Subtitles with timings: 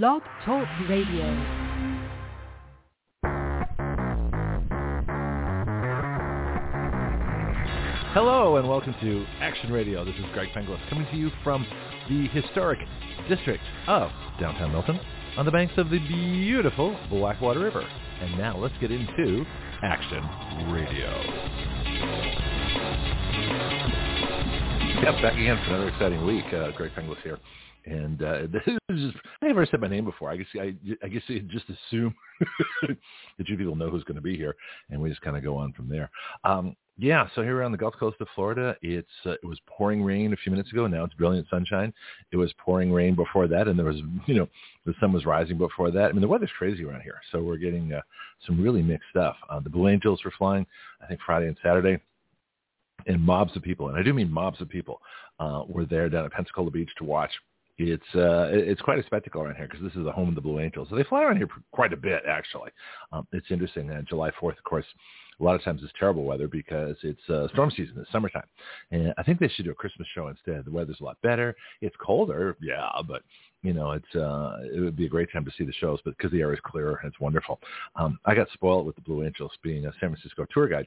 [0.00, 1.26] Blog Talk Radio.
[8.14, 10.02] Hello and welcome to Action Radio.
[10.02, 11.66] This is Greg Penglis coming to you from
[12.08, 12.78] the historic
[13.28, 14.10] district of
[14.40, 14.98] downtown Milton
[15.36, 17.86] on the banks of the beautiful Blackwater River.
[18.22, 19.44] And now let's get into
[19.82, 20.24] Action
[20.72, 21.10] Radio.
[25.02, 26.46] Yep, back again for another exciting week.
[26.46, 27.38] Uh, Greg Penglis here.
[27.84, 29.12] And uh, this is
[29.42, 30.30] I never said my name before.
[30.30, 32.14] I guess I, I guess you just assume
[33.38, 34.56] that you people know who's going to be here,
[34.90, 36.10] and we just kind of go on from there.
[36.44, 38.76] Um, yeah, so here on the Gulf Coast of Florida.
[38.82, 40.86] It's uh, it was pouring rain a few minutes ago.
[40.86, 41.92] Now it's brilliant sunshine.
[42.32, 43.96] It was pouring rain before that, and there was
[44.26, 44.48] you know
[44.84, 46.10] the sun was rising before that.
[46.10, 48.02] I mean the weather's crazy around here, so we're getting uh,
[48.46, 49.36] some really mixed stuff.
[49.48, 50.66] Uh, the Blue Angels were flying,
[51.02, 51.98] I think Friday and Saturday,
[53.06, 55.00] and mobs of people, and I do mean mobs of people,
[55.40, 57.32] uh, were there down at Pensacola Beach to watch
[57.78, 60.40] it's uh, it's quite a spectacle around here because this is the home of the
[60.40, 60.88] Blue Angels.
[60.90, 62.70] So they fly around here quite a bit, actually.
[63.12, 63.90] Um, it's interesting.
[63.90, 64.84] Uh, July 4th, of course,
[65.40, 67.94] a lot of times it's terrible weather because it's uh, storm season.
[67.98, 68.46] It's summertime,
[68.90, 70.64] and I think they should do a Christmas show instead.
[70.64, 71.54] The weather's a lot better.
[71.80, 73.22] It's colder, yeah, but
[73.62, 76.16] you know, it's uh, it would be a great time to see the shows, but
[76.16, 77.58] because the air is clearer, it's wonderful.
[77.96, 80.86] Um, I got spoiled with the Blue Angels being a San Francisco tour guide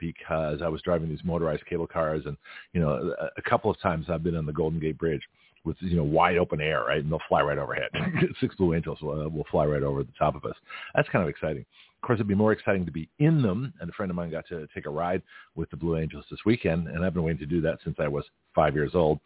[0.00, 2.36] because I was driving these motorized cable cars, and
[2.72, 5.22] you know, a, a couple of times I've been on the Golden Gate Bridge
[5.64, 7.02] with you know wide open air, right?
[7.02, 7.90] And they'll fly right overhead.
[8.40, 10.56] Six Blue Angels will, uh, will fly right over the top of us.
[10.94, 11.64] That's kind of exciting.
[12.02, 13.72] Of course, it'd be more exciting to be in them.
[13.80, 15.22] And a friend of mine got to take a ride
[15.54, 18.08] with the Blue Angels this weekend, and I've been waiting to do that since I
[18.08, 19.20] was five years old.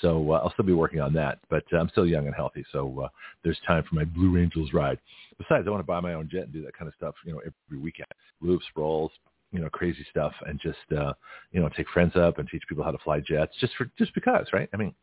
[0.00, 2.64] So uh, I'll still be working on that, but uh, I'm still young and healthy,
[2.72, 3.08] so uh,
[3.44, 4.98] there's time for my Blue Angels ride.
[5.38, 7.32] Besides, I want to buy my own jet and do that kind of stuff, you
[7.32, 8.08] know, every weekend.
[8.40, 9.12] Loops, rolls,
[9.52, 11.12] you know, crazy stuff, and just uh,
[11.52, 14.12] you know, take friends up and teach people how to fly jets, just for just
[14.14, 14.68] because, right?
[14.74, 14.94] I mean,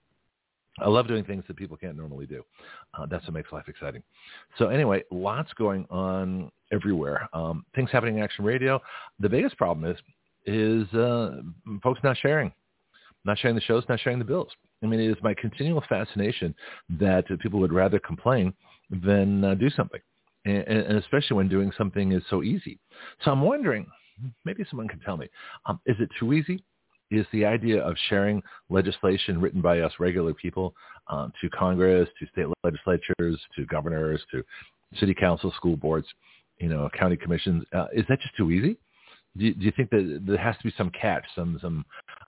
[0.79, 2.43] I love doing things that people can't normally do.
[2.93, 4.03] Uh, that's what makes life exciting.
[4.57, 7.27] So anyway, lots going on everywhere.
[7.33, 8.81] Um, things happening in Action Radio.
[9.19, 9.97] The biggest problem is
[10.45, 11.41] is uh,
[11.83, 12.51] folks not sharing,
[13.25, 14.49] not sharing the shows, not sharing the bills.
[14.83, 16.55] I mean, it is my continual fascination
[16.99, 18.53] that people would rather complain
[18.89, 20.01] than uh, do something,
[20.45, 22.79] and, and, especially when doing something is so easy.
[23.23, 23.85] So I'm wondering,
[24.43, 25.27] maybe someone can tell me,
[25.67, 26.63] um, is it too easy?
[27.11, 30.73] Is the idea of sharing legislation written by us regular people
[31.07, 34.43] um, to Congress, to state legislatures, to governors, to
[34.99, 36.07] city council, school boards,
[36.59, 37.63] you know, county commissions.
[37.73, 38.77] Uh, is that just too easy?
[39.37, 41.85] Do you, do you, think that there has to be some catch, some some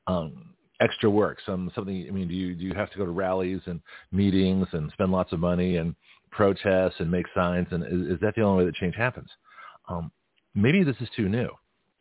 [0.07, 2.05] um, extra work, some something?
[2.07, 5.11] I mean, do you do you have to go to rallies and meetings and spend
[5.11, 5.95] lots of money and
[6.31, 7.67] protest and make signs?
[7.71, 9.29] And is, is that the only way that change happens?
[9.89, 10.11] Um,
[10.55, 11.50] maybe this is too new,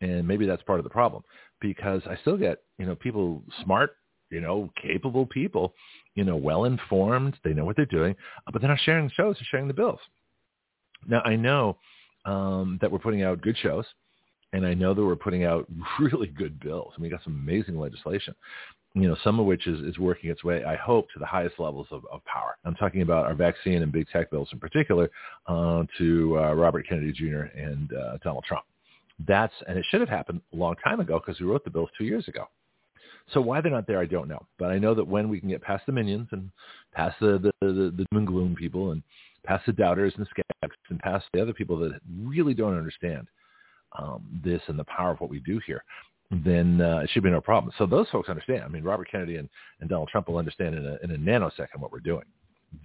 [0.03, 1.23] and maybe that's part of the problem
[1.61, 3.97] because I still get, you know, people smart,
[4.31, 5.75] you know, capable people,
[6.17, 7.39] you know, well informed.
[7.45, 8.17] They know what they're doing,
[8.53, 9.37] but they're not sharing the shows.
[9.37, 10.01] They're sharing the bills.
[11.07, 11.79] Now I know
[12.25, 13.85] um, that we're putting out good shows,
[14.53, 15.67] and I know that we're putting out
[16.01, 16.93] really good bills.
[16.97, 18.35] I mean, we got some amazing legislation.
[18.95, 21.59] You know, some of which is, is working its way, I hope, to the highest
[21.59, 22.59] levels of, of power.
[22.67, 25.11] I'm talking about our vaccine and big tech bills in particular
[25.47, 27.45] uh, to uh, Robert Kennedy Jr.
[27.57, 28.65] and uh, Donald Trump.
[29.27, 31.91] That's and it should have happened a long time ago because we wrote the bills
[31.97, 32.47] two years ago.
[33.33, 34.44] So why they're not there, I don't know.
[34.59, 36.50] But I know that when we can get past the minions and
[36.93, 39.03] past the the, the, the doom and gloom people and
[39.44, 43.27] past the doubters and skeptics and past the other people that really don't understand
[43.99, 45.84] um, this and the power of what we do here,
[46.44, 47.72] then uh, it should be no problem.
[47.77, 48.62] So those folks understand.
[48.65, 49.49] I mean, Robert Kennedy and,
[49.81, 52.25] and Donald Trump will understand in a, in a nanosecond what we're doing.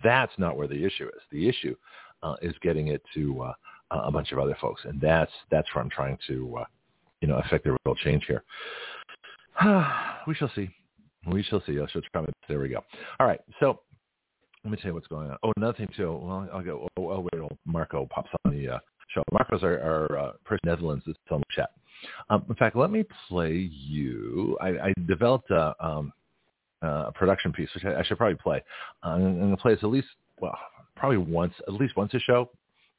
[0.03, 1.21] That's not where the issue is.
[1.31, 1.75] The issue
[2.23, 3.53] uh, is getting it to uh,
[3.91, 6.65] a bunch of other folks, and that's that's where I'm trying to, uh,
[7.21, 8.43] you know, affect the real change here.
[10.27, 10.69] we shall see.
[11.27, 11.79] We shall see.
[11.79, 12.25] I shall try.
[12.47, 12.81] There we go.
[13.19, 13.39] All right.
[13.59, 13.81] So
[14.63, 15.37] let me tell you what's going on.
[15.43, 16.11] Oh, another thing too.
[16.11, 16.87] Well, I'll go.
[16.97, 19.23] Oh, oh wait, oh, Marco pops on the uh, show.
[19.31, 21.69] Marco's our, our uh, person Netherlands that's on the chat.
[22.29, 24.57] Um, in fact, let me play you.
[24.61, 26.13] I, I developed a, um,
[26.81, 28.63] a production piece, which I, I should probably play.
[29.03, 30.07] Uh, I'm going to play this at least,
[30.39, 30.57] well,
[30.95, 32.49] probably once, at least once a show,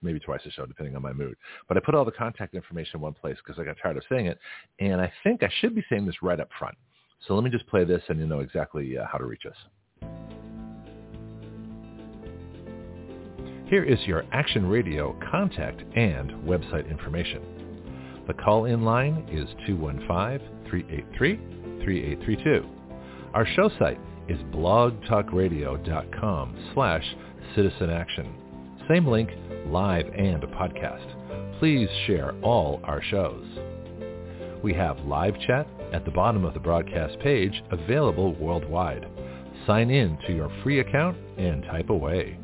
[0.02, 1.36] maybe twice a show, depending on my mood.
[1.66, 4.04] But I put all the contact information in one place because I got tired of
[4.08, 4.38] saying it.
[4.78, 6.76] And I think I should be saying this right up front.
[7.26, 9.56] So let me just play this and you know exactly uh, how to reach us.
[13.66, 17.42] Here is your Action Radio contact and website information.
[18.26, 22.66] The call-in line is 215-383-3832.
[23.34, 27.04] Our show site is blogtalkradio.com slash
[27.54, 28.47] citizenaction.
[28.88, 29.30] Same link
[29.66, 31.58] live and podcast.
[31.58, 33.44] Please share all our shows.
[34.62, 39.06] We have live chat at the bottom of the broadcast page available worldwide.
[39.66, 42.38] Sign in to your free account and type away.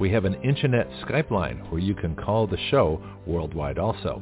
[0.00, 4.20] We have an internet Skype line where you can call the show worldwide also.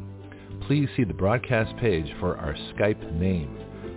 [0.67, 3.57] Please see the broadcast page for our Skype name.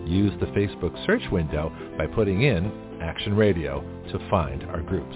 [0.10, 3.81] Use the Facebook search window by putting in Action Radio
[4.12, 5.16] to find our groups.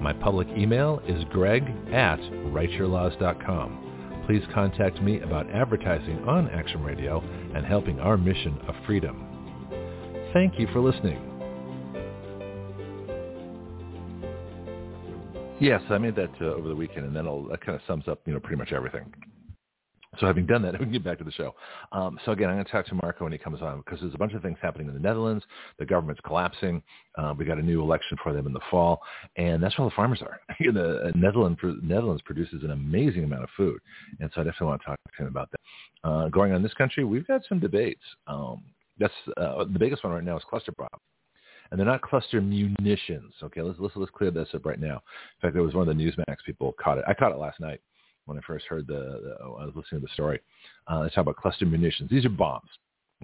[0.00, 4.22] My public email is greg at writeyourlaws.com.
[4.26, 7.20] Please contact me about advertising on Action Radio
[7.54, 9.26] and helping our mission of freedom.
[10.32, 11.18] Thank you for listening.
[15.60, 18.20] Yes, I made that uh, over the weekend, and then that kind of sums up,
[18.24, 19.12] you know, pretty much everything.
[20.18, 21.54] So having done that, we can get back to the show.
[21.92, 24.14] Um, so again, I'm going to talk to Marco when he comes on because there's
[24.14, 25.44] a bunch of things happening in the Netherlands.
[25.78, 26.82] The government's collapsing.
[27.16, 29.00] Uh, we got a new election for them in the fall,
[29.36, 30.40] and that's where all the farmers are.
[30.60, 33.80] the uh, Netherlands, Netherlands produces an amazing amount of food,
[34.20, 36.08] and so I definitely want to talk to him about that.
[36.08, 38.02] Uh, going on in this country, we've got some debates.
[38.26, 38.62] Um,
[38.98, 40.88] that's uh, the biggest one right now is cluster bomb
[41.70, 43.34] and they're not cluster munitions.
[43.42, 44.96] Okay, let's let's let's clear this up right now.
[44.96, 47.04] In fact, there was one of the Newsmax people caught it.
[47.08, 47.80] I caught it last night
[48.26, 50.40] when I first heard the, the I was listening to the story.
[50.86, 52.10] Uh, they talk about cluster munitions.
[52.10, 52.68] These are bombs,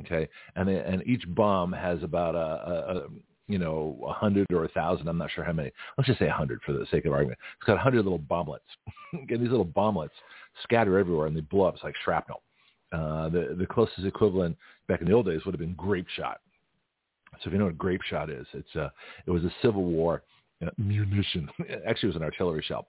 [0.00, 3.08] okay, and they, and each bomb has about a, a, a
[3.48, 5.08] you know a hundred or a thousand.
[5.08, 5.70] I'm not sure how many.
[5.96, 7.38] Let's just say a hundred for the sake of argument.
[7.58, 8.58] It's got a hundred little bomblets.
[9.14, 10.10] okay, these little bomblets
[10.62, 11.74] scatter everywhere and they blow up.
[11.74, 12.42] It's like shrapnel.
[12.92, 14.56] Uh, the the closest equivalent
[14.88, 16.40] back in the old days would have been grape shot.
[17.42, 18.92] So if you know what grape shot is, it's a,
[19.26, 20.20] it was a Civil War uh,
[20.76, 21.48] munition.
[21.86, 22.88] Actually, it was an artillery shell,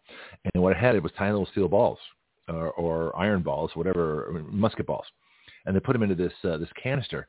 [0.54, 2.00] and what it had it was tiny little steel balls
[2.48, 5.06] or, or iron balls, whatever, musket balls,
[5.66, 7.28] and they put them into this uh, this canister,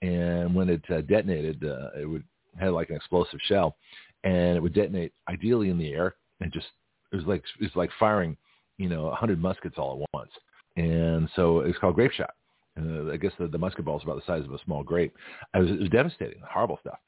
[0.00, 2.24] and when it uh, detonated, uh, it would
[2.58, 3.76] have like an explosive shell,
[4.24, 6.66] and it would detonate ideally in the air, and just
[7.12, 8.36] it was like it was like firing,
[8.78, 10.32] you know, a hundred muskets all at once,
[10.76, 12.34] and so it was called grape shot.
[12.74, 14.82] And uh, I guess the, the musket ball is about the size of a small
[14.82, 15.14] grape.
[15.54, 16.98] It was, it was devastating, horrible stuff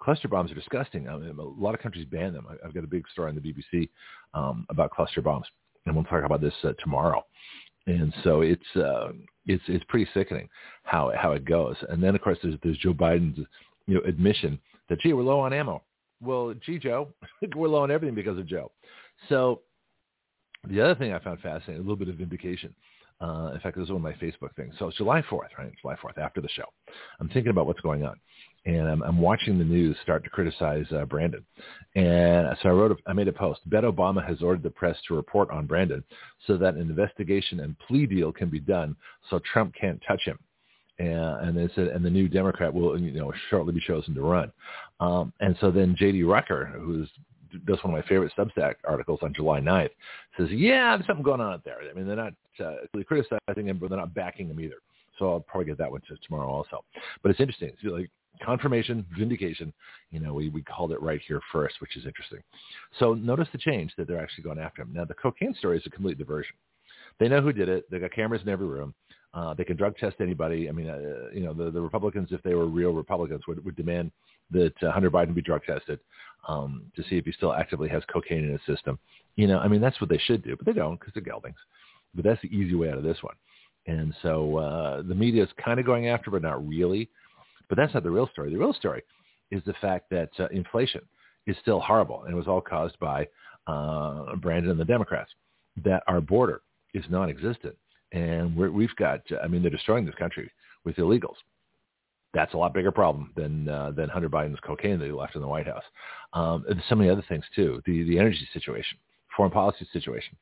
[0.00, 1.08] cluster bombs are disgusting.
[1.08, 2.46] I mean, a lot of countries ban them.
[2.64, 3.88] I've got a big story on the BBC
[4.34, 5.46] um, about cluster bombs,
[5.86, 7.24] and we'll talk about this uh, tomorrow.
[7.86, 9.12] And so it's uh,
[9.46, 10.48] it's it's pretty sickening
[10.84, 11.76] how how it goes.
[11.88, 13.38] And then of course there's there's Joe Biden's
[13.86, 14.58] you know admission
[14.88, 15.82] that gee we're low on ammo.
[16.22, 17.08] Well, gee Joe,
[17.56, 18.70] we're low on everything because of Joe.
[19.28, 19.60] So
[20.68, 22.74] the other thing I found fascinating, a little bit of vindication.
[23.20, 24.74] Uh, in fact, this is one of my Facebook things.
[24.78, 25.70] So it's July 4th, right?
[25.82, 26.64] July 4th, after the show.
[27.20, 28.16] I'm thinking about what's going on
[28.66, 31.44] and I'm, I'm watching the news start to criticize uh, Brandon.
[31.94, 33.60] And so I wrote, a, I made a post.
[33.66, 36.04] Bet Obama has ordered the press to report on Brandon
[36.46, 38.96] so that an investigation and plea deal can be done,
[39.28, 40.38] so Trump can't touch him.
[40.98, 44.20] And, and they said, and the new Democrat will, you know, shortly be chosen to
[44.20, 44.52] run.
[45.00, 46.22] Um, and so then J.D.
[46.24, 47.08] Rucker, who's
[47.66, 49.90] does one of my favorite Substack articles on July 9th,
[50.36, 51.78] says, yeah, there's something going on out there.
[51.80, 52.32] I mean, they're not
[52.64, 52.74] uh,
[53.06, 54.76] criticizing him, but they're not backing him either.
[55.18, 56.84] So I'll probably get that one to tomorrow also.
[57.22, 57.70] But it's interesting.
[57.70, 58.10] It's like
[58.42, 59.72] confirmation, vindication.
[60.10, 62.40] You know, we, we called it right here first, which is interesting.
[62.98, 64.92] So notice the change that they're actually going after him.
[64.92, 66.56] Now, the cocaine story is a complete diversion.
[67.18, 67.90] They know who did it.
[67.90, 68.94] They got cameras in every room.
[69.32, 70.68] Uh, they can drug test anybody.
[70.68, 73.76] I mean, uh, you know, the, the Republicans, if they were real Republicans, would, would
[73.76, 74.10] demand
[74.50, 76.00] that uh, Hunter Biden be drug tested
[76.48, 78.98] um, to see if he still actively has cocaine in his system.
[79.36, 81.54] You know, I mean, that's what they should do, but they don't because they're geldings.
[82.14, 83.36] But that's the easy way out of this one.
[83.86, 87.08] And so uh, the media is kind of going after, but not really.
[87.70, 88.50] But that's not the real story.
[88.50, 89.02] The real story
[89.50, 91.00] is the fact that uh, inflation
[91.46, 93.26] is still horrible, and it was all caused by
[93.66, 95.30] uh, Brandon and the Democrats.
[95.84, 96.60] That our border
[96.92, 97.76] is non-existent,
[98.12, 99.20] and we have got.
[99.42, 100.50] I mean, they're destroying this country
[100.84, 101.36] with illegals.
[102.34, 105.40] That's a lot bigger problem than uh, than Hunter Biden's cocaine that he left in
[105.40, 105.84] the White House.
[106.32, 107.80] Um, and so many other things too.
[107.86, 108.98] The the energy situation,
[109.36, 110.36] foreign policy situation,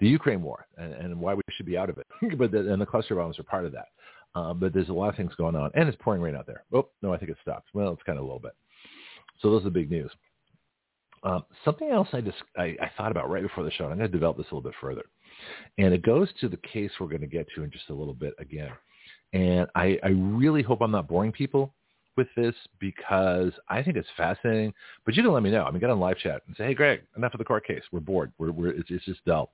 [0.00, 2.06] the Ukraine war, and, and why we should be out of it.
[2.38, 3.88] but the, and the cluster bombs are part of that.
[4.34, 6.64] Uh, but there's a lot of things going on, and it's pouring rain out there.
[6.72, 7.68] Oh no, I think it stopped.
[7.74, 8.52] Well, it's kind of a little bit.
[9.40, 10.10] So those are the big news.
[11.24, 13.84] Um, something else I just I, I thought about right before the show.
[13.84, 15.04] And I'm going to develop this a little bit further,
[15.78, 18.14] and it goes to the case we're going to get to in just a little
[18.14, 18.72] bit again.
[19.32, 21.74] And I, I really hope I'm not boring people
[22.16, 24.72] with this because I think it's fascinating.
[25.04, 25.64] But you can let me know.
[25.64, 27.82] I mean, get on live chat and say, "Hey, Greg, enough of the court case.
[27.92, 28.32] We're bored.
[28.38, 29.50] We're, we're it's, it's just dull."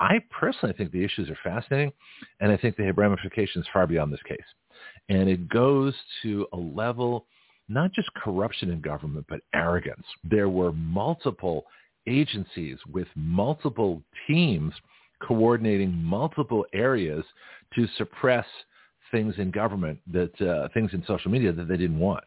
[0.00, 1.92] I personally think the issues are fascinating,
[2.40, 4.38] and I think they have ramifications far beyond this case.
[5.08, 7.26] And it goes to a level
[7.68, 10.04] not just corruption in government, but arrogance.
[10.22, 11.64] There were multiple
[12.06, 14.72] agencies with multiple teams
[15.26, 17.24] coordinating multiple areas
[17.74, 18.46] to suppress
[19.10, 22.24] things in government that uh, things in social media that they didn't want.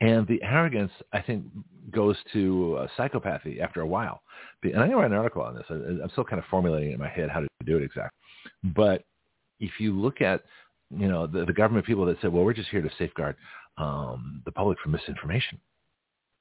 [0.00, 1.44] And the arrogance, I think,
[1.90, 4.22] goes to uh, psychopathy after a while.
[4.62, 5.64] And I'm going to write an article on this.
[5.68, 8.18] I, I'm still kind of formulating in my head how to do it exactly.
[8.74, 9.04] But
[9.58, 10.42] if you look at,
[10.90, 13.36] you know, the, the government people that said, well, we're just here to safeguard
[13.76, 15.58] um, the public from misinformation,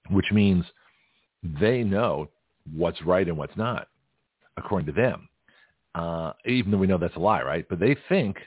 [0.09, 0.63] which means
[1.59, 2.29] they know
[2.73, 3.87] what's right and what's not,
[4.57, 5.27] according to them.
[5.95, 7.65] Uh, even though we know that's a lie, right?
[7.67, 8.37] But they think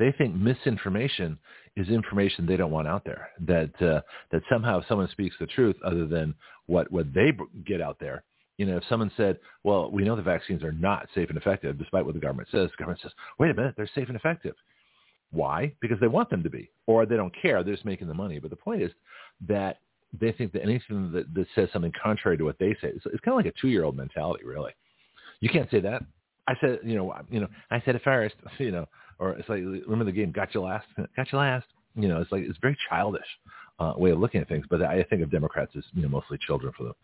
[0.00, 1.38] they think misinformation
[1.76, 3.28] is information they don't want out there.
[3.46, 4.00] That uh,
[4.32, 6.34] that somehow someone speaks the truth other than
[6.66, 7.32] what what they
[7.66, 8.24] get out there.
[8.56, 11.78] You know, if someone said, "Well, we know the vaccines are not safe and effective,"
[11.78, 14.54] despite what the government says, the government says, "Wait a minute, they're safe and effective."
[15.32, 15.72] Why?
[15.80, 17.62] Because they want them to be, or they don't care.
[17.62, 18.40] They're just making the money.
[18.40, 18.90] But the point is
[19.46, 19.78] that
[20.18, 23.20] they think that anything that, that says something contrary to what they say, it's, it's
[23.20, 24.72] kind of like a two-year-old mentality, really.
[25.38, 26.02] You can't say that.
[26.48, 28.86] I said, you know, you know, I said it first, you know,
[29.20, 30.86] or it's like remember the game got you last,
[31.16, 31.66] got you last.
[31.94, 33.26] You know, it's like it's very childish
[33.78, 34.64] uh, way of looking at things.
[34.68, 36.94] But I think of Democrats as you know mostly children for the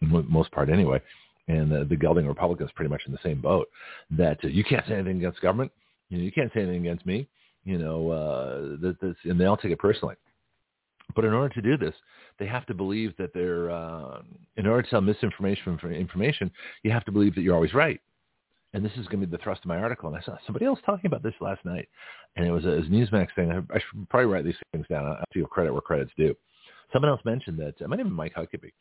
[0.00, 1.00] most part anyway.
[1.48, 3.68] And the, the gelding Republicans pretty much in the same boat.
[4.10, 5.70] That uh, you can't say anything against government.
[6.08, 7.28] You know, you can't say anything against me.
[7.64, 10.16] You know, uh, that, that's, and they all take it personally.
[11.14, 11.94] But in order to do this,
[12.38, 13.70] they have to believe that they're.
[13.70, 14.22] Uh,
[14.56, 16.50] in order to tell misinformation from information,
[16.82, 18.00] you have to believe that you're always right
[18.74, 20.08] and this is going to be the thrust of my article.
[20.08, 21.88] And I saw somebody else talking about this last night,
[22.36, 23.50] and it was a, it was a Newsmax thing.
[23.50, 25.06] I, I, should probably write these things down.
[25.06, 26.34] I feel credit where credit's due.
[26.92, 27.74] Someone else mentioned that.
[27.82, 28.72] Uh, my name is Mike Huckabee.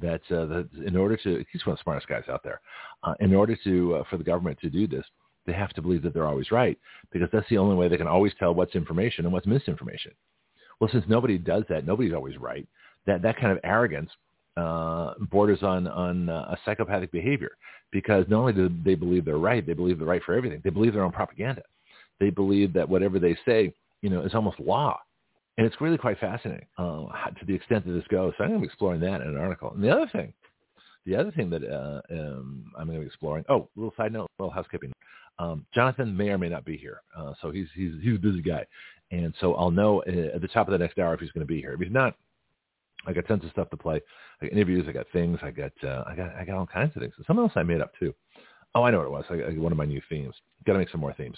[0.00, 2.60] That, uh, that in order to, he's one of the smartest guys out there.
[3.02, 5.04] Uh, in order to uh, for the government to do this,
[5.46, 6.78] they have to believe that they're always right
[7.12, 10.12] because that's the only way they can always tell what's information and what's misinformation.
[10.80, 12.66] Well, since nobody does that, nobody's always right.
[13.06, 14.10] That that kind of arrogance
[14.56, 17.52] uh, borders on on uh, a psychopathic behavior
[17.94, 20.60] because not only do they believe they're right, they believe they're right for everything.
[20.64, 21.62] They believe their own propaganda.
[22.18, 23.72] They believe that whatever they say,
[24.02, 24.98] you know, is almost law.
[25.56, 27.04] And it's really quite fascinating uh,
[27.38, 28.34] to the extent that this goes.
[28.36, 29.70] So I'm going to be exploring that in an article.
[29.72, 30.32] And the other thing,
[31.06, 33.44] the other thing that uh, um, I'm going to be exploring.
[33.48, 34.92] Oh, little side note, little housekeeping.
[35.38, 38.40] Um, Jonathan may or may not be here, uh, so he's he's he's a busy
[38.40, 38.64] guy,
[39.10, 41.44] and so I'll know uh, at the top of the next hour if he's going
[41.46, 41.72] to be here.
[41.72, 42.16] If he's not,
[43.06, 44.00] I got tons of stuff to play.
[44.40, 44.86] I got interviews.
[44.88, 45.38] I got things.
[45.42, 47.14] I got uh, I got I got all kinds of things.
[47.16, 48.14] And Something else I made up too.
[48.74, 49.24] Oh, I know what it was.
[49.30, 50.34] I, I, one of my new themes.
[50.66, 51.36] Got to make some more themes.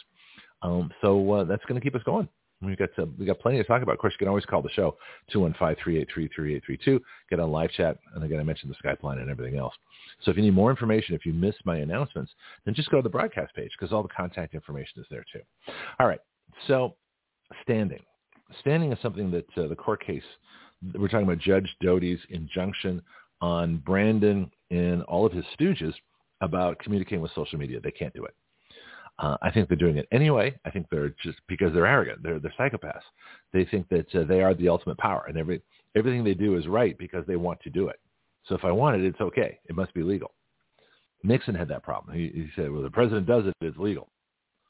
[0.63, 2.29] Um, so uh, that's going to keep us going.
[2.63, 3.93] We got uh, we got plenty to talk about.
[3.93, 4.97] Of course, you can always call the show
[5.35, 7.01] 215-383-3832.
[7.29, 9.75] Get on live chat, and again, I mentioned the Skype line and everything else.
[10.23, 12.33] So if you need more information, if you missed my announcements,
[12.65, 15.41] then just go to the broadcast page because all the contact information is there too.
[16.01, 16.21] All right.
[16.67, 16.97] So
[17.63, 18.03] standing,
[18.61, 20.23] standing is something that uh, the court case
[20.95, 23.03] we're talking about Judge Doughty's injunction
[23.41, 25.95] on Brandon and all of his stooges
[26.41, 27.81] about communicating with social media.
[27.81, 28.35] They can't do it.
[29.19, 30.55] Uh, I think they're doing it anyway.
[30.67, 32.23] I think they're just because they're arrogant.
[32.23, 33.01] They're they're psychopaths.
[33.53, 35.63] They think that uh, they are the ultimate power, and every
[35.97, 37.99] everything they do is right because they want to do it.
[38.47, 39.59] So if I want it, it's okay.
[39.69, 40.33] It must be legal.
[41.23, 42.15] Nixon had that problem.
[42.15, 44.11] He, he said, "Well, the president does it, it's legal."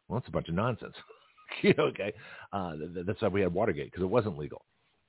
[0.08, 0.94] Well, it's a bunch of nonsense.
[1.78, 2.12] okay,
[2.52, 2.72] uh,
[3.04, 4.64] that's why we had Watergate because it wasn't legal.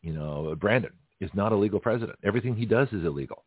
[0.07, 2.17] You know, Brandon is not a legal president.
[2.23, 3.43] Everything he does is illegal.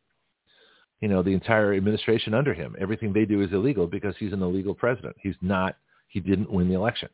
[1.00, 4.42] You know, the entire administration under him, everything they do is illegal because he's an
[4.42, 5.16] illegal president.
[5.22, 5.76] He's not,
[6.08, 7.08] he didn't win the election.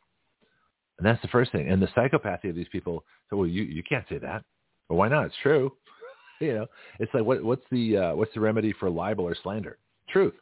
[0.98, 1.68] And that's the first thing.
[1.68, 4.42] And the psychopathy of these people, so well, you, you can't say that.
[4.88, 5.26] Well, why not?
[5.26, 5.72] It's true.
[6.40, 6.66] you know,
[6.98, 9.78] it's like, what, what's the, uh, what's the remedy for libel or slander?
[10.08, 10.34] Truth.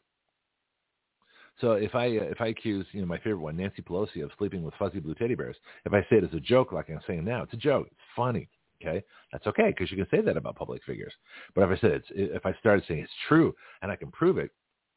[1.61, 4.33] So if I uh, if I accuse you know my favorite one Nancy Pelosi of
[4.39, 6.99] sleeping with fuzzy blue teddy bears, if I say it as a joke like I'm
[7.07, 7.87] saying now, it's a joke.
[7.93, 8.49] It's funny.
[8.83, 9.03] Okay,
[9.33, 11.13] that's okay because you can say that about public figures.
[11.55, 14.39] But if I said it's, if I started saying it's true and I can prove
[14.39, 14.51] it,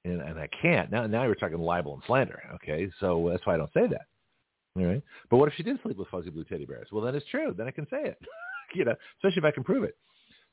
[0.03, 2.41] and, and I can't, now now you're talking libel and slander.
[2.55, 4.07] Okay, so that's why I don't say that.
[4.75, 5.01] All right.
[5.29, 6.89] But what if she did sleep with fuzzy blue teddy bears?
[6.91, 7.53] Well, then it's true.
[7.57, 8.17] Then I can say it.
[8.75, 9.97] you know, especially if I can prove it.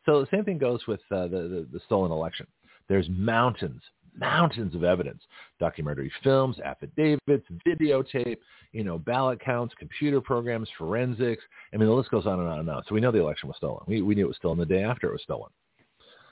[0.06, 2.46] So the same thing goes with uh, the, the the stolen election.
[2.88, 3.82] There's mountains,
[4.18, 5.22] mountains of evidence,
[5.58, 8.38] documentary films, affidavits, videotape,
[8.72, 11.42] you know, ballot counts, computer programs, forensics.
[11.72, 12.82] I mean, the list goes on and on and on.
[12.88, 13.82] So we know the election was stolen.
[13.86, 15.50] We, we knew it was stolen the day after it was stolen.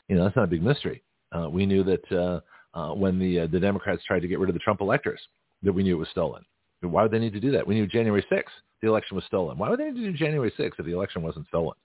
[0.09, 1.03] You know, that's not a big mystery.
[1.33, 2.41] Uh, we knew that uh,
[2.79, 5.21] uh, when the, uh, the Democrats tried to get rid of the Trump electors,
[5.63, 6.45] that we knew it was stolen.
[6.81, 7.67] Why would they need to do that?
[7.67, 8.43] We knew January 6th,
[8.81, 9.57] the election was stolen.
[9.57, 11.77] Why would they need to do January 6th if the election wasn't stolen?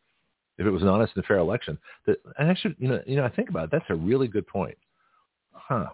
[0.57, 3.23] if it was an honest and fair election, that and actually, you know, you know,
[3.23, 3.69] I think about it.
[3.71, 4.77] That's a really good point,
[5.57, 5.87] huh?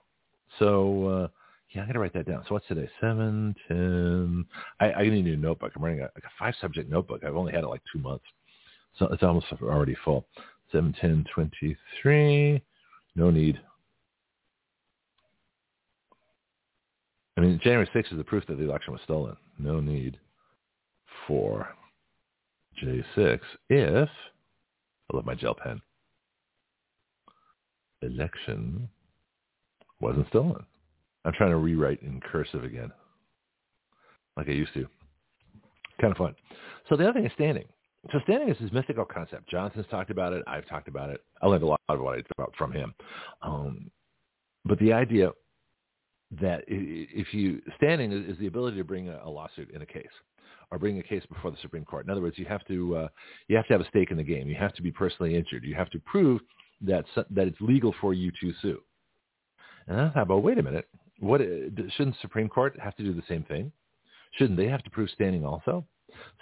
[0.59, 1.27] So uh,
[1.73, 2.43] yeah, I got to write that down.
[2.47, 2.89] So what's today?
[3.01, 4.45] Seven, ten.
[4.79, 5.71] I, I need a new notebook.
[5.75, 7.23] I'm running a, like a five subject notebook.
[7.23, 8.25] I've only had it like two months,
[8.97, 10.27] so it's almost already full.
[10.71, 12.61] Seven, ten, twenty-three.
[13.15, 13.59] No need.
[17.37, 19.35] I mean, January 6th is the proof that the election was stolen.
[19.57, 20.19] No need
[21.27, 21.67] for
[22.81, 23.39] J6
[23.69, 24.09] if,
[25.11, 25.81] I love my gel pen,
[28.01, 28.89] election
[30.03, 30.63] wasn't stolen.
[31.25, 32.91] I'm trying to rewrite in cursive again,
[34.37, 34.85] like I used to.
[36.01, 36.35] Kind of fun.
[36.89, 37.65] So the other thing is standing.
[38.11, 39.49] So standing is this mythical concept.
[39.49, 40.43] Johnson's talked about it.
[40.45, 41.21] I've talked about it.
[41.41, 42.93] I learned a lot of what I about from him.
[43.41, 43.89] Um,
[44.65, 45.31] but the idea
[46.41, 50.05] that if you standing is the ability to bring a lawsuit in a case
[50.71, 52.05] or bring a case before the Supreme Court.
[52.05, 53.07] In other words, you have to uh,
[53.47, 54.49] you have to have a stake in the game.
[54.49, 55.63] You have to be personally injured.
[55.63, 56.41] You have to prove
[56.81, 58.81] that that it's legal for you to sue.
[59.87, 60.87] And I thought, well, wait a minute.
[61.19, 63.71] What shouldn't the Supreme Court have to do the same thing?
[64.33, 65.85] Shouldn't they have to prove standing also?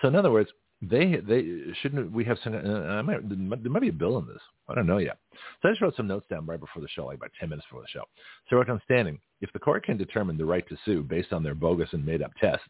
[0.02, 0.50] So in other words,
[0.82, 1.44] they they
[1.82, 4.88] shouldn't we have some uh, might, there might be a bill in this i don't
[4.88, 5.20] know yet
[5.62, 7.68] so i just wrote some notes down right before the show like about 10 minutes
[7.70, 8.04] before the show
[8.50, 11.44] so right on standing if the court can determine the right to sue based on
[11.44, 12.66] their bogus and made up tests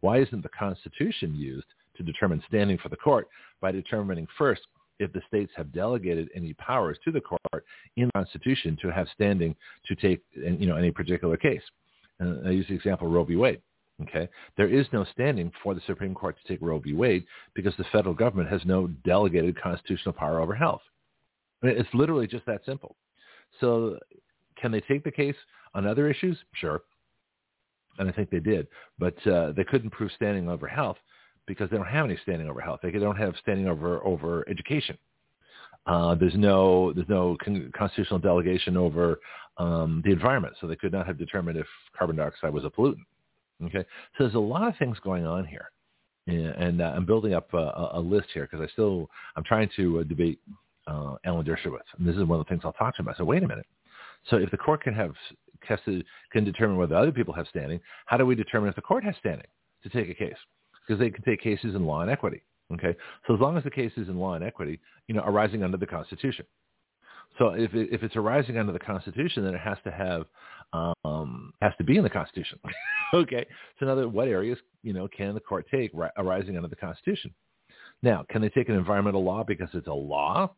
[0.00, 1.66] why isn't the constitution used
[1.96, 3.26] to determine standing for the court
[3.60, 4.62] by determining first
[4.98, 7.64] if the states have delegated any powers to the court
[7.96, 9.54] in the constitution to have standing
[9.86, 11.62] to take you know any particular case
[12.20, 13.60] and i use the example roe v wade
[14.02, 16.92] Okay, there is no standing for the Supreme Court to take Roe v.
[16.92, 17.24] Wade
[17.54, 20.82] because the federal government has no delegated constitutional power over health.
[21.62, 22.94] I mean, it's literally just that simple.
[23.58, 23.98] So,
[24.60, 25.36] can they take the case
[25.74, 26.36] on other issues?
[26.52, 26.82] Sure,
[27.98, 28.66] and I think they did,
[28.98, 30.98] but uh, they couldn't prove standing over health
[31.46, 32.80] because they don't have any standing over health.
[32.82, 34.98] They don't have standing over over education.
[35.86, 39.20] Uh, there's no there's no con- constitutional delegation over
[39.58, 43.04] um, the environment, so they could not have determined if carbon dioxide was a pollutant.
[43.64, 43.84] Okay,
[44.18, 45.70] so there's a lot of things going on here,
[46.26, 49.70] and, and uh, I'm building up a, a list here because I still I'm trying
[49.76, 50.40] to uh, debate
[50.86, 53.18] uh, Alan Dershowitz, and this is one of the things I'll talk to him about.
[53.18, 53.66] So wait a minute.
[54.28, 55.12] So if the court can have
[56.32, 59.14] can determine whether other people have standing, how do we determine if the court has
[59.20, 59.46] standing
[59.82, 60.36] to take a case?
[60.86, 62.42] Because they can take cases in law and equity.
[62.72, 62.96] Okay,
[63.26, 65.76] so as long as the case is in law and equity, you know, arising under
[65.76, 66.44] the Constitution.
[67.38, 70.26] So if it, if it's arising under the Constitution, then it has to have
[71.04, 72.58] um, has to be in the Constitution.
[73.14, 73.46] okay.
[73.78, 77.32] So now, what areas you know can the court take ri- arising under the Constitution?
[78.02, 80.52] Now, can they take an environmental law because it's a law?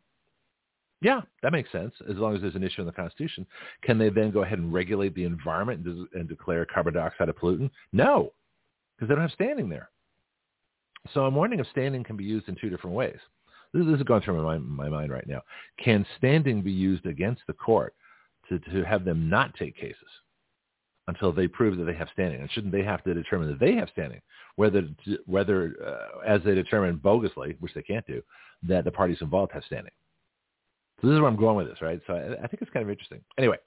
[1.00, 1.94] Yeah, that makes sense.
[2.10, 3.46] As long as there's an issue in the Constitution,
[3.82, 7.32] can they then go ahead and regulate the environment and, and declare carbon dioxide a
[7.32, 7.70] pollutant?
[7.92, 8.32] No,
[8.96, 9.90] because they don't have standing there.
[11.14, 13.18] So I'm wondering if standing can be used in two different ways.
[13.72, 15.42] This, this is going through my, my mind right now.
[15.82, 17.94] Can standing be used against the court
[18.48, 20.08] to, to have them not take cases
[21.06, 22.40] until they prove that they have standing?
[22.40, 24.20] And shouldn't they have to determine that they have standing,
[24.56, 24.88] whether
[25.26, 28.22] whether uh, as they determine bogusly, which they can't do,
[28.62, 29.92] that the parties involved have standing?
[31.00, 32.00] So this is where I'm going with this, right?
[32.06, 33.20] So I, I think it's kind of interesting.
[33.38, 33.58] Anyway,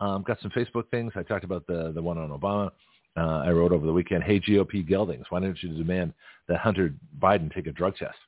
[0.00, 1.12] um, got some Facebook things.
[1.14, 2.70] I talked about the the one on Obama.
[3.16, 6.14] Uh, I wrote over the weekend, "Hey GOP geldings, why don't you demand
[6.48, 8.18] that Hunter Biden take a drug test?"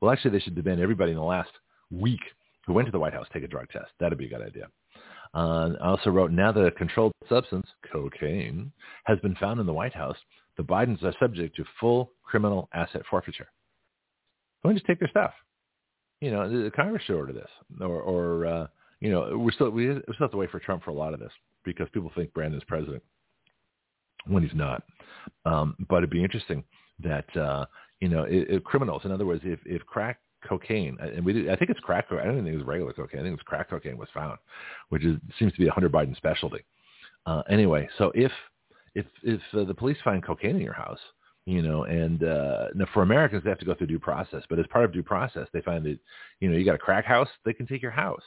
[0.00, 1.50] Well, actually, they should demand everybody in the last
[1.90, 2.20] week
[2.66, 3.90] who went to the White House take a drug test.
[3.98, 4.68] That'd be a good idea.
[5.34, 8.70] Uh, I also wrote, now that a controlled substance, cocaine,
[9.04, 10.16] has been found in the White House,
[10.56, 13.48] the Bidens are subject to full criminal asset forfeiture.
[14.62, 15.32] Why don't you take their stuff?
[16.20, 17.50] You know, the Congress should order this,
[17.80, 18.66] or, or uh,
[19.00, 21.12] you know, we're still we, we still have to wait for Trump for a lot
[21.12, 21.32] of this
[21.64, 23.02] because people think Brandon's president
[24.26, 24.82] when he's not.
[25.44, 26.64] Um, but it'd be interesting
[27.00, 27.66] that uh,
[28.00, 28.26] you know,
[28.64, 29.02] criminals.
[29.04, 32.06] In other words, if if crack cocaine, and we did, I think it's crack.
[32.10, 33.20] I don't think it was regular cocaine.
[33.20, 34.38] I think it was crack cocaine was found,
[34.90, 36.64] which is seems to be a Hunter Biden specialty.
[37.26, 38.32] Uh, anyway, so if
[38.94, 40.98] if if uh, the police find cocaine in your house,
[41.46, 44.58] you know, and uh, now for Americans they have to go through due process, but
[44.58, 45.98] as part of due process, they find that
[46.40, 48.22] you know you got a crack house, they can take your house.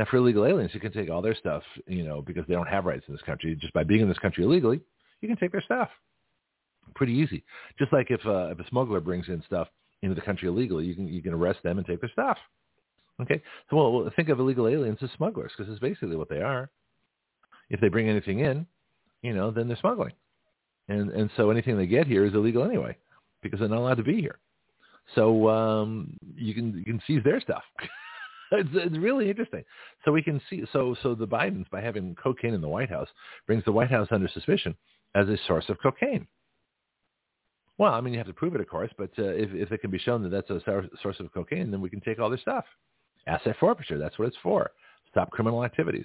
[0.00, 2.66] Now for illegal aliens, you can take all their stuff, you know, because they don't
[2.66, 3.54] have rights in this country.
[3.54, 4.80] Just by being in this country illegally,
[5.20, 5.90] you can take their stuff.
[6.94, 7.44] Pretty easy.
[7.78, 9.68] Just like if uh, if a smuggler brings in stuff
[10.00, 12.38] into the country illegally, you can you can arrest them and take their stuff.
[13.20, 16.70] Okay, so well, think of illegal aliens as smugglers because it's basically what they are.
[17.68, 18.66] If they bring anything in,
[19.20, 20.14] you know, then they're smuggling,
[20.88, 22.96] and and so anything they get here is illegal anyway
[23.42, 24.38] because they're not allowed to be here.
[25.14, 27.64] So um, you can you can seize their stuff.
[28.58, 29.64] it's, it's really interesting.
[30.04, 30.64] So we can see.
[30.72, 33.08] So so the Bidens by having cocaine in the White House
[33.46, 34.76] brings the White House under suspicion
[35.14, 36.26] as a source of cocaine.
[37.78, 39.80] Well, I mean, you have to prove it, of course, but uh, if, if it
[39.80, 40.60] can be shown that that's a
[41.02, 42.66] source of cocaine, then we can take all their stuff.
[43.26, 44.70] Asset forfeiture, that's what it's for.
[45.10, 46.04] Stop criminal activities.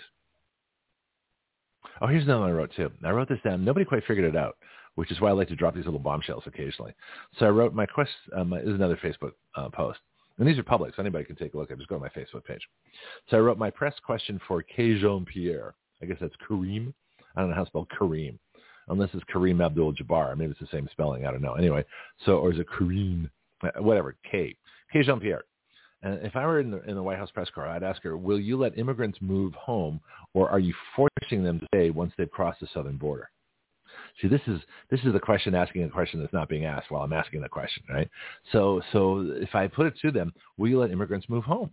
[2.02, 2.90] Oh, here's another one I wrote too.
[3.04, 3.66] I wrote this down.
[3.66, 4.58] Nobody quite figured it out,
[4.96, 6.94] which is why I like to drop these little bombshells occasionally.
[7.38, 8.12] So I wrote my quest.
[8.36, 10.00] Um, is another Facebook uh, post,
[10.38, 11.72] and these are public, so anybody can take a look.
[11.72, 12.62] at Just go to my Facebook page.
[13.30, 15.00] So I wrote my press question for K.
[15.00, 15.76] Jean Pierre.
[16.02, 16.94] I guess that's Kareem.
[17.36, 18.38] I don't know how to spell Kareem
[18.90, 20.38] unless it's Kareem Abdul-Jabbar.
[20.38, 21.26] Maybe it's the same spelling.
[21.26, 21.54] I don't know.
[21.54, 21.84] Anyway,
[22.26, 23.30] so or is it Kareem?
[23.64, 24.16] Uh, whatever.
[24.30, 24.56] K.
[24.92, 25.04] K.
[25.04, 25.44] Jean-Pierre.
[26.04, 28.18] And if I were in the, in the White House press corps, I'd ask her,
[28.18, 30.00] will you let immigrants move home
[30.34, 33.30] or are you forcing them to stay once they've crossed the southern border?
[34.22, 37.04] See, this is this is the question asking a question that's not being asked while
[37.04, 38.10] I'm asking the question, right?
[38.52, 41.72] So so if I put it to them, will you let immigrants move home?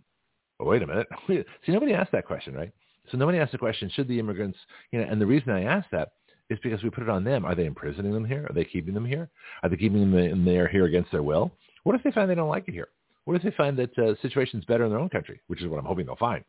[0.59, 1.07] Oh, wait a minute.
[1.27, 2.71] See, nobody asked that question, right?
[3.11, 4.57] So nobody asked the question, should the immigrants,
[4.91, 6.13] you know, and the reason I asked that
[6.49, 7.45] is because we put it on them.
[7.45, 8.45] Are they imprisoning them here?
[8.49, 9.29] Are they keeping them here?
[9.61, 11.51] Are they keeping them in there here against their will?
[11.83, 12.89] What if they find they don't like it here?
[13.25, 15.79] What if they find that uh, situation's better in their own country, which is what
[15.79, 16.43] I'm hoping they'll find?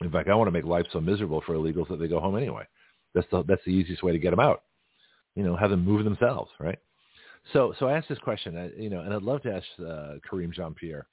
[0.00, 2.36] In fact, I want to make life so miserable for illegals that they go home
[2.36, 2.64] anyway.
[3.14, 4.62] That's the that's the easiest way to get them out.
[5.36, 6.78] You know, have them move themselves, right?
[7.52, 10.52] So, so I asked this question, you know, and I'd love to ask uh, Kareem
[10.52, 11.06] Jean-Pierre,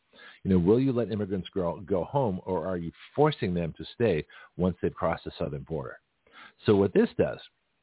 [0.44, 3.86] you know, will you let immigrants go, go home or are you forcing them to
[3.94, 4.26] stay
[4.58, 6.00] once they've crossed the southern border?
[6.66, 7.40] So what this does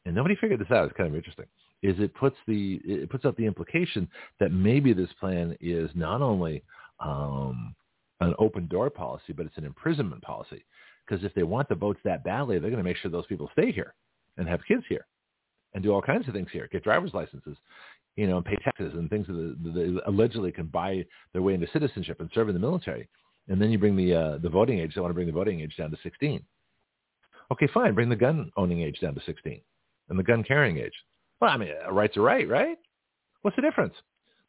[0.07, 0.87] and nobody figured this out.
[0.89, 1.47] It's kind of interesting.
[1.83, 6.21] Is it puts the it puts out the implication that maybe this plan is not
[6.21, 6.63] only
[7.01, 7.75] um,
[8.21, 10.65] an open door policy, but it's an imprisonment policy.
[11.07, 13.49] Because if they want the votes that badly, they're going to make sure those people
[13.53, 13.95] stay here
[14.37, 15.07] and have kids here
[15.75, 17.57] and do all kinds of things here, get driver's licenses,
[18.17, 21.69] you know, and pay taxes and things that, they allegedly can buy their way into
[21.73, 23.09] citizenship and serve in the military.
[23.49, 24.95] And then you bring the uh, the voting age.
[24.95, 26.43] They want to bring the voting age down to 16.
[27.53, 27.95] Okay, fine.
[27.95, 29.61] Bring the gun owning age down to 16
[30.09, 30.93] and the gun carrying age.
[31.41, 32.77] Well, I mean, a right's a right, right?
[33.43, 33.95] What's the difference?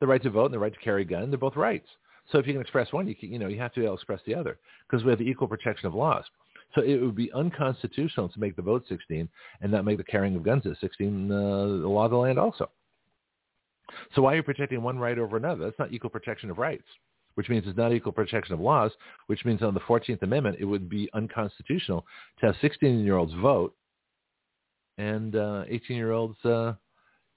[0.02, 1.88] The right to vote and the right to carry a gun, they're both rights.
[2.32, 3.96] So if you can express one, you, can, you know, you have to be able
[3.96, 6.26] to express the other because we have the equal protection of laws.
[6.74, 9.28] So it would be unconstitutional to make the vote 16
[9.62, 11.42] and not make the carrying of guns at 16 uh, the
[11.88, 12.70] law of the land also.
[14.16, 15.66] So why are you protecting one right over another?
[15.66, 16.88] That's not equal protection of rights,
[17.36, 18.92] which means it's not equal protection of laws,
[19.28, 22.06] which means on the 14th Amendment, it would be unconstitutional
[22.40, 23.76] to have 16-year-olds vote
[24.98, 26.74] and uh, 18-year-olds, uh,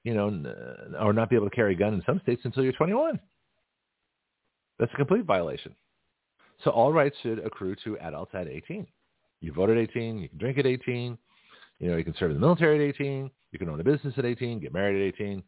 [0.04, 2.72] you know, or not be able to carry a gun in some states until you're
[2.72, 3.18] 21.
[4.78, 5.74] That's a complete violation.
[6.62, 8.86] So all rights should accrue to adults at 18.
[9.44, 10.18] You vote at 18.
[10.18, 11.18] You can drink at 18.
[11.80, 13.30] You know, you can serve in the military at 18.
[13.52, 14.60] You can own a business at 18.
[14.60, 15.42] Get married at 18.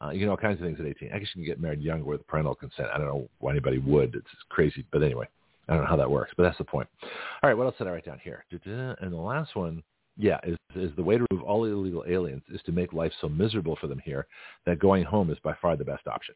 [0.00, 1.12] Uh, you can all kinds of things at 18.
[1.12, 2.88] I guess you can get married younger with parental consent.
[2.94, 4.14] I don't know why anybody would.
[4.14, 4.84] It's crazy.
[4.92, 5.26] But anyway,
[5.68, 6.32] I don't know how that works.
[6.36, 6.88] But that's the point.
[7.02, 8.44] All right, what else did I write down here?
[8.50, 9.82] And the last one
[10.18, 13.28] yeah, is, is the way to remove all illegal aliens is to make life so
[13.28, 14.26] miserable for them here
[14.66, 16.34] that going home is by far the best option.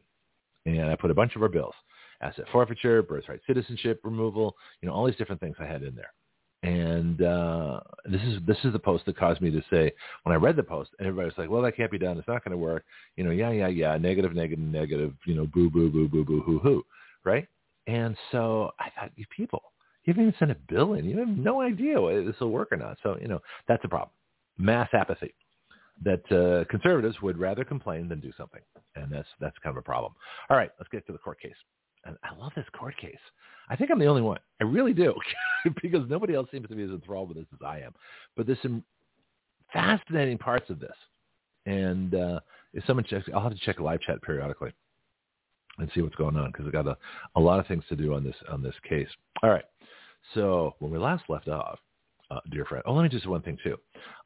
[0.65, 1.75] And I put a bunch of our bills,
[2.21, 6.13] asset forfeiture, birthright citizenship removal, you know, all these different things I had in there.
[6.63, 9.91] And uh, this is this is the post that caused me to say
[10.23, 12.17] when I read the post, everybody was like, "Well, that can't be done.
[12.17, 12.85] It's not going to work."
[13.17, 15.13] You know, yeah, yeah, yeah, negative, negative, negative.
[15.25, 16.85] You know, boo, boo, boo, boo, boo, hoo, hoo,
[17.25, 17.47] right?
[17.87, 19.61] And so I thought, you people,
[20.05, 21.05] you haven't even sent a bill in.
[21.05, 22.97] You have no idea whether this will work or not.
[23.03, 24.11] So, you know, that's a problem.
[24.57, 25.33] Mass apathy
[26.03, 28.61] that uh, conservatives would rather complain than do something.
[28.95, 30.13] And that's, that's kind of a problem.
[30.49, 31.55] All right, let's get to the court case.
[32.05, 33.15] And I love this court case.
[33.69, 34.39] I think I'm the only one.
[34.61, 35.13] I really do
[35.81, 37.93] because nobody else seems to be as enthralled with this as I am.
[38.35, 38.83] But there's some
[39.71, 40.95] fascinating parts of this.
[41.65, 42.39] And uh,
[42.73, 44.73] if someone checks, I'll have to check live chat periodically
[45.79, 46.97] and see what's going on because I've got a,
[47.35, 49.07] a lot of things to do on this on this case.
[49.41, 49.65] All right.
[50.33, 51.79] So when we last left off,
[52.31, 53.77] uh, dear friend, oh, let me just one thing too.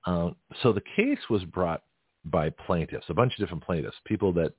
[0.05, 1.83] Um, so the case was brought
[2.25, 4.53] by plaintiffs, a bunch of different plaintiffs, people that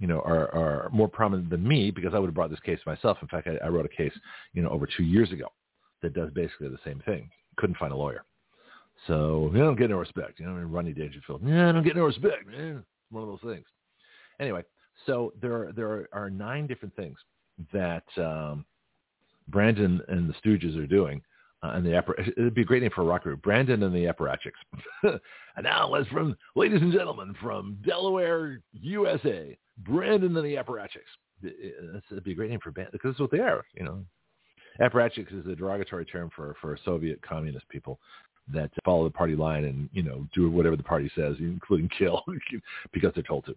[0.00, 2.80] you know are, are more prominent than me because I would have brought this case
[2.86, 3.18] myself.
[3.22, 4.12] In fact, I, I wrote a case
[4.52, 5.46] you know over two years ago
[6.02, 7.30] that does basically the same thing.
[7.56, 8.24] Couldn't find a lawyer,
[9.06, 10.40] so you don't get no respect.
[10.40, 12.78] You know, Rodney Dangerfield, yeah, I don't get no respect, man.
[12.78, 13.66] It's one of those things.
[14.40, 14.62] Anyway,
[15.06, 17.18] so there are, there are nine different things
[17.72, 18.64] that um,
[19.48, 21.22] Brandon and the Stooges are doing.
[21.62, 23.94] Uh, and the Appar- it'd be a great name for a rock group, Brandon and
[23.94, 24.52] the Apparatchiks.
[25.56, 31.10] and now, let's from ladies and gentlemen from Delaware, USA, Brandon and the Apparatchiks.
[31.42, 33.64] It'd be a great name for band because that's what they are.
[33.74, 34.04] You know,
[34.80, 38.00] Apparatchiks is a derogatory term for for Soviet communist people
[38.52, 42.24] that follow the party line and you know do whatever the party says, including kill
[42.92, 43.54] because they're told to.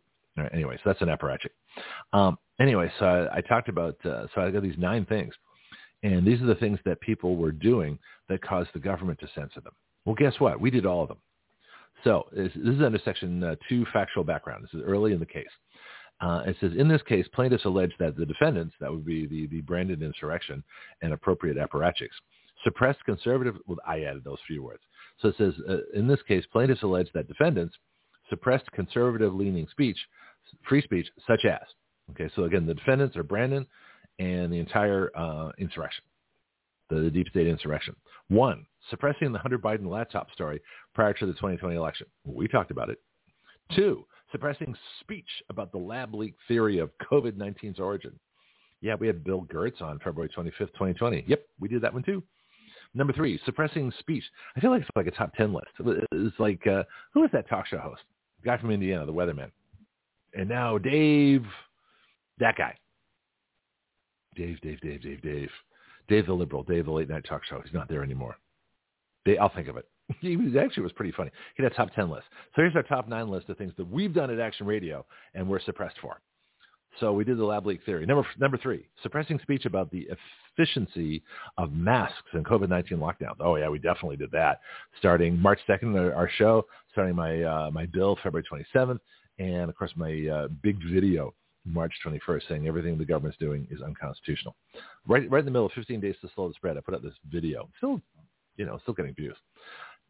[0.51, 1.51] Anyway, so that's an apparatchik.
[2.11, 5.33] Um, anyway, so I, I talked about uh, so I got these nine things
[6.03, 7.97] and these are the things that people were doing
[8.29, 9.73] that caused the government to censor them.
[10.05, 10.59] Well, guess what?
[10.59, 11.19] We did all of them.
[12.03, 14.63] So this, is under section uh, two, factual background.
[14.63, 15.47] This is early in the case.
[16.19, 19.47] Uh, it says, in this case, plaintiffs allege that the defendants, that would be the,
[19.47, 20.63] the Brandon insurrection
[21.01, 22.15] and appropriate apparatchiks,
[22.63, 24.83] suppressed conservative, well, I added those few words.
[25.19, 27.75] So it says, uh, in this case, plaintiffs allege that defendants
[28.29, 29.97] suppressed conservative-leaning speech,
[30.67, 31.61] free speech, such as,
[32.11, 33.65] okay, so again, the defendants are Brandon
[34.19, 36.03] and the entire uh, insurrection,
[36.89, 37.95] the, the deep state insurrection.
[38.29, 40.61] One, suppressing the Hunter Biden laptop story
[40.93, 42.07] prior to the 2020 election.
[42.25, 42.99] We talked about it.
[43.75, 48.17] Two, suppressing speech about the lab leak theory of COVID-19's origin.
[48.81, 51.23] Yeah, we had Bill Gertz on February 25th, 2020.
[51.27, 52.21] Yep, we did that one too.
[52.93, 54.23] Number three, suppressing speech.
[54.55, 55.67] I feel like it's like a top 10 list.
[56.11, 58.01] It's like, uh, who is that talk show host?
[58.41, 59.49] The guy from Indiana, the weatherman.
[60.35, 61.45] And now Dave,
[62.39, 62.75] that guy.
[64.35, 65.49] Dave, Dave, Dave, Dave, Dave.
[66.07, 67.61] Dave the liberal, Dave the late night talk show.
[67.63, 68.37] He's not there anymore.
[69.25, 69.87] Dave, I'll think of it.
[70.19, 71.31] He was, actually was pretty funny.
[71.55, 72.25] He had a top 10 list.
[72.55, 75.47] So here's our top nine list of things that we've done at Action Radio and
[75.47, 76.19] we're suppressed for.
[76.99, 78.05] So we did the lab leak theory.
[78.05, 80.07] Number number three, suppressing speech about the
[80.57, 81.23] efficiency
[81.57, 83.37] of masks and COVID-19 lockdowns.
[83.39, 84.59] Oh yeah, we definitely did that.
[84.99, 88.99] Starting March 2nd, our show, starting my uh, my bill February 27th,
[89.39, 91.33] and of course my uh, big video
[91.65, 94.55] March 21st saying everything the government's doing is unconstitutional.
[95.07, 97.03] Right right in the middle of 15 days to slow the spread, I put out
[97.03, 97.69] this video.
[97.77, 98.01] Still,
[98.57, 99.37] you know, still getting views.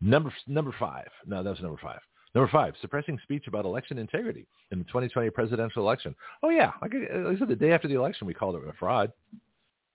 [0.02, 1.08] Number number five.
[1.26, 2.00] No, that was number five.
[2.36, 6.16] Number five, suppressing speech about election integrity in the 2020 presidential election.
[6.42, 9.12] Oh yeah, like I said, the day after the election, we called it a fraud.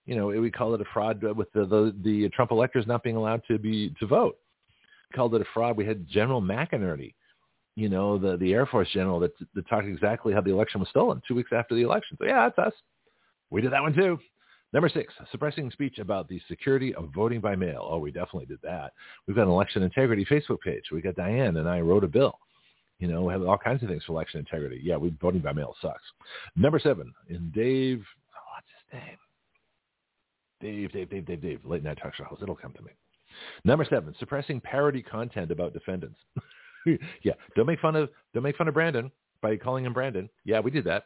[0.06, 3.16] You know, we called it a fraud with the, the, the Trump electors not being
[3.16, 4.38] allowed to be to vote.
[5.10, 5.76] We called it a fraud.
[5.76, 7.12] We had General McInerney,
[7.78, 10.88] you know, the the Air Force general that, that talked exactly how the election was
[10.88, 12.16] stolen two weeks after the election.
[12.18, 12.72] So yeah, that's us.
[13.50, 14.18] We did that one too.
[14.72, 17.86] Number six, suppressing speech about the security of voting by mail.
[17.88, 18.92] Oh, we definitely did that.
[19.26, 20.82] We've got an election integrity Facebook page.
[20.90, 22.36] We got Diane and I wrote a bill.
[22.98, 24.80] You know, we have all kinds of things for election integrity.
[24.82, 26.02] Yeah, we voting by mail sucks.
[26.56, 29.18] Number seven, in Dave, oh, what's his name?
[30.60, 32.42] Dave, Dave, Dave, Dave, Dave, late night talk show host.
[32.42, 32.90] It'll come to me.
[33.64, 36.18] Number seven, suppressing parody content about defendants.
[37.22, 40.28] yeah, don't make fun of don't make fun of Brandon by calling him Brandon.
[40.44, 41.04] Yeah, we did that.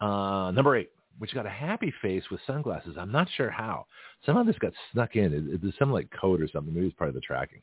[0.00, 2.96] Uh, number eight, which got a happy face with sunglasses.
[2.98, 3.86] I'm not sure how.
[4.24, 5.32] Somehow this got snuck in.
[5.32, 6.72] It, it, there's some like code or something.
[6.72, 7.62] Maybe it's part of the tracking.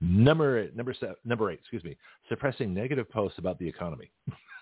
[0.00, 1.96] Number number seven, number eight, excuse me,
[2.28, 4.10] suppressing negative posts about the economy.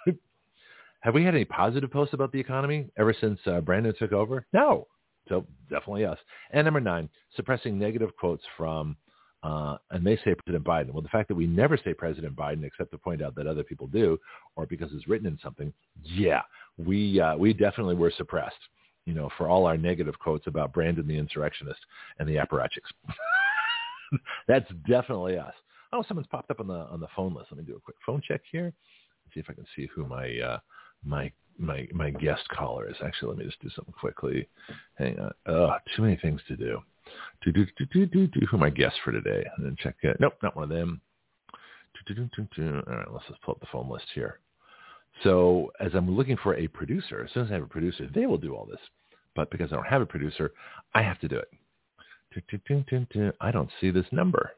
[1.00, 4.46] Have we had any positive posts about the economy ever since uh, Brandon took over?
[4.52, 4.88] No.
[5.28, 6.18] So definitely us.
[6.50, 8.96] And number nine, suppressing negative quotes from,
[9.42, 10.92] uh, and they say President Biden.
[10.92, 13.62] Well, the fact that we never say President Biden except to point out that other
[13.62, 14.18] people do,
[14.56, 15.72] or because it's written in something,
[16.02, 16.42] yeah,
[16.76, 18.56] we uh, we definitely were suppressed.
[19.04, 21.80] You know, for all our negative quotes about Brandon the insurrectionist
[22.18, 22.90] and the apparatchiks.
[24.48, 25.54] That's definitely us.
[25.92, 27.48] Oh, someone's popped up on the on the phone list.
[27.50, 28.64] Let me do a quick phone check here.
[29.24, 30.58] Let's see if I can see who my uh,
[31.04, 32.96] my my my guest caller is.
[33.04, 34.48] Actually, let me just do something quickly.
[34.96, 35.32] Hang on.
[35.46, 36.80] Oh, too many things to do.
[37.42, 38.46] Do do do do do do.
[38.50, 39.44] Who my guests for today?
[39.56, 40.18] And then check it.
[40.20, 41.00] Nope, not one of them.
[42.06, 42.82] Do, do, do, do, do.
[42.88, 44.40] All right, let's just pull up the phone list here.
[45.24, 48.26] So as I'm looking for a producer, as soon as I have a producer, they
[48.26, 48.80] will do all this.
[49.34, 50.52] But because I don't have a producer,
[50.94, 51.50] I have to do it.
[53.40, 54.50] I don't see this number.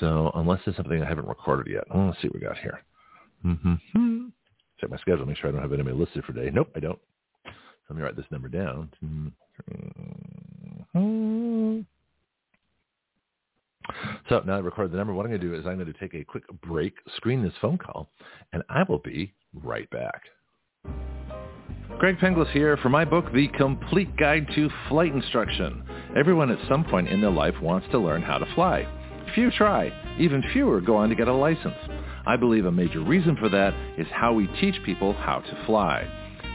[0.00, 2.82] So unless it's something I haven't recorded yet, well, let's see what we got here.
[3.44, 4.26] Mm-hmm.
[4.80, 6.50] Check my schedule, make sure I don't have anybody listed for today.
[6.52, 6.98] Nope, I don't.
[7.88, 8.90] Let me write this number down.
[10.94, 11.80] Mm-hmm.
[14.28, 15.14] So now I recorded the number.
[15.14, 17.54] What I'm going to do is I'm going to take a quick break, screen this
[17.60, 18.10] phone call,
[18.52, 20.22] and I will be right back.
[21.98, 25.82] Greg Penglis here for my book, The Complete Guide to Flight Instruction.
[26.16, 28.86] Everyone at some point in their life wants to learn how to fly.
[29.34, 29.90] Few try.
[30.18, 31.74] Even fewer go on to get a license.
[32.26, 36.06] I believe a major reason for that is how we teach people how to fly.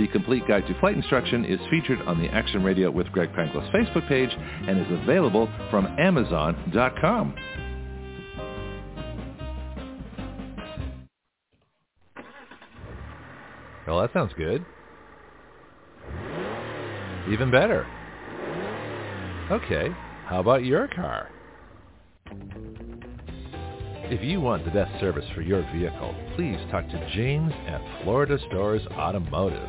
[0.00, 3.70] The Complete Guide to Flight Instruction is featured on the Action Radio with Greg Penglis
[3.70, 4.30] Facebook page
[4.66, 7.34] and is available from Amazon.com.
[13.86, 14.64] Well, that sounds good.
[17.30, 17.86] Even better.
[19.50, 19.90] Okay,
[20.24, 21.28] how about your car?
[24.12, 28.38] If you want the best service for your vehicle, please talk to James at Florida
[28.48, 29.68] Stars Automotive,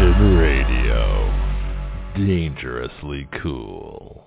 [0.00, 1.30] Radio.
[2.16, 4.24] Dangerously cool.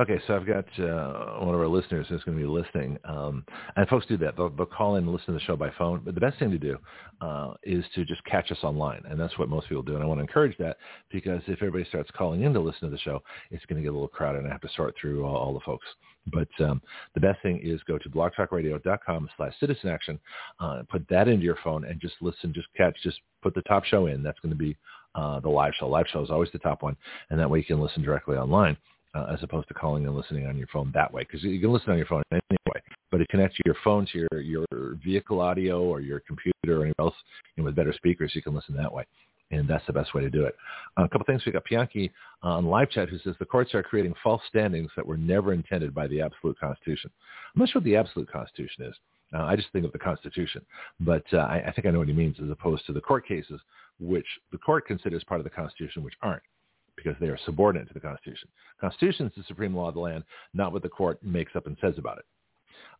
[0.00, 3.44] Okay, so I've got uh, one of our listeners who's going to be listening, um,
[3.76, 4.36] and folks do that.
[4.36, 6.02] They'll, they'll, call in and listen to the show by phone.
[6.04, 6.78] But the best thing to do
[7.20, 9.94] uh, is to just catch us online, and that's what most people do.
[9.94, 10.78] And I want to encourage that
[11.12, 13.92] because if everybody starts calling in to listen to the show, it's going to get
[13.92, 15.86] a little crowded, and I have to sort through all, all the folks.
[16.32, 16.82] But um,
[17.14, 20.18] the best thing is go to blogtalkradio.com slash citizen action,
[20.60, 23.84] uh, put that into your phone, and just listen, just catch, just put the top
[23.84, 24.22] show in.
[24.22, 24.76] That's going to be
[25.14, 25.88] uh, the live show.
[25.88, 26.96] Live show is always the top one,
[27.30, 28.76] and that way you can listen directly online
[29.16, 31.22] uh, as opposed to calling and listening on your phone that way.
[31.22, 34.40] Because you can listen on your phone anyway, but it connects your phone to your,
[34.40, 37.14] your vehicle audio or your computer or anything else
[37.56, 39.04] with better speakers, you can listen that way.
[39.50, 40.56] And that's the best way to do it.
[40.98, 41.42] Uh, a couple things.
[41.46, 42.10] We got Pianki
[42.42, 45.94] on live chat who says the courts are creating false standings that were never intended
[45.94, 47.10] by the absolute Constitution.
[47.54, 48.94] I'm not sure what the absolute Constitution is.
[49.34, 50.64] Uh, I just think of the Constitution,
[51.00, 53.26] but uh, I, I think I know what he means as opposed to the court
[53.26, 53.60] cases,
[53.98, 56.42] which the court considers part of the Constitution, which aren't
[56.96, 58.48] because they are subordinate to the Constitution.
[58.80, 61.76] Constitution is the supreme law of the land, not what the court makes up and
[61.80, 62.24] says about it.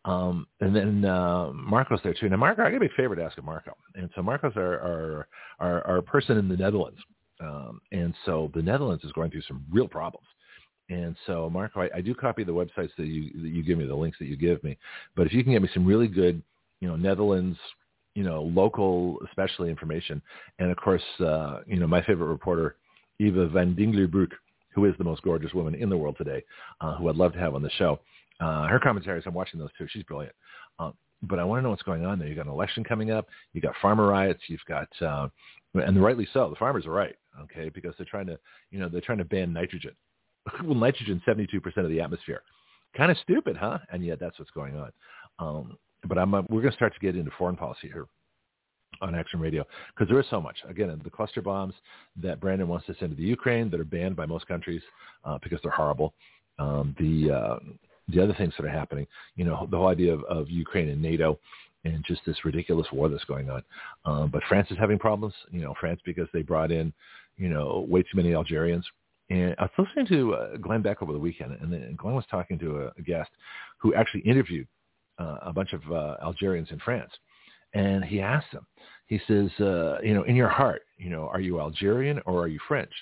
[0.07, 2.29] Um, and then uh, Marco's there too.
[2.29, 3.77] Now, Marco, I got a big favor to ask of Marco.
[3.97, 7.01] And so Marco's our, our, our, our person in the Netherlands.
[7.41, 10.27] Um, and so the Netherlands is going through some real problems.
[10.89, 13.87] And so, Marco, I, I do copy the websites that you that you give me,
[13.87, 14.79] the links that you give me.
[15.17, 16.41] But if you can get me some really good,
[16.81, 17.59] you know, Netherlands,
[18.15, 20.23] you know, local, especially information,
[20.61, 22.77] and of course, uh, you know, my favorite reporter,
[23.19, 24.31] Eva van Vlaardingerbroek,
[24.75, 26.45] who is the most gorgeous woman in the world today,
[26.81, 27.99] uh, who I'd love to have on the show.
[28.41, 29.87] Uh, her commentaries, I'm watching those too.
[29.91, 30.35] She's brilliant.
[30.79, 32.29] Uh, but I want to know what's going on there.
[32.29, 33.27] You've got an election coming up.
[33.53, 34.43] You've got farmer riots.
[34.49, 35.29] You've got, uh,
[35.75, 36.51] and rightly so.
[36.51, 38.39] The farmers are right, okay, because they're trying to,
[38.71, 39.93] you know, they're trying to ban nitrogen.
[40.65, 42.43] well, nitrogen, 72% of the atmosphere.
[42.97, 43.79] Kind of stupid, huh?
[43.91, 44.93] And yet that's what's going on.
[45.39, 48.07] Um, but I'm, uh, we're going to start to get into foreign policy here
[49.03, 50.57] on Action Radio because there is so much.
[50.69, 51.75] Again, the cluster bombs
[52.23, 54.83] that Brandon wants to send to the Ukraine that are banned by most countries
[55.25, 56.15] uh, because they're horrible.
[56.59, 57.59] Um, the uh,
[58.09, 61.03] the other things that are happening, you know, the whole idea of, of Ukraine and
[61.03, 61.39] NATO
[61.85, 63.63] and just this ridiculous war that's going on.
[64.05, 66.93] Um, but France is having problems, you know, France because they brought in,
[67.37, 68.85] you know, way too many Algerians.
[69.29, 72.25] And I was listening to uh, Glenn Beck over the weekend, and then Glenn was
[72.31, 73.31] talking to a, a guest
[73.79, 74.69] who actually interviewed
[75.19, 77.11] uh, a bunch of uh, Algerians in France.
[77.75, 78.67] And he asked them,
[79.07, 82.49] he says, uh, you know, in your heart, you know, are you Algerian or are
[82.49, 82.93] you French?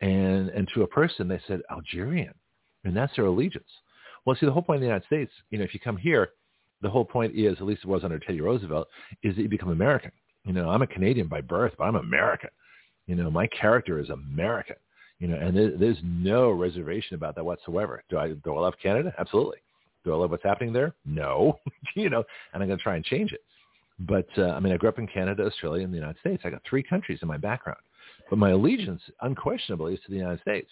[0.00, 2.34] And and to a person, they said Algerian,
[2.84, 3.68] and that's their allegiance.
[4.24, 6.30] Well, see, the whole point of the United States, you know, if you come here,
[6.80, 8.88] the whole point is, at least it was under Teddy Roosevelt,
[9.22, 10.12] is that you become American.
[10.44, 12.50] You know, I'm a Canadian by birth, but I'm American.
[13.06, 14.76] You know, my character is American.
[15.18, 18.02] You know, and there, there's no reservation about that whatsoever.
[18.10, 19.14] Do I do I love Canada?
[19.18, 19.58] Absolutely.
[20.04, 20.94] Do I love what's happening there?
[21.06, 21.58] No.
[21.94, 23.42] you know, and I'm going to try and change it.
[24.00, 26.42] But uh, I mean, I grew up in Canada, Australia, and the United States.
[26.44, 27.78] I got three countries in my background,
[28.28, 30.68] but my allegiance, unquestionably, is to the United States.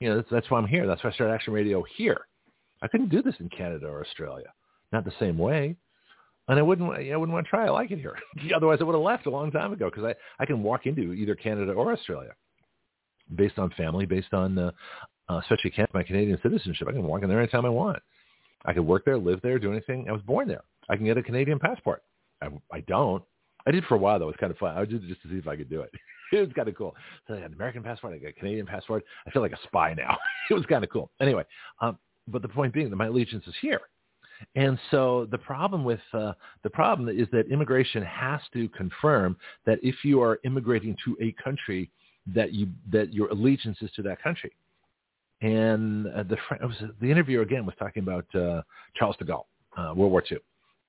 [0.00, 0.86] You know, that's, that's why I'm here.
[0.86, 2.26] That's why I started Action Radio here.
[2.84, 4.52] I couldn't do this in Canada or Australia,
[4.92, 5.74] not the same way.
[6.48, 7.66] and I wouldn't, I wouldn't want to try.
[7.66, 8.16] I like it here.
[8.54, 11.14] Otherwise, I would have left a long time ago because I, I can walk into
[11.14, 12.32] either Canada or Australia
[13.34, 14.70] based on family, based on, uh,
[15.30, 16.86] uh, especially my Canadian citizenship.
[16.86, 18.00] I can walk in there anytime I want.
[18.66, 20.06] I could work there, live there, do anything.
[20.08, 20.62] I was born there.
[20.90, 22.02] I can get a Canadian passport.
[22.42, 23.22] I, I don't.
[23.66, 24.26] I did for a while though.
[24.26, 24.76] It was kind of fun.
[24.76, 25.90] I did it just to see if I could do it.
[26.32, 26.94] it was kind of cool.
[27.26, 28.12] So I got an American passport.
[28.12, 29.04] I got a Canadian passport.
[29.26, 30.18] I feel like a spy now.
[30.50, 31.10] it was kind of cool.
[31.20, 31.44] Anyway,
[31.80, 33.80] um, but the point being that my allegiance is here.
[34.56, 39.78] And so the problem with uh, the problem is that immigration has to confirm that
[39.82, 41.90] if you are immigrating to a country
[42.34, 44.52] that you that your allegiance is to that country.
[45.42, 48.62] And uh, the was, the interviewer again was talking about uh,
[48.96, 49.46] Charles de Gaulle,
[49.76, 50.38] uh, World War II,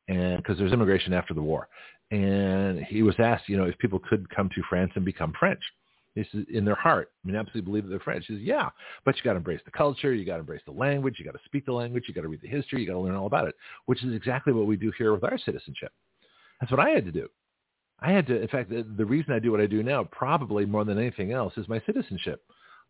[0.08, 1.68] and because there's immigration after the war,
[2.12, 5.62] and he was asked, you know, if people could come to France and become French.
[6.16, 7.12] This is in their heart.
[7.24, 8.26] I mean, absolutely believe that they're French.
[8.28, 8.70] He says, yeah,
[9.04, 10.14] but you got to embrace the culture.
[10.14, 11.16] You got to embrace the language.
[11.20, 12.06] You got to speak the language.
[12.08, 12.82] You got to read the history.
[12.82, 13.56] You got to learn all about it,
[13.86, 15.92] which is exactly what we do here with our citizenship.
[16.60, 17.28] That's what I had to do.
[18.00, 20.66] I had to, in fact, the, the reason I do what I do now, probably
[20.66, 22.44] more than anything else, is my citizenship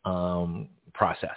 [0.03, 1.35] um, process.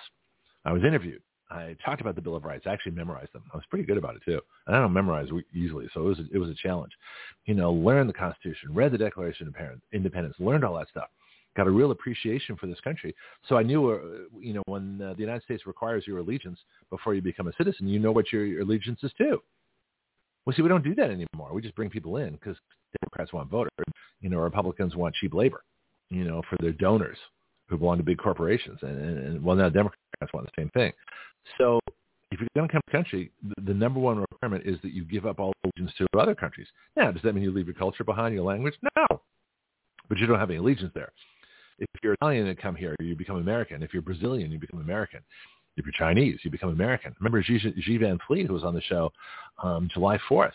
[0.65, 1.23] I was interviewed.
[1.51, 2.65] I talked about the Bill of Rights.
[2.67, 3.45] I actually memorized them.
[3.53, 4.41] I was pretty good about it too.
[4.67, 6.93] And I don't memorize easily, so it was a, it was a challenge.
[7.47, 9.55] You know, learned the Constitution, read the Declaration of
[9.93, 11.09] Independence, learned all that stuff.
[11.59, 13.17] Got a real appreciation for this country.
[13.49, 13.99] So I knew, uh,
[14.39, 17.89] you know, when uh, the United States requires your allegiance before you become a citizen,
[17.89, 19.43] you know what your, your allegiance is to.
[20.47, 21.53] Well, see, we don't do that anymore.
[21.53, 22.57] We just bring people in because
[23.03, 23.73] Democrats want voters.
[24.21, 25.65] You know, Republicans want cheap labor.
[26.11, 27.19] You know, for their donors
[27.67, 30.93] who belong to big corporations, and, and, and well, now Democrats want the same thing.
[31.59, 31.81] So
[32.31, 34.93] if you're going to come to the country, the, the number one requirement is that
[34.93, 36.69] you give up all allegiance to other countries.
[36.97, 38.75] Now, does that mean you leave your culture behind, your language?
[38.97, 39.23] No.
[40.09, 41.13] But you don't have any allegiance there.
[41.79, 43.83] If you're Italian and come here, you become American.
[43.83, 45.21] If you're Brazilian, you become American.
[45.77, 47.15] If you're Chinese, you become American.
[47.21, 49.13] Remember Xi, Van Fleet, who was on the show
[49.63, 50.53] um, July 4th.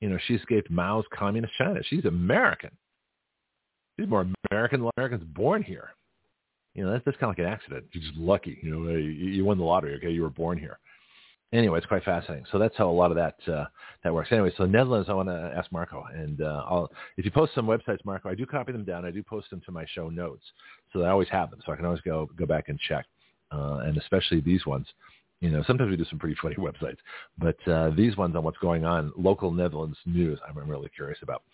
[0.00, 1.80] You know, she escaped Mao's communist China.
[1.84, 2.70] She's American.
[3.98, 5.90] She's more American than Americans born here.
[6.74, 7.84] You know, that's, that's kind of like an accident.
[7.92, 8.58] You're just lucky.
[8.62, 9.96] You know, you, you won the lottery.
[9.96, 10.78] Okay, you were born here.
[11.52, 12.44] Anyway, it's quite fascinating.
[12.50, 13.66] So that's how a lot of that uh,
[14.02, 14.30] that works.
[14.32, 17.66] Anyway, so Netherlands, I want to ask Marco, and uh, I'll if you post some
[17.66, 19.04] websites, Marco, I do copy them down.
[19.04, 20.42] I do post them to my show notes,
[20.92, 23.06] so I always have them, so I can always go go back and check.
[23.52, 24.88] Uh, and especially these ones,
[25.40, 26.98] you know, sometimes we do some pretty funny websites,
[27.38, 31.44] but uh, these ones on what's going on, local Netherlands news, I'm really curious about.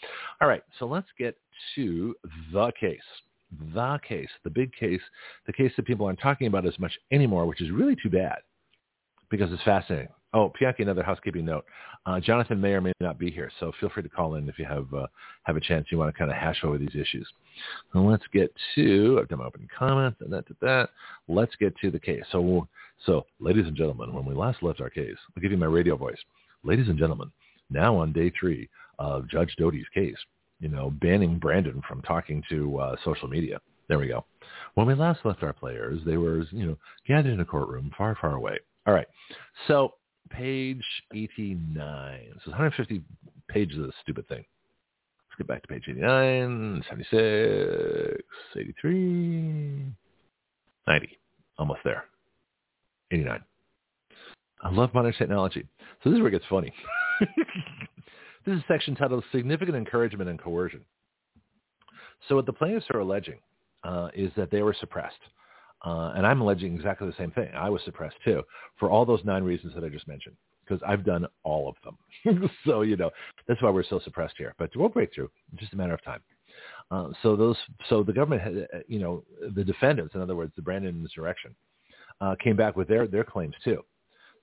[0.40, 1.36] All right, so let's get
[1.74, 2.14] to
[2.52, 3.00] the case
[3.74, 5.02] the case, the big case,
[5.46, 8.38] the case that people aren't talking about as much anymore, which is really too bad
[9.32, 10.10] because it's fascinating.
[10.34, 11.64] Oh, Pianki, another housekeeping note.
[12.06, 14.58] Uh, Jonathan may or may not be here, so feel free to call in if
[14.58, 15.06] you have uh,
[15.44, 15.86] have a chance.
[15.90, 17.26] You want to kind of hash over these issues.
[17.92, 19.18] So let's get to.
[19.20, 20.88] I've done my opening comments and that, that, that.
[21.28, 22.22] Let's get to the case.
[22.30, 22.68] So,
[23.06, 25.96] so, ladies and gentlemen, when we last left our case, I'll give you my radio
[25.96, 26.18] voice.
[26.62, 27.32] Ladies and gentlemen,
[27.70, 28.68] now on day three
[28.98, 30.16] of Judge Doughty's case,
[30.60, 33.60] you know, banning Brandon from talking to uh, social media.
[33.88, 34.24] There we go.
[34.74, 38.16] When we last left our players, they were, you know, gathered in a courtroom far,
[38.20, 38.58] far away.
[38.86, 39.06] All right.
[39.68, 39.94] So
[40.30, 42.20] page 89.
[42.44, 43.02] So 150
[43.48, 44.44] pages of this stupid thing.
[45.28, 48.22] Let's get back to page 89, 76,
[48.56, 49.86] 83,
[50.86, 51.18] 90.
[51.58, 52.04] Almost there.
[53.10, 53.40] 89.
[54.62, 55.66] I love modern technology.
[56.02, 56.72] So this is where it gets funny.
[58.44, 60.80] This is a section titled Significant Encouragement and Coercion.
[62.28, 63.38] So what the plaintiffs are alleging
[63.84, 65.14] uh, is that they were suppressed.
[65.84, 67.50] Uh, and I'm alleging exactly the same thing.
[67.54, 68.42] I was suppressed too
[68.78, 72.50] for all those nine reasons that I just mentioned because I've done all of them.
[72.64, 73.10] so, you know,
[73.48, 74.54] that's why we're so suppressed here.
[74.58, 75.30] But we'll break through.
[75.56, 76.20] Just a matter of time.
[76.90, 77.56] Uh, so those,
[77.88, 79.24] so the government, had, uh, you know,
[79.56, 81.54] the defendants, in other words, the Brandon insurrection,
[82.20, 83.82] uh, came back with their, their claims too.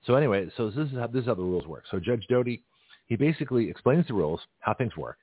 [0.04, 1.84] So anyway, so this is how, this is how the rules work.
[1.90, 2.62] So Judge Doughty,
[3.06, 5.18] he basically explains the rules, how things work.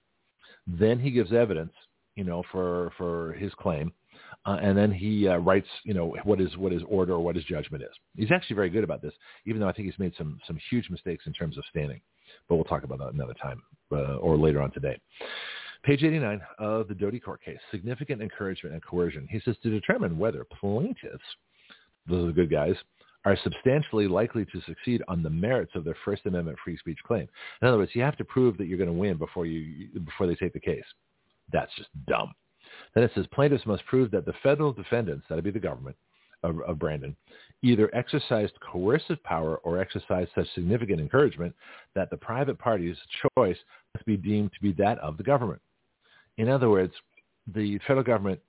[0.66, 1.74] Then he gives evidence,
[2.16, 3.94] you know, for for his claim,
[4.46, 7.36] uh, and then he uh, writes, you know, what is what his order or what
[7.36, 7.90] his judgment is.
[8.16, 9.14] He's actually very good about this,
[9.46, 12.00] even though I think he's made some some huge mistakes in terms of standing.
[12.48, 13.62] But we'll talk about that another time
[13.92, 15.00] uh, or later on today.
[15.84, 19.28] Page 89 of the Doughty court case, significant encouragement and coercion.
[19.30, 21.24] He says to determine whether plaintiffs,
[22.10, 22.76] those are the good guys,
[23.26, 27.28] are substantially likely to succeed on the merits of their First Amendment free speech claim.
[27.62, 30.28] In other words, you have to prove that you're going to win before you before
[30.28, 30.86] they take the case.
[31.52, 32.34] That's just dumb.
[32.94, 35.96] Then it says plaintiffs must prove that the federal defendants, that'd be the government
[36.44, 37.16] of, of Brandon,
[37.62, 41.54] either exercised coercive power or exercised such significant encouragement
[41.96, 42.98] that the private party's
[43.36, 43.58] choice
[43.96, 45.62] must be deemed to be that of the government.
[46.38, 46.94] In other words,
[47.54, 48.40] the federal government,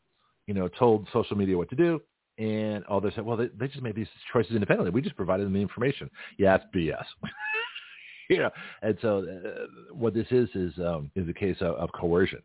[0.46, 2.00] you know, told social media what to do.
[2.38, 4.92] And all they said, well, they, they just made these choices independently.
[4.92, 6.08] We just provided them the information.
[6.38, 7.04] Yeah, it's BS.
[8.30, 8.50] you know,
[8.82, 12.40] and so uh, what this is is um, is a case of, of coercion.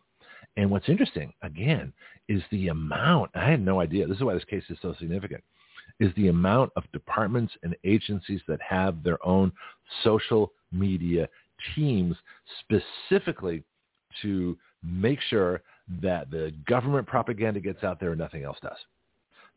[0.58, 1.94] And what's interesting, again,
[2.28, 3.32] is the amount.
[3.36, 4.08] I had no idea.
[4.08, 5.44] This is why this case is so significant.
[6.00, 9.52] Is the amount of departments and agencies that have their own
[10.04, 11.28] social media
[11.76, 12.16] teams
[12.62, 13.64] specifically
[14.22, 15.62] to make sure
[16.02, 18.78] that the government propaganda gets out there and nothing else does.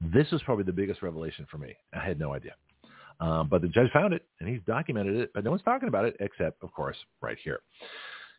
[0.01, 1.75] This was probably the biggest revelation for me.
[1.95, 2.55] I had no idea.
[3.19, 6.05] Um, but the judge found it, and he's documented it, but no one's talking about
[6.05, 7.61] it except, of course, right here.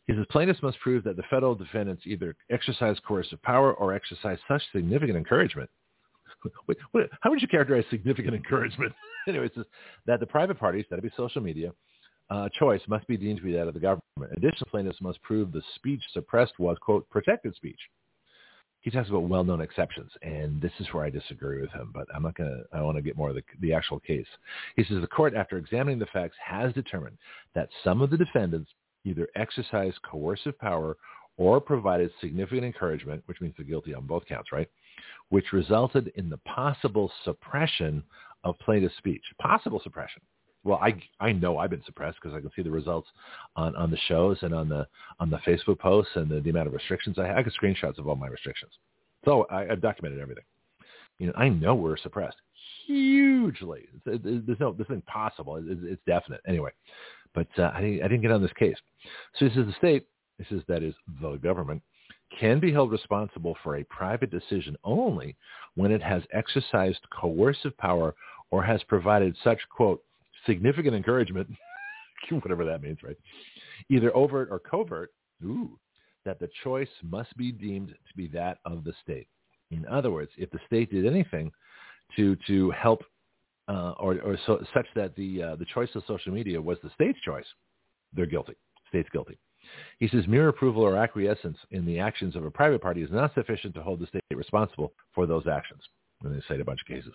[0.08, 4.40] He says plaintiffs must prove that the federal defendants either exercise coercive power or exercise
[4.48, 5.70] such significant encouragement.
[6.68, 8.94] Wait, wait, how would you characterize significant encouragement?
[9.28, 9.66] anyway, says
[10.06, 11.72] that the private parties, that'd be social media,
[12.30, 14.32] uh, choice must be deemed to be that of the government.
[14.36, 17.80] Additional plaintiffs must prove the speech suppressed was, quote, protected speech
[18.88, 21.92] he talks about well-known exceptions, and this is where I disagree with him.
[21.94, 22.78] But I'm not going to.
[22.78, 24.28] I want to get more of the, the actual case.
[24.78, 27.18] He says the court, after examining the facts, has determined
[27.54, 28.72] that some of the defendants
[29.08, 30.98] either exercised coercive power
[31.38, 34.70] or provided significant encouragement, which means they're guilty on both counts, right?
[35.30, 38.04] Which resulted in the possible suppression
[38.44, 39.24] of plaintiff's speech.
[39.40, 40.22] Possible suppression
[40.68, 43.08] well, I I know I've been suppressed because I can see the results
[43.56, 44.86] on on the shows and on the
[45.20, 47.38] on the Facebook posts and the, the amount of restrictions I have.
[47.38, 48.72] I got screenshots of all my restrictions,
[49.24, 50.44] so I, I've documented everything.
[51.20, 52.38] You know, I know we're suppressed
[52.86, 53.86] hugely.
[54.06, 54.20] There's
[54.60, 55.56] no there's nothing possible.
[55.56, 56.72] It's, it's definite anyway.
[57.38, 58.78] But uh, I didn't I didn't get on this case.
[59.36, 60.08] So this is the state.
[60.40, 61.84] This is that is the government
[62.40, 65.36] can be held responsible for a private decision only
[65.76, 68.16] when it has exercised coercive power
[68.50, 70.02] or has provided such quote
[70.48, 71.48] significant encouragement,
[72.42, 73.18] whatever that means, right?
[73.90, 75.12] Either overt or covert,
[75.46, 75.78] ooh,
[76.26, 79.28] that the choice must be deemed to be that of the state.
[79.70, 81.52] In other words, if the state did anything
[82.16, 83.04] to to help
[83.68, 86.90] uh, or, or so, such that the uh, the choice of social media was the
[86.94, 87.46] state's choice,
[88.14, 88.54] they're guilty.
[88.90, 89.38] State's guilty.
[90.00, 93.34] He says mere approval or acquiescence in the actions of a private party is not
[93.34, 95.82] sufficient to hold the state responsible for those actions.
[96.24, 97.14] And they cite a bunch of cases.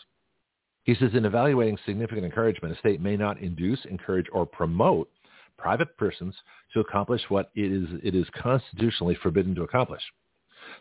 [0.84, 5.08] He says in evaluating significant encouragement, a state may not induce, encourage, or promote
[5.56, 6.34] private persons
[6.74, 10.02] to accomplish what it is, it is constitutionally forbidden to accomplish.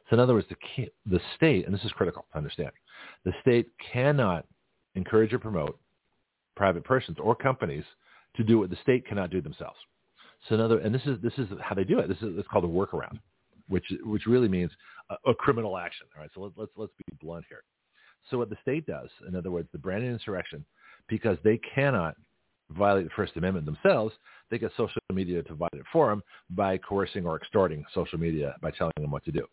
[0.10, 2.72] So in other words, the, the state, and this is critical to understand,
[3.26, 4.46] the state cannot
[4.96, 5.80] encourage or promote
[6.56, 7.84] private persons or companies
[8.36, 9.78] to do what the state cannot do themselves.
[10.48, 12.08] So another, and this is this is how they do it.
[12.08, 13.20] This is it's called a workaround,
[13.68, 14.72] which which really means
[15.10, 16.08] a, a criminal action.
[16.16, 17.64] All right, so let, let's let's be blunt here.
[18.30, 20.66] So what the state does, in other words, the Brandon insurrection,
[21.08, 22.16] because they cannot
[22.70, 24.14] violate the First Amendment themselves,
[24.50, 28.56] they get social media to violate it for them by coercing or extorting social media
[28.62, 29.46] by telling them what to do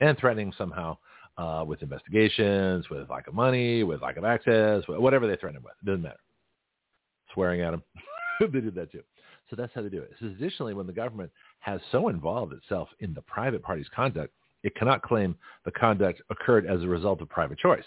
[0.00, 0.96] and threatening somehow
[1.36, 5.64] uh, with investigations, with lack of money, with lack of access, whatever they threaten them
[5.64, 5.74] with.
[5.82, 6.20] It doesn't matter.
[7.32, 7.82] Swearing at them.
[8.40, 9.02] they did that too.
[9.50, 10.12] So that's how they do it.
[10.20, 11.30] So additionally, when the government
[11.60, 14.32] has so involved itself in the private party's conduct,
[14.62, 17.84] it cannot claim the conduct occurred as a result of private choice.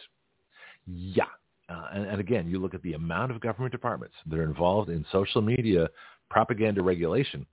[0.85, 1.25] Yeah.
[1.69, 4.89] Uh, and, and again, you look at the amount of government departments that are involved
[4.89, 5.89] in social media
[6.29, 7.45] propaganda regulation.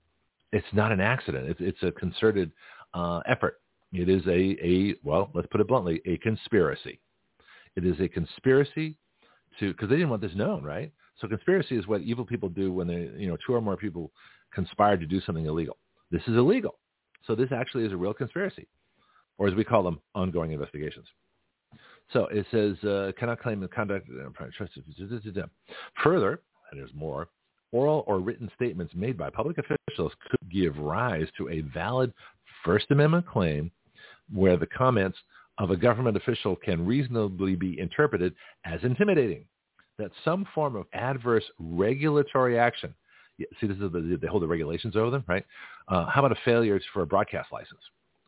[0.51, 1.49] It's not an accident.
[1.49, 2.51] It's, it's a concerted
[2.93, 3.59] uh, effort.
[3.95, 6.99] It is a, a, well, let's put it bluntly, a conspiracy.
[7.75, 8.97] It is a conspiracy
[9.59, 10.91] to, because they didn't want this known, right?
[11.19, 14.11] So conspiracy is what evil people do when they, you know, two or more people
[14.53, 15.77] conspire to do something illegal.
[16.11, 16.77] This is illegal.
[17.25, 18.67] So this actually is a real conspiracy,
[19.37, 21.07] or as we call them, ongoing investigations.
[22.13, 24.07] So it says, uh, cannot claim the conduct.
[26.03, 26.41] Further,
[26.71, 27.29] and there's more,
[27.71, 32.13] oral or written statements made by public officials could give rise to a valid
[32.63, 33.71] First Amendment claim
[34.33, 35.17] where the comments
[35.57, 38.33] of a government official can reasonably be interpreted
[38.65, 39.45] as intimidating,
[39.97, 42.93] that some form of adverse regulatory action,
[43.39, 45.45] see, this is the, they hold the regulations over them, right?
[45.87, 47.79] Uh, how about a failure for a broadcast license?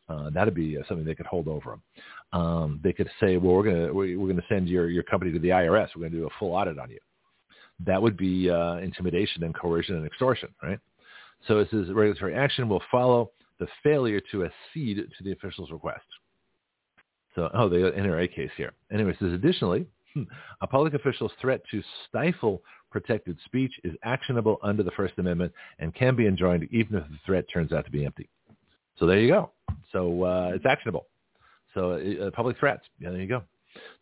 [0.09, 1.81] Uh, that'd be uh, something they could hold over them.
[2.39, 5.31] Um, they could say, well, we're going to we're going to send your, your company
[5.33, 5.89] to the IRS.
[5.95, 6.99] We're going to do a full audit on you.
[7.85, 10.79] That would be uh, intimidation and coercion and extortion, right?
[11.47, 16.05] So it says regulatory action will follow the failure to accede to the official's request.
[17.35, 18.73] So, oh, the NRA case here.
[18.91, 19.85] Anyway, says additionally,
[20.61, 25.93] a public official's threat to stifle protected speech is actionable under the First Amendment and
[25.93, 28.29] can be enjoined even if the threat turns out to be empty.
[28.97, 29.51] So there you go.
[29.91, 31.07] So uh, it's actionable.
[31.73, 32.83] So uh, public threats.
[32.99, 33.43] Yeah, there you go.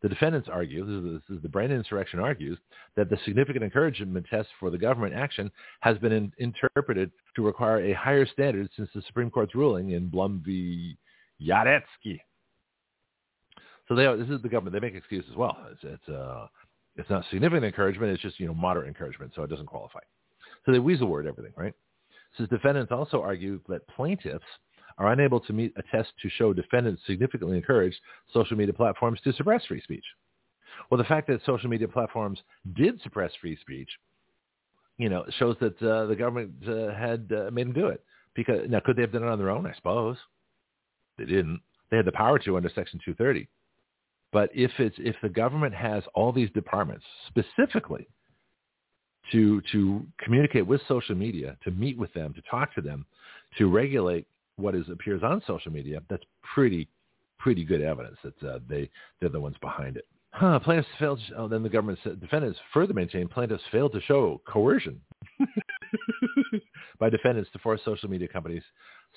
[0.01, 2.57] The defendants argue, this is, this is the Brandon insurrection argues,
[2.95, 5.51] that the significant encouragement test for the government action
[5.81, 10.07] has been in, interpreted to require a higher standard since the Supreme Court's ruling in
[10.07, 10.97] Blum v.
[11.41, 12.19] Yaretsky.
[13.87, 14.73] So they, this is the government.
[14.73, 15.57] They make excuses as well.
[15.71, 16.47] It's, it's, uh,
[16.95, 18.11] it's not significant encouragement.
[18.11, 19.33] It's just, you know, moderate encouragement.
[19.35, 19.99] So it doesn't qualify.
[20.65, 21.73] So they weasel word everything, right?
[22.37, 24.43] Says defendants also argue that plaintiffs
[24.97, 27.97] are unable to meet a test to show defendants significantly encouraged
[28.33, 30.03] social media platforms to suppress free speech.
[30.89, 32.39] Well, the fact that social media platforms
[32.73, 33.89] did suppress free speech,
[34.97, 38.03] you know, shows that uh, the government uh, had uh, made them do it.
[38.35, 39.65] Because now, could they have done it on their own?
[39.65, 40.17] I suppose
[41.17, 41.61] they didn't.
[41.89, 43.47] They had the power to under Section 230.
[44.33, 48.07] But if it's if the government has all these departments specifically
[49.31, 53.05] to to communicate with social media, to meet with them, to talk to them,
[53.57, 54.27] to regulate
[54.57, 56.87] what is appears on social media, that's pretty
[57.37, 58.89] pretty good evidence that uh, they
[59.19, 60.05] they're the ones behind it.
[60.31, 61.19] Huh, plaintiffs failed.
[61.29, 64.99] To, oh, then the government said, defendants further maintain plaintiffs failed to show coercion
[66.99, 68.63] by defendants to force social media companies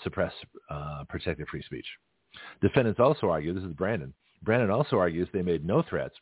[0.05, 0.33] suppress
[0.71, 1.87] uh, protected free speech.
[2.61, 4.13] Defendants also argue, this is Brandon,
[4.43, 6.15] Brandon also argues they made no threats,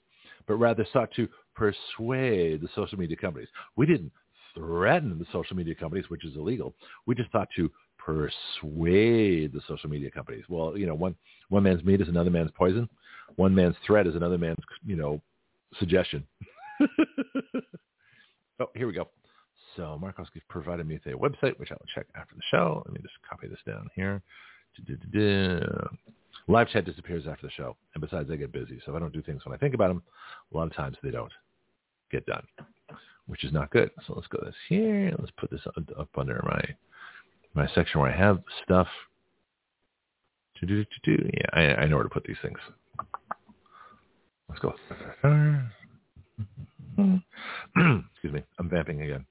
[0.47, 3.49] but rather sought to persuade the social media companies.
[3.77, 4.13] We didn't
[4.55, 6.75] threaten the social media companies, which is illegal.
[7.07, 7.71] We just thought to
[8.07, 10.45] persuade the social media companies.
[10.49, 11.17] Well, you know, one
[11.49, 12.89] one man's meat is another man's poison.
[13.35, 15.21] One man's threat is another man's, you know,
[15.79, 16.25] suggestion.
[18.61, 19.09] oh, here we go.
[19.75, 22.83] So Markowski provided me with a website, which I will check after the show.
[22.87, 24.23] Let me just copy this down here.
[26.49, 27.77] Live chat disappears after the show.
[27.95, 28.81] And besides, I get busy.
[28.85, 30.03] So if I don't do things when I think about them,
[30.53, 31.33] a lot of times they don't
[32.13, 32.47] get done,
[33.27, 33.91] which is not good.
[34.07, 35.13] So let's go this here.
[35.19, 35.67] Let's put this
[35.99, 36.63] up under my
[37.57, 38.87] my section where I have stuff.
[41.35, 42.59] Yeah, I, I know where to put these things.
[44.49, 44.75] Let's go.
[48.13, 48.43] Excuse me.
[48.59, 49.27] I'm vamping again.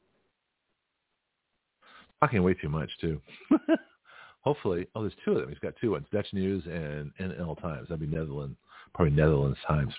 [2.20, 3.22] Talking way too much too.
[4.42, 5.50] Hopefully, oh, there's two of them.
[5.50, 7.88] He's got two ones: Dutch News and NL Times.
[7.90, 8.58] That'd be Netherlands,
[8.94, 9.94] probably Netherlands Times.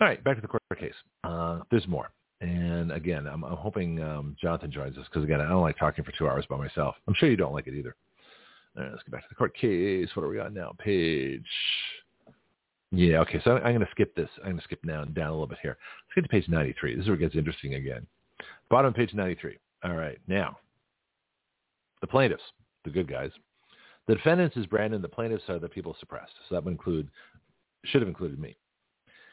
[0.00, 0.94] All right, back to the court case.
[1.24, 2.10] Uh, there's more.
[2.40, 6.04] And again, I'm, I'm hoping um, Jonathan joins us because again, I don't like talking
[6.04, 6.94] for two hours by myself.
[7.08, 7.96] I'm sure you don't like it either.
[8.76, 10.08] All right, let's get back to the court case.
[10.14, 10.74] What are we on now?
[10.78, 11.46] Page.
[12.92, 13.40] Yeah, okay.
[13.42, 14.28] So I'm, I'm going to skip this.
[14.38, 15.78] I'm going to skip down down a little bit here.
[16.08, 16.94] Let's get to page 93.
[16.94, 18.06] This is where it gets interesting again.
[18.68, 19.56] Bottom page 93.
[19.84, 20.58] All right, now
[22.00, 22.42] the plaintiffs,
[22.84, 23.30] the good guys.
[24.06, 25.02] The defendants is Brandon.
[25.02, 26.32] The plaintiffs are the people suppressed.
[26.48, 27.08] So that would include,
[27.84, 28.56] should have included me.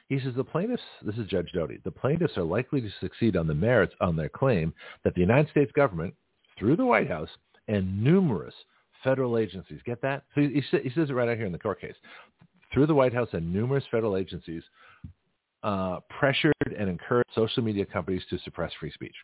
[0.10, 3.48] He says the plaintiffs, this is Judge Doughty, the plaintiffs are likely to succeed on
[3.48, 4.74] the merits on their claim
[5.04, 6.14] that the United States government,
[6.60, 7.30] through the White House
[7.68, 8.54] and numerous
[9.04, 10.24] federal agencies, get that?
[10.36, 11.96] So he, he says it right out here in the court case.
[12.74, 14.64] Through the White House and numerous federal agencies,
[15.64, 19.16] uh, pressured and encouraged social media companies to suppress free speech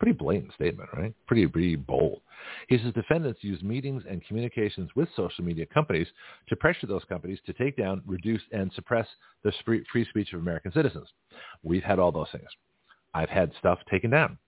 [0.00, 1.14] pretty blatant statement, right?
[1.26, 2.22] Pretty, pretty bold.
[2.68, 6.08] He says defendants use meetings and communications with social media companies
[6.48, 9.06] to pressure those companies to take down, reduce, and suppress
[9.44, 11.06] the free speech of American citizens.
[11.62, 12.48] We've had all those things.
[13.14, 14.38] I've had stuff taken down.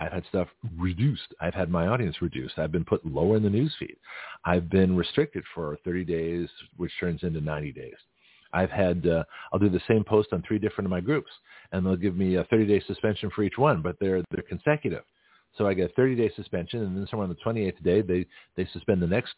[0.00, 1.34] I've had stuff reduced.
[1.40, 2.58] I've had my audience reduced.
[2.58, 3.96] I've been put lower in the news feed.
[4.44, 7.96] I've been restricted for 30 days, which turns into 90 days.
[8.52, 11.30] I've had, uh, I'll do the same post on three different of my groups
[11.72, 15.04] and they'll give me a 30-day suspension for each one, but they're, they're consecutive.
[15.56, 18.26] So I get a 30-day suspension and then somewhere on the 28th day, they,
[18.56, 19.34] they suspend the next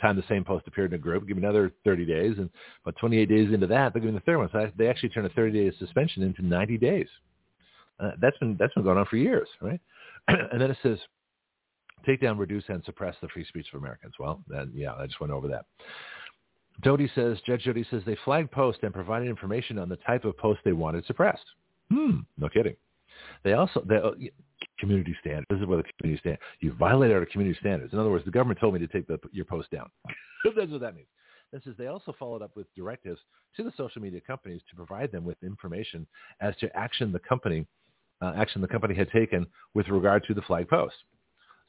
[0.00, 2.34] time the same post appeared in a group, give me another 30 days.
[2.38, 2.50] And
[2.84, 4.48] but 28 days into that, they give me the third one.
[4.52, 7.08] So I, they actually turn a 30-day suspension into 90 days.
[7.98, 9.80] Uh, that's been, that's been going on for years, right?
[10.28, 10.98] and then it says,
[12.06, 14.14] take down, reduce, and suppress the free speech of Americans.
[14.18, 15.66] Well, then, yeah, I just went over that.
[16.82, 20.36] Doughty says, Judge Doughty says they flagged posts and provided information on the type of
[20.38, 21.44] post they wanted suppressed.
[21.90, 22.76] Hmm, no kidding.
[23.42, 24.12] They also, they, uh,
[24.78, 25.46] community standards.
[25.50, 26.38] This is where the community stand.
[26.60, 27.92] You violated our community standards.
[27.92, 29.90] In other words, the government told me to take the, your post down.
[30.56, 31.08] That's what that means.
[31.52, 33.18] This is they also followed up with directives
[33.56, 36.06] to the social media companies to provide them with information
[36.40, 37.66] as to action the company
[38.22, 40.94] uh, action the company had taken with regard to the flag post.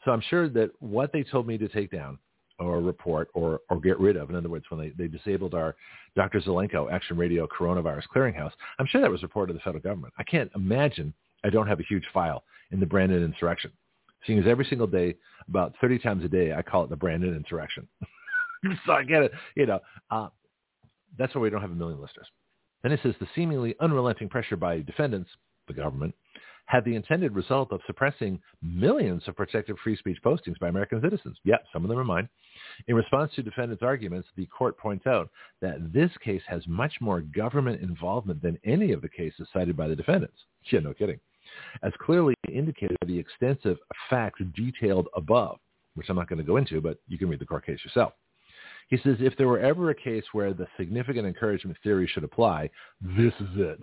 [0.04, 2.20] So I'm sure that what they told me to take down
[2.62, 4.30] or report or, or get rid of.
[4.30, 5.76] In other words, when they, they disabled our
[6.16, 6.40] Dr.
[6.42, 10.14] Zelenko Action Radio Coronavirus Clearinghouse, I'm sure that was reported to the federal government.
[10.18, 13.72] I can't imagine I don't have a huge file in the Brandon insurrection.
[14.26, 15.16] Seeing as every single day,
[15.48, 17.88] about 30 times a day, I call it the Brandon insurrection.
[18.86, 19.32] so I get it.
[19.56, 19.80] You know,
[20.12, 20.28] uh,
[21.18, 22.28] that's why we don't have a million listeners.
[22.84, 25.30] Then it says the seemingly unrelenting pressure by defendants,
[25.68, 26.16] the government,
[26.72, 31.38] had the intended result of suppressing millions of protected free speech postings by American citizens.
[31.44, 32.30] Yep, some of them are mine.
[32.88, 35.30] In response to defendants' arguments, the court points out
[35.62, 39.90] that this case has much more government involvement than any of the cases cited by
[39.90, 40.38] the defendants.
[40.72, 41.20] Yeah, no kidding.
[41.84, 43.78] As clearly indicated by the extensive
[44.10, 45.58] facts detailed above,
[45.96, 48.14] which I'm not going to go into, but you can read the court case yourself.
[48.88, 52.70] He says, if there were ever a case where the significant encouragement theory should apply,
[53.02, 53.80] this is it.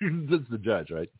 [0.30, 1.10] That's the judge, right?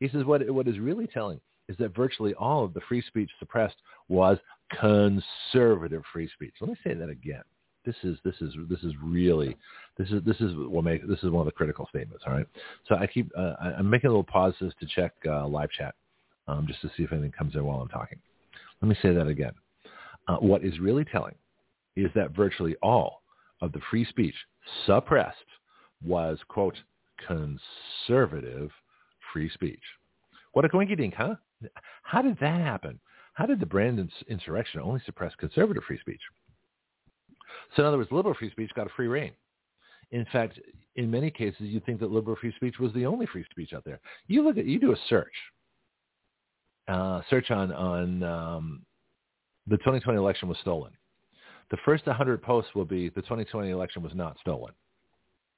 [0.00, 3.30] He says, what, what is really telling is that virtually all of the free speech
[3.38, 3.76] suppressed
[4.08, 4.38] was
[4.80, 6.54] conservative free speech.
[6.60, 7.42] Let me say that again.
[7.84, 9.56] This is this is this is really
[9.96, 12.22] this is this is what make this is one of the critical statements.
[12.26, 12.46] All right.
[12.86, 15.94] So I keep uh, I'm making a little pauses to check uh, live chat
[16.48, 18.18] um, just to see if anything comes in while I'm talking.
[18.82, 19.52] Let me say that again.
[20.26, 21.34] Uh, what is really telling
[21.96, 23.22] is that virtually all
[23.62, 24.34] of the free speech
[24.84, 25.36] suppressed
[26.04, 26.76] was quote
[27.26, 28.70] conservative
[29.32, 29.82] free speech.
[30.52, 31.34] What a coinky huh?
[32.02, 32.98] How did that happen?
[33.34, 36.20] How did the Brandon insurrection only suppress conservative free speech?
[37.76, 39.32] So in other words, liberal free speech got a free reign.
[40.10, 40.58] In fact,
[40.96, 43.84] in many cases, you'd think that liberal free speech was the only free speech out
[43.84, 44.00] there.
[44.26, 45.32] You look at, you do a search,
[46.88, 48.82] uh, search on on um,
[49.66, 50.92] the 2020 election was stolen.
[51.70, 54.72] The first 100 posts will be the 2020 election was not stolen.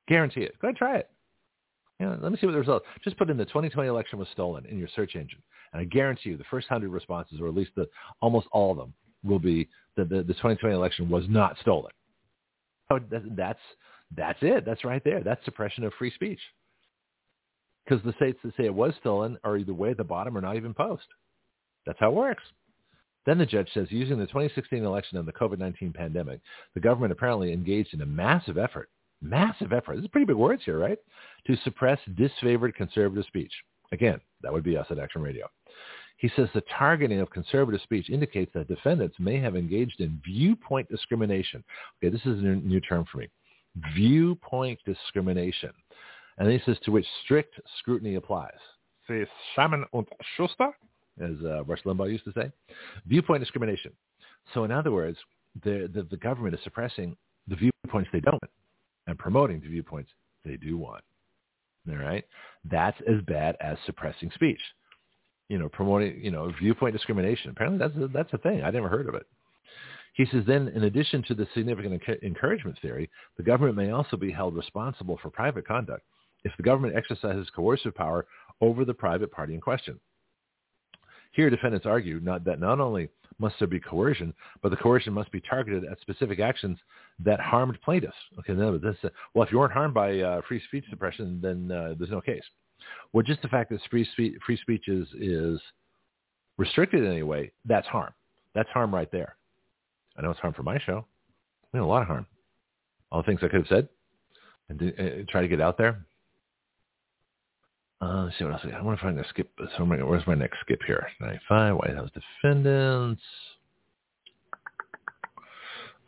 [0.08, 0.58] Guarantee it.
[0.60, 1.09] Go ahead, try it.
[2.00, 2.86] You know, let me see what the results.
[3.04, 5.42] Just put in the 2020 election was stolen in your search engine,
[5.72, 7.86] and I guarantee you the first 100 responses, or at least the
[8.22, 11.92] almost all of them, will be that the, the 2020 election was not stolen.
[12.90, 13.60] Oh, so that's
[14.16, 14.64] that's it.
[14.64, 15.22] That's right there.
[15.22, 16.40] That's suppression of free speech.
[17.84, 20.40] Because the states that say it was stolen are either way at the bottom or
[20.40, 21.06] not even post.
[21.86, 22.42] That's how it works.
[23.26, 26.40] Then the judge says, using the 2016 election and the COVID-19 pandemic,
[26.74, 28.88] the government apparently engaged in a massive effort,
[29.22, 30.98] massive effort, this is pretty big words here, right,
[31.46, 33.52] to suppress disfavored conservative speech.
[33.92, 35.48] Again, that would be us at Action Radio.
[36.16, 40.88] He says the targeting of conservative speech indicates that defendants may have engaged in viewpoint
[40.90, 41.64] discrimination.
[41.98, 43.28] Okay, this is a new term for me.
[43.94, 45.70] Viewpoint discrimination.
[46.36, 48.52] And he says to which strict scrutiny applies.
[49.08, 49.24] See,
[49.56, 50.06] Salmon und
[50.36, 50.70] Schuster,
[51.22, 52.52] as uh, Rush Limbaugh used to say.
[53.06, 53.92] Viewpoint discrimination.
[54.52, 55.18] So in other words,
[55.64, 57.16] the, the, the government is suppressing
[57.48, 58.42] the viewpoints they don't
[59.10, 60.10] and promoting the viewpoints
[60.44, 61.04] they do want.
[61.90, 62.24] All right?
[62.64, 64.60] That's as bad as suppressing speech
[65.50, 67.50] you know, promoting, you know, viewpoint discrimination.
[67.50, 68.62] Apparently that's a, that's a thing.
[68.62, 69.26] I never heard of it.
[70.14, 74.30] He says then, in addition to the significant encouragement theory, the government may also be
[74.30, 76.02] held responsible for private conduct
[76.44, 78.26] if the government exercises coercive power
[78.60, 79.98] over the private party in question.
[81.32, 83.08] Here, defendants argue not, that not only
[83.38, 86.78] must there be coercion, but the coercion must be targeted at specific actions
[87.20, 88.14] that harmed plaintiffs.
[88.40, 91.70] Okay, no, this, uh, well, if you weren't harmed by uh, free speech suppression, then
[91.70, 92.42] uh, there's no case.
[93.12, 95.60] Well, just the fact that free speech, free speech is, is
[96.58, 98.12] restricted in any way, that's harm.
[98.54, 99.36] That's harm right there.
[100.16, 101.06] I know it's harm for my show.
[101.72, 102.26] I mean, a lot of harm.
[103.12, 103.88] All the things I could have said
[104.70, 106.06] and uh, try to get out there.
[108.00, 108.80] Uh, let's see what else I got.
[108.80, 109.50] I want to find the skip.
[109.76, 111.06] So my, where's my next skip here?
[111.20, 112.10] 95, White House
[112.42, 113.22] defendants.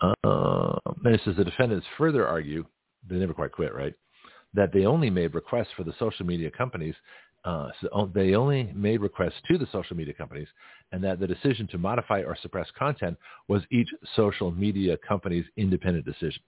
[0.00, 2.64] Uh, then it says the defendants further argue,
[3.08, 3.94] they never quite quit, right?
[4.54, 6.94] that they only made requests for the social media companies.
[7.44, 10.46] Uh, so they only made requests to the social media companies,
[10.92, 13.16] and that the decision to modify or suppress content
[13.48, 16.40] was each social media company's independent decision.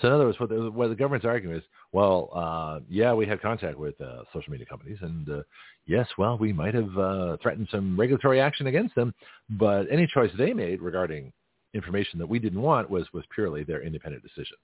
[0.00, 1.62] So in other words, what the, what the government's arguing is,
[1.92, 5.42] well, uh, yeah, we had contact with uh, social media companies, and uh,
[5.86, 9.14] yes, well, we might have uh, threatened some regulatory action against them,
[9.50, 11.32] but any choice they made regarding
[11.74, 14.56] information that we didn't want was was purely their independent decision.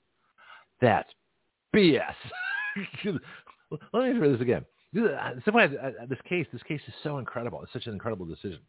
[0.80, 1.08] That's
[1.74, 2.14] BS.
[3.92, 4.64] Let me read this again.
[4.96, 5.30] Uh,
[6.08, 7.62] this case, this case is so incredible.
[7.62, 8.60] It's such an incredible decision.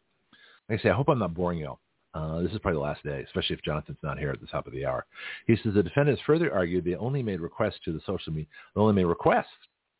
[0.69, 1.77] Like I say, I hope I'm not boring you.
[2.13, 4.65] Uh, this is probably the last day, especially if Jonathan's not here at the top
[4.65, 5.05] of the hour.
[5.45, 8.81] He says the defendants further argued they only made requests to the social media, they
[8.81, 9.45] only made requests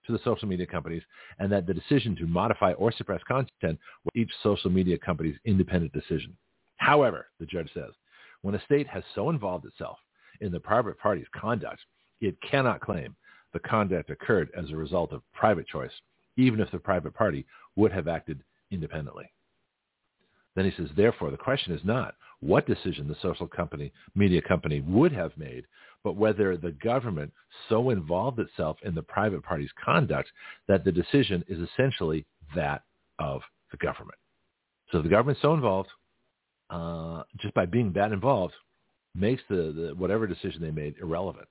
[0.08, 1.04] to the social media companies,
[1.40, 5.92] and that the decision to modify or suppress content was each social media company's independent
[5.94, 6.36] decision.
[6.78, 7.92] However, the judge says,
[8.42, 9.98] when a state has so involved itself
[10.42, 11.82] in the private party's conduct,
[12.22, 13.16] it cannot claim
[13.54, 15.92] the conduct occurred as a result of private choice,
[16.38, 17.46] even if the private party
[17.76, 19.30] would have acted independently.
[20.58, 24.82] Then he says, therefore, the question is not what decision the social company, media company
[24.82, 25.64] would have made,
[26.04, 27.32] but whether the government
[27.70, 30.30] so involved itself in the private party's conduct
[30.68, 32.84] that the decision is essentially that
[33.20, 33.42] of
[33.72, 34.20] the government.
[34.92, 35.90] So the government's so involved,
[36.70, 38.54] uh, just by being that involved,
[39.16, 41.48] makes the, the whatever decision they made irrelevant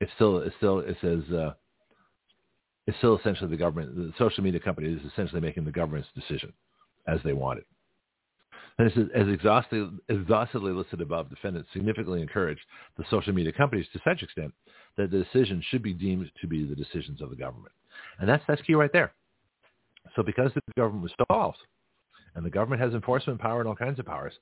[0.00, 1.52] it's still it's still it says uh,
[2.86, 3.94] it's still essentially the government.
[3.94, 6.52] The social media company is essentially making the government's decision
[7.06, 7.66] as they want it.
[8.80, 12.62] It says, as exhaustively, exhaustively listed above, defendants significantly encouraged
[12.96, 14.54] the social media companies to such extent
[14.96, 17.72] that the decision should be deemed to be the decisions of the government.
[18.18, 19.12] And that's, that's key right there.
[20.16, 21.58] So because the government was involved,
[22.34, 24.32] and the government has enforcement power and all kinds of powers,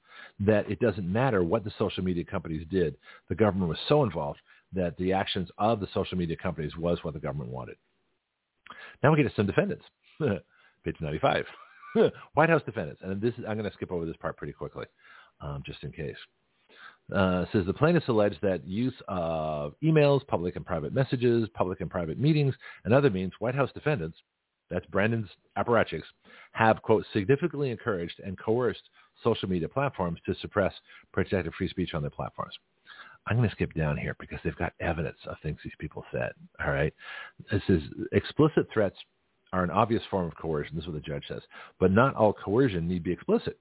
[0.40, 2.96] that it doesn't matter what the social media companies did.
[3.28, 4.40] The government was so involved
[4.74, 7.76] that the actions of the social media companies was what the government wanted.
[9.02, 9.84] Now we get to some defendants.
[10.20, 11.46] Page 95.
[12.34, 14.86] White House defendants, and this is, I'm going to skip over this part pretty quickly,
[15.40, 16.16] um, just in case.
[17.14, 21.90] Uh, says the plaintiffs allege that use of emails, public and private messages, public and
[21.90, 24.18] private meetings, and other means, White House defendants,
[24.70, 26.02] that's Brandon's apparatchiks,
[26.52, 28.82] have, quote, significantly encouraged and coerced
[29.24, 30.74] social media platforms to suppress
[31.12, 32.52] protected free speech on their platforms.
[33.26, 36.32] I'm going to skip down here because they've got evidence of things these people said.
[36.64, 36.92] All right.
[37.50, 37.82] This is
[38.12, 38.96] explicit threats
[39.52, 40.76] are an obvious form of coercion.
[40.76, 41.42] This is what the judge says.
[41.80, 43.58] But not all coercion need be explicit.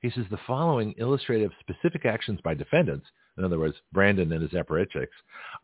[0.00, 3.06] He says the following illustrative specific actions by defendants,
[3.38, 5.08] in other words, Brandon and his apparatchiks,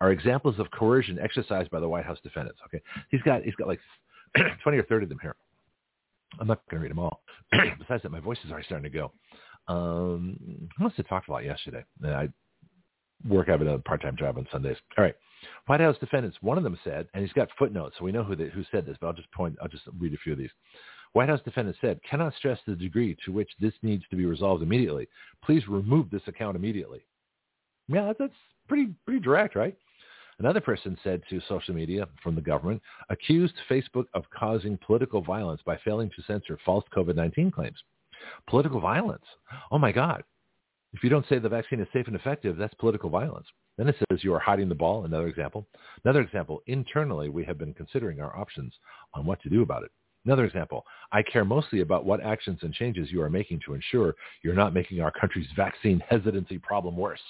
[0.01, 2.59] are examples of coercion exercised by the White House defendants.
[2.67, 2.83] Okay.
[3.11, 3.81] He's got, he's got like
[4.63, 5.37] 20 or 30 of them here.
[6.41, 7.23] I'm not going to read them all.
[7.53, 9.13] Besides that, my voice is already starting to go.
[9.69, 10.39] Um,
[10.79, 11.85] I must have talked a lot yesterday.
[12.05, 12.29] I
[13.29, 14.77] work out a part-time job on Sundays.
[14.97, 15.15] All right.
[15.67, 18.37] White House defendants, one of them said, and he's got footnotes, so we know who,
[18.37, 20.51] they, who said this, but I'll just point, I'll just read a few of these.
[21.13, 24.63] White House defendants said, cannot stress the degree to which this needs to be resolved
[24.63, 25.09] immediately.
[25.45, 27.05] Please remove this account immediately.
[27.89, 28.33] Yeah, that's
[28.69, 29.77] pretty, pretty direct, right?
[30.39, 32.81] Another person said to social media from the government,
[33.11, 37.77] accused Facebook of causing political violence by failing to censor false COVID-19 claims.
[38.49, 39.25] Political violence.
[39.71, 40.25] Oh my God.
[40.93, 43.47] If you don't say the vaccine is safe and effective, that's political violence.
[43.79, 45.67] Then it says you are hiding the ball, another example.
[46.05, 48.75] Another example, internally, we have been considering our options
[49.15, 49.91] on what to do about it.
[50.25, 54.15] Another example, I care mostly about what actions and changes you are making to ensure
[54.43, 57.21] you're not making our country's vaccine hesitancy problem worse.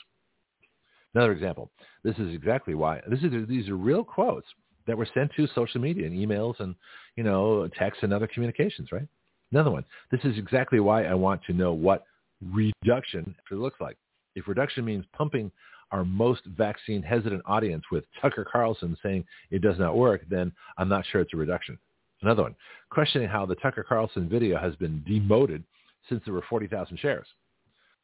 [1.15, 1.71] Another example,
[2.03, 4.47] this is exactly why, this is, these are real quotes
[4.87, 6.75] that were sent to social media and emails and,
[7.17, 9.07] you know, texts and other communications, right?
[9.53, 12.05] Another one, this is exactly why I want to know what
[12.51, 13.97] reduction it looks like.
[14.35, 15.51] If reduction means pumping
[15.91, 20.89] our most vaccine hesitant audience with Tucker Carlson saying it does not work, then I'm
[20.89, 21.79] not sure it's a reduction.
[22.23, 22.57] Another one,
[22.91, 25.65] questioning how the Tucker Carlson video has been demoted
[26.09, 27.27] since there were 40,000 shares.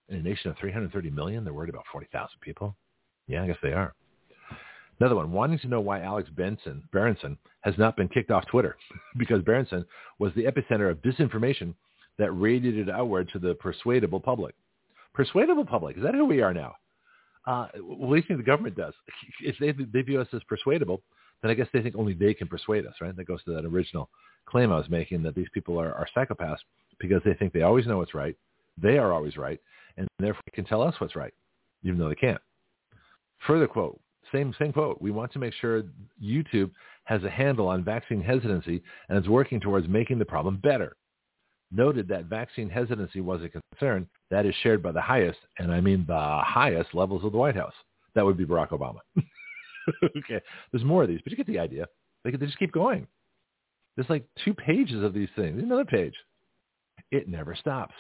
[0.09, 2.77] In a nation of 330 million, they're worried about 40,000 people.
[3.27, 3.95] Yeah, I guess they are.
[5.01, 8.77] Another one, wanting to know why Alex Benson, Berenson has not been kicked off Twitter
[9.19, 9.85] because Berenson
[10.19, 11.75] was the epicenter of disinformation
[12.19, 14.55] that radiated outward to the persuadable public.
[15.15, 16.75] Persuadable public, is that who we are now?
[17.47, 18.95] Uh, do you think the government does?
[19.41, 21.01] If they, they view us as persuadable,
[21.43, 23.15] then I guess they think only they can persuade us, right?
[23.17, 24.11] That goes to that original
[24.47, 26.59] claim I was making that these people are, are psychopaths
[26.99, 28.37] because they think they always know what's right,
[28.81, 29.61] they are always right,
[29.97, 31.35] and therefore can tell us what's right,
[31.85, 32.41] even though they can't.
[33.47, 34.01] Further quote,
[34.33, 35.01] same same quote.
[35.01, 35.85] We want to make sure
[36.23, 36.71] YouTube
[37.05, 40.97] has a handle on vaccine hesitancy and is working towards making the problem better.
[41.71, 45.81] Noted that vaccine hesitancy was a concern that is shared by the highest, and I
[45.81, 47.75] mean the highest levels of the White House.
[48.15, 49.01] That would be Barack Obama.
[50.17, 50.41] okay,
[50.73, 51.87] there's more of these, but you get the idea.
[52.25, 53.07] They, they just keep going.
[53.97, 55.63] There's like two pages of these things.
[55.63, 56.15] Another page.
[57.11, 57.95] It never stops.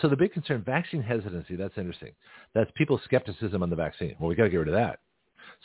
[0.00, 2.12] So the big concern, vaccine hesitancy, that's interesting.
[2.54, 4.14] That's people's skepticism on the vaccine.
[4.18, 5.00] Well, we got to get rid of that.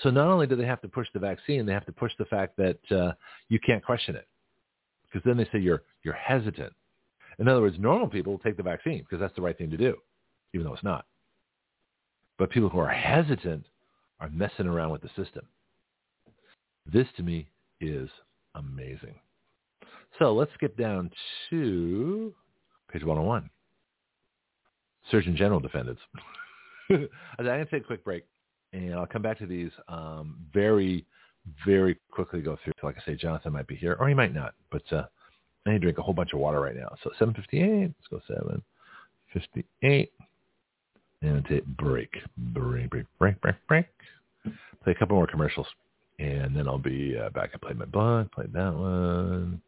[0.01, 2.25] So not only do they have to push the vaccine, they have to push the
[2.25, 3.13] fact that uh,
[3.49, 4.27] you can't question it,
[5.03, 6.73] because then they say you're you're hesitant.
[7.39, 9.95] In other words, normal people take the vaccine because that's the right thing to do,
[10.53, 11.05] even though it's not.
[12.37, 13.65] But people who are hesitant
[14.19, 15.45] are messing around with the system.
[16.85, 17.47] This to me
[17.81, 18.09] is
[18.55, 19.15] amazing.
[20.19, 21.11] So let's skip down
[21.49, 22.33] to
[22.91, 23.49] page 101.
[25.11, 26.01] Surgeon General defendants.
[26.89, 27.07] I'm
[27.39, 28.25] going to take a quick break,
[28.73, 31.05] and I'll come back to these um, very,
[31.65, 32.73] very quickly go through.
[32.81, 35.05] Like I say, Jonathan might be here, or he might not, but uh,
[35.65, 36.95] I need to drink a whole bunch of water right now.
[37.03, 38.61] So 7.58, let's go
[39.83, 40.09] 7.58,
[41.21, 43.85] and take break, break, break, break, break, break.
[44.83, 45.65] Play a couple more commercials,
[46.19, 47.51] and then I'll be uh, back.
[47.53, 49.61] I played my book, played that one.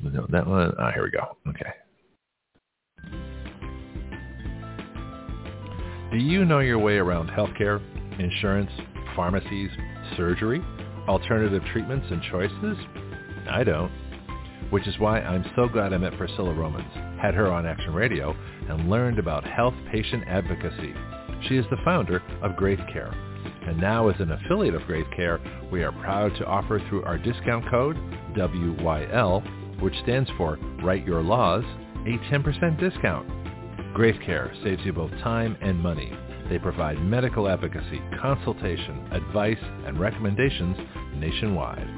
[0.00, 0.74] No, that one.
[0.78, 1.36] Ah, here we go.
[1.48, 1.72] Okay.
[6.10, 7.80] Do you know your way around healthcare,
[8.18, 8.70] insurance,
[9.14, 9.70] pharmacies,
[10.16, 10.60] surgery,
[11.06, 12.76] alternative treatments and choices?
[13.50, 13.92] I don't.
[14.70, 18.36] Which is why I'm so glad I met Priscilla Romans, had her on Action Radio,
[18.68, 20.94] and learned about health patient advocacy.
[21.48, 23.12] She is the founder of Graith Care.
[23.66, 25.40] And now as an affiliate of Graith Care,
[25.70, 27.96] we are proud to offer through our discount code,
[28.34, 31.64] WYL, which stands for Write Your Laws,
[32.06, 33.28] a 10% discount.
[33.94, 36.12] Graith Care saves you both time and money.
[36.48, 40.76] They provide medical advocacy, consultation, advice, and recommendations
[41.16, 41.97] nationwide.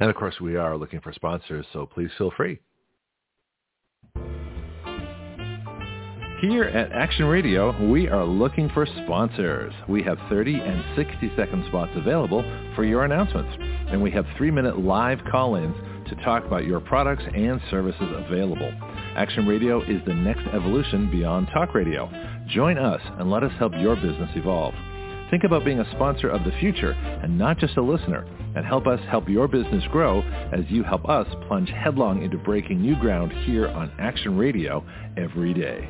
[0.00, 2.60] And of course, we are looking for sponsors, so please feel free.
[6.40, 9.74] Here at Action Radio, we are looking for sponsors.
[9.88, 12.44] We have 30 and 60 second spots available
[12.76, 13.50] for your announcements.
[13.90, 15.74] And we have three minute live call-ins
[16.08, 18.72] to talk about your products and services available.
[19.16, 22.08] Action Radio is the next evolution beyond talk radio.
[22.46, 24.74] Join us and let us help your business evolve.
[25.30, 28.26] Think about being a sponsor of the future and not just a listener
[28.56, 30.22] and help us help your business grow
[30.52, 34.84] as you help us plunge headlong into breaking new ground here on Action Radio
[35.16, 35.88] every day.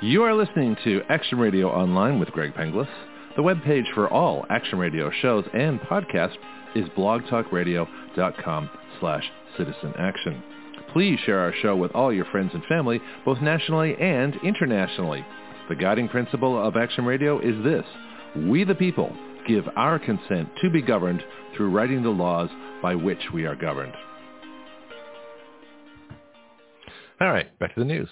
[0.00, 2.88] You are listening to Action Radio Online with Greg Penglis.
[3.36, 6.34] The webpage for all Action Radio shows and podcasts
[6.74, 8.70] is blogtalkradio.com
[9.00, 9.24] slash
[9.56, 10.42] citizen action.
[10.92, 15.24] Please share our show with all your friends and family, both nationally and internationally.
[15.68, 17.84] The guiding principle of Action Radio is this.
[18.36, 19.14] We the people
[19.46, 21.22] give our consent to be governed
[21.56, 22.50] through writing the laws
[22.82, 23.94] by which we are governed.
[27.20, 28.08] All right, back to the news.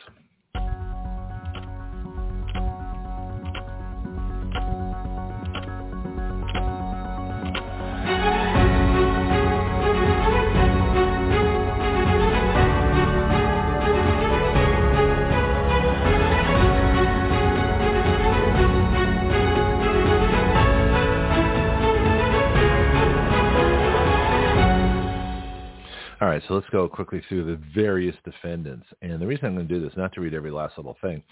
[26.41, 28.86] Right, so let's go quickly through the various defendants.
[29.03, 31.22] And the reason I'm going to do this, not to read every last little thing,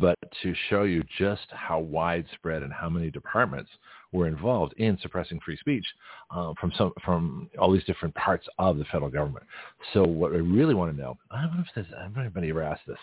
[0.00, 3.70] but to show you just how widespread and how many departments
[4.12, 5.84] were involved in suppressing free speech
[6.30, 9.46] uh, from some from all these different parts of the federal government.
[9.94, 12.20] So what I really want to know, I don't know if this, I don't know
[12.22, 12.98] if anybody ever asked this,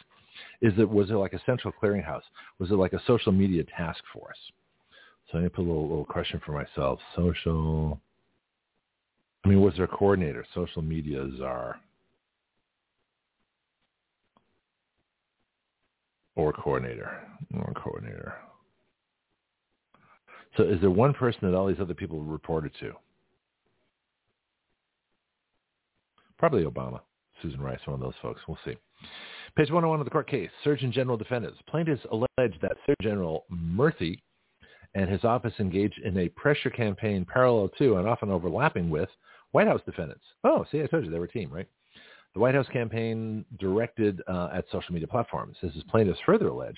[0.62, 2.22] is that was it like a central clearinghouse?
[2.60, 4.38] Was it like a social media task force?
[5.32, 7.00] So I'm going to put a little, little question for myself.
[7.16, 8.00] Social
[9.44, 10.46] I mean, was there a coordinator?
[10.54, 11.80] Social media czar.
[16.36, 17.22] Or coordinator.
[17.54, 18.36] Or coordinator.
[20.58, 22.94] So is there one person that all these other people reported to?
[26.38, 27.02] Probably Obama,
[27.42, 28.42] Susan Rice, one of those folks.
[28.48, 28.76] We'll see.
[29.56, 30.50] Page 101 of the court case.
[30.64, 31.60] Surgeon General defendants.
[31.68, 32.28] Plaintiffs allege
[32.62, 34.20] that Surgeon General Murthy
[34.96, 39.10] and his office engaged in a pressure campaign parallel to and often overlapping with
[39.52, 40.24] White House defendants.
[40.44, 41.68] Oh, see, I told you they were a team, right?
[42.34, 45.58] The White House campaign directed uh, at social media platforms.
[45.64, 46.78] As his plaintiffs further allege,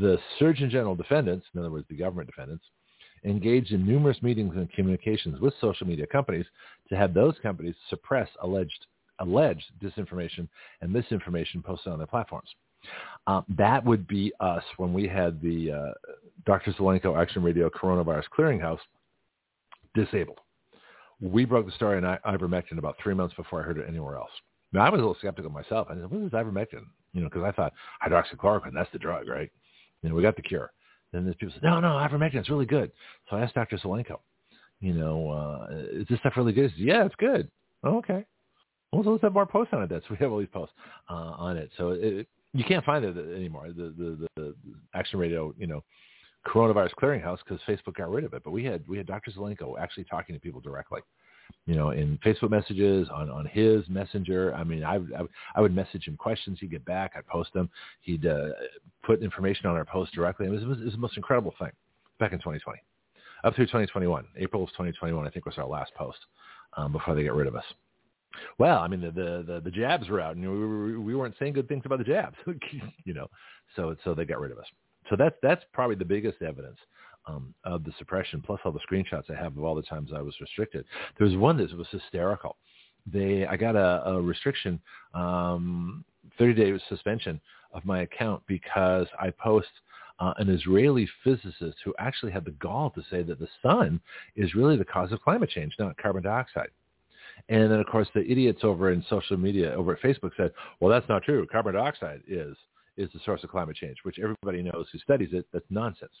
[0.00, 2.64] the Surgeon General defendants, in other words, the government defendants,
[3.24, 6.46] engaged in numerous meetings and communications with social media companies
[6.88, 8.86] to have those companies suppress alleged
[9.20, 10.48] alleged disinformation
[10.80, 12.48] and misinformation posted on their platforms.
[13.26, 15.92] Um, that would be us when we had the uh,
[16.46, 16.72] Dr.
[16.72, 18.78] Zelenko Action Radio Coronavirus Clearinghouse
[19.94, 20.38] disabled
[21.20, 24.30] we broke the story on ivermectin about three months before I heard it anywhere else.
[24.72, 25.88] Now, I was a little skeptical myself.
[25.90, 26.84] I said, what is ivermectin?
[27.12, 27.72] You know, because I thought
[28.06, 29.50] hydroxychloroquine, that's the drug, right?
[30.02, 30.72] You know, we got the cure.
[31.12, 32.90] Then there's people said, no, no, ivermectin, it's really good.
[33.28, 33.78] So I asked Dr.
[33.78, 34.18] Zelenko,
[34.80, 36.70] you know, uh, is this stuff really good?
[36.70, 37.50] He said, yeah, it's good.
[37.82, 38.24] Oh, okay.
[38.92, 39.90] Well, so let's have more posts on it.
[39.90, 40.74] That's we have all these posts
[41.10, 41.70] uh, on it.
[41.76, 43.68] So it, you can't find it anymore.
[43.68, 44.54] The, the, the
[44.94, 45.84] Action Radio, you know,
[46.46, 48.42] coronavirus clearinghouse because Facebook got rid of it.
[48.44, 49.30] But we had we had Dr.
[49.30, 51.00] Zelenko actually talking to people directly,
[51.66, 54.54] you know, in Facebook messages on on his messenger.
[54.54, 55.22] I mean, I I,
[55.54, 56.58] I would message him questions.
[56.60, 57.12] He'd get back.
[57.16, 57.68] I'd post them.
[58.00, 58.50] He'd uh,
[59.04, 60.46] put information on our post directly.
[60.46, 61.70] It was, it was, it was the most incredible thing
[62.18, 62.78] back in 2020,
[63.44, 64.26] up through 2021.
[64.36, 66.18] April of 2021, I think was our last post
[66.76, 67.64] um, before they got rid of us.
[68.58, 71.34] Well, I mean, the, the the the, jabs were out, and we, were, we weren't
[71.38, 72.36] saying good things about the jabs,
[73.04, 73.26] you know.
[73.76, 74.66] So so they got rid of us.
[75.10, 76.78] So that's that's probably the biggest evidence
[77.26, 80.22] um, of the suppression, plus all the screenshots I have of all the times I
[80.22, 80.86] was restricted.
[81.18, 82.56] There was one that was hysterical.
[83.12, 84.80] They I got a, a restriction,
[85.12, 86.04] um,
[86.38, 87.40] 30 day suspension
[87.74, 89.68] of my account because I post
[90.20, 94.00] uh, an Israeli physicist who actually had the gall to say that the sun
[94.36, 96.70] is really the cause of climate change, not carbon dioxide.
[97.48, 100.90] And then, of course, the idiots over in social media, over at Facebook said, well,
[100.90, 101.46] that's not true.
[101.50, 102.54] Carbon dioxide is
[102.96, 105.46] is the source of climate change, which everybody knows who studies it.
[105.52, 106.12] That's nonsense.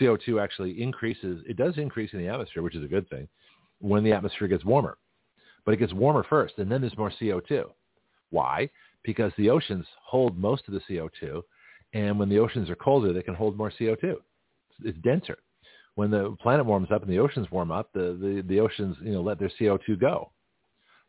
[0.00, 1.42] CO2 actually increases.
[1.48, 3.28] It does increase in the atmosphere, which is a good thing,
[3.80, 4.98] when the atmosphere gets warmer.
[5.64, 7.64] But it gets warmer first, and then there's more CO2.
[8.30, 8.70] Why?
[9.02, 11.42] Because the oceans hold most of the CO2,
[11.92, 14.16] and when the oceans are colder, they can hold more CO2.
[14.84, 15.38] It's denser.
[15.96, 19.12] When the planet warms up and the oceans warm up, the, the, the oceans you
[19.12, 20.30] know let their CO2 go.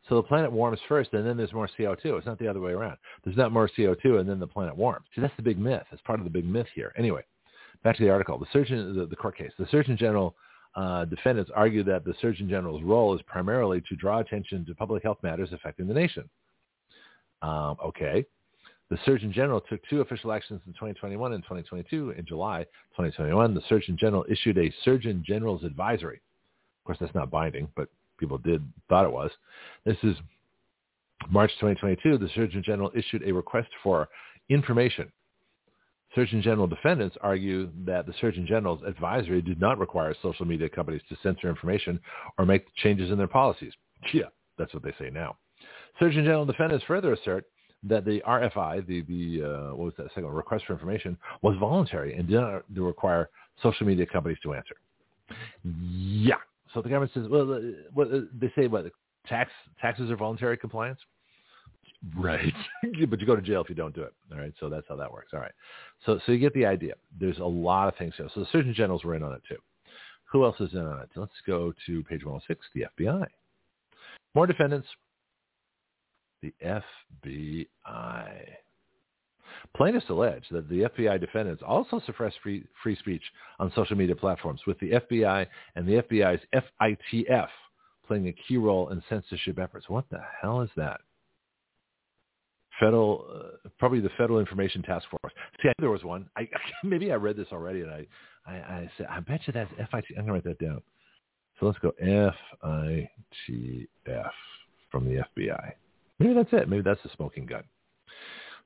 [0.08, 2.18] So the planet warms first, and then there's more CO2.
[2.18, 2.96] It's not the other way around.
[3.24, 5.06] There's not more CO2, and then the planet warms.
[5.14, 5.84] See, that's the big myth.
[5.90, 6.92] That's part of the big myth here.
[6.98, 7.22] Anyway,
[7.84, 8.38] back to the article.
[8.38, 9.52] The surgeon, the, the court case.
[9.58, 10.34] The Surgeon General
[10.74, 15.02] uh, defendants argue that the Surgeon General's role is primarily to draw attention to public
[15.02, 16.28] health matters affecting the nation.
[17.42, 18.24] Um, okay.
[18.90, 22.10] The Surgeon General took two official actions in 2021 and 2022.
[22.10, 22.64] In July
[22.96, 26.20] 2021, the Surgeon General issued a Surgeon General's advisory.
[26.80, 27.88] Of course, that's not binding, but
[28.22, 29.30] people did thought it was.
[29.84, 30.16] This is
[31.30, 32.18] March 2022.
[32.18, 34.08] The Surgeon General issued a request for
[34.48, 35.10] information
[36.14, 41.00] Surgeon General defendants argue that the Surgeon General's advisory did not require social media companies
[41.08, 41.98] to censor information
[42.38, 43.72] or make changes in their policies.
[44.12, 44.24] Yeah,
[44.58, 45.36] that's what they say now.
[45.98, 47.46] Surgeon General defendants further assert
[47.84, 52.14] that the RFI, the, the uh, what was that second request for information, was voluntary
[52.14, 53.30] and did not require
[53.62, 54.76] social media companies to answer.
[55.64, 56.36] Yeah.
[56.74, 57.58] So the government says, well, uh,
[57.92, 58.86] what, uh, they say what
[59.26, 59.50] tax
[59.80, 60.98] taxes are voluntary compliance.
[62.16, 62.52] Right.
[63.08, 64.12] but you go to jail if you don't do it.
[64.32, 64.52] All right.
[64.58, 65.30] So that's how that works.
[65.32, 65.52] All right.
[66.04, 66.94] So so you get the idea.
[67.18, 68.28] There's a lot of things here.
[68.34, 69.58] So the Surgeon Generals were in on it too.
[70.32, 71.10] Who else is in on it?
[71.14, 73.26] Let's go to page 106, the FBI.
[74.34, 74.88] More defendants.
[76.40, 77.66] The FBI.
[79.76, 83.22] Plaintiffs allege that the FBI defendants also suppress free, free speech
[83.58, 85.46] on social media platforms, with the FBI
[85.76, 87.48] and the FBI's FITF
[88.06, 89.88] playing a key role in censorship efforts.
[89.88, 91.00] What the hell is that?
[92.82, 95.32] federal, uh, probably the Federal Information Task Force.
[95.62, 96.28] See, I there was one.
[96.36, 96.48] I
[96.84, 98.06] maybe I read this already, and I,
[98.46, 100.04] I, I said, I bet you that's FIT.
[100.16, 100.82] I'm gonna write that down.
[101.60, 102.34] So let's go FITF
[104.90, 105.72] from the FBI.
[106.18, 106.68] Maybe that's it.
[106.68, 107.62] Maybe that's the smoking gun.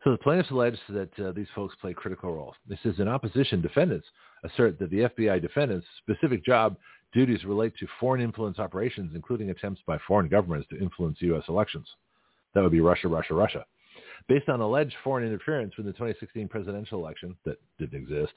[0.07, 2.55] So the plaintiffs allege that uh, these folks play critical roles.
[2.69, 3.61] This is in opposition.
[3.61, 4.07] Defendants
[4.45, 6.77] assert that the FBI defendants' specific job
[7.13, 11.43] duties relate to foreign influence operations, including attempts by foreign governments to influence U.S.
[11.49, 11.89] elections.
[12.55, 13.65] That would be Russia, Russia, Russia.
[14.29, 18.35] Based on alleged foreign interference in the 2016 presidential election that didn't exist,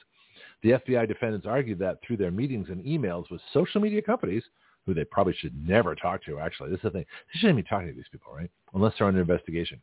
[0.64, 4.44] the FBI defendants argued that through their meetings and emails with social media companies,
[4.88, 6.72] who they probably should never talk to, actually.
[6.72, 7.06] This is the thing.
[7.32, 8.50] They shouldn't be talking to these people, right?
[8.74, 9.80] Unless they're under investigation.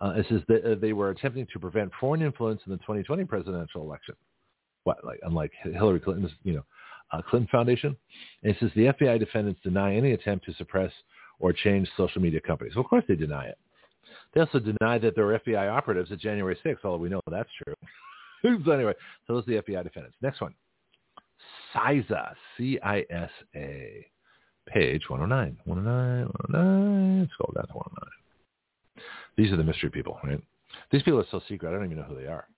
[0.00, 3.82] Uh, it says that they were attempting to prevent foreign influence in the 2020 presidential
[3.82, 4.14] election.
[4.84, 6.64] What, like, unlike Hillary Clinton's, you know,
[7.12, 7.96] uh, Clinton Foundation?
[8.42, 10.92] And it says the FBI defendants deny any attempt to suppress
[11.38, 12.74] or change social media companies.
[12.74, 13.58] Well, of course they deny it.
[14.34, 17.48] They also deny that there were FBI operatives at January 6th, although we know that's
[17.64, 17.74] true.
[18.64, 18.92] so anyway,
[19.26, 20.16] so those are the FBI defendants.
[20.20, 20.54] Next one.
[21.74, 24.06] CISA, C-I-S-A,
[24.68, 25.56] page 109.
[25.64, 27.30] 109, 109.
[27.32, 28.25] Scroll down to 109.
[29.36, 30.40] These are the mystery people, right?
[30.90, 32.48] These people are so secret, I don't even know who they are.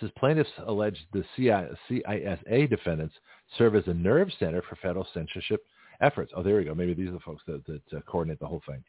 [0.00, 3.14] Says plaintiffs allege the CISA defendants
[3.58, 5.64] serve as a nerve center for federal censorship
[6.00, 6.32] efforts.
[6.34, 6.74] Oh, there we go.
[6.74, 8.82] Maybe these are the folks that, that uh, coordinate the whole thing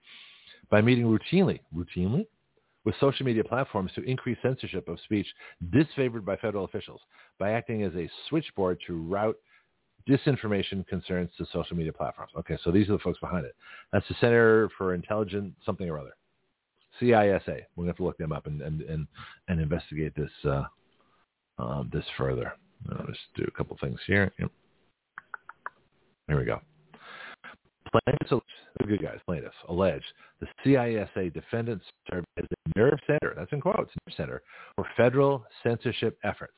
[0.69, 2.25] by meeting routinely, routinely,
[2.85, 5.27] with social media platforms to increase censorship of speech
[5.69, 7.01] disfavored by federal officials,
[7.37, 9.37] by acting as a switchboard to route
[10.09, 12.31] disinformation concerns to social media platforms.
[12.39, 13.55] Okay, so these are the folks behind it.
[13.93, 16.15] That's the Center for Intelligent something or other.
[16.99, 17.47] CISA.
[17.75, 19.07] We're going to have to look them up and, and, and,
[19.47, 20.63] and investigate this, uh,
[21.57, 22.53] um, this further.
[22.91, 24.31] I'll just do a couple things here.
[24.39, 24.51] Yep.
[26.27, 26.61] There we go.
[27.91, 28.45] Plaintiffs,
[28.79, 30.03] the good guys, plaintiffs, allege
[30.39, 34.41] the CISA defendants served as a nerve center, that's in quotes, nerve center,
[34.75, 36.57] for federal censorship efforts.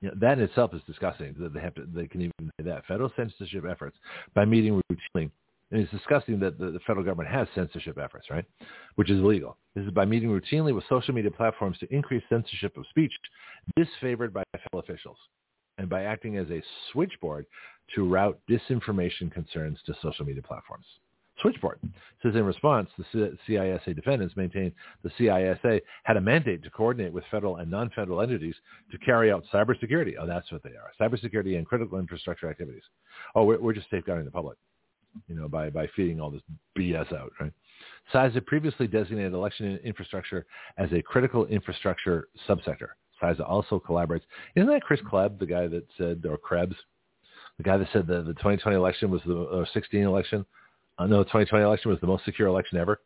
[0.00, 2.84] You know, that in itself is disgusting they have to, they can even say that.
[2.86, 3.96] Federal censorship efforts
[4.34, 5.30] by meeting routinely.
[5.70, 8.44] And it's disgusting that the, the federal government has censorship efforts, right?
[8.96, 9.56] Which is illegal.
[9.74, 13.12] This is by meeting routinely with social media platforms to increase censorship of speech
[13.78, 15.16] disfavored by federal officials
[15.78, 16.62] and by acting as a
[16.92, 17.46] switchboard
[17.94, 20.86] to route disinformation concerns to social media platforms.
[21.40, 21.80] Switchboard
[22.22, 24.72] says in response, the CISA defendants maintain
[25.02, 28.54] the CISA had a mandate to coordinate with federal and non-federal entities
[28.92, 30.14] to carry out cybersecurity.
[30.18, 30.92] Oh, that's what they are.
[31.00, 32.84] Cybersecurity and critical infrastructure activities.
[33.34, 34.56] Oh, we're, we're just safeguarding the public,
[35.28, 36.42] you know, by, by feeding all this
[36.78, 37.52] BS out, right?
[38.12, 40.46] CISA previously designated election infrastructure
[40.78, 42.88] as a critical infrastructure subsector.
[43.22, 44.22] CISA also collaborates.
[44.54, 46.76] Isn't that Chris Kleb, the guy that said, or Krebs,
[47.56, 50.44] the guy that said the, the 2020 election was the uh, 16 election?
[50.98, 53.00] Uh, no, the 2020 election was the most secure election ever.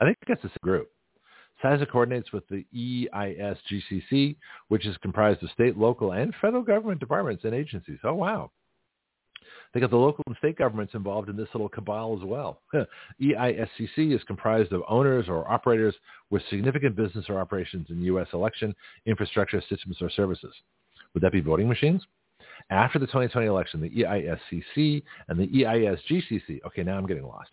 [0.00, 0.90] I think that's the same group.
[1.62, 4.36] CISA coordinates with the EISGCC,
[4.68, 7.98] which is comprised of state, local, and federal government departments and agencies.
[8.02, 8.50] Oh, wow.
[9.72, 12.60] They got the local and state governments involved in this little cabal as well.
[13.20, 15.94] EISCC is comprised of owners or operators
[16.30, 18.28] with significant business or operations in U.S.
[18.32, 18.74] election,
[19.06, 20.54] infrastructure, systems, or services.
[21.14, 22.02] Would that be voting machines?
[22.70, 27.50] After the 2020 election, the EISCC and the EISGCC, okay, now I'm getting lost,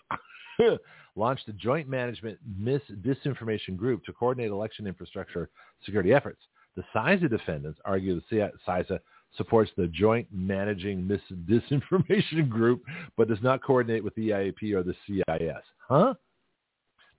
[1.15, 5.49] launched a joint management mis- disinformation group to coordinate election infrastructure
[5.83, 6.41] security efforts.
[6.75, 8.99] The size CISA defendants argue the CISA
[9.37, 12.83] supports the Joint Managing Mis- Disinformation Group,
[13.17, 15.63] but does not coordinate with the EIAP or the CIS.
[15.87, 16.13] Huh?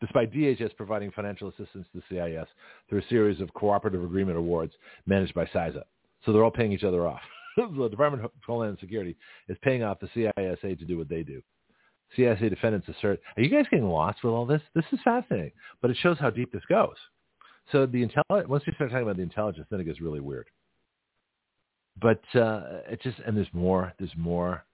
[0.01, 2.49] Despite DHS providing financial assistance to the CIS
[2.89, 4.73] through a series of cooperative agreement awards
[5.07, 5.83] managed by CISA.
[6.25, 7.21] So they're all paying each other off.
[7.57, 9.17] the Department of Homeland Security
[9.49, 11.43] is paying off the CISA to do what they do.
[12.17, 14.63] CISA defendants assert, are you guys getting lost with all this?
[14.75, 16.97] This is fascinating, but it shows how deep this goes.
[17.71, 20.47] So the intelligence, once you start talking about the intelligence, then it gets really weird.
[22.01, 24.65] But uh, it just, and there's more, there's more.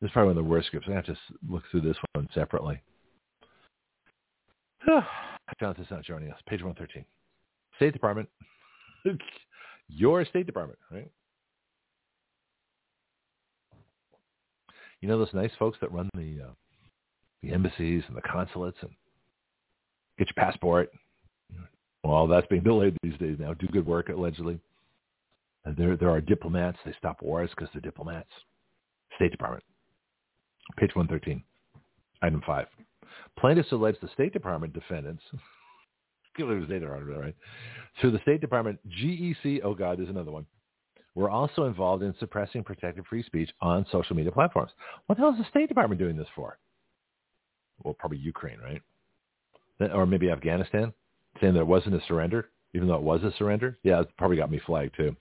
[0.00, 0.88] This is probably one of the worst scripts.
[0.90, 1.16] I have to
[1.48, 2.80] look through this one separately.
[5.60, 6.38] Jonathan's not joining us.
[6.46, 7.04] Page 113.
[7.76, 8.28] State Department.
[9.88, 11.10] Your State Department, right?
[15.00, 16.52] You know those nice folks that run the uh,
[17.42, 18.90] the embassies and the consulates and
[20.18, 20.90] get your passport.
[22.04, 23.54] Well, that's being delayed these days now.
[23.54, 24.58] Do good work allegedly.
[25.64, 26.78] There there are diplomats.
[26.84, 28.30] They stop wars because they're diplomats.
[29.16, 29.64] State Department.
[30.76, 31.42] Page 113.
[32.22, 32.66] Item 5.
[33.38, 35.22] Plaintiffs allege the State Department defendants
[36.34, 37.34] State Department, right?
[38.00, 40.46] Through the State Department, GEC, oh God, there's another one,
[41.14, 44.70] were also involved in suppressing protected free speech on social media platforms.
[45.06, 46.58] What the hell is the State Department doing this for?
[47.82, 48.82] Well, probably Ukraine, right?
[49.92, 50.92] Or maybe Afghanistan,
[51.40, 53.78] saying it wasn't a surrender, even though it was a surrender.
[53.82, 55.16] Yeah, it probably got me flagged too.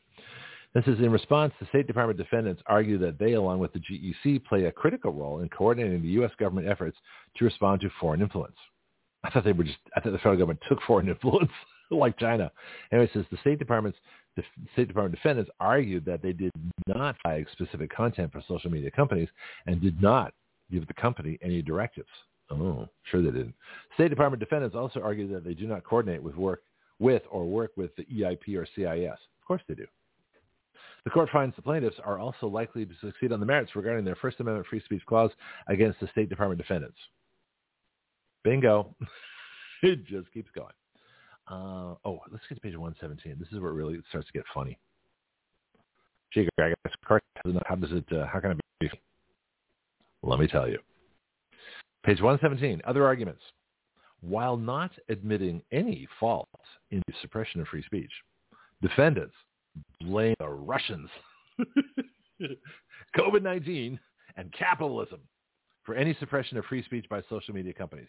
[0.74, 4.46] This is in response, the State Department defendants argue that they, along with the GEC,
[4.46, 6.32] play a critical role in coordinating the U.S.
[6.40, 6.98] government efforts
[7.38, 8.56] to respond to foreign influence.
[9.24, 11.52] I thought they were just, I thought the federal government took foreign influence
[11.92, 12.52] like China.
[12.92, 13.98] Anyway, it says the State Department's
[14.74, 16.52] State Department defendants argued that they did
[16.88, 19.28] not flag specific content for social media companies
[19.66, 20.34] and did not
[20.72, 22.08] give the company any directives.
[22.52, 23.56] Oh, sure they didn't.
[23.96, 26.62] State Department defendants also argued that they do not coordinate with work
[27.00, 29.12] with or work with the EIP or CIS.
[29.12, 29.86] Of course they do.
[31.06, 34.16] The court finds the plaintiffs are also likely to succeed on the merits regarding their
[34.16, 35.32] First Amendment free speech clause
[35.68, 36.98] against the State Department defendants.
[38.44, 38.96] Bingo.
[39.84, 40.74] it just keeps going.
[41.50, 43.38] Uh, oh, let's get to page 117.
[43.40, 44.78] This is where it really starts to get funny.
[46.34, 46.74] Gee, Greg,
[47.66, 48.92] how does it, uh, how can it be?
[50.22, 50.80] Let me tell you.
[52.04, 53.42] Page 117, other arguments.
[54.22, 56.50] While not admitting any fault
[56.92, 58.12] in the suppression of free speech,
[58.82, 59.34] defendants
[60.02, 61.10] blame the Russians,
[63.18, 64.00] COVID-19,
[64.38, 65.20] and capitalism
[65.84, 68.08] for any suppression of free speech by social media companies.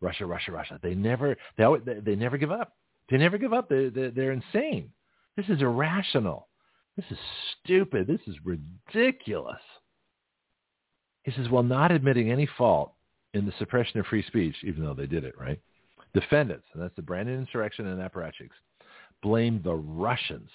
[0.00, 0.78] Russia, Russia, Russia.
[0.82, 2.76] They never, they, always, they, they never give up.
[3.10, 3.68] They never give up.
[3.68, 4.90] They, they, they're insane.
[5.36, 6.48] This is irrational.
[6.96, 7.18] This is
[7.64, 8.06] stupid.
[8.06, 9.60] This is ridiculous.
[11.24, 12.92] He says, while not admitting any fault
[13.32, 15.60] in the suppression of free speech, even though they did it, right?
[16.12, 18.50] Defendants, and that's the Brandon insurrection and apparatchiks,
[19.24, 20.50] blame the Russians,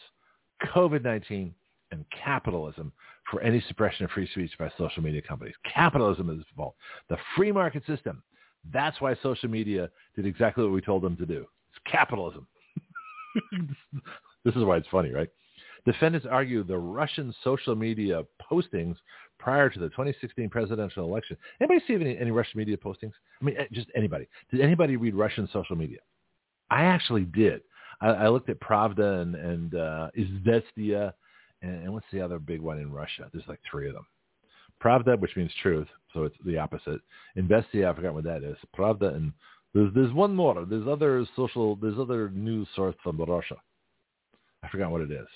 [0.74, 1.52] COVID-19,
[1.92, 2.94] and capitalism
[3.30, 5.56] for any suppression of free speech by social media companies.
[5.66, 6.76] Capitalism is fault.
[7.10, 8.22] The free market system.
[8.72, 11.48] That's why social media did exactly what we told them to do.
[11.72, 12.48] It's capitalism.
[14.46, 15.30] this is why it's funny, right?
[15.86, 18.98] Defendants argue the Russian social media postings
[19.40, 21.38] prior to the 2016 presidential election.
[21.60, 23.14] Anybody see any, any Russian media postings?
[23.42, 24.28] I mean, eh, just anybody.
[24.52, 26.00] Did anybody read Russian social media?
[26.70, 27.62] I actually did.
[28.02, 31.14] I, I looked at Pravda and, and uh, Izvestia
[31.62, 33.30] and, and what's the other big one in Russia?
[33.32, 34.06] There's like three of them.
[34.84, 37.02] Pravda, which means truth, so it's the opposite.
[37.38, 38.56] Investia, I forgot what that is.
[38.78, 39.34] Pravda, and
[39.74, 40.66] there's there's one more.
[40.66, 41.76] There's other social.
[41.76, 43.58] There's other news source from Russia.
[44.64, 45.28] I forgot what it is.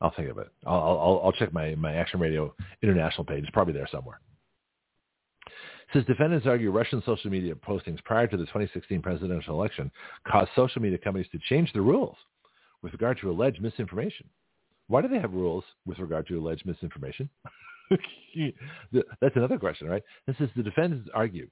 [0.00, 0.48] I'll think of it.
[0.66, 3.44] I'll I'll, I'll check my my Action Radio International page.
[3.44, 4.20] It's probably there somewhere.
[5.94, 9.92] Says defendants argue Russian social media postings prior to the 2016 presidential election
[10.26, 12.16] caused social media companies to change the rules
[12.82, 14.28] with regard to alleged misinformation.
[14.88, 17.30] Why do they have rules with regard to alleged misinformation?
[19.20, 20.02] That's another question, right?
[20.26, 21.48] This is the defendants argue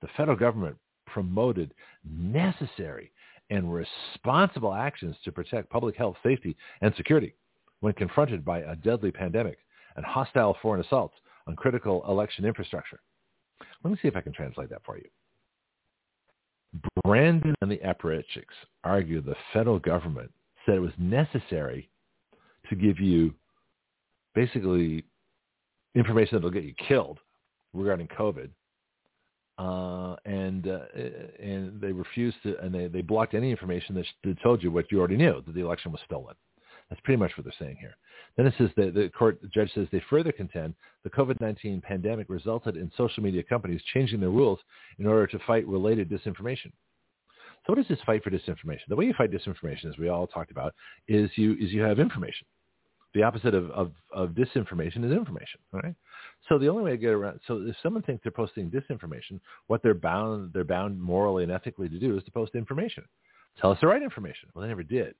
[0.00, 0.76] the federal government
[1.08, 1.74] promoted
[2.08, 3.10] necessary
[3.50, 7.34] and responsible actions to protect public health, safety, and security
[7.80, 9.58] when confronted by a deadly pandemic
[9.96, 11.16] and hostile foreign assaults
[11.48, 13.00] on critical election infrastructure.
[13.84, 15.08] Let me see if I can translate that for you.
[17.04, 18.44] Brandon and the apparatchiks
[18.84, 20.30] argue the federal government
[20.64, 21.90] said it was necessary
[22.68, 23.34] to give you
[24.34, 25.04] basically
[25.94, 27.18] information that will get you killed
[27.74, 28.48] regarding COVID.
[29.58, 30.80] Uh, and uh,
[31.38, 34.90] and they refused to, and they, they blocked any information that, that told you what
[34.90, 36.34] you already knew, that the election was stolen.
[36.92, 37.96] That's pretty much what they're saying here.
[38.36, 40.74] Then it says that the court the judge says they further contend
[41.04, 44.58] the COVID-19 pandemic resulted in social media companies changing their rules
[44.98, 46.70] in order to fight related disinformation.
[47.64, 48.88] So what is this fight for disinformation?
[48.88, 50.74] The way you fight disinformation, as we all talked about,
[51.08, 52.46] is you is you have information.
[53.14, 55.94] The opposite of, of, of disinformation is information, right?
[56.50, 59.82] So the only way to get around, so if someone thinks they're posting disinformation, what
[59.82, 63.04] they're bound, they're bound morally and ethically to do is to post information.
[63.58, 64.50] Tell us the right information.
[64.54, 65.14] Well, they never did.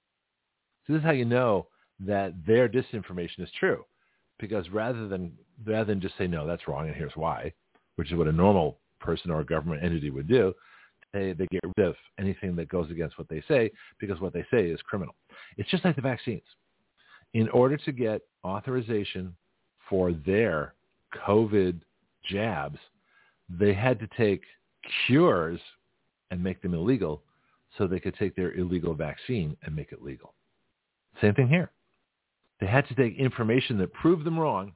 [0.87, 1.69] So this is how you know
[2.01, 3.85] that their disinformation is true,
[4.39, 5.33] because rather than
[5.65, 7.53] rather than just say no, that's wrong, and here's why,
[7.97, 10.53] which is what a normal person or a government entity would do,
[11.13, 14.45] they they get rid of anything that goes against what they say because what they
[14.51, 15.15] say is criminal.
[15.57, 16.43] It's just like the vaccines
[17.35, 19.35] in order to get authorization
[19.89, 20.75] for their
[21.27, 21.81] COVID
[22.31, 22.79] jabs,
[23.49, 24.43] they had to take
[25.07, 25.61] cures
[26.31, 27.23] and make them illegal
[27.77, 30.35] so they could take their illegal vaccine and make it legal.
[31.21, 31.71] Same thing here.
[32.61, 34.73] They had to take information that proved them wrong,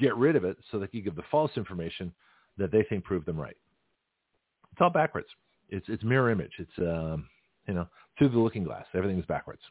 [0.00, 2.12] get rid of it so they could give the false information
[2.56, 3.56] that they think proved them right.
[4.72, 5.28] It's all backwards.
[5.68, 6.52] It's it's mirror image.
[6.58, 7.28] It's um,
[7.68, 7.86] you know
[8.18, 8.86] through the looking glass.
[8.94, 9.62] Everything is backwards.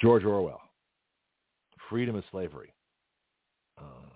[0.00, 0.60] George Orwell,
[1.88, 2.72] Freedom of Slavery.
[3.78, 4.10] Uh,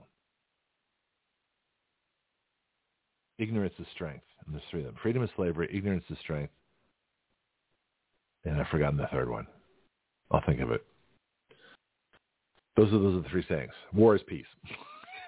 [3.38, 4.24] ignorance is strength.
[4.44, 4.96] And there's three of them.
[5.02, 6.52] Freedom of slavery, ignorance is strength.
[8.44, 9.46] And I've forgotten the third one.
[10.34, 10.84] I'll think of it.
[12.76, 13.72] Those are those are the three sayings.
[13.92, 14.46] War is peace.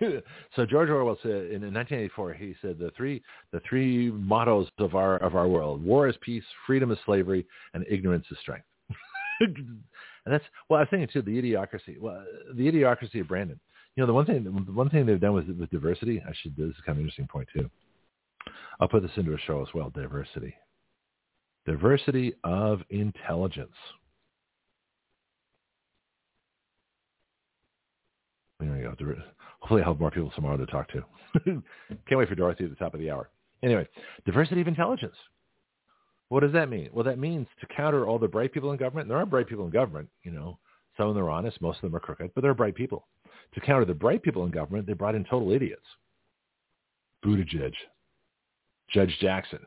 [0.57, 3.23] so George Orwell said in 1984, he said the three
[3.53, 7.85] the three mottos of our of our world: war is peace, freedom is slavery, and
[7.89, 8.66] ignorance is strength.
[10.27, 12.01] And that's well, I was thinking too the idiocracy.
[12.01, 13.61] Well, the idiocracy of Brandon.
[13.95, 16.20] You know, the one thing the one thing they've done with with diversity.
[16.27, 16.57] I should.
[16.57, 17.70] This is kind of an interesting point too.
[18.81, 19.91] I'll put this into a show as well.
[19.91, 20.55] Diversity.
[21.65, 23.70] Diversity of intelligence.
[28.59, 29.14] There we go.
[29.60, 31.04] Hopefully, I'll have more people tomorrow to talk to.
[31.44, 33.30] Can't wait for Dorothy at the top of the hour.
[33.62, 33.88] Anyway,
[34.24, 35.16] diversity of intelligence.
[36.28, 36.90] What does that mean?
[36.92, 39.64] Well, that means to counter all the bright people in government, there are bright people
[39.64, 40.58] in government, you know,
[40.96, 43.06] some of them are honest, most of them are crooked, but they're bright people.
[43.54, 45.84] To counter the bright people in government, they brought in total idiots.
[47.24, 47.72] Buttigieg,
[48.88, 49.60] Judge Jackson,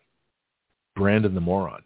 [0.95, 1.83] Brandon the moron.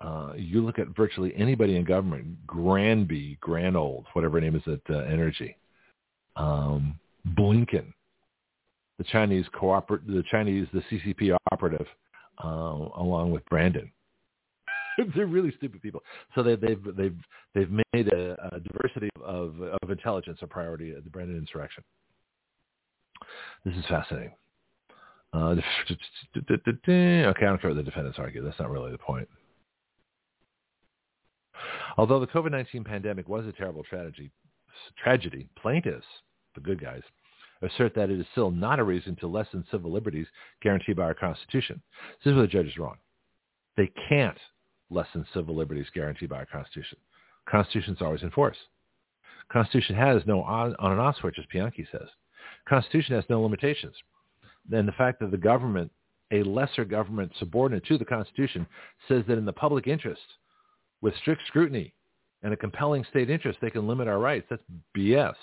[0.00, 5.00] Uh, you look at virtually anybody in government, Granby, Granold, whatever name is at uh,
[5.00, 5.56] Energy,
[6.36, 6.98] um,
[7.36, 7.92] Blinken,
[8.98, 11.86] the Chinese cooper- the Chinese, the CCP operative,
[12.42, 13.90] uh, along with Brandon.
[15.16, 16.02] They're really stupid people.
[16.34, 17.16] So they, they've they've
[17.54, 21.82] they've made a, a diversity of of intelligence a priority at the Brandon insurrection.
[23.64, 24.32] This is fascinating.
[25.32, 25.54] Uh,
[25.90, 25.96] okay,
[26.86, 28.42] I don't care what the defendants argue.
[28.42, 29.28] That's not really the point.
[31.96, 34.30] Although the COVID-19 pandemic was a terrible tragedy,
[35.02, 36.06] tragedy, plaintiffs,
[36.54, 37.02] the good guys,
[37.62, 40.26] assert that it is still not a reason to lessen civil liberties
[40.62, 41.80] guaranteed by our Constitution.
[42.18, 42.96] This is where the judge is wrong.
[43.76, 44.38] They can't
[44.90, 46.98] lessen civil liberties guaranteed by our Constitution.
[47.48, 48.56] Constitution is always in force.
[49.50, 52.08] Constitution has no on, on and off switch, as Bianchi says.
[52.68, 53.94] Constitution has no limitations.
[54.68, 55.90] Then the fact that the government,
[56.30, 58.66] a lesser government subordinate to the Constitution,
[59.08, 60.22] says that in the public interest,
[61.00, 61.94] with strict scrutiny
[62.42, 64.46] and a compelling state interest, they can limit our rights.
[64.50, 64.62] That's
[64.96, 65.34] BS.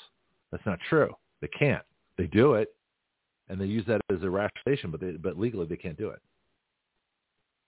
[0.52, 1.14] That's not true.
[1.42, 1.84] They can't.
[2.18, 2.74] They do it,
[3.48, 6.20] and they use that as a rationalization, but, they, but legally they can't do it.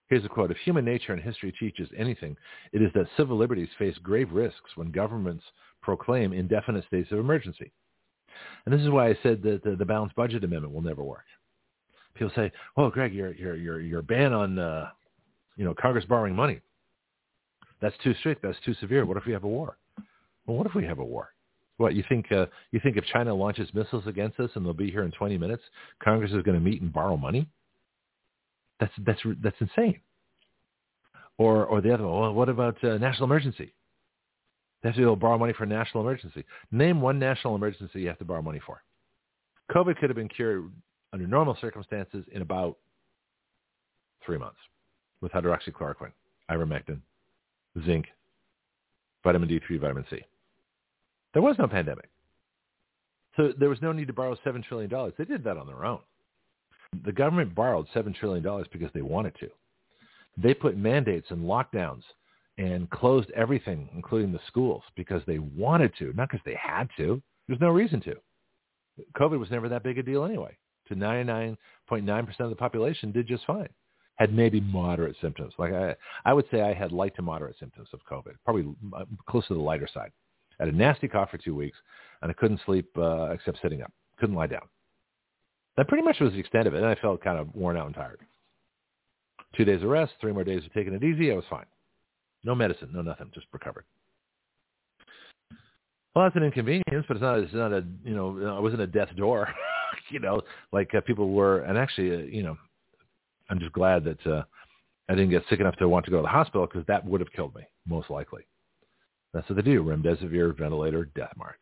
[0.08, 0.52] Here's a quote.
[0.52, 2.36] If human nature and history teaches anything,
[2.74, 5.44] it is that civil liberties face grave risks when governments
[5.82, 7.72] proclaim indefinite states of emergency.
[8.66, 11.24] And this is why I said that the, the balanced budget amendment will never work.
[12.14, 14.90] People say, well, Greg, your your your your ban on uh,
[15.56, 16.60] you know Congress borrowing money.
[17.82, 18.44] That's too strict.
[18.44, 19.06] That's too severe.
[19.06, 19.78] What if we have a war?
[20.46, 21.34] Well, what if we have a war?
[21.78, 22.32] What you think?
[22.32, 25.38] Uh, you think if China launches missiles against us and they'll be here in 20
[25.38, 25.64] minutes,
[26.04, 27.48] Congress is going to meet and borrow money?
[28.80, 30.00] That's that's that's insane.
[31.38, 32.22] Or or the other one.
[32.22, 33.74] Well, what about uh, national emergency?
[34.82, 36.44] They have to be able to borrow money for a national emergency.
[36.72, 38.82] Name one national emergency you have to borrow money for.
[39.72, 40.72] COVID could have been cured
[41.14, 42.78] under normal circumstances in about
[44.26, 44.58] three months
[45.22, 46.12] with hydroxychloroquine,
[46.50, 47.00] ivermectin,
[47.86, 48.06] zinc,
[49.24, 50.20] vitamin D3, vitamin C.
[51.34, 52.10] There was no pandemic.
[53.38, 55.14] So there was no need to borrow $7 trillion.
[55.18, 56.00] They did that on their own.
[57.06, 59.50] The government borrowed $7 trillion because they wanted to.
[60.38, 62.04] They put mandates and lockdowns
[62.58, 67.22] and closed everything, including the schools, because they wanted to, not because they had to.
[67.48, 68.16] There's no reason to.
[69.18, 70.56] COVID was never that big a deal anyway.
[70.90, 73.70] To 99.9% of the population did just fine.
[74.22, 75.52] Had maybe moderate symptoms.
[75.58, 75.96] Like I,
[76.26, 79.56] I would say I had light to moderate symptoms of COVID, probably uh, close to
[79.56, 80.12] the lighter side.
[80.60, 81.78] I had a nasty cough for two weeks,
[82.22, 83.92] and I couldn't sleep uh, except sitting up.
[84.20, 84.68] Couldn't lie down.
[85.76, 87.88] That pretty much was the extent of it, and I felt kind of worn out
[87.88, 88.20] and tired.
[89.58, 91.32] Two days of rest, three more days of taking it easy.
[91.32, 91.66] I was fine.
[92.44, 93.86] No medicine, no nothing, just recovered.
[96.14, 97.40] Well, that's an inconvenience, but it's not.
[97.40, 97.84] It's not a.
[98.04, 99.48] You know, it wasn't a death door.
[100.12, 102.56] you know, like uh, people were, and actually, uh, you know,
[103.52, 104.44] I'm just glad that uh,
[105.10, 107.20] I didn't get sick enough to want to go to the hospital because that would
[107.20, 108.48] have killed me, most likely.
[109.34, 111.56] That's what they do: remdesivir, ventilator, death march.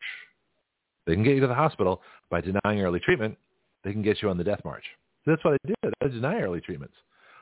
[1.06, 2.00] They can get you to the hospital
[2.30, 3.36] by denying early treatment.
[3.82, 4.84] They can get you on the death march.
[5.24, 5.94] So that's what I did.
[6.00, 6.94] I deny early treatments.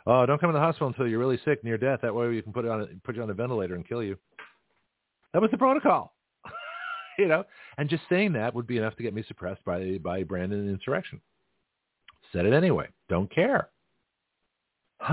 [0.06, 2.00] Oh, don't come to the hospital until you're really sick, near death.
[2.02, 4.16] That way we can put on a, put you on a ventilator and kill you.
[5.34, 6.14] That was the protocol.
[7.18, 7.44] you know,
[7.76, 11.20] and just saying that would be enough to get me suppressed by by Brandon insurrection.
[12.32, 12.88] Said it anyway.
[13.10, 13.68] Don't care.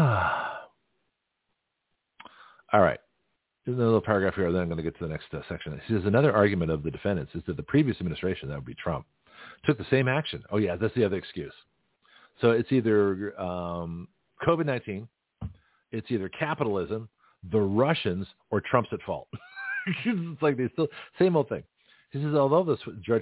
[2.73, 2.99] All right.
[3.65, 4.51] There's another paragraph here.
[4.51, 5.73] Then I'm going to get to the next uh, section.
[5.73, 8.75] It says another argument of the defendants is that the previous administration, that would be
[8.75, 9.05] Trump,
[9.65, 10.43] took the same action.
[10.51, 11.53] Oh yeah, that's the other excuse.
[12.41, 14.07] So it's either um,
[14.45, 15.07] COVID-19,
[15.91, 17.09] it's either capitalism,
[17.51, 19.27] the Russians, or Trump's at fault.
[20.05, 20.87] it's like they still
[21.17, 21.63] same old thing.
[22.15, 22.77] He says, although the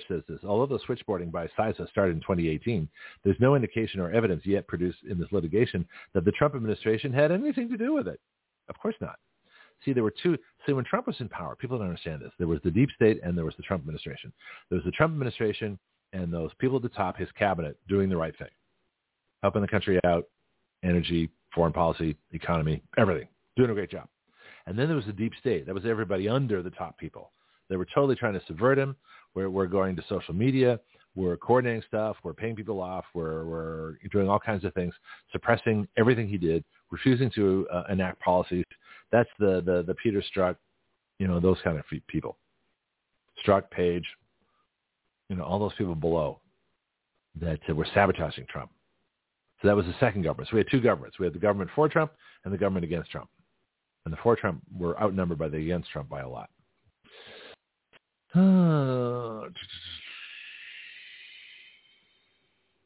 [0.07, 2.87] says this, although the switchboarding by CISA started in 2018,
[3.23, 5.83] there's no indication or evidence yet produced in this litigation
[6.13, 8.19] that the Trump administration had anything to do with it.
[8.69, 9.15] Of course not.
[9.83, 10.37] See, there were two.
[10.67, 12.33] See, when Trump was in power, people don't understand this.
[12.37, 14.31] There was the deep state and there was the Trump administration.
[14.69, 15.79] There was the Trump administration
[16.13, 18.51] and those people at the top, his cabinet, doing the right thing,
[19.41, 20.25] helping the country out,
[20.83, 24.07] energy, foreign policy, economy, everything, doing a great job.
[24.67, 25.65] And then there was the deep state.
[25.65, 27.31] That was everybody under the top people.
[27.69, 28.95] They were totally trying to subvert him.
[29.35, 30.79] We're, we're going to social media.
[31.15, 32.17] We're coordinating stuff.
[32.23, 33.05] We're paying people off.
[33.13, 34.93] We're, we're doing all kinds of things,
[35.31, 38.65] suppressing everything he did, refusing to uh, enact policies.
[39.11, 40.55] That's the, the, the Peter Strzok,
[41.19, 42.37] you know, those kind of people.
[43.45, 44.05] Strzok, Page,
[45.29, 46.39] you know, all those people below
[47.39, 48.71] that uh, were sabotaging Trump.
[49.61, 50.49] So that was the second government.
[50.49, 51.19] So we had two governments.
[51.19, 52.11] We had the government for Trump
[52.43, 53.29] and the government against Trump.
[54.05, 56.49] And the for Trump were outnumbered by the against Trump by a lot.
[58.35, 59.49] All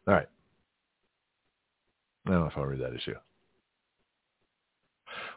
[0.06, 0.28] right.
[2.26, 3.14] I don't know if I'll read that issue.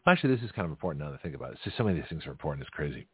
[0.05, 1.59] Well, actually, this is kind of important now that I think about it.
[1.65, 2.63] See, so many of these things are important.
[2.63, 3.07] It's crazy.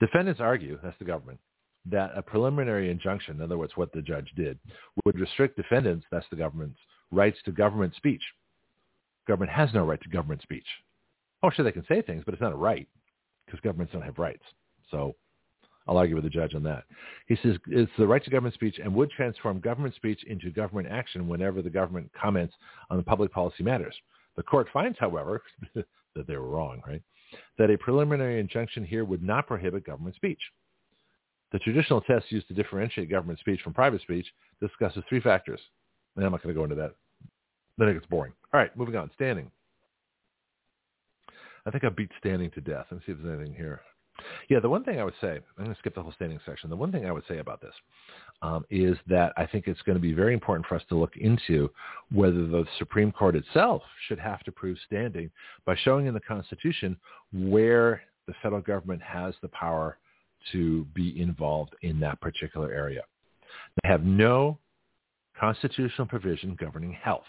[0.00, 1.38] Defendants argue, that's the government,
[1.86, 4.58] that a preliminary injunction, in other words, what the judge did,
[5.04, 6.78] would restrict defendants, that's the government's,
[7.10, 8.22] rights to government speech.
[9.26, 10.66] Government has no right to government speech.
[11.42, 12.88] Oh, sure, they can say things, but it's not a right
[13.46, 14.42] because governments don't have rights.
[14.90, 15.14] So
[15.86, 16.84] I'll argue with the judge on that.
[17.26, 20.88] He says it's the right to government speech and would transform government speech into government
[20.90, 22.54] action whenever the government comments
[22.90, 23.94] on the public policy matters.
[24.36, 25.42] The court finds, however,
[25.74, 27.02] that they were wrong, right?
[27.58, 30.40] That a preliminary injunction here would not prohibit government speech.
[31.52, 34.26] The traditional test used to differentiate government speech from private speech
[34.60, 35.60] discusses three factors.
[36.16, 36.94] And I'm not going to go into that.
[37.78, 38.32] Then it gets boring.
[38.52, 39.10] All right, moving on.
[39.14, 39.50] Standing.
[41.66, 42.86] I think I beat standing to death.
[42.90, 43.80] Let me see if there's anything here.
[44.48, 46.70] Yeah, the one thing I would say, I'm going to skip the whole standing section.
[46.70, 47.74] The one thing I would say about this
[48.42, 51.16] um, is that I think it's going to be very important for us to look
[51.16, 51.70] into
[52.12, 55.30] whether the Supreme Court itself should have to prove standing
[55.64, 56.96] by showing in the Constitution
[57.32, 59.98] where the federal government has the power
[60.52, 63.02] to be involved in that particular area.
[63.82, 64.58] They have no
[65.38, 67.24] constitutional provision governing health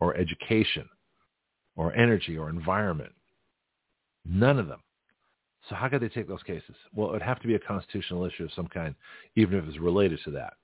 [0.00, 0.88] or education
[1.76, 3.12] or energy or environment.
[4.24, 4.80] None of them.
[5.68, 6.74] So how could they take those cases?
[6.94, 8.94] Well, it would have to be a constitutional issue of some kind,
[9.36, 10.54] even if it's related to that.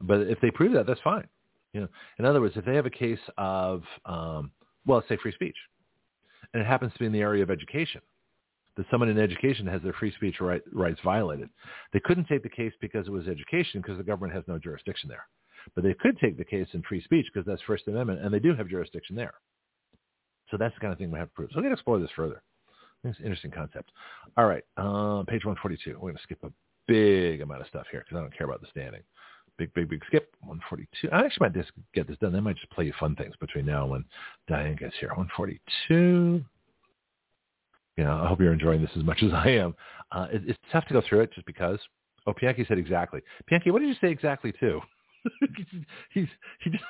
[0.00, 1.26] But if they prove that, that's fine.
[1.72, 1.88] You know,
[2.18, 4.50] in other words, if they have a case of, um,
[4.86, 5.56] well, let's say free speech,
[6.54, 8.00] and it happens to be in the area of education,
[8.76, 11.48] that someone in education has their free speech right, rights violated,
[11.92, 15.08] they couldn't take the case because it was education because the government has no jurisdiction
[15.08, 15.26] there.
[15.74, 18.38] But they could take the case in free speech because that's First Amendment, and they
[18.38, 19.34] do have jurisdiction there.
[20.50, 21.50] So that's the kind of thing we have to prove.
[21.50, 22.42] So going to explore this further.
[23.04, 23.92] It's an interesting concept.
[24.36, 25.92] All right, uh, page 142.
[25.94, 26.50] We're going to skip a
[26.88, 29.02] big amount of stuff here because I don't care about the standing.
[29.58, 30.34] Big, big, big skip.
[30.40, 31.08] 142.
[31.12, 32.32] I actually might just get this done.
[32.32, 34.04] They might just play you fun things between now and when
[34.48, 35.08] Diane gets here.
[35.10, 36.44] 142.
[37.96, 39.74] You know, I hope you're enjoying this as much as I am.
[40.12, 41.78] Uh, it, it's tough to go through it just because.
[42.26, 43.22] Oh, Bianchi said exactly.
[43.48, 44.80] Bianchi, what did you say exactly to?
[46.12, 46.28] he's
[46.60, 46.84] he just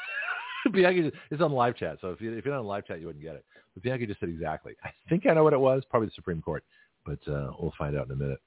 [0.72, 3.06] Bianchi is on live chat, so if, you, if you're not on live chat, you
[3.06, 3.44] wouldn't get it.
[3.74, 4.74] But Bianchi just said exactly.
[4.84, 5.82] I think I know what it was.
[5.90, 6.64] Probably the Supreme Court,
[7.04, 8.38] but uh, we'll find out in a minute.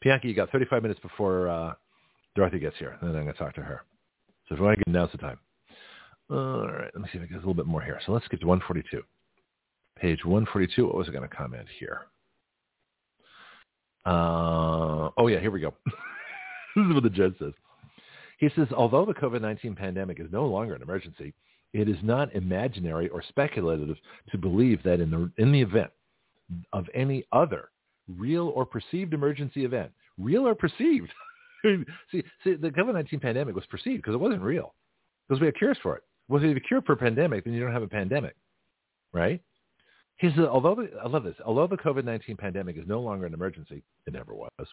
[0.00, 1.74] Bianchi, you got 35 minutes before uh,
[2.36, 3.82] Dorothy gets here, and then I'm going to talk to her.
[4.48, 5.38] So if you want to get now's the time.
[6.30, 8.00] All right, let me see if I get a little bit more here.
[8.04, 9.02] So let's get to 142.
[9.98, 10.86] Page 142.
[10.86, 12.02] What was I going to comment here?
[14.06, 15.74] Uh, oh, yeah, here we go.
[16.76, 17.52] this is what the judge says.
[18.38, 21.34] He says, although the COVID-19 pandemic is no longer an emergency,
[21.72, 23.96] it is not imaginary or speculative
[24.30, 25.90] to believe that in the, in the event
[26.72, 27.70] of any other
[28.16, 31.10] real or perceived emergency event, real or perceived,
[31.64, 34.74] see, see, the COVID-19 pandemic was perceived because it wasn't real,
[35.28, 36.04] because we had cures for it.
[36.28, 38.36] Well, if you have a cure for a pandemic, then you don't have a pandemic,
[39.12, 39.42] right?
[40.18, 43.34] He says, although the, I love this, although the COVID-19 pandemic is no longer an
[43.34, 44.68] emergency, it never was,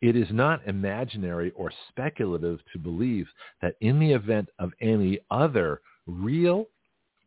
[0.00, 3.26] it is not imaginary or speculative to believe
[3.62, 6.66] that in the event of any other real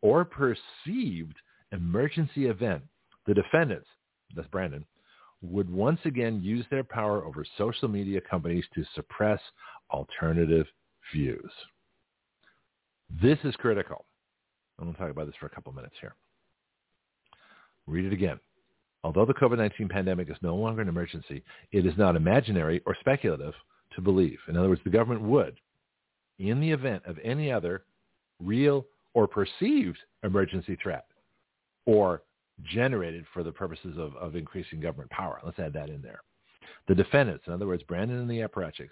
[0.00, 1.36] or perceived
[1.72, 2.82] emergency event,
[3.26, 3.88] the defendants,
[4.34, 4.84] that's Brandon,
[5.42, 9.40] would once again use their power over social media companies to suppress
[9.90, 10.66] alternative
[11.12, 11.50] views.
[13.22, 14.04] This is critical.
[14.78, 16.14] I'm going to talk about this for a couple minutes here.
[17.86, 18.38] Read it again.
[19.04, 21.42] Although the COVID-19 pandemic is no longer an emergency,
[21.72, 23.54] it is not imaginary or speculative
[23.94, 24.38] to believe.
[24.48, 25.56] In other words, the government would,
[26.38, 27.84] in the event of any other
[28.40, 31.06] real or perceived emergency threat
[31.86, 32.22] or
[32.64, 35.40] generated for the purposes of, of increasing government power.
[35.44, 36.20] Let's add that in there.
[36.88, 38.90] The defendants, in other words, Brandon and the apparatchiks,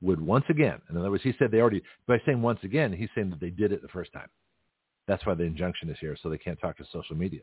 [0.00, 3.08] would once again, in other words, he said they already, by saying once again, he's
[3.14, 4.28] saying that they did it the first time.
[5.08, 7.40] That's why the injunction is here, so they can't talk to social media.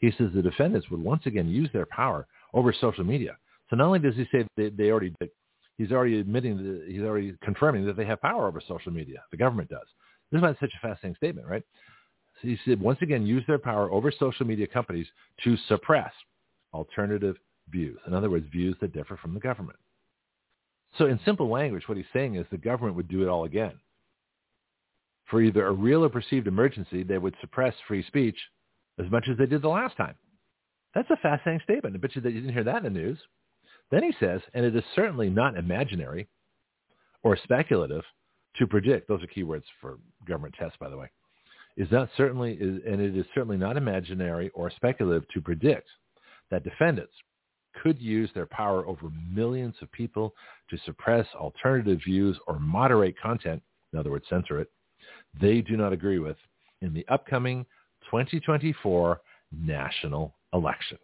[0.00, 3.36] He says the defendants would once again use their power over social media.
[3.68, 5.30] So not only does he say they, they already did,
[5.76, 9.22] he's already admitting, that, he's already confirming that they have power over social media.
[9.30, 9.86] The government does.
[10.30, 11.62] This is why it's such a fascinating statement, right?
[12.40, 15.06] So he said, once again, use their power over social media companies
[15.44, 16.12] to suppress
[16.72, 17.36] alternative
[17.68, 17.98] views.
[18.06, 19.78] In other words, views that differ from the government.
[20.98, 23.72] So in simple language, what he's saying is the government would do it all again.
[25.30, 28.36] For either a real or perceived emergency, they would suppress free speech
[28.98, 30.14] as much as they did the last time.
[30.94, 31.96] That's a fascinating statement.
[31.96, 33.18] I bet you that you didn't hear that in the news.
[33.90, 36.28] Then he says, and it is certainly not imaginary
[37.22, 38.04] or speculative
[38.56, 41.10] to predict, those are keywords for government tests, by the way,
[41.76, 45.88] is not certainly, is, and it is certainly not imaginary or speculative to predict
[46.50, 47.12] that defendants
[47.82, 50.34] could use their power over millions of people
[50.68, 53.62] to suppress alternative views or moderate content,
[53.92, 54.70] in other words, censor it,
[55.40, 56.36] they do not agree with
[56.80, 57.64] in the upcoming
[58.10, 59.20] 2024
[59.52, 60.98] national election.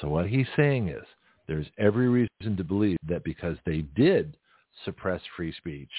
[0.00, 1.04] So what he's saying is
[1.46, 4.36] there's every reason to believe that because they did
[4.84, 5.90] suppress free speech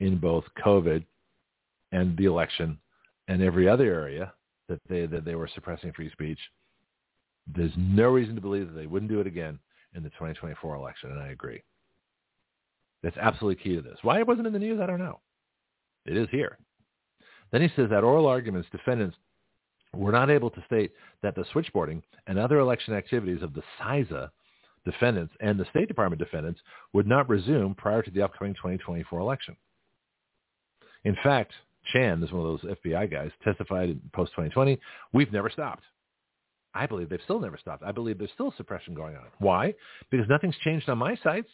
[0.00, 1.04] in both COVID
[1.92, 2.78] and the election
[3.28, 4.32] and every other area
[4.68, 6.38] that they that they were suppressing free speech,
[7.46, 9.58] there's no reason to believe that they wouldn't do it again
[9.94, 11.62] in the 2024 election, and I agree.
[13.02, 13.98] That's absolutely key to this.
[14.02, 15.20] Why it wasn't in the news, I don't know.
[16.06, 16.58] It is here.
[17.52, 19.16] Then he says that oral arguments defendants
[19.92, 24.30] were not able to state that the switchboarding and other election activities of the CISA
[24.84, 26.60] defendants and the State Department defendants
[26.92, 29.56] would not resume prior to the upcoming 2024 election.
[31.04, 31.52] In fact,
[31.92, 34.78] Chan is one of those FBI guys, testified in post-2020,
[35.12, 35.82] we've never stopped.
[36.74, 37.82] I believe they've still never stopped.
[37.82, 39.24] I believe there's still suppression going on.
[39.38, 39.74] Why?
[40.10, 41.48] Because nothing's changed on my sites.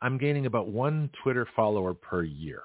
[0.00, 2.62] I'm gaining about one Twitter follower per year.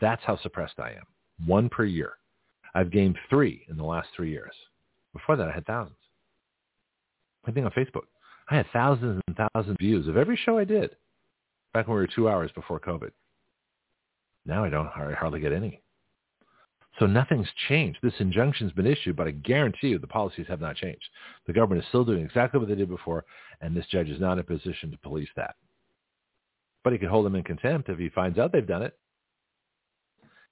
[0.00, 1.04] That's how suppressed I am.
[1.46, 2.12] One per year.
[2.74, 4.52] I've gained three in the last three years.
[5.12, 5.96] Before that, I had thousands.
[7.46, 8.06] I think on Facebook.
[8.50, 10.96] I had thousands and thousands of views of every show I did
[11.72, 13.10] back when we were two hours before COVID.
[14.44, 15.80] Now I don't I hardly get any.
[16.98, 18.00] So nothing's changed.
[18.02, 21.04] This injunction's been issued, but I guarantee you the policies have not changed.
[21.46, 23.24] The government is still doing exactly what they did before,
[23.60, 25.54] and this judge is not in a position to police that.
[26.82, 28.98] But he could hold them in contempt if he finds out they've done it.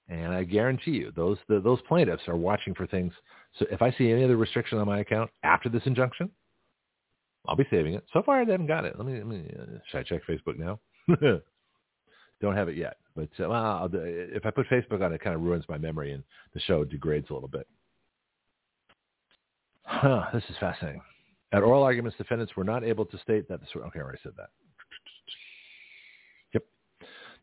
[0.09, 3.13] And I guarantee you, those the, those plaintiffs are watching for things.
[3.57, 6.31] So if I see any other restriction on my account after this injunction,
[7.47, 8.03] I'll be saving it.
[8.11, 8.95] So far, I haven't got it.
[8.97, 10.79] Let me, let me uh, should I check Facebook now?
[12.41, 12.97] Don't have it yet.
[13.15, 16.23] But uh, well, if I put Facebook on, it kind of ruins my memory, and
[16.53, 17.67] the show degrades a little bit.
[19.83, 21.01] Huh, this is fascinating.
[21.51, 24.33] At oral arguments, defendants were not able to state that the okay, I already said
[24.37, 24.49] that.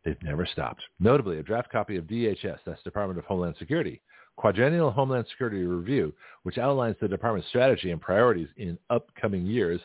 [0.06, 0.82] They've never stopped.
[1.00, 4.00] Notably, a draft copy of DHS, that's Department of Homeland Security,
[4.36, 6.14] Quadrennial Homeland Security Review,
[6.44, 9.80] which outlines the department's strategy and priorities in upcoming years,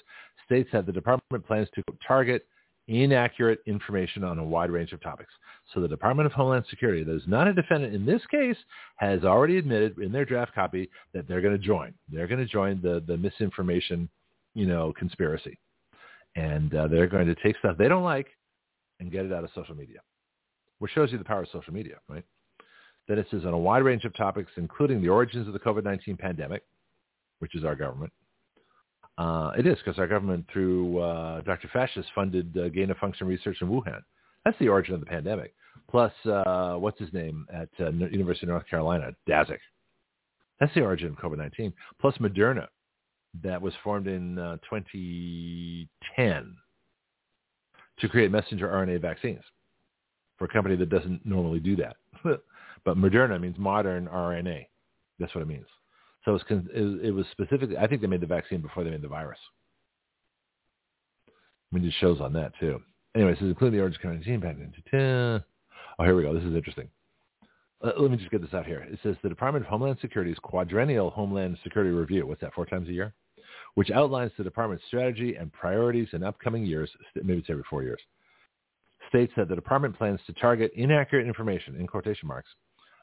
[0.46, 2.46] states that the department plans to target
[2.88, 5.34] inaccurate information on a wide range of topics.
[5.74, 8.58] So the Department of Homeland Security, that is not a defendant in this case,
[8.98, 11.96] has already admitted in their draft copy that they're going to join.
[12.12, 14.08] They're going to join the, the misinformation,
[14.54, 15.58] you know, conspiracy.
[16.36, 18.28] And uh, they're going to take stuff they don't like
[19.00, 20.00] and get it out of social media.
[20.82, 22.24] Which shows you the power of social media, right?
[23.08, 26.18] That it says on a wide range of topics, including the origins of the COVID-19
[26.18, 26.64] pandemic,
[27.38, 28.12] which is our government.
[29.16, 31.70] Uh, it is because our government, through uh, Dr.
[31.72, 34.02] Fascist, funded uh, gain of function research in Wuhan.
[34.44, 35.54] That's the origin of the pandemic.
[35.88, 39.60] Plus, uh, what's his name at uh, University of North Carolina, Daszak.
[40.60, 41.74] That's the origin of COVID-19.
[42.00, 42.66] Plus Moderna,
[43.44, 46.56] that was formed in uh, 2010
[48.00, 49.44] to create messenger RNA vaccines
[50.42, 51.98] for a company that doesn't normally do that.
[52.24, 54.66] but Moderna means modern RNA.
[55.20, 55.68] That's what it means.
[56.26, 56.64] So it was,
[57.04, 59.38] it was specifically, I think they made the vaccine before they made the virus.
[61.28, 62.82] I mean, it shows on that too.
[63.16, 65.44] Anyway, this is including the origin of COVID-19.
[66.00, 66.34] Oh, here we go.
[66.34, 66.90] This is interesting.
[67.84, 68.80] Let me just get this out here.
[68.92, 72.90] It says the Department of Homeland Security's quadrennial Homeland Security Review, what's that, four times
[72.90, 73.14] a year?
[73.76, 78.02] Which outlines the department's strategy and priorities in upcoming years, maybe it's every four years,
[79.12, 82.50] states that the department plans to target inaccurate information, in quotation marks,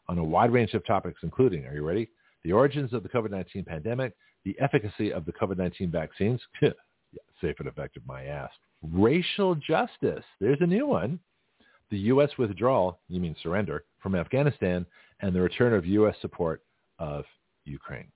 [0.08, 2.08] on a wide range of topics, including, are you ready?
[2.44, 4.14] The origins of the COVID-19 pandemic,
[4.44, 6.40] the efficacy of the COVID-19 vaccines,
[7.40, 8.50] safe and effective, my ass.
[8.82, 11.20] Racial justice, there's a new one.
[11.90, 12.30] The U.S.
[12.38, 14.86] withdrawal, you mean surrender, from Afghanistan
[15.20, 16.14] and the return of U.S.
[16.20, 16.62] support
[16.98, 17.24] of
[17.64, 18.08] Ukraine.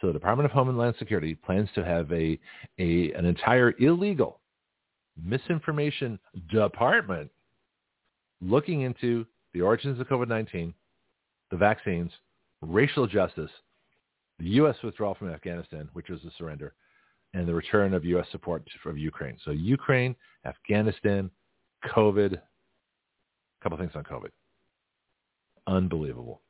[0.00, 2.38] So the Department of Homeland Security plans to have a,
[2.78, 4.40] a an entire illegal
[5.22, 6.18] misinformation
[6.50, 7.30] department
[8.40, 10.74] looking into the origins of COVID-19,
[11.50, 12.10] the vaccines,
[12.60, 13.50] racial justice,
[14.38, 14.76] the U.S.
[14.82, 16.74] withdrawal from Afghanistan, which was a surrender,
[17.34, 18.26] and the return of U.S.
[18.32, 19.36] support from Ukraine.
[19.44, 21.30] So Ukraine, Afghanistan,
[21.94, 22.40] COVID, a
[23.62, 24.30] couple things on COVID.
[25.66, 26.42] Unbelievable.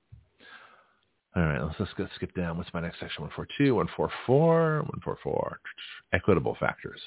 [1.36, 2.56] All right, let's, go skip down.
[2.56, 3.22] What's my next section?
[3.22, 5.60] 142, 144, 144.
[6.12, 7.00] Equitable factors.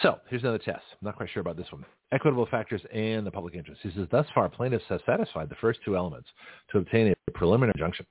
[0.00, 0.82] So here's another test.
[0.92, 1.84] I'm not quite sure about this one.
[2.12, 3.80] Equitable factors and the public interest.
[3.82, 6.28] He says, thus far, plaintiffs have satisfied the first two elements
[6.70, 8.06] to obtain a preliminary injunction.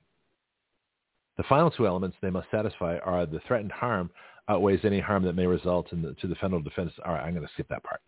[1.36, 4.10] The final two elements they must satisfy are the threatened harm
[4.48, 6.92] outweighs any harm that may result in the, to the federal defense.
[7.04, 8.00] All right, I'm going to skip that part.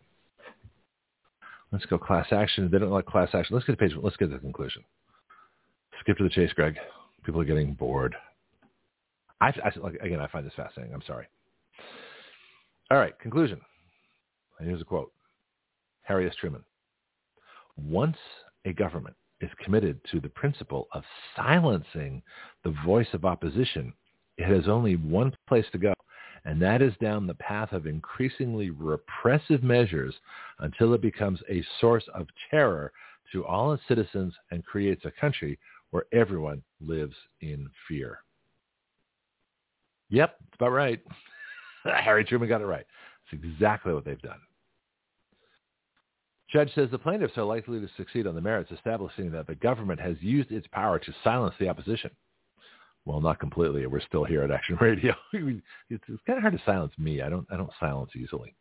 [1.72, 2.68] Let's go class action.
[2.70, 3.54] They don't like class action.
[3.54, 3.92] Let's get to page.
[4.00, 4.84] Let's get to the conclusion.
[6.00, 6.76] Skip to the chase, Greg.
[7.24, 8.14] People are getting bored.
[9.40, 9.70] I, I
[10.04, 10.94] again, I find this fascinating.
[10.94, 11.26] I'm sorry.
[12.90, 13.60] All right, conclusion.
[14.60, 15.12] Here's a quote.
[16.02, 16.34] Harry S.
[16.36, 16.64] Truman.
[17.76, 18.16] Once
[18.66, 21.02] a government is committed to the principle of
[21.34, 22.22] silencing
[22.62, 23.92] the voice of opposition,
[24.36, 25.94] it has only one place to go,
[26.44, 30.14] and that is down the path of increasingly repressive measures
[30.58, 32.92] until it becomes a source of terror
[33.32, 35.58] to all its citizens and creates a country
[35.90, 38.18] where everyone lives in fear.
[40.10, 41.00] Yep, about right.
[42.02, 42.86] Harry Truman got it right.
[43.32, 44.40] It's exactly what they've done.
[46.52, 50.00] Judge says the plaintiffs are likely to succeed on the merits, establishing that the government
[50.00, 52.10] has used its power to silence the opposition
[53.06, 53.86] well, not completely.
[53.86, 55.14] We're still here at Action Radio.
[55.32, 57.20] it's, it's kind of hard to silence me.
[57.20, 58.54] I don't I don't silence easily.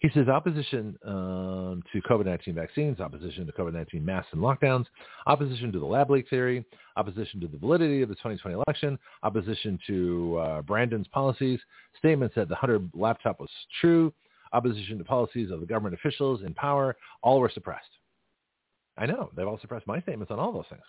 [0.00, 4.86] He says opposition um, to COVID-19 vaccines, opposition to COVID-19 masks and lockdowns,
[5.26, 6.64] opposition to the lab leak theory,
[6.96, 11.60] opposition to the validity of the 2020 election, opposition to uh, Brandon's policies,
[11.98, 13.50] statements that the Hunter laptop was
[13.80, 14.12] true,
[14.52, 17.88] opposition to policies of the government officials in power, all were suppressed.
[18.98, 19.30] I know.
[19.36, 20.82] They've all suppressed my statements on all those things.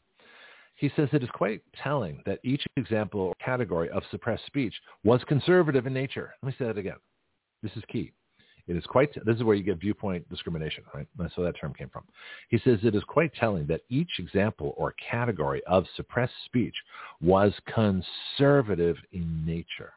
[0.76, 4.74] He says it is quite telling that each example or category of suppressed speech
[5.04, 6.34] was conservative in nature.
[6.42, 6.98] Let me say that again.
[7.64, 8.12] This is key.
[8.68, 11.08] It is quite, this is where you get viewpoint discrimination, right?
[11.18, 12.04] That's where that term came from.
[12.50, 16.76] He says it is quite telling that each example or category of suppressed speech
[17.22, 19.94] was conservative in nature.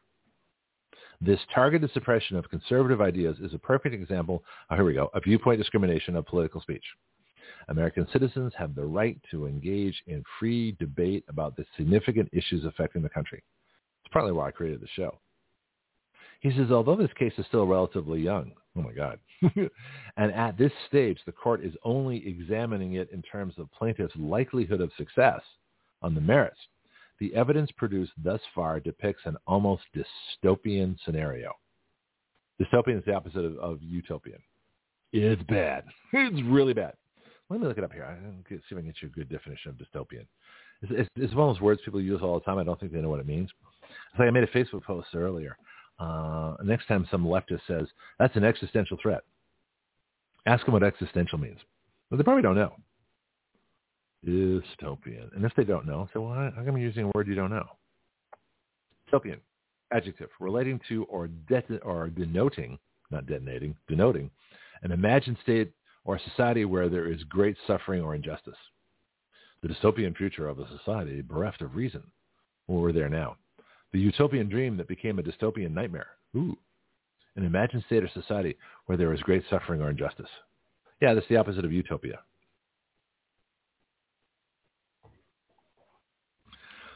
[1.21, 5.25] This targeted suppression of conservative ideas is a perfect example, oh, here we go, of
[5.25, 6.85] viewpoint discrimination of political speech.
[7.69, 13.03] American citizens have the right to engage in free debate about the significant issues affecting
[13.03, 13.43] the country.
[14.03, 15.19] It's partly why I created the show.
[16.41, 19.19] He says, although this case is still relatively young, oh my God,
[20.17, 24.81] and at this stage, the court is only examining it in terms of plaintiff's likelihood
[24.81, 25.41] of success
[26.03, 26.59] on the merits.
[27.19, 31.53] The evidence produced thus far depicts an almost dystopian scenario.
[32.61, 34.41] Dystopian is the opposite of, of utopian.
[35.13, 35.85] It's bad.
[36.13, 36.95] It's really bad.
[37.51, 38.05] Let me look it up here.
[38.05, 38.15] I
[38.49, 40.27] see if I can get you a good definition of dystopian.
[40.83, 42.59] It's, it's, it's one of those words people use all the time.
[42.59, 43.51] I don't think they know what it means.
[43.83, 45.57] It's like I made a Facebook post earlier.
[46.01, 47.87] Uh, next time some leftist says,
[48.19, 49.23] that's an existential threat,
[50.47, 51.59] ask them what existential means.
[52.11, 52.75] Well, they probably don't know.
[54.27, 55.35] Dystopian.
[55.37, 57.51] And if they don't know, say, well, how come you're using a word you don't
[57.51, 57.67] know?
[59.13, 59.41] Dystopian.
[59.93, 60.31] Adjective.
[60.41, 62.79] Relating to or, det- or denoting,
[63.11, 64.31] not detonating, denoting
[64.83, 65.73] An imagined state
[66.05, 68.55] or a society where there is great suffering or injustice.
[69.63, 72.03] The dystopian future of a society bereft of reason.
[72.67, 73.37] Well, we're there now.
[73.93, 76.09] The utopian dream that became a dystopian nightmare.
[76.37, 76.57] Ooh.
[77.37, 78.57] An imagined state or society
[78.87, 80.31] where there is great suffering or injustice.
[81.01, 82.21] Yeah, that's the opposite of utopia.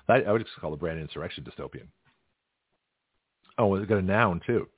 [0.09, 1.87] I, I would just call the brand insurrection dystopian.
[3.57, 4.69] Oh, it's got a noun too.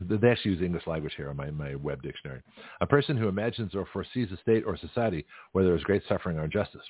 [0.00, 2.40] They actually use English language here on my, my web dictionary.
[2.80, 6.38] A person who imagines or foresees a state or society where there is great suffering
[6.38, 6.82] or injustice.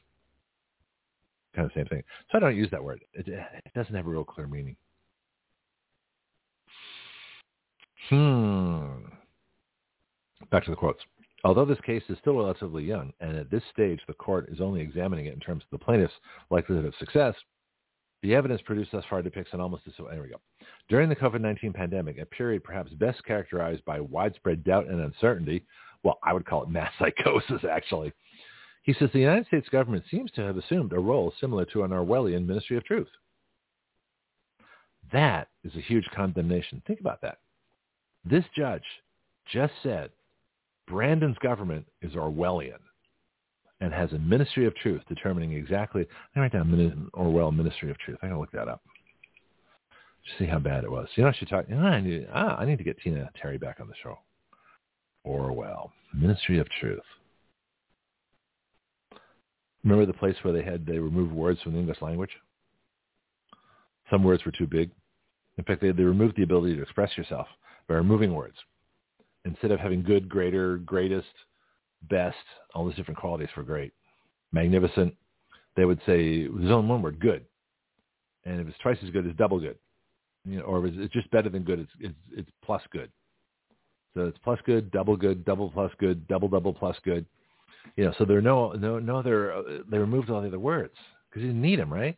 [1.55, 2.03] Kind of same thing.
[2.31, 3.01] So I don't use that word.
[3.15, 4.77] It, it doesn't have a real clear meaning.
[8.09, 9.07] Hmm.
[10.51, 11.01] Back to the quotes.
[11.45, 14.81] Although this case is still relatively young, and at this stage the court is only
[14.81, 16.15] examining it in terms of the plaintiff's
[16.51, 17.35] likelihood of success,
[18.23, 20.41] the evidence produced thus far depicts an almost there we go.
[20.89, 25.65] During the COVID-19 pandemic, a period perhaps best characterized by widespread doubt and uncertainty,
[26.03, 28.13] well, I would call it mass psychosis, actually.
[28.89, 31.91] He says the United States government seems to have assumed a role similar to an
[31.91, 33.11] Orwellian Ministry of Truth.
[35.13, 36.81] That is a huge condemnation.
[36.87, 37.37] Think about that.
[38.25, 38.85] This judge
[39.53, 40.09] just said
[40.87, 42.79] Brandon's government is Orwellian
[43.83, 46.07] and has a Ministry of Truth determining exactly.
[46.35, 48.21] I write down Orwell Ministry of Truth.
[48.23, 48.81] I'm gonna look that up.
[50.25, 51.09] Just see how bad it was.
[51.15, 51.51] You know, I should.
[51.51, 52.27] You know, I need.
[52.33, 54.19] Ah, I need to get Tina Terry back on the show.
[55.25, 57.05] Orwell Ministry of Truth.
[59.85, 62.31] Remember the place where they had they removed words from the English language?
[64.11, 64.91] Some words were too big.
[65.57, 67.47] In fact, they, they removed the ability to express yourself
[67.89, 68.57] by removing words.
[69.45, 71.27] Instead of having good, greater, greatest,
[72.09, 72.37] best,
[72.75, 73.93] all those different qualities for great.
[74.53, 75.15] Magnificent,
[75.77, 77.45] they would say there's only one word, good.
[78.45, 79.77] And if it's twice as good, it's double good.
[80.45, 83.11] You know, or if it's just better than good, it's, it's, it's plus good.
[84.15, 87.27] So it's plus good, double good, double plus good, double double plus good.
[87.97, 89.53] You know, so there are no no no other.
[89.53, 90.95] Uh, they removed all the other words
[91.29, 92.17] because you didn't need them, right?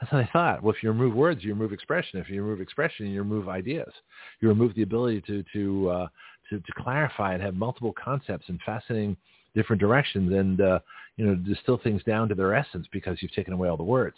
[0.00, 0.62] That's what I thought.
[0.62, 2.18] Well, if you remove words, you remove expression.
[2.18, 3.92] If you remove expression, you remove ideas.
[4.40, 6.06] You remove the ability to to uh,
[6.50, 9.16] to, to clarify and have multiple concepts and fascinating
[9.54, 10.78] different directions and, uh,
[11.16, 14.16] you know, distill things down to their essence because you've taken away all the words.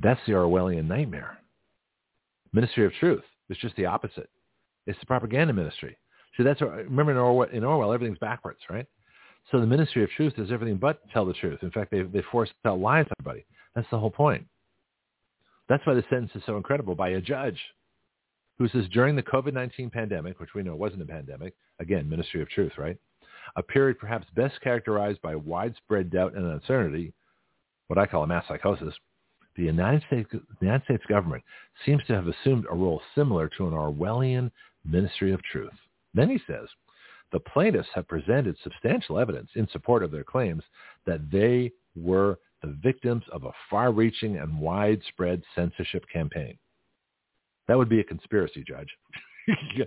[0.00, 1.38] That's the Orwellian nightmare.
[2.52, 4.28] Ministry of Truth is just the opposite.
[4.86, 5.96] It's the propaganda ministry.
[6.36, 8.86] See, that's what, remember in Orwell, in Orwell, everything's backwards, right?
[9.50, 11.60] So the Ministry of Truth does everything but tell the truth.
[11.62, 13.46] In fact, they they force tell lies to everybody.
[13.74, 14.46] That's the whole point.
[15.68, 17.58] That's why the sentence is so incredible by a judge
[18.58, 22.48] who says during the COVID-19 pandemic, which we know wasn't a pandemic, again, Ministry of
[22.48, 22.96] Truth, right?
[23.56, 27.12] A period perhaps best characterized by widespread doubt and uncertainty,
[27.88, 28.94] what I call a mass psychosis,
[29.56, 31.42] the United States, the United States government
[31.84, 34.50] seems to have assumed a role similar to an Orwellian
[34.84, 35.72] Ministry of Truth.
[36.16, 36.66] Then he says,
[37.30, 40.62] the plaintiffs have presented substantial evidence in support of their claims
[41.04, 46.56] that they were the victims of a far-reaching and widespread censorship campaign.
[47.68, 48.88] That would be a conspiracy, Judge.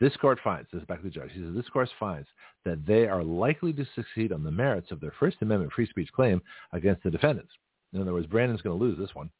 [0.00, 2.28] this court finds, this is back to the judge, he says, this court finds
[2.64, 6.10] that they are likely to succeed on the merits of their First Amendment free speech
[6.14, 6.42] claim
[6.72, 7.52] against the defendants.
[7.92, 9.30] In other words, Brandon's going to lose this one.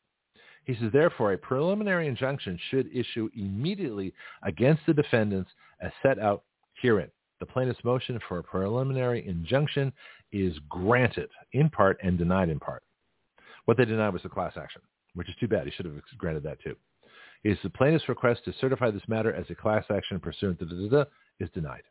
[0.65, 5.51] He says, therefore, a preliminary injunction should issue immediately against the defendants
[5.81, 6.45] as set out
[6.81, 7.11] herein.
[7.41, 9.93] The plaintiff's motion for a preliminary injunction
[10.31, 12.83] is granted in part and denied in part.
[13.65, 14.83] What they denied was the class action,
[15.15, 15.65] which is too bad.
[15.65, 16.77] He should have granted that too
[17.45, 21.05] is the plaintiff's request to certify this matter as a class action pursuant to da,
[21.39, 21.83] is denied.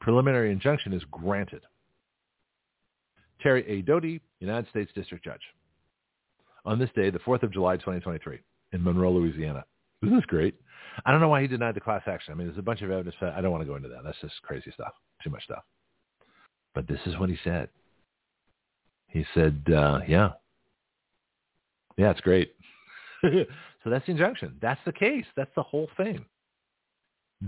[0.00, 1.62] Preliminary injunction is granted.
[3.42, 3.82] Terry A.
[3.82, 5.42] Doughty, United States District Judge.
[6.66, 8.40] On this day, the 4th of July, 2023,
[8.72, 9.64] in Monroe, Louisiana.
[10.02, 10.56] Isn't this great?
[11.04, 12.32] I don't know why he denied the class action.
[12.32, 13.14] I mean, there's a bunch of evidence.
[13.22, 14.02] I don't want to go into that.
[14.04, 14.92] That's just crazy stuff.
[15.22, 15.62] Too much stuff.
[16.74, 17.68] But this is what he said.
[19.08, 20.32] He said, uh, yeah.
[21.96, 22.52] Yeah, it's great.
[23.22, 24.56] so that's the injunction.
[24.60, 25.24] That's the case.
[25.36, 26.24] That's the whole thing.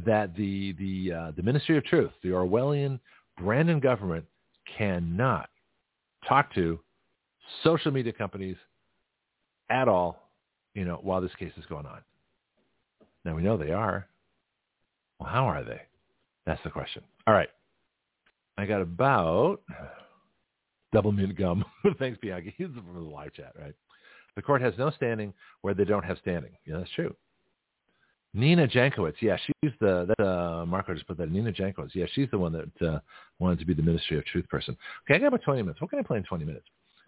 [0.06, 3.00] That the the uh, the Ministry of Truth, the Orwellian
[3.38, 4.24] Brandon government,
[4.76, 5.48] cannot
[6.26, 6.78] talk to
[7.62, 8.56] social media companies
[9.70, 10.30] at all,
[10.74, 12.00] you know, while this case is going on.
[13.24, 14.06] Now we know they are.
[15.18, 15.80] Well, how are they?
[16.46, 17.02] That's the question.
[17.26, 17.50] All right.
[18.56, 19.60] I got about
[20.92, 21.64] double mint gum.
[21.98, 22.54] Thanks, Bianchi.
[22.56, 23.74] He's from the live chat, right?
[24.36, 26.52] The court has no standing where they don't have standing.
[26.66, 27.14] Yeah, that's true.
[28.34, 31.30] Nina Jankowicz, yeah, she's the that, uh, Marco just put that.
[31.30, 33.00] Nina Jankowicz, yeah, she's the one that uh,
[33.38, 34.76] wanted to be the Ministry of Truth person.
[35.04, 35.80] Okay, I got about 20 minutes.
[35.80, 36.66] What can I play in 20 minutes?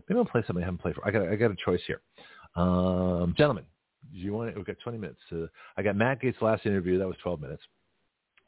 [0.08, 1.06] Maybe I'll play something I haven't played for.
[1.06, 2.00] I got I got a choice here,
[2.56, 3.64] um, gentlemen.
[4.12, 4.56] You want?
[4.56, 5.20] We've got 20 minutes.
[5.31, 5.47] Uh,
[5.77, 6.98] I got Matt Gaetz' last interview.
[6.98, 7.62] That was 12 minutes.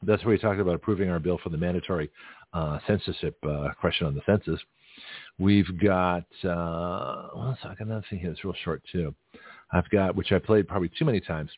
[0.05, 2.11] That's where we talked about approving our bill for the mandatory
[2.53, 4.59] uh, censorship uh, question on the census.
[5.39, 7.89] We've got uh, one second.
[7.89, 8.31] Let's see here.
[8.31, 9.15] It's real short too.
[9.71, 11.49] I've got which I played probably too many times,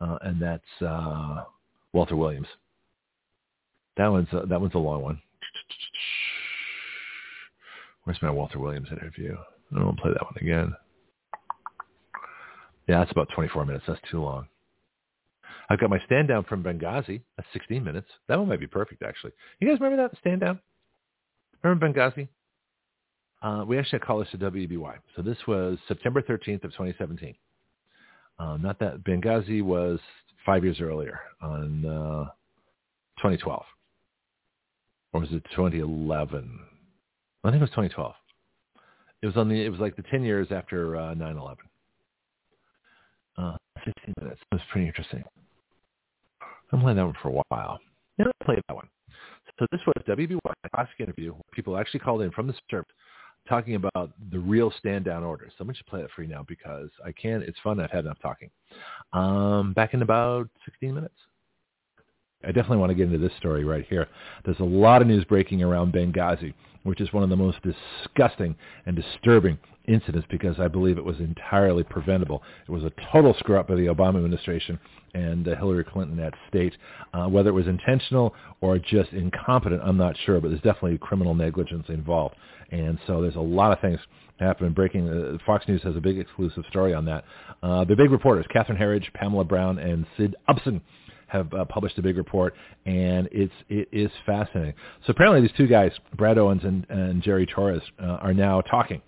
[0.00, 1.44] uh, and that's uh,
[1.92, 2.48] Walter Williams.
[3.96, 5.22] That one's a, that one's a long one.
[8.04, 9.36] Where's my Walter Williams interview?
[9.70, 10.74] I don't want to play that one again.
[12.90, 13.84] Yeah, that's about 24 minutes.
[13.86, 14.48] That's too long.
[15.68, 17.22] I've got my stand down from Benghazi.
[17.36, 18.08] That's 16 minutes.
[18.26, 19.30] That one might be perfect, actually.
[19.60, 20.58] You guys remember that stand down?
[21.62, 22.26] Remember Benghazi?
[23.42, 24.96] Uh, we actually call this a WEBY.
[25.14, 27.36] So this was September 13th of 2017.
[28.40, 30.00] Uh, not that Benghazi was
[30.44, 32.24] five years earlier on uh,
[33.18, 33.62] 2012.
[35.12, 36.58] Or was it 2011?
[37.44, 38.14] I think it was 2012.
[39.22, 39.64] It was on the.
[39.64, 41.56] It was like the 10 years after uh, 9/11.
[43.80, 44.40] Uh, 15 minutes.
[44.50, 45.22] It was pretty interesting.
[46.72, 47.80] I'm playing that one for a while.
[48.18, 48.88] Yeah, I played that one.
[49.58, 50.38] So this was WEBY
[50.74, 51.32] classic interview.
[51.32, 52.86] Where people actually called in from the service
[53.48, 55.46] talking about the real stand down order.
[55.48, 57.42] So I'm going to play it for you now because I can.
[57.42, 57.80] It's fun.
[57.80, 58.50] I've had enough talking.
[59.12, 61.14] Um, back in about 16 minutes.
[62.44, 64.08] I definitely want to get into this story right here.
[64.44, 66.54] There's a lot of news breaking around Benghazi,
[66.84, 68.54] which is one of the most disgusting
[68.86, 72.42] and disturbing incidents because I believe it was entirely preventable.
[72.68, 74.78] It was a total screw up by the Obama administration
[75.14, 76.74] and uh, Hillary Clinton at state.
[77.12, 81.34] Uh, whether it was intentional or just incompetent, I'm not sure, but there's definitely criminal
[81.34, 82.36] negligence involved.
[82.70, 83.98] And so there's a lot of things
[84.38, 84.72] happening.
[84.72, 87.24] Breaking uh, Fox News has a big exclusive story on that.
[87.62, 90.80] Uh, the big reporters, Catherine Herridge, Pamela Browne, and Cyd Upson
[91.26, 92.54] have uh, published a big report,
[92.86, 94.74] and it's it is fascinating.
[95.06, 99.00] So apparently, these two guys, Brad Owens and, and Jerry Torres, uh, are now talking.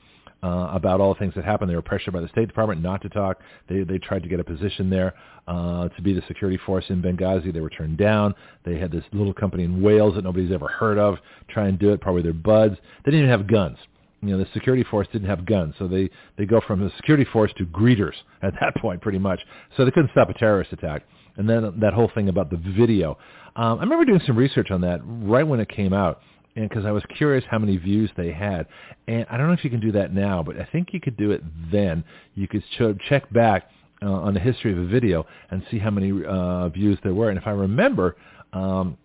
[0.42, 1.70] Uh, about all the things that happened.
[1.70, 3.38] They were pressured by the State Department not to talk.
[3.68, 5.14] They they tried to get a position there
[5.46, 7.52] uh, to be the security force in Benghazi.
[7.52, 8.34] They were turned down.
[8.64, 11.92] They had this little company in Wales that nobody's ever heard of try and do
[11.92, 12.00] it.
[12.00, 12.74] Probably their buds.
[13.04, 13.78] They didn't even have guns
[14.24, 16.08] you know, the security force didn't have guns, so they
[16.38, 19.40] they go from the security force to greeters at that point, pretty much.
[19.76, 21.02] So they couldn't stop a terrorist attack
[21.36, 23.18] and then that whole thing about the video.
[23.56, 26.20] Um, I remember doing some research on that right when it came out,
[26.56, 28.66] and because I was curious how many views they had.
[29.08, 31.16] And I don't know if you can do that now, but I think you could
[31.16, 32.04] do it then.
[32.34, 33.70] You could show, check back
[34.02, 37.30] uh, on the history of a video and see how many uh, views there were.
[37.30, 38.16] And if I remember,
[38.52, 38.98] um,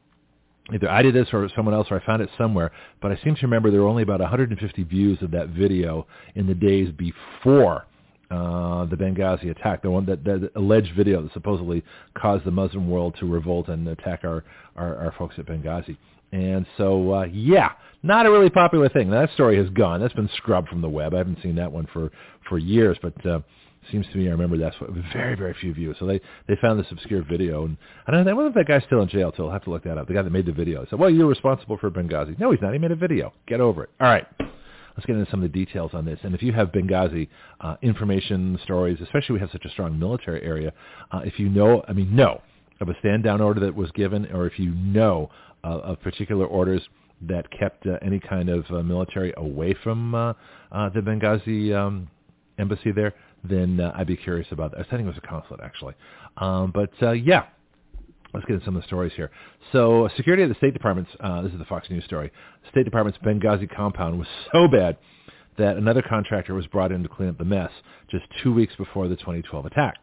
[0.73, 2.71] either I did this or someone else, or I found it somewhere,
[3.01, 6.05] but I seem to remember there were only about 150 views of that video
[6.35, 7.85] in the days before
[8.29, 11.81] uh, the Benghazi attack, the one that the alleged video that supposedly
[12.13, 14.43] caused the Muslim world to revolt and attack our,
[14.75, 15.95] our, our folks at Benghazi.
[16.31, 17.71] And so, uh, yeah,
[18.03, 19.09] not a really popular thing.
[19.09, 20.01] That story has gone.
[20.01, 21.13] That's been scrubbed from the web.
[21.13, 22.11] I haven't seen that one for,
[22.49, 23.39] for years, but uh,
[23.91, 24.75] seems to me I remember that's
[25.13, 25.95] very, very few views.
[25.99, 27.65] So they, they found this obscure video.
[27.65, 29.63] And I don't know, I wonder if that guy's still in jail, so I'll have
[29.63, 30.07] to look that up.
[30.07, 30.83] The guy that made the video.
[30.83, 32.37] I said, well, you're responsible for Benghazi.
[32.39, 32.73] No, he's not.
[32.73, 33.33] He made a video.
[33.47, 33.89] Get over it.
[33.99, 34.27] All right
[34.97, 36.19] let's get into some of the details on this.
[36.23, 37.29] And if you have Benghazi
[37.61, 40.73] uh, information stories, especially we have such a strong military area,
[41.11, 42.41] uh, if you know, I mean, know
[42.81, 45.29] of a stand down order that was given, or if you know
[45.63, 46.81] of particular orders
[47.21, 50.33] that kept uh, any kind of uh, military away from uh,
[50.71, 52.07] uh, the Benghazi um,
[52.59, 53.13] embassy there,
[53.43, 54.81] then uh, I'd be curious about that.
[54.81, 55.95] I think it was a consulate actually.
[56.37, 57.45] Um, but uh, yeah,
[58.33, 59.31] Let's get into some of the stories here.
[59.71, 62.31] So security at the State Department's, uh, this is the Fox News story,
[62.69, 64.97] State Department's Benghazi compound was so bad
[65.57, 67.71] that another contractor was brought in to clean up the mess
[68.11, 69.95] just two weeks before the 2012 attack.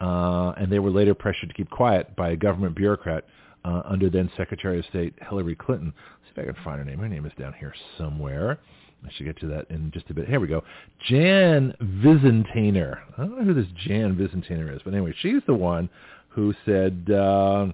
[0.00, 3.24] Uh, and they were later pressured to keep quiet by a government bureaucrat
[3.64, 5.92] uh, under then Secretary of State Hillary Clinton.
[5.96, 6.98] Let's see if I can find her name.
[6.98, 8.58] Her name is down here somewhere.
[9.04, 10.28] I should get to that in just a bit.
[10.28, 10.62] Here we go.
[11.08, 13.00] Jan Visintainer.
[13.18, 15.88] I don't know who this Jan Visintainer is, but anyway, she's the one
[16.28, 17.66] who said, uh,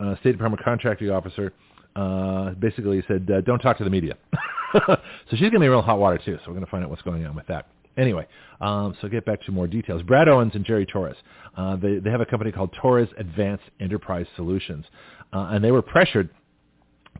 [0.00, 1.52] uh, State Department contracting officer,
[1.94, 4.16] uh, basically said, uh, don't talk to the media.
[4.86, 4.96] so
[5.30, 6.36] she's going to be real hot water too.
[6.38, 7.66] So we're going to find out what's going on with that.
[7.98, 8.26] Anyway,
[8.62, 10.02] um, so get back to more details.
[10.02, 11.16] Brad Owens and Jerry Torres,
[11.56, 14.86] uh, they, they have a company called Torres Advanced Enterprise Solutions,
[15.32, 16.30] uh, and they were pressured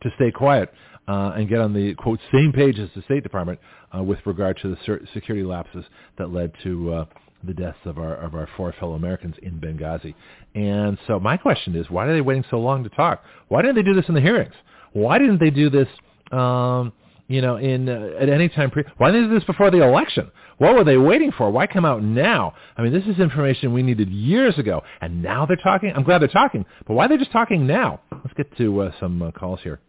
[0.01, 0.73] to stay quiet
[1.07, 3.59] uh, and get on the quote same page as the State Department
[3.95, 5.85] uh, with regard to the security lapses
[6.17, 7.05] that led to uh,
[7.43, 10.15] the deaths of our of our four fellow Americans in Benghazi.
[10.55, 13.23] And so my question is, why are they waiting so long to talk?
[13.49, 14.53] Why didn't they do this in the hearings?
[14.93, 15.87] Why didn't they do this?
[16.31, 16.93] Um,
[17.27, 18.83] you know, in uh, at any time pre.
[18.97, 20.31] Why didn't they do this before the election?
[20.57, 21.49] What were they waiting for?
[21.49, 22.53] Why come out now?
[22.77, 25.91] I mean, this is information we needed years ago, and now they're talking.
[25.95, 28.01] I'm glad they're talking, but why are they just talking now?
[28.11, 29.79] Let's get to uh, some uh, calls here.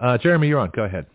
[0.00, 0.70] Uh, Jeremy, you're on.
[0.74, 1.06] Go ahead.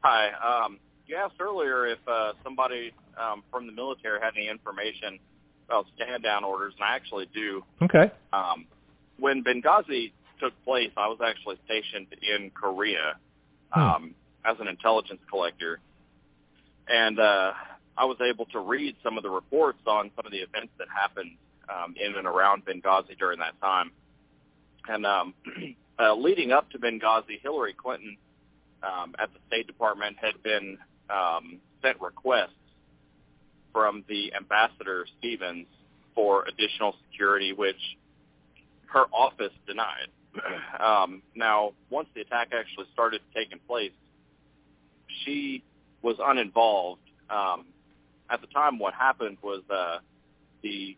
[0.00, 0.64] Hi.
[0.64, 5.18] Um, you asked earlier if uh, somebody um, from the military had any information
[5.66, 7.62] about stand down orders, and I actually do.
[7.82, 8.10] Okay.
[8.32, 8.66] Um,
[9.18, 13.16] when Benghazi took place, I was actually stationed in Korea
[13.72, 13.80] Hmm.
[13.80, 14.14] um,
[14.48, 15.80] as an intelligence collector,
[16.88, 17.52] and uh,
[17.96, 20.86] I was able to read some of the reports on some of the events that
[20.88, 21.32] happened
[21.68, 23.90] um, in and around Benghazi during that time.
[24.88, 25.34] And um,
[25.98, 28.16] uh, leading up to Benghazi, Hillary Clinton
[28.82, 30.78] um, at the State Department had been
[31.10, 32.52] um, sent requests
[33.72, 35.66] from the ambassador Stevens
[36.14, 37.76] for additional security, which
[38.86, 40.08] her office denied.
[40.78, 43.90] Um, now, once the attack actually started taking place,
[45.24, 45.62] she
[46.02, 47.00] was uninvolved.
[47.30, 47.66] Um,
[48.30, 49.98] at the time, what happened was uh,
[50.62, 50.96] the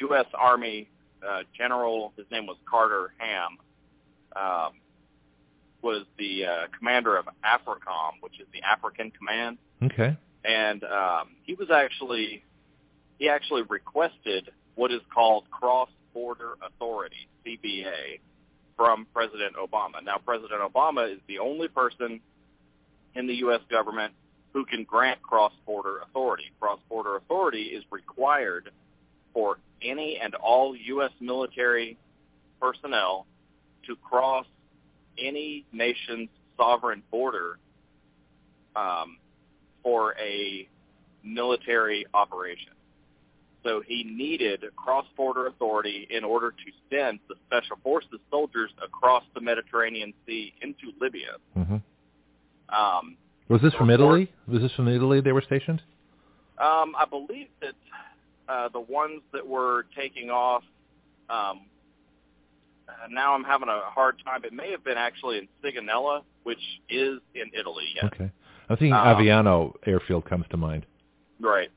[0.00, 0.26] U.S.
[0.34, 0.88] Army
[1.26, 3.58] uh, general, his name was Carter Ham,
[4.36, 4.72] um,
[5.82, 10.16] was the uh, commander of AFRICOM, which is the African Command Okay.
[10.44, 12.42] and um, he was actually
[13.18, 18.20] he actually requested what is called cross-border authority (CBA)
[18.76, 20.02] from President Obama.
[20.02, 22.20] Now, President Obama is the only person
[23.14, 23.60] in the U.S.
[23.70, 24.12] government
[24.52, 26.52] who can grant cross-border authority.
[26.60, 28.70] Cross-border authority is required
[29.32, 31.10] for any and all U.S.
[31.20, 31.98] military
[32.60, 33.26] personnel
[33.86, 34.46] to cross
[35.18, 37.58] any nation's sovereign border
[38.76, 39.18] um,
[39.82, 40.68] for a
[41.22, 42.72] military operation.
[43.64, 46.56] So he needed cross-border authority in order to
[46.90, 51.38] send the special forces soldiers across the Mediterranean Sea into Libya.
[51.54, 51.76] hmm
[52.70, 53.16] Um,
[53.48, 54.30] Was this from Italy?
[54.48, 55.82] Was this from Italy they were stationed?
[56.58, 57.74] um, I believe that
[58.48, 60.62] uh, the ones that were taking off.
[61.30, 61.62] Um,
[62.88, 64.44] uh, now I'm having a hard time.
[64.44, 66.58] It may have been actually in Sigonella, which
[66.90, 67.84] is in Italy.
[67.94, 68.04] Yes.
[68.12, 68.30] Okay.
[68.68, 70.84] I'm thinking Um, Aviano Airfield comes to mind.
[71.40, 71.70] Right.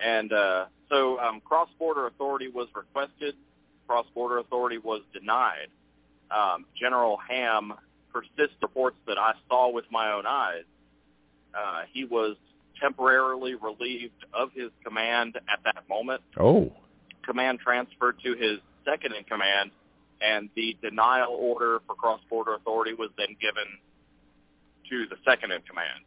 [0.00, 3.34] And uh, so um, cross-border authority was requested.
[3.88, 5.68] Cross-border authority was denied.
[6.30, 7.72] Um, General Ham
[8.12, 10.64] persists reports that I saw with my own eyes.
[11.54, 12.36] Uh, he was
[12.80, 16.22] temporarily relieved of his command at that moment.
[16.38, 16.72] Oh.
[17.24, 19.70] Command transferred to his second in command,
[20.20, 23.66] and the denial order for cross-border authority was then given
[24.88, 26.04] to the second in command.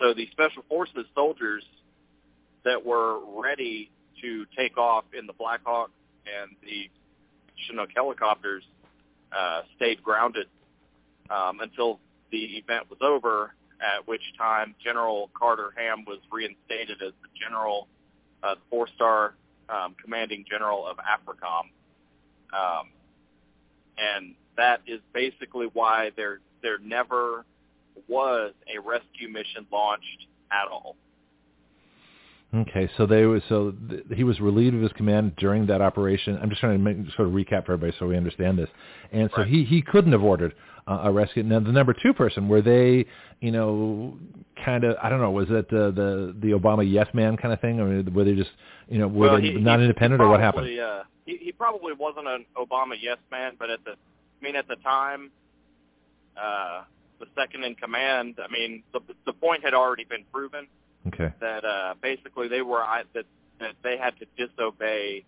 [0.00, 1.64] So the special forces soldiers
[2.64, 3.90] that were ready
[4.20, 5.90] to take off in the Black Hawk
[6.26, 6.90] and the
[7.66, 8.64] Chinook helicopters
[9.36, 10.46] uh, stayed grounded
[11.32, 12.00] um, until
[12.30, 17.88] the event was over, at which time General Carter Ham was reinstated as the general,
[18.42, 19.34] uh, four-star
[19.68, 21.70] um, commanding general of AFRICOM.
[22.52, 22.88] Um,
[23.98, 27.44] and that is basically why there there never
[28.08, 30.96] was a rescue mission launched at all.
[32.54, 36.38] Okay, so they was so th- he was relieved of his command during that operation.
[36.40, 38.68] I'm just trying to make, sort of recap for everybody so we understand this.
[39.10, 39.48] And so Right.
[39.48, 40.54] he he couldn't have ordered
[40.86, 41.42] uh, a rescue.
[41.42, 43.06] Now the number two person were they,
[43.40, 44.16] you know,
[44.64, 47.60] kind of I don't know, was it uh, the the Obama yes man kind of
[47.60, 48.50] thing, or were they just
[48.88, 50.78] you know were Well, they he- not he- independent he or what happened?
[50.78, 54.66] Uh, he, he probably wasn't an Obama yes man, but at the I mean at
[54.68, 55.30] the time,
[56.36, 56.82] uh,
[57.20, 58.36] the second in command.
[58.42, 60.66] I mean the the point had already been proven.
[61.08, 63.24] Okay, that uh, basically they were I- that
[63.60, 65.24] that they had to disobey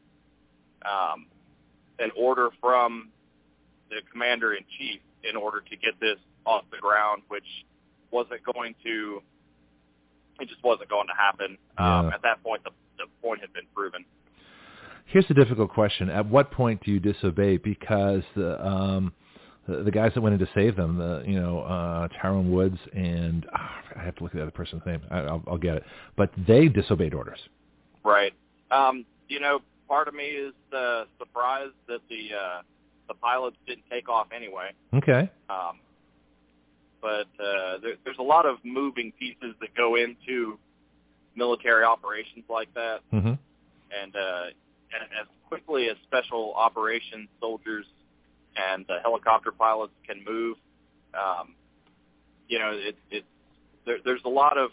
[0.85, 1.27] um,
[2.01, 3.11] an order from
[3.91, 7.45] the commander in chief in order to get this off the ground, which
[8.11, 9.23] wasn't going to.
[10.41, 11.57] It just wasn't going to happen.
[11.79, 12.15] Um, Yeah.
[12.15, 14.05] at that point, the, the point had been proven.
[15.07, 17.57] here's a difficult question: At what point do you disobey?
[17.59, 19.13] Because the um,
[19.69, 22.79] the, the guys that went in to save them, the you know uh, Tyrone Woods
[22.95, 25.01] and ah, I have to look at the other person's name.
[25.11, 25.85] I, I'll, I'll get it,
[26.17, 27.39] but they disobeyed orders.
[28.05, 28.33] Right.
[28.71, 32.63] Um, you know, part of me is uh, surprised that the uh,
[33.09, 34.71] the pilots didn't take off anyway.
[34.95, 35.31] Okay.
[35.49, 35.79] Um,
[37.01, 40.59] but uh, there, there's a lot of moving pieces that go into
[41.37, 43.35] military operations like that, hmm
[43.97, 44.47] and uh,
[44.93, 47.85] and as quickly as special operations soldiers
[48.57, 50.57] and uh, helicopter pilots can move,
[51.13, 51.55] um,
[52.49, 53.25] you know, it, it
[53.85, 54.71] there, there's a lot of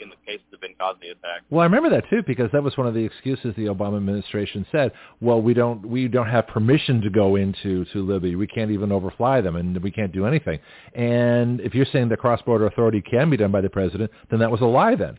[0.00, 1.42] in the case of the Benghazi attack.
[1.50, 4.66] Well, I remember that too because that was one of the excuses the Obama administration
[4.72, 4.92] said.
[5.20, 8.36] Well, we don't we don't have permission to go into to Libya.
[8.36, 10.58] We can't even overfly them, and we can't do anything.
[10.94, 14.50] And if you're saying the cross-border authority can be done by the president, then that
[14.50, 14.94] was a lie.
[14.94, 15.18] Then.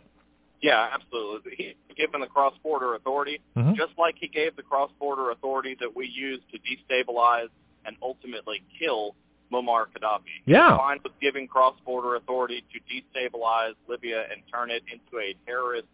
[0.61, 1.75] Yeah, absolutely.
[1.97, 3.75] Given the cross-border authority, Mhm.
[3.75, 7.49] just like he gave the cross-border authority that we use to destabilize
[7.85, 9.15] and ultimately kill
[9.53, 10.43] Muammar Gaddafi.
[10.45, 10.77] Yeah.
[10.77, 15.87] Fine with giving cross-border authority to destabilize Libya and turn it into a terrorist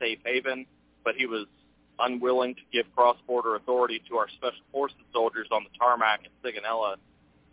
[0.00, 0.66] safe haven,
[1.04, 1.46] but he was
[1.98, 6.96] unwilling to give cross-border authority to our special forces soldiers on the tarmac in Sigonella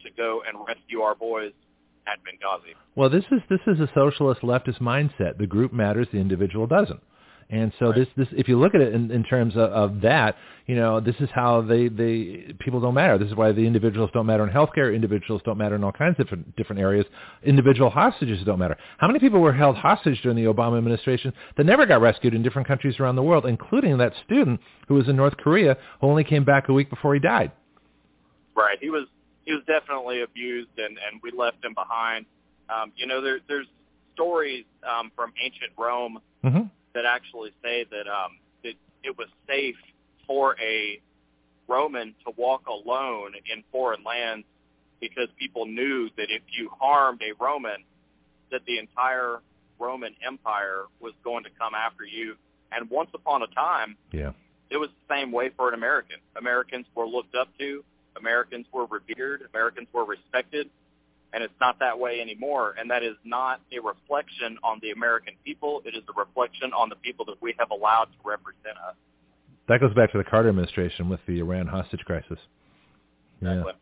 [0.04, 1.52] to go and rescue our boys
[2.08, 2.74] at Benghazi.
[2.96, 5.38] Well, this is this is a socialist leftist mindset.
[5.38, 7.02] The group matters, the individual doesn't.
[7.52, 7.95] And so Right.
[7.95, 10.38] this this if you look at it in, in terms of, of that,
[10.68, 13.18] you know, this is how they they people don't matter.
[13.18, 14.95] This is why the individuals don't matter in healthcare.
[14.95, 17.06] Individuals don't matter in all kinds of different different areas.
[17.44, 18.78] Individual hostages don't matter.
[18.99, 22.41] How many people were held hostage during the Obama administration that never got rescued in
[22.41, 26.23] different countries around the world, including that student who was in North Korea who only
[26.23, 27.52] came back a week before he died?
[28.56, 28.78] Right.
[28.80, 29.07] He was
[29.44, 32.26] he was definitely abused, and and we left him behind.
[32.69, 33.68] Um, you know, there, there's
[34.14, 36.61] stories um, from ancient Rome hmm
[36.93, 38.73] that actually say that um, that
[39.03, 39.76] it was safe
[40.27, 40.99] for a
[41.68, 44.45] Roman to walk alone in foreign lands
[44.99, 47.84] because people knew that if you harmed a Roman,
[48.51, 49.39] that the entire
[49.80, 52.35] Roman Empire was going to come after you.
[52.72, 54.31] And once upon a time, Yeah.
[54.69, 56.18] it was the same way for an American.
[56.35, 57.84] Americans were looked up to.
[58.15, 59.47] Americans were revered.
[59.53, 60.69] Americans were respected.
[61.34, 62.76] And it's not that way anymore.
[62.78, 65.82] And that is not a reflection on the American people.
[65.86, 68.95] It is a reflection on the people that we have allowed to represent us.
[69.68, 72.38] That goes back to the Carter administration with the Iran hostage crisis.
[73.41, 73.52] Yeah.
[73.52, 73.74] Exactly.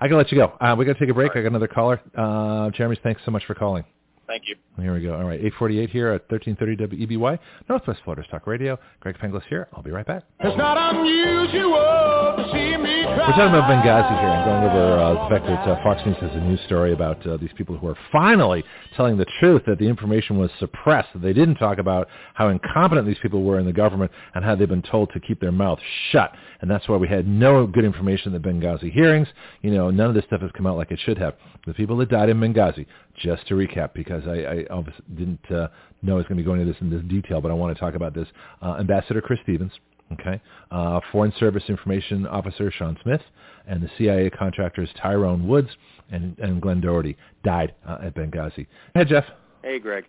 [0.00, 0.52] I can let you go.
[0.60, 1.30] Uh, we got to take a break.
[1.30, 1.40] All right.
[1.40, 2.00] I got another caller.
[2.16, 3.84] Uh, Jeremy, thanks so much for calling.
[4.28, 4.56] Thank you.
[4.80, 5.14] Here we go.
[5.14, 8.78] All right, 848 here at 1330 WEBY, Northwest Florida's Talk Radio.
[9.00, 9.68] Greg Penglis here.
[9.72, 10.22] I'll be right back.
[10.40, 14.28] It's not unusual We're talking about Benghazi here.
[14.30, 17.26] I'm going over uh, the fact that uh, Fox News has a news story about
[17.26, 18.62] uh, these people who are finally
[18.96, 21.08] telling the truth that the information was suppressed.
[21.14, 24.54] That they didn't talk about how incompetent these people were in the government and how
[24.54, 26.32] they've been told to keep their mouth shut.
[26.60, 29.26] And that's why we had no good information in the Benghazi hearings.
[29.62, 31.34] You know, none of this stuff has come out like it should have.
[31.66, 32.86] The people that died in Benghazi,
[33.20, 34.84] just to recap, because I, I
[35.16, 35.68] didn't uh,
[36.02, 37.76] know I was going to be going into this in this detail, but I want
[37.76, 38.28] to talk about this.
[38.62, 39.72] Uh, Ambassador Chris Stevens,
[40.12, 40.40] Okay.
[40.70, 43.20] Uh, Foreign Service Information Officer Sean Smith
[43.66, 45.68] and the CIA contractors Tyrone Woods
[46.10, 48.66] and, and Glenn Doherty died uh, at Benghazi.
[48.94, 49.24] Hey, Jeff.
[49.62, 50.04] Hey, Greg.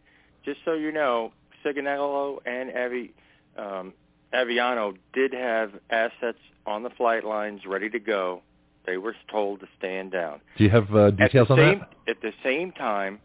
[0.46, 1.34] Just so you know,
[1.66, 3.14] Sigonella and Avi,
[3.58, 3.94] um,
[4.34, 8.42] Aviano did have assets on the flight lines ready to go.
[8.86, 10.40] They were told to stand down.
[10.58, 11.90] Do you have uh, details on same, that?
[12.08, 13.20] At the same time,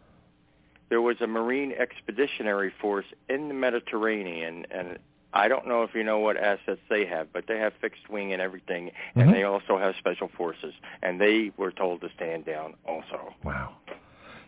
[0.89, 4.99] there was a Marine Expeditionary Force in the Mediterranean, and
[5.35, 8.31] I don't know if you know what assets they have, but they have fixed wing
[8.31, 9.33] and everything, and Mhm.
[9.33, 13.35] they also have special forces, and they were told to stand down also.
[13.43, 13.73] Wow.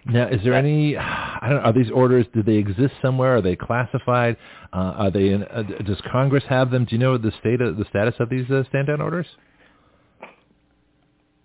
[0.05, 0.95] Now, is there any?
[0.97, 1.57] I don't.
[1.57, 2.26] Know, are these orders?
[2.34, 3.35] Do they exist somewhere?
[3.35, 4.38] Are they classified?
[4.72, 5.30] Uh, are they?
[5.30, 6.85] In, uh, does Congress have them?
[6.85, 9.27] Do you know the state of, the status of these uh, stand down orders?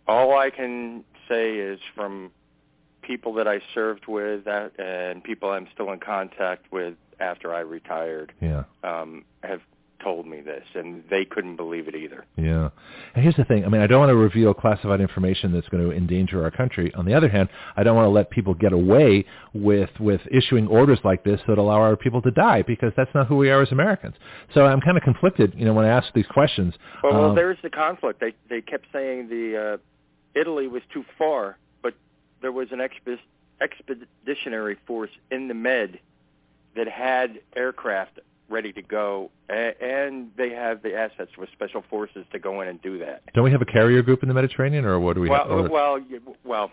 [0.06, 2.31] All I can say is from
[3.02, 7.61] people that I served with that, and people I'm still in contact with after I
[7.61, 8.65] retired Yeah.
[8.85, 9.61] um, have
[10.03, 12.24] told me this, and they couldn't believe it either.
[12.36, 12.70] Yeah.
[13.15, 13.65] And here's the thing.
[13.65, 16.93] I mean, I don't want to reveal classified information that's going to endanger our country.
[16.94, 19.24] On the other hand, I don't want to let people get away
[19.55, 23.28] with with issuing orders like this that allow our people to die because that's not
[23.28, 24.16] who we are as Americans.
[24.55, 26.74] So I'm kind of conflicted, you know, when I ask these questions.
[27.05, 28.19] Well, well Um, there's the conflict.
[28.19, 29.77] They they kept saying the uh,
[30.35, 31.94] Italy was too far, but
[32.40, 33.19] there was an expe-
[33.61, 36.01] expeditionary force in the Med
[36.77, 42.39] that had aircraft ready to go, and they have the assets with special forces to
[42.39, 43.23] go in and do that.
[43.35, 45.51] don't we have a carrier group in the Mediterranean, or what do we well, have?
[45.51, 46.01] or- well,
[46.44, 46.70] well,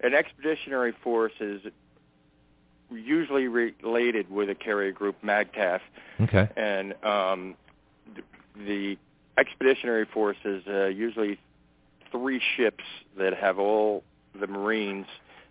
[0.00, 1.60] an expeditionary force is
[2.90, 5.80] usually related with a carrier group, MAGTF,
[6.22, 6.48] okay.
[6.56, 7.54] and um,
[8.56, 8.96] the
[9.36, 11.38] expeditionary force is uh, usually
[12.10, 12.84] three ships
[13.18, 14.02] that have all
[14.38, 15.06] the Marines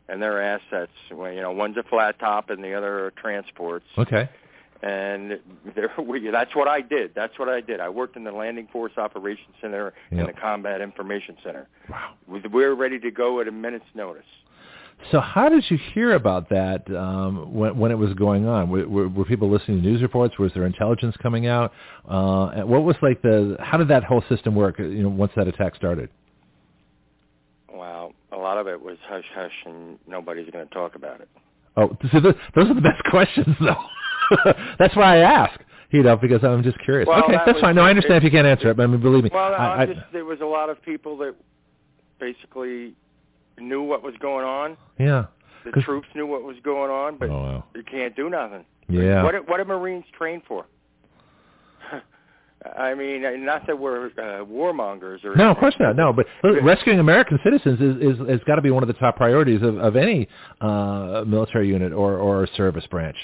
[0.09, 0.91] and their assets.
[1.11, 3.85] Well, you know, one's a flat top and the other are transports.
[3.97, 4.29] Okay.
[4.83, 5.39] And
[5.75, 7.13] there, we, that's what I did.
[7.15, 7.79] That's what I did.
[7.79, 10.19] I worked in the Landing Force Operations Center Yep.
[10.19, 11.67] and the Combat Information Center.
[11.89, 12.13] Wow.
[12.27, 14.23] We we were ready to go at a minute's notice.
[15.11, 18.69] So how did you hear about that um, when, when it was going on?
[18.69, 20.37] Were, were, were people listening to news reports?
[20.39, 21.71] Was there intelligence coming out?
[22.09, 23.57] Uh, and what was like the?
[23.59, 24.79] How did that whole system work?
[24.79, 26.09] You know, once that attack started.
[27.71, 28.06] Wow,
[28.37, 31.29] a lot of it was hush hush, and nobody's going to talk about it.
[31.75, 34.53] Oh, so th- those are the best questions, though.
[34.79, 35.59] That's why I ask.
[35.91, 37.07] You know, because I'm just curious.
[37.07, 37.75] Well, okay, that that's fine.
[37.75, 39.55] No, I understand if you can't answer it, but I mean, believe me, Well, I,
[39.55, 41.33] I, I, just there was a lot of people that
[42.19, 42.93] basically
[43.57, 44.77] knew what was going on.
[44.99, 45.25] yeah.
[45.65, 47.63] The troops knew what was going on, but oh wow.
[47.75, 48.63] you can't do nothing.
[48.87, 49.21] Yeah.
[49.23, 50.65] What are- what are Marines trained for?
[52.77, 55.95] I mean, not that we're uh, warmongers or No, of course not.
[55.95, 56.25] No, but
[56.63, 59.77] rescuing American citizens is is has got to be one of the top priorities of,
[59.77, 60.27] of any
[60.61, 63.17] uh, military unit or or service branch.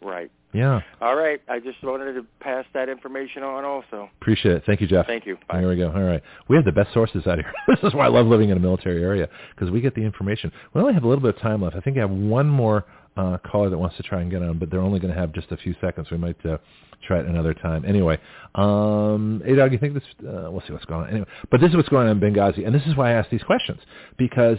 [0.00, 0.30] Right.
[0.52, 1.38] Yeah, All right.
[1.50, 3.64] I just wanted to pass that information on.
[3.66, 4.62] Also, appreciate it.
[4.64, 5.06] Thank you, Jeff.
[5.06, 5.36] thank you.
[5.48, 5.60] Bye.
[5.60, 5.92] There we go.
[5.92, 6.22] All right.
[6.48, 7.52] We have the best sources out here.
[7.68, 10.50] this is why I love living in a military area because we get the information.
[10.72, 11.76] We only have a little bit of time left.
[11.76, 12.86] I think I have one more
[13.16, 15.32] uh, caller that wants to try and get on, but they're only going to have
[15.32, 16.10] just a few seconds.
[16.10, 16.58] We might uh,
[17.06, 17.84] try it another time.
[17.84, 18.18] Anyway,
[18.54, 20.02] um, Doug, you think this?
[20.20, 21.10] Uh, we'll see what's going on.
[21.10, 23.30] Anyway, but this is what's going on in Benghazi, and this is why I ask
[23.30, 23.80] these questions
[24.18, 24.58] because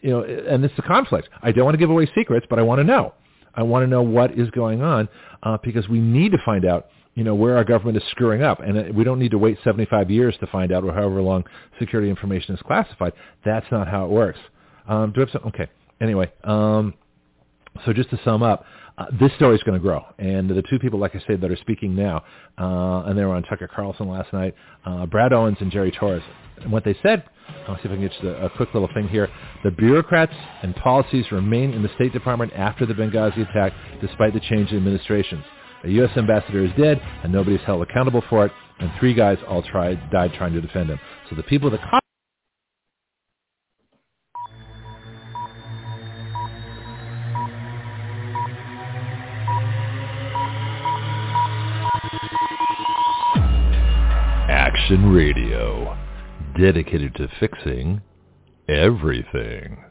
[0.00, 1.28] you know, and this is a conflict.
[1.42, 3.14] I don't want to give away secrets, but I want to know.
[3.54, 5.08] I want to know what is going on
[5.42, 8.60] uh, because we need to find out, you know, where our government is screwing up,
[8.60, 11.44] and uh, we don't need to wait 75 years to find out, or however long
[11.78, 13.14] security information is classified.
[13.44, 14.38] That's not how it works.
[14.86, 15.42] Um, do I have some?
[15.46, 15.68] Okay.
[16.00, 16.94] Anyway, um,
[17.84, 18.64] so just to sum up,
[18.98, 21.50] uh, this story is going to grow, and the two people, like I said, that
[21.50, 22.24] are speaking now,
[22.58, 24.54] uh, and they were on Tucker Carlson last night,
[24.86, 26.22] uh, Brad Owens and Jerry Torres,
[26.62, 27.24] and what they said.
[27.68, 29.28] I'll see if I can get you a, a quick little thing here.
[29.64, 30.32] The bureaucrats
[30.62, 34.78] and policies remain in the State Department after the Benghazi attack, despite the change in
[34.78, 35.44] administrations.
[35.84, 36.10] A U.S.
[36.16, 40.10] ambassador is dead, and nobody is held accountable for it, and three guys all tried
[40.10, 40.98] died trying to defend him.
[41.28, 41.80] So the people that
[54.88, 55.98] Radio,
[56.56, 58.00] dedicated to fixing
[58.68, 59.82] everything.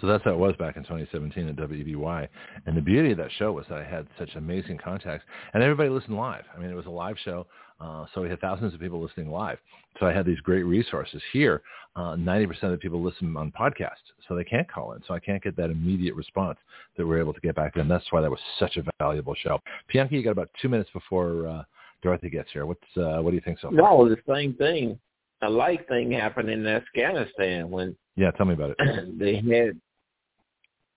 [0.00, 2.28] So that's how it was back in 2017 at WEBY.
[2.66, 5.90] And the beauty of that show was that I had such amazing contacts, and everybody
[5.90, 6.42] listened live.
[6.52, 7.46] I mean, it was a live show,
[7.80, 9.58] uh, so we had thousands of people listening live.
[10.00, 11.62] So I had these great resources here.
[11.94, 15.02] Uh, 90% of the people listen on podcasts, so they can't call in.
[15.06, 16.58] So I can't get that immediate response
[16.96, 17.86] that we're able to get back then.
[17.86, 19.60] That's why that was such a valuable show.
[19.92, 21.62] Bianca, you got about two minutes before uh,
[22.04, 22.66] Dorothy gets here.
[22.66, 23.78] What's uh, what do you think so far?
[23.78, 24.98] No, the same thing.
[25.42, 29.18] A like thing happened in Afghanistan when Yeah, tell me about it.
[29.18, 29.80] they had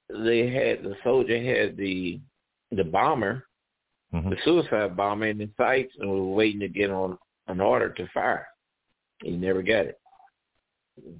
[0.10, 2.20] they had the soldier had the
[2.72, 3.48] the bomber,
[4.14, 4.30] Mhm.
[4.32, 7.18] the suicide bomber in the sights and was waiting to get on
[7.48, 8.48] an order to fire.
[9.24, 10.00] He never got it.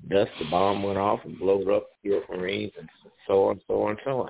[0.10, 2.90] Thus the bomb went off and blowed up, killed Marines and
[3.26, 4.30] so on, so on, so on.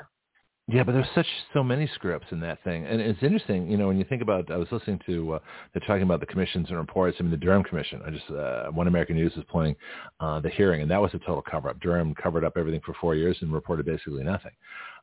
[0.69, 3.72] Yeah, but there's such so many scripts in that thing, and it's interesting.
[3.72, 5.39] You know, when you think about, I was listening to uh,
[5.73, 7.15] they're talking about the commissions and reports.
[7.19, 8.02] I mean, the Durham Commission.
[8.06, 9.77] I just uh, One American News is playing
[10.19, 11.80] uh, the hearing, and that was a total cover up.
[11.80, 14.52] Durham covered up everything for four years and reported basically nothing.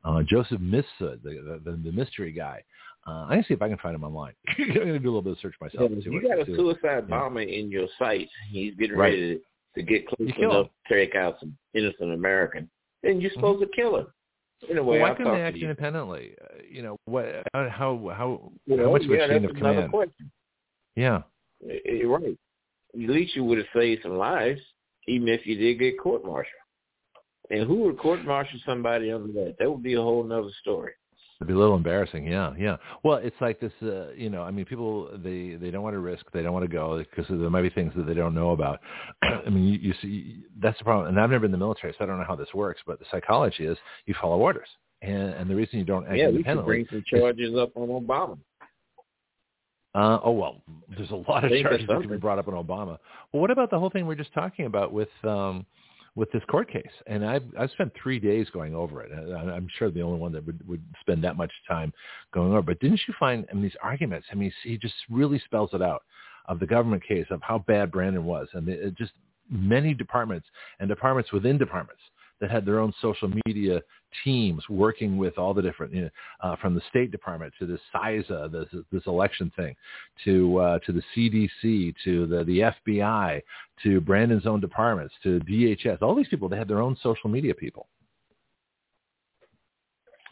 [0.04, 2.62] Uh, Joseph Mifsud, the, the the mystery guy.
[3.06, 4.34] Uh, I'm gonna see if I can find him online.
[4.58, 5.90] I'm gonna do a little bit of search myself.
[5.90, 7.00] and see you got a suicide yeah.
[7.08, 9.10] bomber in your sights, he's getting Right.
[9.12, 9.40] ready to,
[9.76, 10.70] to get close enough him.
[10.88, 12.68] to take out some innocent American,
[13.02, 14.06] then you're supposed to kill him.
[14.68, 16.34] In a way, Well, why couldn't they act independently?
[16.40, 17.26] Uh, you know, what?
[17.52, 19.90] How how how, Well, how much of yeah, chain of command?
[19.90, 20.30] question.
[20.96, 21.22] Yeah.
[21.84, 22.38] You're right.
[22.94, 24.60] At least you would have saved some lives,
[25.08, 26.52] even if you did get court-martialed.
[27.50, 29.56] And who would court-martial somebody under that?
[29.58, 30.92] That would be a whole other story.
[31.40, 32.26] It'd be a little embarrassing.
[32.26, 32.76] Yeah, yeah.
[33.02, 33.72] Well, it's like this.
[33.82, 36.24] Uh, you know, I mean, people they they don't want to risk.
[36.32, 38.80] They don't want to go because there might be things that they don't know about.
[39.22, 41.08] I mean, you, you see, that's the problem.
[41.08, 42.80] And I've never been in the military, so I don't know how this works.
[42.86, 44.68] But the psychology is you follow orders,
[45.02, 46.76] and and the reason you don't act yeah, independently.
[46.76, 48.38] Yeah, we could bring some charges is, up on Obama.
[49.94, 50.62] Uh, oh well,
[50.96, 52.98] there's a lot of charges that can be brought up on Obama.
[53.32, 55.66] Well, what about the whole thing we are just talking about with um,
[56.16, 56.84] with this court case?
[57.06, 59.12] And I've I've spent three days going over it.
[59.12, 61.92] I'm sure the only one that would would spend that much time
[62.32, 62.62] going over.
[62.62, 64.26] But didn't you find I mean these arguments?
[64.30, 66.02] I mean, he just really spells it out
[66.46, 69.12] of the government case of how bad Brandon was, and it just
[69.50, 70.46] many departments
[70.80, 72.00] and departments within departments
[72.40, 73.80] that had their own social media
[74.22, 76.10] teams working with all the different, you know,
[76.42, 79.74] uh, from the State Department to the CISA, this, this election thing,
[80.24, 83.40] to uh, to the CDC, to the, the FBI,
[83.82, 86.02] to Brandon's own departments, to DHS.
[86.02, 87.86] All these people, they had their own social media people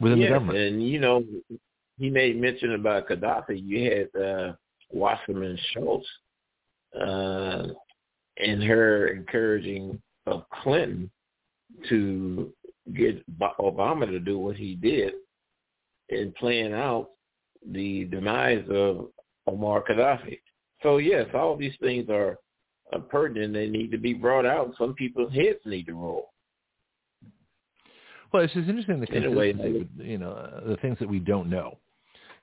[0.00, 0.58] within yes, the government.
[0.58, 1.24] and you know,
[1.98, 3.60] he made mention about Gaddafi.
[3.62, 4.52] You had uh,
[4.90, 6.06] Wasserman Schultz
[6.98, 7.68] uh,
[8.38, 11.10] and her encouraging of Clinton
[11.88, 12.52] to
[12.96, 13.24] get
[13.58, 15.14] Obama to do what he did
[16.08, 17.10] in playing out
[17.70, 19.08] the demise of
[19.46, 20.38] Omar Gaddafi.
[20.82, 22.38] So yes, all these things are,
[22.92, 23.54] are pertinent.
[23.54, 24.74] They need to be brought out.
[24.78, 26.30] Some people's heads need to roll.
[28.32, 29.52] Well, it's just interesting the anyway,
[29.98, 31.78] you know uh, the things that we don't know.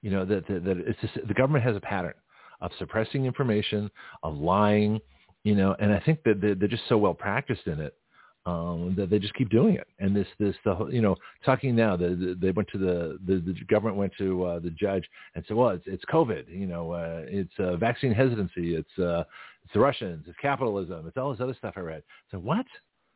[0.02, 2.14] You know that that, that it's just, the government has a pattern
[2.62, 3.90] of suppressing information,
[4.24, 5.00] of lying,
[5.44, 7.96] you know, and I think that they're, they're just so well practiced in it
[8.46, 9.88] um, that they just keep doing it.
[10.00, 13.40] And this, this, the, you know, talking now, the, the, they went to the, the,
[13.40, 16.92] the government went to uh, the judge and said, well, it's, it's COVID, you know,
[16.92, 19.24] uh, it's uh, vaccine hesitancy, it's, uh,
[19.64, 22.04] it's the Russians, it's capitalism, it's all this other stuff I read.
[22.32, 22.66] So what?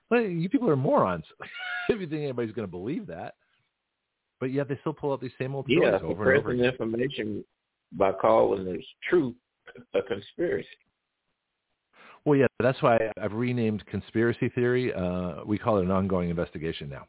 [0.09, 1.25] Well, you people are morons.
[1.89, 3.35] if you think anybody's going to believe that.
[4.39, 6.65] But yet they still pull out these same old stories yeah, over and over again.
[6.65, 7.45] information
[7.93, 9.35] by calling the truth
[9.93, 10.67] a conspiracy.
[12.25, 14.93] Well, yeah, that's why I've renamed conspiracy theory.
[14.93, 17.05] Uh, we call it an ongoing investigation now.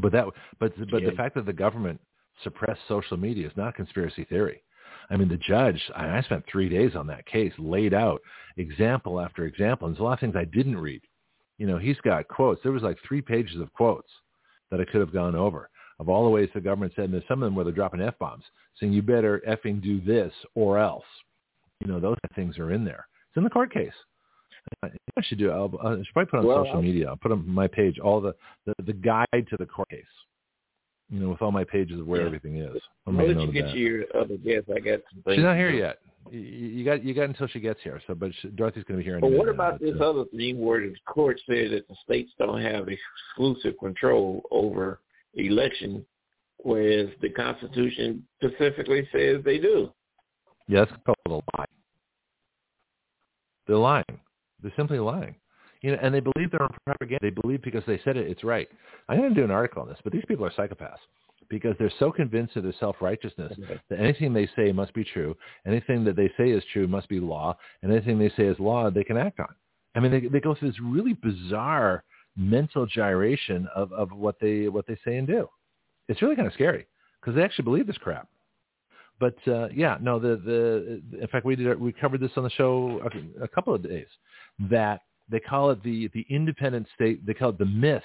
[0.00, 0.26] But that,
[0.58, 1.10] but but yeah.
[1.10, 2.00] the fact that the government
[2.42, 4.62] suppressed social media is not conspiracy theory.
[5.10, 8.22] I mean, the judge, I, I spent three days on that case, laid out
[8.56, 9.86] example after example.
[9.86, 11.02] And there's a lot of things I didn't read.
[11.58, 12.62] You know, he's got quotes.
[12.62, 14.08] There was like three pages of quotes
[14.70, 15.68] that I could have gone over
[16.02, 18.00] of all the ways the government said, and there's some of them where they're dropping
[18.00, 18.42] F-bombs,
[18.78, 21.04] saying you better effing do this or else.
[21.80, 23.06] You know, those things are in there.
[23.32, 23.94] It's in the court case.
[24.82, 25.50] I should do.
[25.50, 27.08] I'll, I should probably put on well, social I'll, media.
[27.08, 28.34] I'll put on my page all the,
[28.66, 30.04] the the guide to the court case.
[31.08, 32.26] You know, with all my pages of where yeah.
[32.26, 32.76] everything is.
[33.06, 33.76] I'll let you get that.
[33.76, 34.66] your other guest.
[34.68, 35.36] I got some things.
[35.36, 35.98] She's not here yet.
[36.30, 38.02] You, you got you got until she gets here.
[38.06, 39.18] So, but she, Dorothy's going to be here.
[39.18, 42.60] But what about this uh, other thing where the court said that the states don't
[42.60, 45.00] have exclusive control over
[45.34, 46.04] election,
[46.58, 49.90] whereas the Constitution specifically says they do?
[50.68, 51.64] Yeah, that's called a lie.
[53.72, 54.04] They're lying.
[54.62, 55.34] They're simply lying.
[55.80, 57.20] You know, and they believe their own propaganda.
[57.22, 58.68] They believe because they said it, it's right.
[59.08, 60.98] I'm going to do an article on this, but these people are psychopaths
[61.48, 63.58] because they're so convinced of their self-righteousness
[63.88, 65.34] that anything they say must be true.
[65.66, 67.56] Anything that they say is true must be law.
[67.80, 69.54] And anything they say is law, they can act on.
[69.94, 72.04] I mean, they, they go through this really bizarre
[72.36, 75.48] mental gyration of, of what they what they say and do.
[76.08, 76.86] It's really kind of scary
[77.22, 78.28] because they actually believe this crap.
[79.22, 80.18] But uh, yeah, no.
[80.18, 83.00] The the in fact we did we covered this on the show
[83.38, 84.08] a, a couple of days
[84.68, 87.24] that they call it the the independent state.
[87.24, 88.02] They call it the myth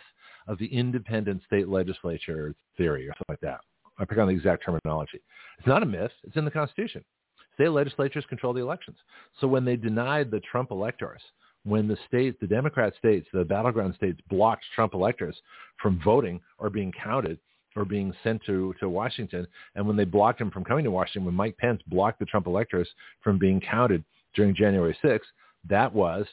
[0.48, 3.62] of the independent state legislature theory or something like that.
[3.98, 5.20] I pick on the exact terminology.
[5.58, 6.12] It's not a myth.
[6.24, 7.04] It's in the Constitution.
[7.56, 8.98] State legislatures control the elections.
[9.42, 11.22] So when they denied the Trump electors,
[11.64, 15.36] when the states, the Democrat states, the battleground states blocked Trump electors
[15.82, 17.40] from voting or being counted,
[17.78, 19.48] or being sent to, to Washington.
[19.76, 22.48] And when they blocked him from coming to Washington, when Mike Pence blocked the Trump
[22.48, 22.90] electors
[23.24, 24.04] from being counted
[24.36, 25.22] during January 6th,
[25.70, 26.26] that was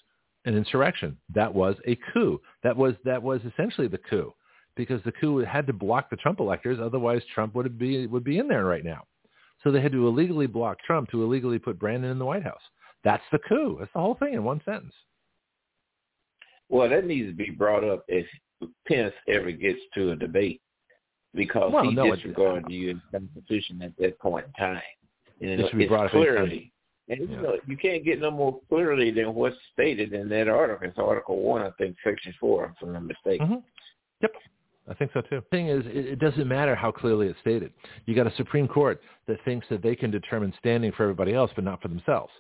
[0.47, 1.19] an insurrection.
[1.35, 2.41] That was a coup.
[2.63, 4.33] That was that was essentially the coup,
[4.75, 6.79] because the coup had to block the Trump electors.
[6.81, 9.05] Otherwise, Trump would be would be in there right now.
[9.63, 12.61] So they had to illegally block Trump to illegally put Brandon in the White House.
[13.03, 13.77] That's the coup.
[13.79, 14.95] That's the whole thing in one sentence.
[16.71, 18.27] Well, that needs to be brought up if
[18.89, 20.61] Pence ever gets to a debate
[21.35, 22.97] because well, he no, disregarded the U.S.
[23.11, 24.81] Constitution at that point in time.
[25.41, 26.73] And it should be brought clearly,
[27.09, 27.37] and yeah.
[27.37, 30.89] you know, you can't get no more clearly than what's stated in that article.
[30.89, 33.47] It's Article One, I think, Section Four, if I'm not mistaken.
[33.47, 33.57] Mm-hmm.
[34.23, 34.33] Yep.
[34.89, 35.41] I think so too.
[35.41, 37.73] The thing is, it doesn't matter how clearly it's stated.
[38.07, 41.51] You got a Supreme Court that thinks that they can determine standing for everybody else,
[41.55, 42.33] but not for themselves.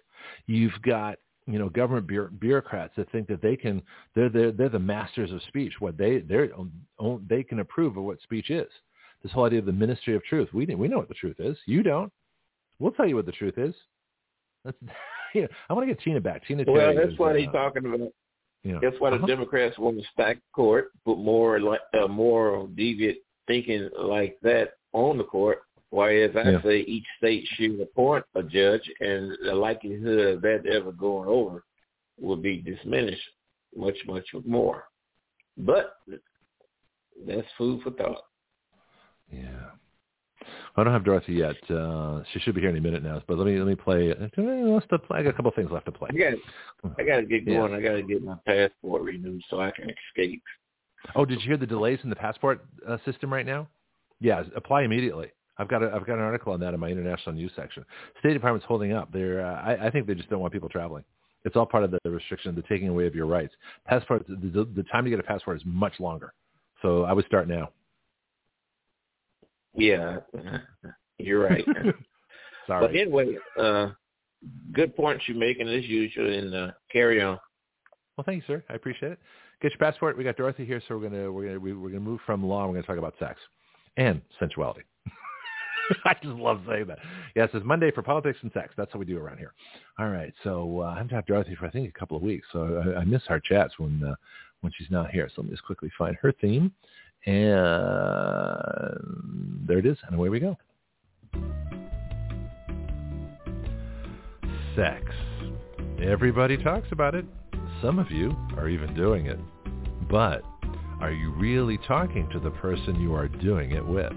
[0.46, 3.82] You've got you know government bureaucrats that think that they can
[4.14, 5.74] they're they're, they're the masters of speech.
[5.78, 6.50] What they they're
[7.28, 8.68] they can approve of what speech is.
[9.22, 10.48] This whole idea of the ministry of truth.
[10.52, 11.56] We we know what the truth is.
[11.66, 12.12] You don't.
[12.78, 13.74] We'll tell you what the truth is.
[14.64, 14.76] That's,
[15.34, 16.46] you know, I want to get Tina back.
[16.46, 16.64] Tina.
[16.66, 18.12] Well, Terry that's is, what uh, he's talking about.
[18.80, 19.26] That's why the uh-huh.
[19.26, 23.16] Democrats want to stack the court, put more like uh, more deviant
[23.46, 25.62] thinking like that on the court.
[25.94, 26.62] Whereas I Yeah.
[26.62, 31.64] say each state should appoint a judge, and the likelihood of that ever going over
[32.18, 33.30] will be diminished
[33.76, 34.88] much, much more.
[35.56, 35.96] But
[37.24, 38.24] that's food for thought.
[39.30, 39.70] Yeah.
[40.76, 41.70] I don't have Dorothy yet.
[41.70, 43.22] Uh, she should be here any minute now.
[43.28, 44.12] But let me let me play.
[44.18, 45.18] Let's play.
[45.18, 46.08] I got a couple things left to play.
[46.12, 46.34] I got,
[46.98, 47.58] I got to get Yeah.
[47.60, 47.72] going.
[47.72, 50.42] I got to get my passport renewed so I can escape.
[51.14, 53.68] Oh, did you hear the delays in the passport uh, system right now?
[54.18, 55.30] Yeah, apply immediately.
[55.58, 57.84] I've got a, I've got an article on that in my international news section.
[58.20, 59.12] State Department's holding up.
[59.12, 61.04] They're uh, I, I think they just don't want people traveling.
[61.44, 63.52] It's all part of the restriction, the taking away of your rights.
[63.86, 66.32] Passport, the, the, time to get a passport is much longer.
[66.80, 67.68] So I would start now.
[69.74, 70.18] Yeah,
[71.18, 71.64] you're right.
[72.66, 72.86] Sorry.
[72.86, 73.88] But anyway, uh,
[74.72, 77.38] good points you're making as usual, and uh, carry on.
[78.16, 78.64] Well, thank you, sir.
[78.70, 79.18] I appreciate it.
[79.60, 80.16] Get your passport.
[80.16, 82.62] We got Dorothy here, so we're gonna we're gonna we're gonna move from law.
[82.64, 83.40] and We're gonna talk about sex
[83.96, 84.82] and sensuality.
[86.04, 86.98] I just love saying that.
[87.34, 88.74] Yes, it's Monday for politics and sex.
[88.76, 89.52] That's what we do around here.
[89.98, 90.32] All right.
[90.42, 92.82] So uh, I haven't talked to Dorothy for I think a couple of weeks, so
[92.96, 94.14] I, I miss our chats when uh,
[94.60, 95.28] when she's not here.
[95.28, 96.72] So let me just quickly find her theme,
[97.26, 97.36] and
[99.66, 100.56] there it is, and away we go.
[104.76, 105.04] Sex.
[106.02, 107.24] Everybody talks about it.
[107.80, 109.38] Some of you are even doing it.
[110.10, 110.42] But
[111.00, 114.12] are you really talking to the person you are doing it with?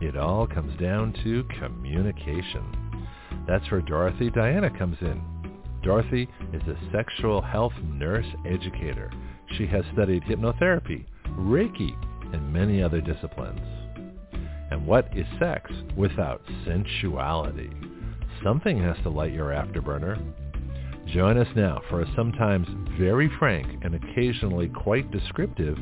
[0.00, 3.02] It all comes down to communication.
[3.48, 5.20] That's where Dorothy Diana comes in.
[5.82, 9.10] Dorothy is a sexual health nurse educator.
[9.56, 11.96] She has studied hypnotherapy, Reiki,
[12.32, 13.60] and many other disciplines.
[14.70, 17.70] And what is sex without sensuality?
[18.44, 20.22] Something has to light your afterburner.
[21.12, 22.68] Join us now for a sometimes
[22.98, 25.76] very frank and occasionally quite descriptive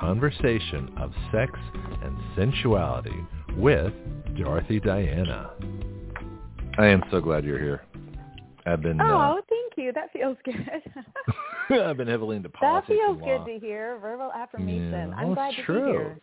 [0.00, 1.52] conversation of sex
[2.02, 3.24] and sensuality
[3.56, 3.92] with
[4.36, 5.50] Dorothy Diana.
[6.78, 7.82] I am so glad you're here.
[8.66, 9.92] I've been uh, Oh, thank you.
[9.92, 10.56] That feels good.
[11.70, 12.88] I've been heavily into that politics.
[12.88, 13.44] feels and law.
[13.44, 13.98] good to hear.
[13.98, 14.90] Verbal affirmation.
[14.92, 15.86] Yeah, I'm well, glad to true.
[15.86, 16.18] be here.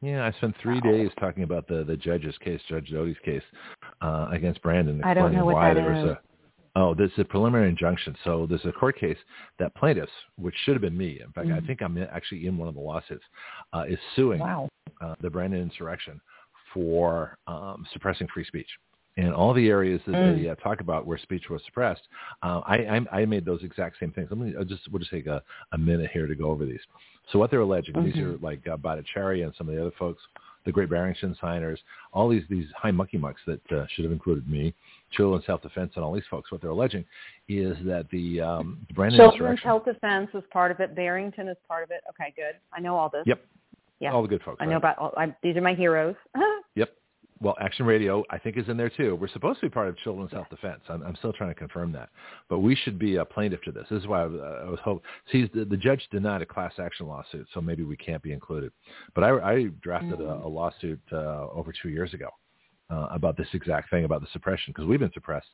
[0.00, 0.90] Yeah, I spent three Wow.
[0.90, 3.42] days talking about the the judge's case, Judge Doughty's case,
[4.00, 6.10] uh, against Brandon, I don't explaining know what why that there was is.
[6.10, 6.20] a
[6.74, 8.16] oh, there's a preliminary injunction.
[8.24, 9.18] So there's a court case
[9.58, 11.66] that plaintiffs, which should have been me, in fact, I Mhm.
[11.66, 13.24] think I'm actually in one of the lawsuits,
[13.74, 14.68] uh, is suing Wow.
[15.00, 16.20] uh, the Brandon insurrection
[16.72, 18.68] for um, suppressing free speech.
[19.18, 20.42] And all the areas that Mm.
[20.42, 22.08] they uh, talk about where speech was suppressed,
[22.42, 24.28] uh, I, I, I made those exact same things.
[24.30, 25.42] Let me I'll just we'll just take a,
[25.72, 26.80] a minute here to go over these.
[27.30, 30.22] So what they're alleging, these are like uh, Bhattacharya and some of the other folks,
[30.64, 31.78] the Great Barrington signers,
[32.12, 34.72] all these these high mucky mucks that uh, should have included me,
[35.12, 36.50] Children's Self Defense, and all these folks.
[36.50, 37.04] What they're alleging
[37.48, 39.60] is that the, um, the Brandon Children's.
[39.62, 40.94] Health Defense is part of it.
[40.94, 42.00] Barrington is part of it.
[42.08, 42.54] Okay, good.
[42.72, 43.24] I know all this.
[43.26, 43.44] Yep.
[44.00, 44.12] Yeah.
[44.12, 44.58] All the good folks.
[44.60, 44.70] I right?
[44.70, 45.12] know about all.
[45.16, 46.16] I, these are my heroes.
[46.74, 46.88] Yep.
[47.42, 49.14] Well, Action Radio, I think, is in there too.
[49.16, 50.80] We're supposed to be part of Children's Self Defense.
[50.88, 52.08] I'm, I'm still trying to confirm that,
[52.48, 53.84] but we should be a plaintiff to this.
[53.90, 55.02] This is why I was, uh, I was hoping.
[55.30, 58.72] See, the, the judge denied a class action lawsuit, so maybe we can't be included.
[59.14, 62.28] But I, I drafted a, a lawsuit uh, over two years ago
[62.90, 65.48] uh, about this exact thing about the suppression because we've been suppressed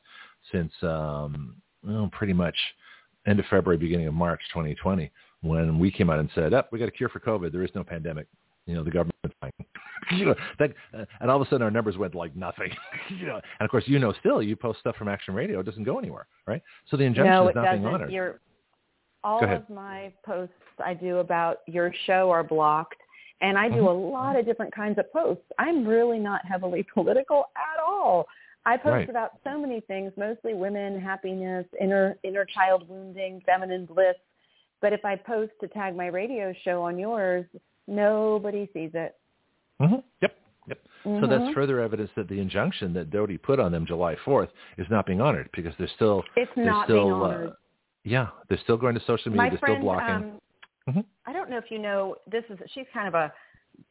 [0.51, 2.55] since um, well, pretty much
[3.25, 5.11] end of February, beginning of March 2020,
[5.41, 7.51] when we came out and said, "Up, we got a cure for COVID.
[7.51, 8.27] There is no pandemic."
[8.65, 9.51] You know, the government's fine.
[10.11, 12.71] you know, that, uh, and all of a sudden our numbers went like nothing.
[13.09, 15.65] you know, and of course, you know, still you post stuff from Action Radio, it
[15.65, 16.61] doesn't go anywhere, right?
[16.89, 17.93] So the injunction no, is it not being doesn't.
[17.95, 18.11] honored.
[18.11, 18.39] Your
[19.23, 20.53] all of my posts
[20.83, 23.01] I do about your show are blocked,
[23.41, 23.87] and I do Mhm.
[23.87, 25.43] a lot of different kinds of posts.
[25.57, 28.27] I'm really not heavily political at all.
[28.65, 29.09] I post Right.
[29.09, 34.15] about so many things, mostly women, happiness, inner inner child wounding, feminine bliss.
[34.81, 37.45] But if I post to tag my radio show on yours,
[37.87, 39.15] nobody sees it.
[39.79, 40.35] hmm Yep.
[40.67, 40.79] Yep.
[41.21, 41.53] So that's Mhm.
[41.53, 45.21] further evidence that the injunction that Doughty put on them July 4th is not being
[45.21, 47.53] honored because they're still It's they're not still being uh, honored.
[48.03, 50.15] yeah they're still going to social media my they're friend, still blocking.
[50.15, 50.41] um,
[50.89, 51.05] Mhm.
[51.25, 53.31] I don't know if you know, this is she's kind of a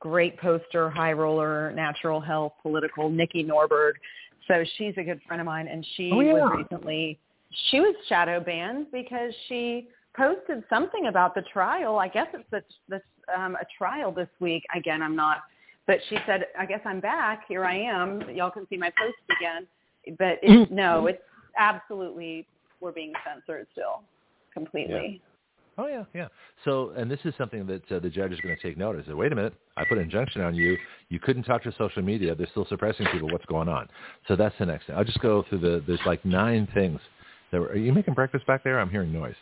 [0.01, 3.93] great poster, high roller, natural health, political, Nikki Norberg.
[4.47, 6.33] So she's a good friend of mine, and she Oh, yeah.
[6.35, 7.19] was recently
[7.71, 11.99] she was shadow banned because she posted something about the trial.
[11.99, 13.01] I guess it's this, this
[13.35, 14.65] um, a trial this week.
[14.77, 15.39] Again, I'm not,
[15.87, 17.45] but she said, "I guess I'm back.
[17.49, 18.23] Here I am.
[18.35, 19.67] Y'all can see my post again."
[20.19, 21.23] But it, no, it's
[21.57, 22.47] absolutely
[22.81, 24.03] we're being censored still,
[24.53, 25.23] completely.
[25.79, 26.27] Oh yeah, yeah.
[26.65, 29.07] So, and this is something that uh, the judge is going to take notice.
[29.09, 29.17] Of.
[29.17, 30.77] Wait a minute, I put an injunction on you.
[31.09, 32.35] You couldn't talk to social media.
[32.35, 33.31] They're still suppressing people.
[33.31, 33.89] What's going on?
[34.27, 34.97] So that's the next thing.
[34.97, 35.85] I'll just go through the.
[35.87, 37.01] There's like nine things.
[37.53, 38.81] That were, are you making breakfast back there?
[38.81, 39.37] I'm hearing noise.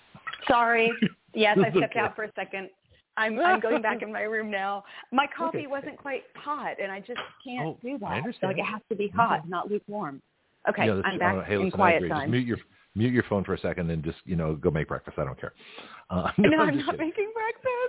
[0.49, 0.93] Sorry.
[1.35, 2.71] Yes, I stepped out for a second.
[3.19, 4.85] I'm I'm going back in my room now.
[5.13, 5.67] My coffee Okay.
[5.67, 8.13] wasn't quite hot, and I just can't Oh, do I that.
[8.19, 8.53] understand.
[8.53, 10.21] Like it has to be hot, not lukewarm.
[10.69, 12.09] Okay, Yeah, I'm back oh, hey, in listen, I quiet agree.
[12.09, 12.31] Just time.
[12.31, 12.59] mute your
[12.95, 15.19] mute your phone for a second and just you know go make breakfast.
[15.19, 15.53] I don't care.
[16.11, 17.07] Uh, no, I'm just not kidding.
[17.07, 17.86] making breakfast.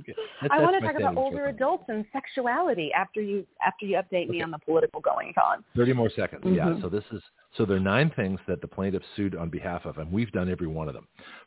[0.00, 0.14] Okay.
[0.42, 4.28] I that's want to talk about older adults and sexuality after you after you update
[4.28, 5.64] me on the political goings on.
[5.76, 6.42] 30 more seconds.
[6.46, 6.66] Yeah.
[6.66, 6.80] Mhm.
[6.82, 7.22] So this is
[7.56, 10.50] so there are nine things that the plaintiffs sued on behalf of, and we've done
[10.50, 11.06] every one of them.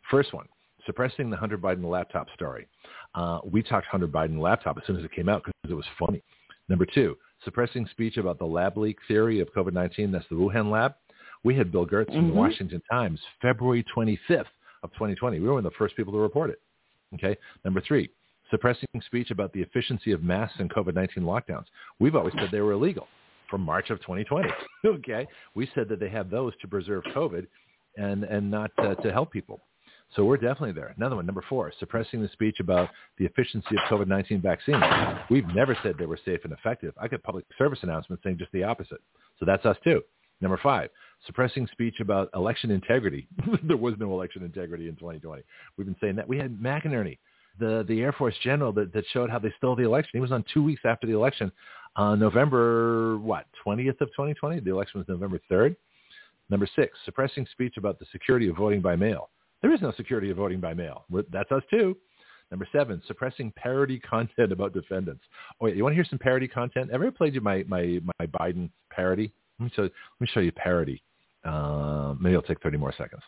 [0.10, 0.48] First one,
[0.86, 2.68] suppressing the Hunter Biden laptop story.
[3.16, 5.86] Uh, we talked Hunter Biden laptop as soon as it came out because it was
[6.00, 6.22] funny.
[6.70, 10.12] Number two, suppressing speech about the lab leak theory of COVID-19.
[10.12, 10.94] That's the Wuhan lab.
[11.44, 12.34] We had Bill Gertz from the.
[12.34, 14.46] Washington Times, February 25th
[14.84, 15.40] of 2020.
[15.40, 16.62] We were one of the first people to report it.
[17.16, 17.36] Okay.
[17.66, 18.10] Number three,
[18.52, 21.66] suppressing speech about the efficiency of masks and COVID-19 lockdowns.
[22.00, 23.08] We've always said they were illegal
[23.50, 24.50] from March of 2020.
[24.86, 25.28] okay.
[25.56, 27.48] We said that they have those to preserve COVID
[27.98, 29.60] and, and not uh, to help people.
[30.16, 30.94] So we're definitely there.
[30.98, 34.84] Another one, number four, suppressing the speech about the efficiency of COVID-19 vaccines.
[35.30, 36.94] We've never said they were safe and effective.
[37.00, 39.00] I get public service announcements saying just the opposite.
[39.40, 40.02] So that's us too.
[40.42, 40.90] Number five,
[41.26, 43.28] suppressing speech about election integrity.
[43.64, 45.44] there was no election integrity in 2020.
[45.78, 46.28] We've been saying that.
[46.28, 47.20] We had McInerney,
[47.60, 50.12] the, the Air Force general that, that showed how they stole the election.
[50.14, 51.52] He was on two weeks after the election,
[51.96, 54.62] uh, November, what, 20th of 2020?
[54.62, 55.76] The election was November 3rd.
[56.50, 59.30] Number six, suppressing speech about the security of voting by mail.
[59.62, 61.06] There is no security of voting by mail.
[61.32, 61.96] That's us too.
[62.50, 65.24] Number seven, suppressing parody content about defendants.
[65.54, 66.90] Oh, wait, you want to hear some parody content?
[66.92, 69.32] Ever played you my, my, my Biden parody?
[69.60, 71.02] Let me show, let me show you parody.
[71.46, 73.22] Uh, maybe it'll take 30 more seconds.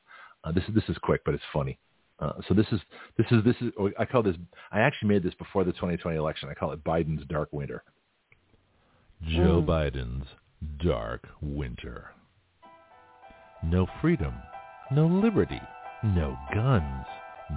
[0.43, 1.79] Uh, this is this is quick, but it's funny.
[2.19, 2.80] Uh, so this is
[3.18, 4.35] this is this is oh, I call this.
[4.72, 6.49] I actually made this before the 2020 election.
[6.49, 7.84] I call it Biden's Dark Winter.
[9.23, 9.65] Joe Mm.
[9.65, 10.27] Biden's
[10.84, 12.11] Dark Winter.
[13.64, 14.34] No freedom,
[14.91, 15.61] no liberty,
[16.03, 17.06] no guns,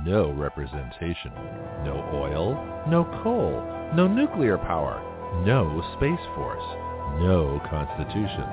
[0.04, 1.32] no representation,
[1.84, 2.54] no oil,
[2.88, 3.62] no coal,
[3.94, 5.02] no nuclear power,
[5.44, 6.62] no space force,
[7.20, 8.46] no constitution,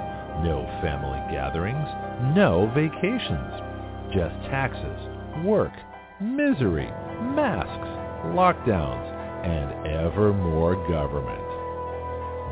[0.44, 1.88] no family gatherings,
[2.36, 3.54] no vacations,
[4.16, 5.74] just taxes, work,
[6.22, 6.90] misery,
[7.36, 7.90] masks,
[8.34, 9.14] lockdowns,
[9.46, 11.42] and ever more government.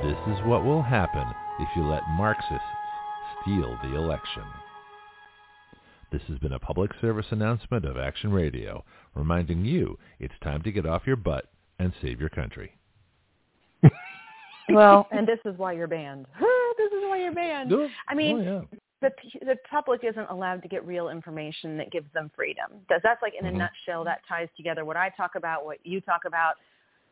[0.03, 1.25] This is what will happen
[1.59, 2.59] if you let Marxists
[3.41, 4.43] steal the election.
[6.11, 8.83] This has been a public service announcement of Action Radio,
[9.15, 11.45] reminding you it's time to get off your butt
[11.79, 12.73] and save your country.
[14.69, 16.25] Well, and this is why you're banned.
[16.77, 17.71] this is why you're banned.
[18.07, 18.77] I mean, oh, yeah.
[19.01, 19.11] The
[19.41, 22.71] the public isn't allowed to get real information that gives them freedom.
[22.87, 23.55] That's, that's like in Mhm.
[23.55, 26.55] a nutshell that ties together what I talk about, what you talk about.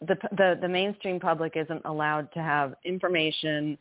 [0.02, 3.78] The the the mainstream public isn't allowed to have information,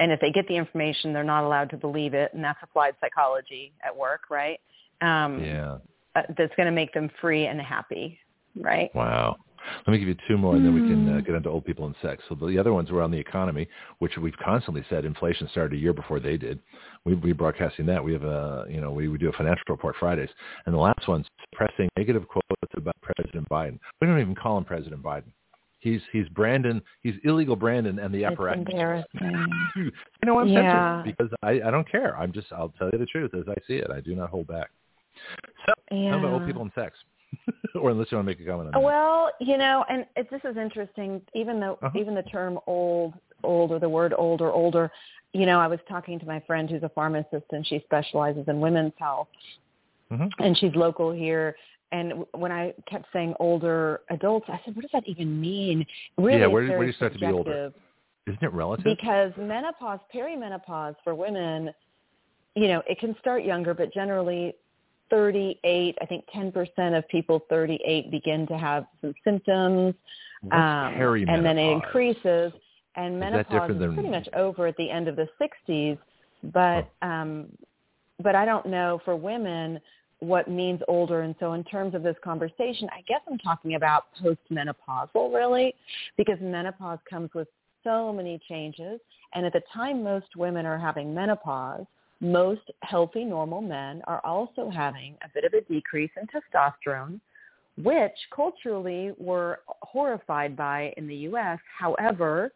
[0.00, 2.96] and if they get the information, they're not allowed to believe it, and that's applied
[3.00, 4.60] psychology at work, right?
[5.00, 5.78] Um, yeah.
[6.16, 8.18] uh, that's going to make them free and happy,
[8.56, 8.94] right?
[8.94, 9.36] Wow.
[9.86, 11.26] Let me give you two more, and then we can uh, Mm.
[11.26, 12.22] get into old people and sex.
[12.28, 13.68] So the other ones were on the economy,
[13.98, 16.58] which we've constantly said inflation started a year before they did.
[17.04, 18.02] We we broadcasting that.
[18.02, 20.30] We have a you know we, we do a financial report Fridays,
[20.66, 22.46] and the last one's pressing negative quotes
[22.76, 23.78] about President Biden.
[24.00, 25.32] We don't even call him President Biden.
[25.80, 26.80] He's he's Brandon.
[27.02, 28.64] He's illegal Brandon and the It's apparatus.
[28.66, 29.68] embarrassing.
[29.76, 29.90] you
[30.24, 30.70] know I'm Yeah.
[30.70, 32.16] censored because I I don't care.
[32.16, 33.90] I'm just I'll tell you the truth as I see it.
[33.90, 34.70] I do not hold back.
[35.66, 36.10] So Yeah.
[36.10, 36.96] how about old people and sex?
[37.74, 38.82] or unless you want to make a comment on that.
[38.82, 41.20] Well, you know, and it, this is interesting.
[41.34, 41.98] Even though Uh-huh.
[41.98, 44.90] even the term old, old, or the word old or older,
[45.32, 48.60] you know, I was talking to my friend who's a pharmacist and she specializes in
[48.60, 49.28] women's health,
[50.12, 50.30] Mhm.
[50.38, 51.56] and she's local here.
[51.92, 55.86] And when I kept saying older adults, I said, "What does that even mean?"
[56.18, 57.72] Really, Yeah, where where do you start to be older?
[58.26, 58.84] Isn't it relative?
[58.84, 61.72] because menopause, perimenopause for women,
[62.54, 64.54] you know, it can start younger, but generally
[65.14, 69.94] 38, I think 10% of people 38 begin to have some symptoms.
[70.42, 70.94] What's um,
[71.28, 72.52] and then it increases.
[72.96, 75.98] And menopause is than- pretty much over at the end of the 60s.
[76.52, 77.46] But um,
[78.22, 79.80] but I don't know for women
[80.18, 81.22] what means older.
[81.22, 85.74] And so in terms of this conversation, I guess I'm talking about postmenopausal really,
[86.16, 87.48] because menopause comes with
[87.82, 89.00] so many changes.
[89.34, 91.86] And at the time most women are having menopause,
[92.24, 97.20] most healthy normal men are also having a bit of a decrease in testosterone,
[97.76, 101.58] which culturally we're horrified by in the U.S.
[101.78, 102.52] However,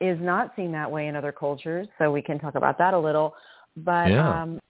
[0.00, 1.86] is not seen that way in other cultures.
[1.98, 3.34] So we can talk about that a little.
[3.76, 4.42] But Yeah.
[4.42, 4.60] um,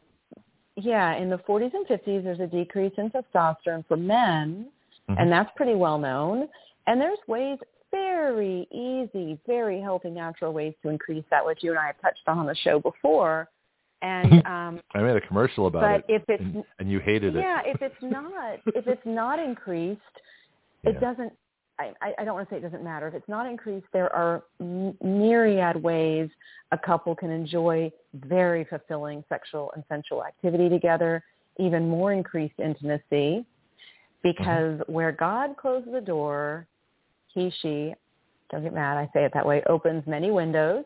[0.77, 4.70] yeah, in the 40s and 50s, there's a decrease in testosterone for men.
[5.09, 5.20] Mhm.
[5.20, 6.48] and that's pretty well known.
[6.89, 7.59] And there's ways,
[7.93, 12.27] very easy, very healthy, natural ways to increase that, which you and I have touched
[12.27, 13.48] on on the show before.
[14.07, 17.35] And um, I made a commercial about but it, if it's and, and you hated
[17.35, 17.41] it.
[17.41, 20.01] yeah, if it's not if it's not increased,
[20.85, 21.01] it Yeah.
[21.01, 21.33] doesn't.
[21.78, 23.09] I, I I don't want to say it doesn't matter.
[23.09, 26.31] If it's not increased, there are myriad ways
[26.73, 31.23] a couple can enjoy very fulfilling sexual and sensual activity together,
[31.59, 33.45] even more increased intimacy,
[34.23, 36.66] because where God closes the door,
[37.35, 37.93] he, she,
[38.51, 40.85] don't get mad, I say it that way, opens many windows,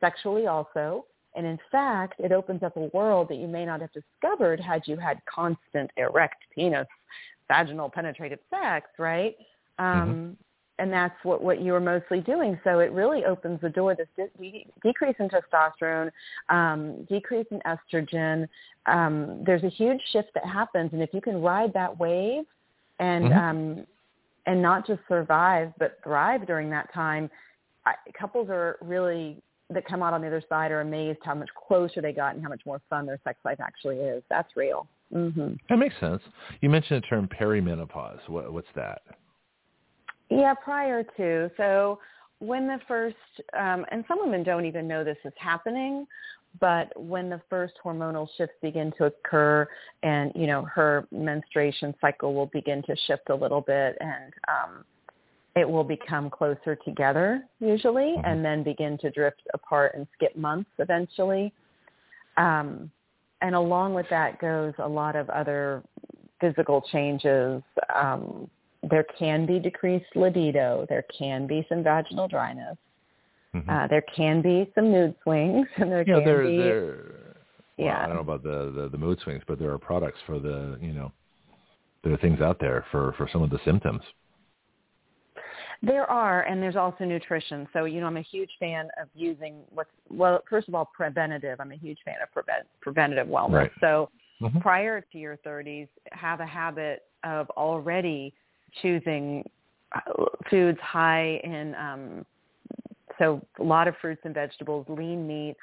[0.00, 1.04] sexually also.
[1.34, 4.82] And in fact, it opens up a world that you may not have discovered had
[4.86, 6.86] you had constant erect penis,
[7.48, 9.36] vaginal penetrative sex, right?
[9.78, 10.36] Um,
[10.78, 12.58] And that's what, what you were mostly doing.
[12.64, 16.10] So it really opens the door, this de- decrease in testosterone,
[16.48, 18.48] um, decrease in estrogen.
[18.86, 20.92] Um, there's a huge shift that happens.
[20.92, 22.44] And if you can ride that wave
[22.98, 23.36] and Mhm.
[23.36, 23.86] um,
[24.46, 27.30] and not just survive but thrive during that time,
[27.86, 29.40] I, couples are really
[29.74, 32.42] that come out on the other side are amazed how much closer they got and
[32.42, 34.22] how much more fun their sex life actually is.
[34.30, 34.86] That's real.
[35.12, 36.22] hmm That makes sense.
[36.60, 38.28] You mentioned the term perimenopause.
[38.28, 39.02] What, what's that?
[40.30, 41.50] Yeah, prior to.
[41.56, 41.98] So
[42.38, 43.16] when the first,
[43.58, 46.06] um, and some women don't even know this is happening,
[46.60, 49.66] but when the first hormonal shifts begin to occur
[50.02, 54.84] and, you know, her menstruation cycle will begin to shift a little bit and um,
[55.54, 58.22] it will become closer together usually Mhm.
[58.24, 61.52] and then begin to drift apart and skip months eventually.
[62.36, 62.90] Um,
[63.42, 65.82] and along with that goes a lot of other
[66.40, 67.62] physical changes.
[67.94, 68.48] Um,
[68.82, 70.86] there can be decreased libido.
[70.88, 72.76] There can be some vaginal dryness.
[73.54, 73.68] Mhm.
[73.68, 76.96] Uh, there can be some mood swings, and there know, can there, be there.
[77.76, 78.02] Well, Yeah.
[78.02, 80.78] I don't know about the, the the mood swings, but there are products for the
[80.80, 81.12] you know,
[82.02, 84.02] there are things out there for for some of the symptoms.
[85.84, 87.66] There are, and there's also nutrition.
[87.72, 91.60] So, you know, I'm a huge fan of using what's, well, first of all, preventative.
[91.60, 93.52] I'm a huge fan of prevent, preventative wellness.
[93.52, 93.72] Right.
[93.80, 94.08] So
[94.40, 94.60] Mhm.
[94.60, 98.32] prior to your 30s, have a habit of already
[98.80, 99.48] choosing
[99.92, 100.00] uh,
[100.48, 102.26] foods high in, um,
[103.18, 105.60] so a lot of fruits and vegetables, lean meats.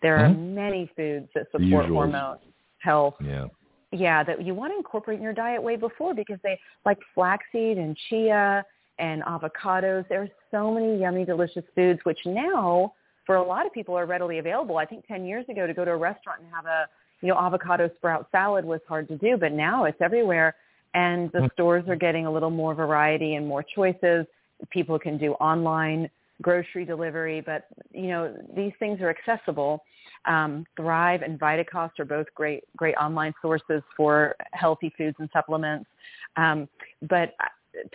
[0.00, 0.54] There are Mhm.
[0.54, 2.38] many foods that support hormone
[2.78, 3.48] health Yeah.
[3.90, 7.78] yeah, that you want to incorporate in your diet way before because they like flaxseed
[7.78, 8.64] and chia
[8.98, 10.06] and avocados.
[10.08, 12.94] There are so many yummy, delicious foods, which now
[13.26, 14.76] for a lot of people are readily available.
[14.76, 16.86] I think 10 years ago to go to a restaurant and have a,
[17.22, 20.54] you know, avocado sprout salad was hard to do, but now it's everywhere.
[20.94, 21.52] And the Mm.
[21.52, 24.26] stores are getting a little more variety and more choices.
[24.70, 26.08] People can do online
[26.42, 29.82] grocery delivery, but you know these things are accessible.
[30.26, 35.88] Um, Thrive and Vitacost are both great great online sources for healthy foods and supplements.
[36.36, 36.68] Um,
[37.02, 37.34] but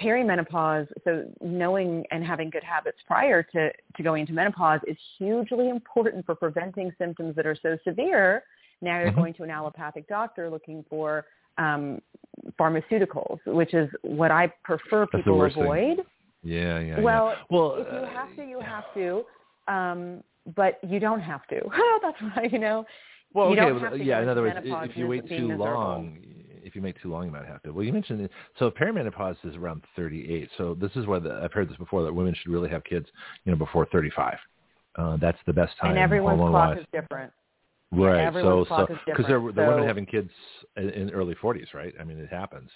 [0.01, 5.69] perimenopause, so knowing and having good habits prior to, to going into menopause is hugely
[5.69, 8.43] important for preventing symptoms that are so severe.
[8.81, 9.15] Now you're Mhm.
[9.15, 11.25] going to an allopathic doctor looking for
[11.57, 12.01] um,
[12.57, 15.63] pharmaceuticals, which is what I prefer people worst thing.
[15.63, 16.05] avoid.
[16.41, 17.01] Yeah, yeah.
[17.01, 17.43] Well, yeah.
[17.49, 19.25] well, if you uh, have to, you have to,
[19.67, 20.23] um,
[20.55, 21.59] but you don't have to.
[22.01, 22.85] That's right, you know.
[23.33, 24.21] Well, you okay, don't have to yeah.
[24.21, 26.07] In other words, if you wait too miserable.
[26.63, 27.71] If you make too long, you might have to.
[27.71, 28.31] Well, you mentioned it.
[28.57, 30.49] So perimenopause is around 38.
[30.57, 33.07] So this is where the, I've heard this before that women should really have kids,
[33.45, 34.37] you know, before 35.
[34.95, 35.91] Uh, that's the best time.
[35.91, 37.31] and everyone's clock is different.
[37.91, 38.23] Right.
[38.23, 40.29] everyone's so, so because they're the women having kids
[40.77, 41.93] in, in early 40s, right?
[41.99, 42.69] I mean, it happens.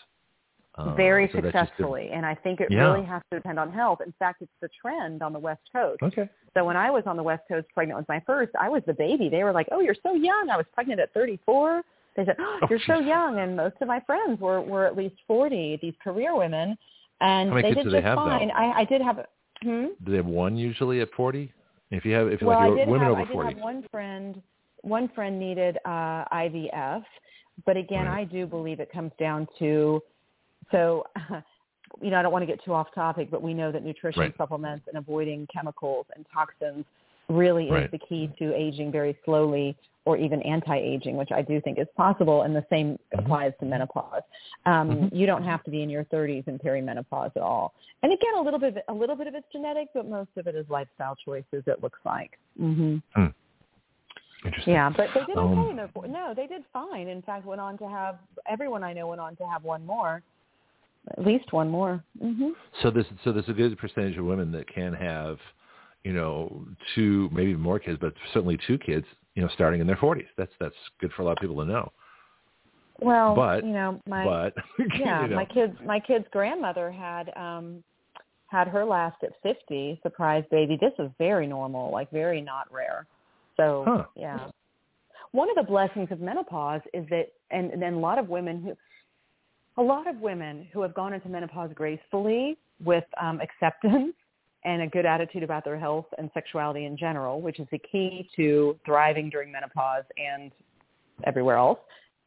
[0.76, 2.92] Uh, very so successfully, and I think it Yeah.
[2.92, 4.02] really has to depend on health.
[4.04, 6.02] In fact, it's the trend on the West Coast.
[6.02, 6.28] Okay.
[6.56, 8.94] So when I was on the West Coast pregnant with my first, I was the
[8.94, 9.30] baby.
[9.30, 11.84] They were like, "Oh, you're so young." I was pregnant at 34.
[12.16, 14.96] They said, oh, Oh, "You're so young," and most of my friends were were at
[14.96, 15.80] least 40.
[15.82, 16.78] These career women,
[17.22, 18.24] and they did do they just have, though?
[18.26, 18.52] fine.
[18.52, 19.26] I, I did have.
[19.64, 19.86] Hmm?
[20.04, 21.52] Do they have one usually at 40?
[21.92, 23.54] If you have, if well, like you're women have over I did 40.
[23.54, 24.42] have one friend.
[24.82, 27.04] One friend needed uh, IVF,
[27.66, 28.22] but again, Right.
[28.22, 30.02] I do believe it comes down to
[30.72, 31.06] so.
[32.02, 34.22] You know, I don't want to get too off topic, but we know that nutrition
[34.22, 34.34] Right.
[34.36, 36.86] supplements and avoiding chemicals and toxins
[37.30, 37.84] really Right.
[37.84, 41.88] is the key to aging very slowly or even anti-aging, which I do think is
[41.96, 43.20] possible, and the same Mhm.
[43.20, 44.24] applies to menopause.
[44.66, 45.14] Um, Mhm.
[45.14, 47.74] You don't have to be in your 30s in perimenopause at all.
[48.02, 50.56] And again, a little bit, a little bit of it's genetic, but most of it
[50.56, 51.66] is lifestyle choices.
[51.68, 52.38] It looks like.
[52.60, 53.28] Mm-hmm.
[54.46, 54.74] Interesting.
[54.74, 57.08] Yeah, but they did okay Um, in their no, they did fine.
[57.08, 60.22] In fact, went on to have everyone I know went on to have one more,
[61.12, 62.04] at least one more.
[62.22, 62.50] Mm-hmm.
[62.82, 65.40] So there's so there's a good percentage of women that can have,
[66.04, 69.06] you know, two maybe more kids, but certainly two kids,
[69.36, 70.28] you know, starting in their 40s.
[70.38, 71.92] That's that's good for a lot of people to know.
[73.00, 74.54] Well, but you know, my but
[75.00, 75.36] yeah, you know.
[75.36, 77.84] my kids my kid's grandmother had um
[78.48, 80.78] had her last at 50, surprise baby.
[80.80, 83.08] This is very normal, like very not rare.
[83.58, 84.06] So, Huh.
[84.16, 84.48] yeah.
[85.32, 88.62] One of the blessings of menopause is that and, and then a lot of women
[88.62, 88.74] who
[89.78, 94.14] a lot of women who have gone into menopause gracefully with um, acceptance
[94.66, 98.30] and a good attitude about their health and sexuality in general, which is the key
[98.36, 100.52] to thriving during menopause and
[101.26, 101.80] everywhere else,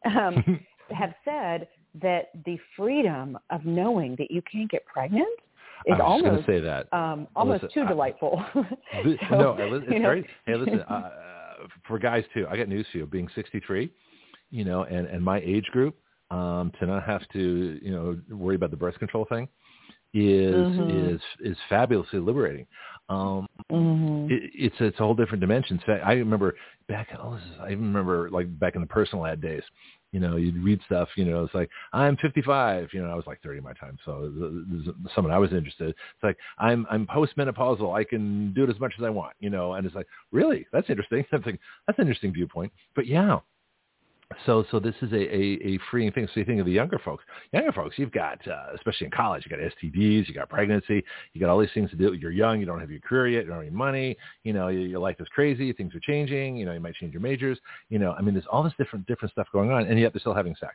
[0.05, 1.69] um, have said
[2.03, 5.27] that the freedom of knowing that you can't get pregnant
[5.87, 6.93] is I was almost say that.
[6.93, 8.45] um, almost Alyssa, too I- delightful.
[9.05, 10.27] This- So, no, uh, it's you know, great.
[10.47, 11.11] Hey, listen, uh,
[11.87, 13.07] for guys too, I got news for you.
[13.07, 13.91] Being 63,
[14.51, 15.97] you know, and and my age group,
[16.31, 19.49] um, to not have to, you know, worry about the birth control thing,
[20.17, 21.15] is Mhm.
[21.15, 22.67] is is fabulously liberating.
[23.09, 24.31] Um, Mhm.
[24.31, 25.79] it, it's it's a whole different dimension.
[25.89, 26.57] I remember
[26.89, 27.09] back.
[27.21, 29.63] Oh, this is, I even remember like back in the personal ad days.
[30.13, 31.11] You know, you'd read stuff.
[31.17, 32.89] You know, it's like I'm 55.
[32.95, 34.33] You know, I was like 30 my time, so
[34.71, 35.91] this is someone I was interested.
[35.91, 37.95] It's like I'm I'm postmenopausal.
[37.95, 39.35] I can do it as much as I want.
[39.41, 41.25] You know, and it's like really that's interesting.
[41.31, 42.73] That's like that's an interesting viewpoint.
[42.95, 43.41] But yeah,
[44.45, 46.27] so so this is a, a, a freeing thing.
[46.27, 47.25] So you think of the younger folks.
[47.53, 51.41] Younger folks, you've got uh, especially in college, you got STDs, you got pregnancy, you
[51.41, 52.13] got all these things to do.
[52.13, 54.17] You're young, you don't have your career yet, you don't have any money.
[54.43, 55.73] You know, your, your life is crazy.
[55.73, 56.57] Things are changing.
[56.57, 57.59] You know, you might change your majors.
[57.89, 60.21] You know, I mean, there's all this different different stuff going on, and yet they're
[60.21, 60.75] still having sex.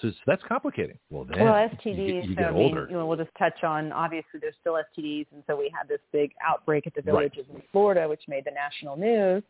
[0.00, 0.98] So, so that's complicating.
[1.10, 2.06] Well, then well, you STDs.
[2.06, 2.86] get, you so, get I mean, older.
[2.90, 3.90] you know, we'll just touch on.
[3.92, 7.32] Obviously, there's still STDs, and so we had this big outbreak at the Right.
[7.32, 9.42] villages in Florida, which made the national news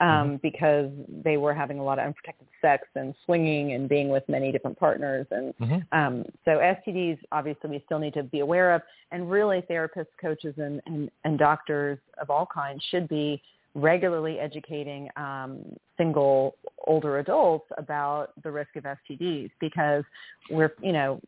[0.00, 0.36] um, Mm-hmm.
[0.42, 0.90] because
[1.22, 4.78] they were having a lot of unprotected sex and swinging and being with many different
[4.78, 5.26] partners.
[5.30, 5.86] And Mhm.
[5.92, 8.82] um, so, STDs, obviously, we still need to be aware of,
[9.12, 13.40] and really, therapists, coaches, and and, and doctors of all kinds should be
[13.74, 15.58] regularly educating um,
[15.96, 16.54] single
[16.86, 20.04] older adults about the risk of STDs because
[20.48, 21.20] we're, you know,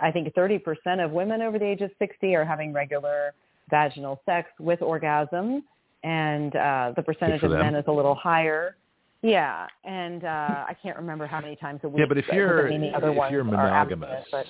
[0.00, 3.34] I think 30% of women over the age of 60 are having regular
[3.68, 5.62] vaginal sex with orgasm,
[6.04, 7.60] and uh, the percentage of them.
[7.60, 8.76] men is a little higher.
[9.22, 12.00] Yeah, and uh, I can't remember how many times a week.
[12.00, 14.46] Yeah, but if you're if you're monogamous, abstinent,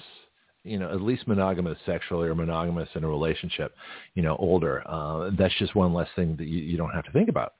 [0.64, 3.72] you know, at least monogamous sexually or monogamous in a relationship,
[4.14, 7.12] you know, older, uh, that's just one less thing that you, you don't have to
[7.12, 7.54] think about.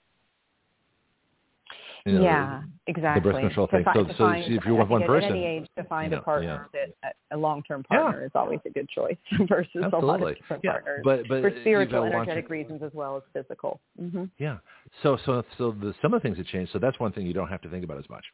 [2.07, 3.33] You know, yeah, exactly.
[3.33, 3.85] control To thing.
[3.85, 6.19] fi- So- so find- if you want one person, at any age to find you
[6.19, 7.97] a know, partner that a long-term Yeah.
[8.03, 9.17] partner is always a good choice
[9.49, 10.33] versus a lot Absolutely.
[10.33, 13.81] of different Yeah, partners but- but for spiritual, energetic reasons as well as physical.
[13.99, 14.59] hmm Yeah.
[15.03, 16.73] So so so the some of the things have changed.
[16.73, 18.25] So that's one thing you don't have to think about as much,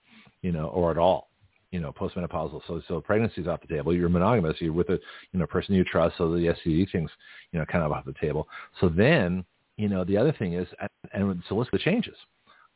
[0.42, 1.28] you know, or at all.
[1.70, 2.62] You know, postmenopausal.
[2.66, 3.94] So so pregnancy's off the table.
[3.94, 4.60] You're monogamous.
[4.60, 4.98] You're with a
[5.32, 6.16] you know person you trust.
[6.16, 7.10] So the STD things,
[7.52, 8.48] you know, kind of off the table.
[8.80, 9.44] So then
[9.76, 10.66] you know the other thing is,
[11.12, 12.16] and so what's the changes?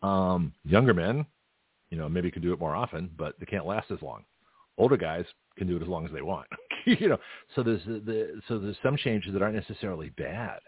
[0.05, 1.24] Um, younger men,
[1.91, 4.24] you know, maybe could do it more often, but they can't last as long.
[4.76, 5.24] Older guys
[5.57, 6.47] can do it as long as they want.
[6.84, 7.18] you know,
[7.55, 10.60] so there's the, the so there's some changes that aren't necessarily bad.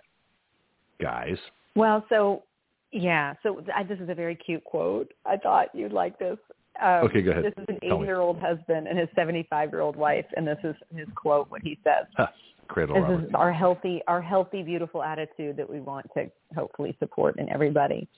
[1.00, 1.36] Guys,
[1.74, 2.44] Well, so
[2.92, 5.12] yeah, so I, this is a very cute quote.
[5.26, 6.38] I thought you'd like this.
[6.82, 7.44] Um, Okay, go ahead.
[7.44, 8.04] This is an Tell me.
[8.04, 11.50] 80-year-old husband and his 75-year-old wife, and this is his quote.
[11.50, 12.06] What he says.
[12.16, 12.28] Huh.
[12.68, 13.24] Cradle This Robert.
[13.24, 18.08] is our healthy, our healthy, beautiful attitude that we want to hopefully support in everybody.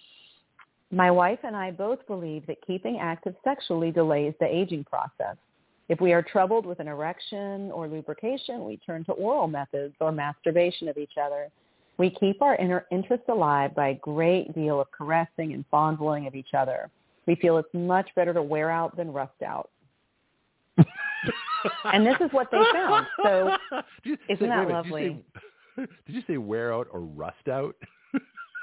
[0.90, 5.36] My wife and I both believe that keeping active sexually delays the aging process.
[5.88, 10.12] If we are troubled with an erection or lubrication, we turn to oral methods or
[10.12, 11.48] masturbation of each other.
[11.98, 16.34] We keep our inner interest alive by a great deal of caressing and fondling of
[16.34, 16.90] each other.
[17.26, 19.70] We feel it's much better to wear out than rust out.
[21.84, 23.06] and this is what they found.
[23.22, 23.56] So
[24.04, 25.02] you isn't say- that minute, lovely?
[25.02, 25.22] Did you,
[25.76, 27.74] say, did you say wear out or rust out?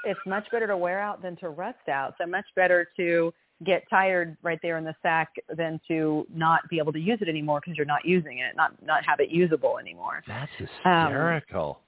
[0.06, 2.14] It's much better to wear out than to rust out.
[2.18, 3.32] So much better to
[3.64, 7.28] get tired right there in the sack than to not be able to use it
[7.28, 10.22] anymore because you're not using it, not not have it usable anymore.
[10.26, 10.50] That's
[10.84, 11.80] Um, hysterical.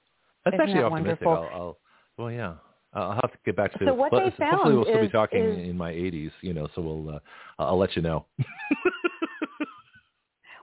[0.45, 1.25] That's isn't actually that optimistic.
[1.27, 1.49] wonderful?
[1.57, 1.77] I'll, I'll,
[2.17, 2.53] well, yeah.
[2.93, 3.85] I'll have to get back to.
[3.85, 6.31] So what well, they hopefully, we'll found still be talking is- in my 80s.
[6.41, 7.15] You know, so we'll.
[7.15, 7.19] Uh,
[7.59, 8.25] I'll let you know.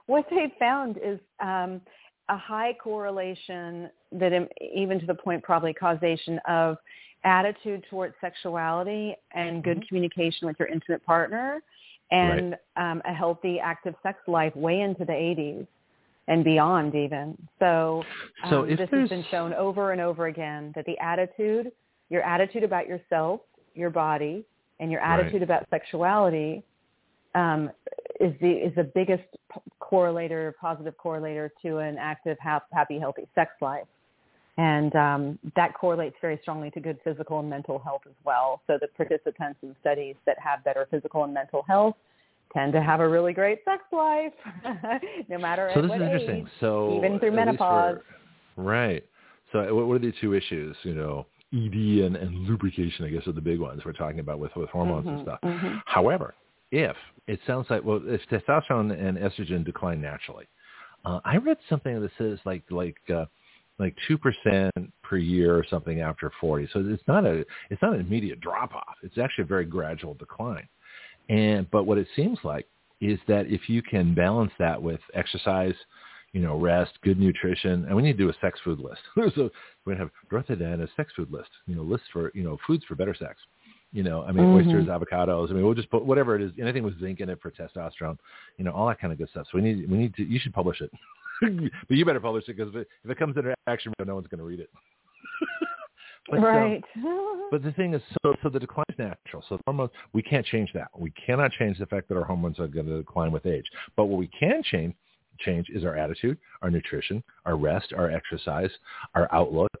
[0.07, 1.81] What they found is um,
[2.29, 4.31] a high correlation that
[4.73, 6.77] even to the point probably causation of
[7.23, 11.61] attitude towards sexuality and good communication with your intimate partner
[12.11, 15.67] and um, a healthy active sex life way into the 80s
[16.29, 17.37] and beyond even.
[17.59, 18.03] So,
[18.49, 21.71] So um, if this there's- has been shown over and over again that the attitude,
[22.09, 23.41] your attitude about yourself,
[23.75, 24.45] your body,
[24.79, 25.19] and your Right.
[25.19, 26.63] attitude about sexuality
[27.35, 27.69] um,
[28.19, 29.23] is the is the biggest
[29.81, 33.85] correlator, positive correlator to an active, hap- happy, healthy sex life,
[34.57, 38.61] and um, that correlates very strongly to good physical and mental health as well.
[38.67, 41.95] So the participants in studies that have better physical and mental health
[42.53, 44.33] tend to have a really great sex life,
[45.29, 46.41] no matter so at this what is interesting.
[46.45, 47.97] age, So even through menopause.
[48.55, 49.03] for- right.
[49.51, 50.75] So uh, what are the two issues?
[50.83, 54.39] You know, ED and, and lubrication, I guess, are the big ones we're talking about
[54.39, 55.39] with with hormones and Mhm, stuff.
[55.43, 55.81] mhm.
[55.85, 56.35] However,
[56.71, 56.95] if
[57.27, 60.47] it sounds like well, if testosterone and estrogen decline naturally,
[61.05, 63.25] uh, I read something that says like like uh,
[63.79, 64.73] like two percent
[65.03, 66.67] per year or something after forty.
[66.73, 68.95] So it's not a it's not an immediate drop off.
[69.03, 70.67] It's actually a very gradual decline.
[71.29, 72.67] And but what it seems like
[73.01, 75.75] is that if you can balance that with exercise,
[76.33, 79.01] you know, rest, good nutrition, and we need to do a sex food list.
[79.35, 79.49] so
[79.85, 81.49] we're gonna have Dorothy Diana sex food list.
[81.67, 83.35] You know, list for you know foods for better sex.
[83.93, 84.55] You know, I mean, Mhm.
[84.55, 85.49] oysters, avocados.
[85.49, 88.17] I mean, we'll just put whatever it is, anything with zinc in it for testosterone.
[88.57, 89.47] You know, all that kind of good stuff.
[89.51, 90.23] So we need we need to.
[90.23, 90.91] You should publish it,
[91.87, 94.27] but you better publish it because if it, if it comes into action, no one's
[94.27, 94.69] going to read it.
[96.29, 96.83] But, um, right.
[97.51, 99.41] but the thing is, so so the decline is natural.
[99.47, 100.89] So hormones, we can't change that.
[100.93, 103.65] We cannot change the fact that our hormones are going to decline with age.
[103.95, 104.93] But what we can change
[105.39, 108.71] change is our attitude, our nutrition, our rest, our exercise,
[109.15, 109.71] our outlook,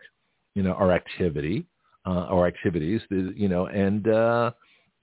[0.53, 1.65] you know, our activity,
[2.07, 4.51] uh, our activities, you know, and uh,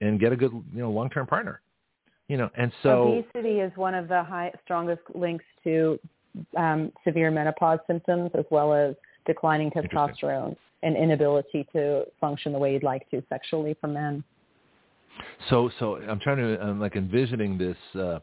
[0.01, 1.61] and get a good you know long term partner,
[2.27, 2.49] you know.
[2.57, 5.99] And so obesity is one of the high, strongest links to
[6.57, 12.73] um, severe menopause symptoms, as well as declining testosterone and inability to function the way
[12.73, 14.23] you'd like to sexually for men.
[15.49, 18.19] So, so I'm trying to, I'm like envisioning this, uh,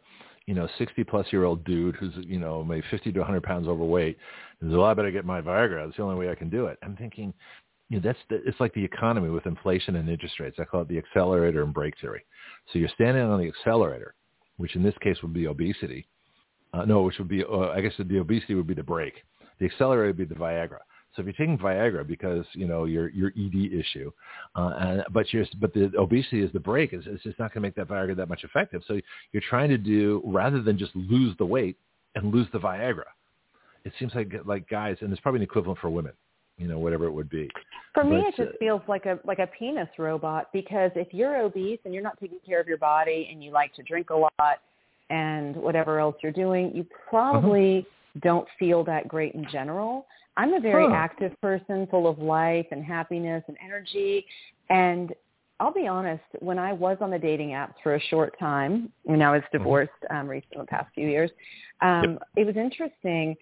[0.47, 3.67] you know, 60 plus year old dude who's, you know, maybe 50 to 100 pounds
[3.67, 4.19] overweight.
[4.61, 5.85] He says, well, I better get my Viagra.
[5.85, 6.79] That's the only way I can do it.
[6.83, 7.33] I'm thinking,
[7.93, 10.57] you know, that's the, it's like the economy with inflation and interest rates.
[10.59, 12.25] I call it the accelerator and brake theory.
[12.73, 14.15] So you're standing on the accelerator,
[14.57, 16.09] which in this case would be obesity.
[16.73, 19.23] Uh, no, which would be, uh, I guess the obesity would be the brake.
[19.61, 20.79] The accelerator would be the Viagra.
[21.15, 24.11] So if you're taking Viagra because you know your your ED issue,
[24.57, 26.95] uh, and, but you're but the obesity is the brake.
[26.95, 28.81] It's, it's just not going to make that Viagra that much effective.
[28.89, 28.99] So
[29.33, 31.77] you're trying to do rather than just lose the weight
[32.15, 33.11] and lose the Viagra.
[33.85, 36.15] It seems like like guys, and there's probably an equivalent for women.
[36.63, 37.49] You know, whatever it would be.
[37.93, 41.13] For me, But, it just uh, feels like a like a penis robot because if
[41.13, 44.11] you're obese and you're not taking care of your body and you like to drink
[44.11, 44.61] a lot
[45.11, 47.85] and whatever else you're doing, you probably
[48.21, 50.07] don't feel that great in general.
[50.37, 50.95] I'm a very Huh.
[50.95, 54.25] active person, full of life and happiness and energy,
[54.71, 55.13] and
[55.59, 56.23] I'll be honest.
[56.39, 59.91] When I was on the dating apps for a short time, when I was divorced
[60.11, 61.31] um, recently, the past few years,
[61.81, 63.37] um, it was interesting.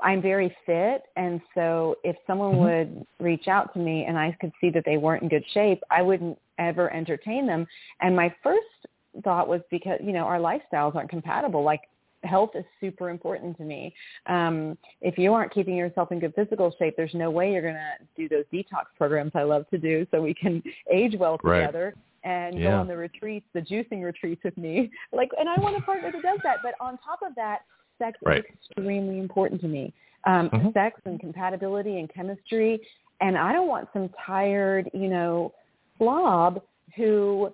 [0.00, 2.58] I'm very fit, and so if someone Mhm.
[2.58, 5.82] would reach out to me and I could see that they weren't in good shape,
[5.90, 7.66] I wouldn't ever entertain them.
[8.00, 8.86] And my first
[9.22, 11.62] thought was because you know our lifestyles aren't compatible.
[11.62, 11.82] Like
[12.24, 13.94] health is super important to me.
[14.26, 17.74] Um, if you aren't keeping yourself in good physical shape, there's no way you're going
[17.74, 21.60] to do those detox programs I love to do, so we can age well Right.
[21.60, 21.94] together
[22.24, 24.90] and go on the retreats, the juicing retreats with me.
[25.12, 26.58] Like, and I want a partner that does that.
[26.62, 27.60] But on top of that,
[27.98, 28.44] sex Right.
[28.44, 29.92] is extremely important to me.
[30.24, 30.72] Um, Mhm.
[30.72, 32.80] Sex and compatibility and chemistry,
[33.20, 35.52] and I don't want some tired, you know,
[35.98, 36.62] slob
[36.96, 37.52] who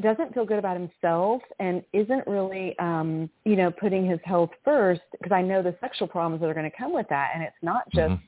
[0.00, 5.02] doesn't feel good about himself and isn't really, um, you know, putting his health first.
[5.12, 7.62] Because I know the sexual problems that are going to come with that, and it's
[7.62, 8.22] not just Mhm.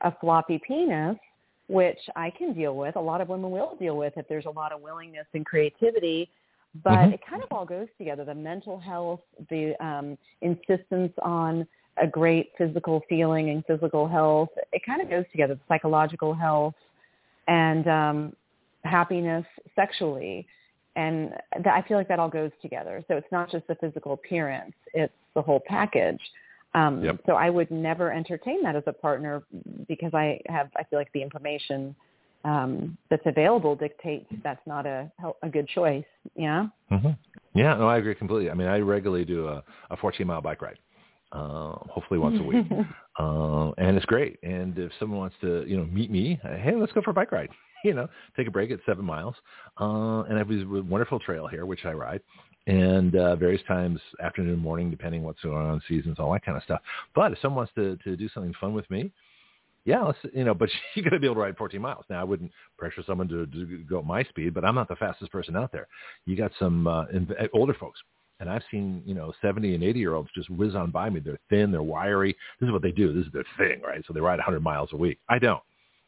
[0.00, 1.16] a floppy penis,
[1.68, 2.96] which I can deal with.
[2.96, 6.30] A lot of women will deal with if there's a lot of willingness and creativity.
[6.82, 7.14] But Mhm.
[7.14, 8.24] it kind of all goes together.
[8.24, 11.66] The mental health, the um, insistence on
[11.98, 15.54] a great physical feeling and physical health, it kind of goes together.
[15.54, 16.74] The psychological health
[17.46, 18.36] and um,
[18.84, 19.46] happiness
[19.76, 20.46] sexually.
[20.96, 23.04] And th- I feel like that all goes together.
[23.08, 26.20] So it's not just the physical appearance, it's the whole package.
[26.74, 27.20] Um, Yep.
[27.26, 29.44] So I would never entertain that as a partner
[29.86, 31.94] because I have, I feel like the information
[32.44, 35.10] um, that's available dictates that's not a,
[35.42, 36.04] a good choice.
[36.36, 36.66] Yeah.
[36.90, 37.10] hmm
[37.54, 38.50] Yeah, no, I agree completely.
[38.50, 40.78] I mean, I regularly do a, a 14 mile bike ride,
[41.32, 42.66] uh, hopefully once a week,
[43.18, 44.38] uh, and it's great.
[44.42, 47.32] And if someone wants to, you know, meet me, hey, let's go for a bike
[47.32, 47.50] ride.
[47.84, 49.34] You know, take a break at seven miles,
[49.78, 52.22] uh, and I have this wonderful trail here, which I ride,
[52.66, 56.62] and uh, various times, afternoon, morning, depending what's going on, seasons, all that kind of
[56.62, 56.80] stuff.
[57.14, 59.12] But if someone wants to to do something fun with me,
[59.84, 62.04] yeah, let's, you know, but you got to be able to ride 14 miles.
[62.08, 64.96] Now, I wouldn't pressure someone to, to go at my speed, but I'm not the
[64.96, 65.88] fastest person out there.
[66.26, 68.00] You got some uh, in, older folks,
[68.40, 71.20] and I've seen, you know, 70 and 80 year olds just whiz on by me.
[71.20, 72.36] They're thin, they're wiry.
[72.60, 73.12] This is what they do.
[73.12, 74.02] This is their thing, right?
[74.06, 75.18] So they ride 100 miles a week.
[75.28, 75.62] I don't,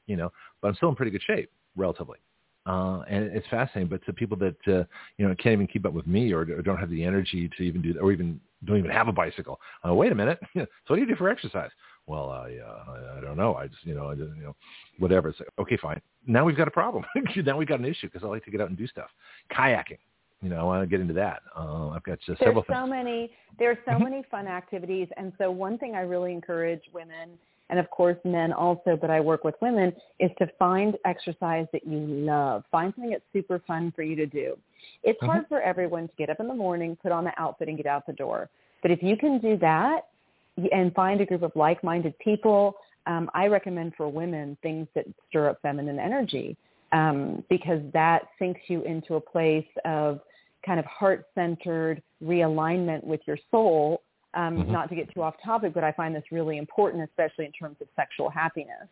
[0.06, 2.18] you know, but I'm still in pretty good shape, relatively.
[2.66, 4.82] Uh, and it's fascinating, but to people that, uh,
[5.18, 7.62] you know, can't even keep up with me or, or don't have the energy to
[7.62, 9.60] even do that, or even don't even have a bicycle.
[9.88, 10.40] Uh, wait a minute.
[10.54, 11.70] so what do you do for exercise?
[12.06, 13.54] Well, I, uh, I, I don't know.
[13.54, 14.56] I just, you know, I just, you know,
[14.98, 15.28] whatever.
[15.28, 16.00] It's like, okay, fine.
[16.26, 17.04] Now we've got a problem.
[17.36, 19.08] now we've got an issue because I like to get out and do stuff.
[19.52, 19.98] Kayaking.
[20.42, 21.42] You know, I want to get into that.
[21.56, 22.90] Uh, I've got just There's several so things.
[22.90, 23.30] many.
[23.58, 24.02] There's so Mhm.
[24.02, 27.38] many fun activities, and so one thing I really encourage women,
[27.70, 31.86] and of course men also, but I work with women, is to find exercise that
[31.86, 32.64] you love.
[32.70, 34.58] Find something that's super fun for you to do.
[35.02, 37.76] It's hard for everyone to get up in the morning, put on the outfit, and
[37.76, 38.50] get out the door.
[38.82, 40.08] But if you can do that
[40.72, 42.76] and find a group of like-minded people,
[43.06, 46.56] um, I recommend for women things that stir up feminine energy
[46.92, 50.20] um, because that sinks you into a place of
[50.64, 54.02] kind of heart-centered realignment with your soul.
[54.34, 54.68] Um, Mhm.
[54.68, 57.80] Not to get too off topic, but I find this really important, especially in terms
[57.80, 58.88] of sexual happiness.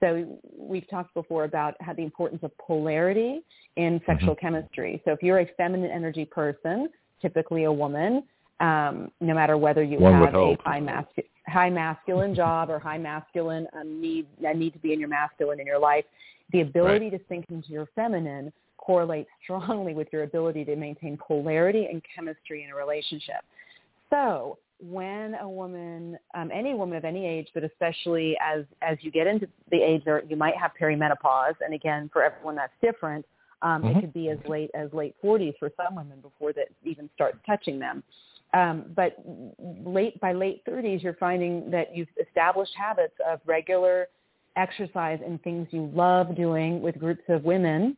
[0.00, 3.42] So we've talked before about how the importance of polarity
[3.76, 5.00] in sexual chemistry.
[5.04, 6.90] So if you're a feminine energy person,
[7.22, 8.22] typically a woman,
[8.60, 12.98] um, no matter whether you One have a high, mascu- high masculine job or high
[12.98, 16.04] masculine um, need, a need to be in your masculine in your life,
[16.52, 21.86] the ability to sink into your feminine correlates strongly with your ability to maintain polarity
[21.90, 23.42] and chemistry in a relationship.
[24.10, 29.10] So when a woman, um, any woman of any age, but especially as as you
[29.10, 33.24] get into the age where you might have perimenopause, and again for everyone that's different.
[33.62, 33.96] Um, Mhm.
[33.96, 37.38] It could be as late as late 40s for some women before that even starts
[37.46, 38.02] touching them.
[38.54, 39.16] Um, but
[39.58, 44.06] late by late 30s, you're finding that you've established habits of regular
[44.56, 47.96] exercise and things you love doing with groups of women.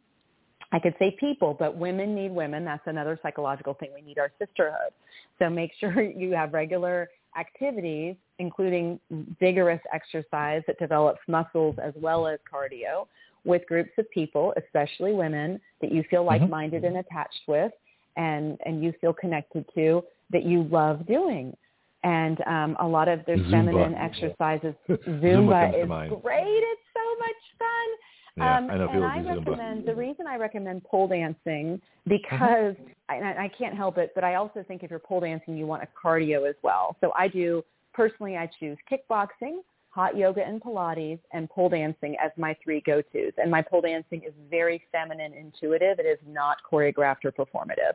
[0.73, 2.65] I could say people, but women need women.
[2.65, 3.91] That's another psychological thing.
[3.95, 4.93] We need our sisterhood.
[5.39, 8.99] So make sure you have regular activities, including
[9.39, 13.07] vigorous exercise that develops muscles as well as cardio
[13.45, 17.73] with groups of people, especially women that you feel like-minded and attached with
[18.17, 21.57] and, and you feel connected to that you love doing.
[22.05, 23.51] And um, a lot of their Zumba.
[23.51, 24.75] feminine exercises.
[24.89, 26.63] Zumba Zumba is great.
[26.63, 27.89] It's so much fun.
[28.37, 29.39] Yeah, um, I know and I Zumba.
[29.39, 32.75] recommend the reason I recommend pole dancing because
[33.09, 35.67] I, and I can't help it, but I also think if you're pole dancing, you
[35.67, 36.97] want a cardio as well.
[37.01, 37.65] So I do
[37.95, 38.37] personally.
[38.37, 39.61] I choose kickboxing,
[39.97, 43.33] hot yoga, and Pilates, and pole dancing as my three go-tos.
[43.39, 45.99] And my pole dancing is very feminine, intuitive.
[45.99, 47.95] It is not choreographed or performative.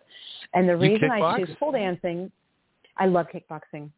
[0.55, 2.31] And the You reason I choose pole dancing,
[2.97, 3.91] I love kickboxing.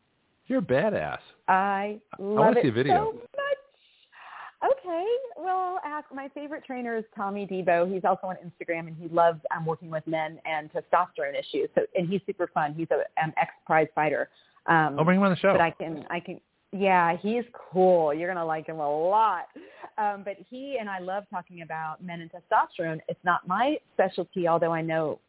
[0.47, 1.19] You're a badass.
[1.47, 2.93] I love wanna it see a video.
[2.93, 4.71] so much.
[4.77, 5.05] Okay,
[5.37, 7.91] well, ask my favorite trainer is Tommy Debo.
[7.91, 11.69] He's also on Instagram, and he loves um, working with men and testosterone issues.
[11.73, 12.73] So, and he's super fun.
[12.73, 14.27] He's an um, ex-prize fighter.
[14.65, 15.53] Um, I'll bring him on the show.
[15.53, 16.41] but I can, I can,
[16.73, 18.13] yeah, he's cool.
[18.13, 19.45] You're gonna like him a lot.
[19.97, 22.99] Um, but he and I love talking about men and testosterone.
[23.07, 25.19] It's not my specialty, although I know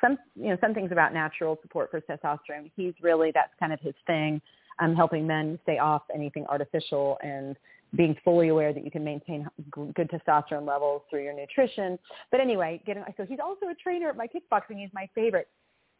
[0.00, 2.70] some, you know, some things about natural support for testosterone.
[2.76, 4.40] He's really that's kind of his thing.
[4.80, 7.56] Um, helping men stay off anything artificial and
[7.96, 11.98] being fully aware that you can maintain good testosterone levels through your nutrition.
[12.30, 14.78] But anyway, getting so he's also a trainer at my kickboxing.
[14.80, 15.48] He's my favorite.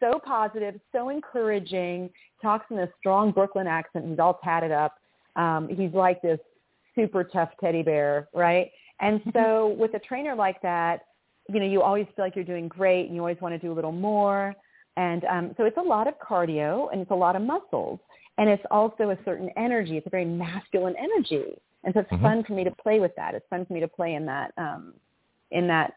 [0.01, 2.10] So positive, so encouraging.
[2.41, 4.07] Talks in a strong Brooklyn accent.
[4.09, 4.94] He's all tatted up.
[5.36, 6.39] Um, he's like this
[6.94, 8.70] super tough teddy bear, right?
[9.01, 11.02] And so with a trainer like that,
[11.52, 13.73] you know, you always feel like you're doing great, and you always want to do
[13.73, 14.55] a little more.
[14.97, 18.01] And um, so it's a lot of cardio, and it's a lot of muscles,
[18.36, 19.97] and it's also a certain energy.
[19.97, 22.23] It's a very masculine energy, and so it's Mhm.
[22.23, 23.35] fun for me to play with that.
[23.35, 24.94] It's fun for me to play in that um,
[25.52, 25.94] in that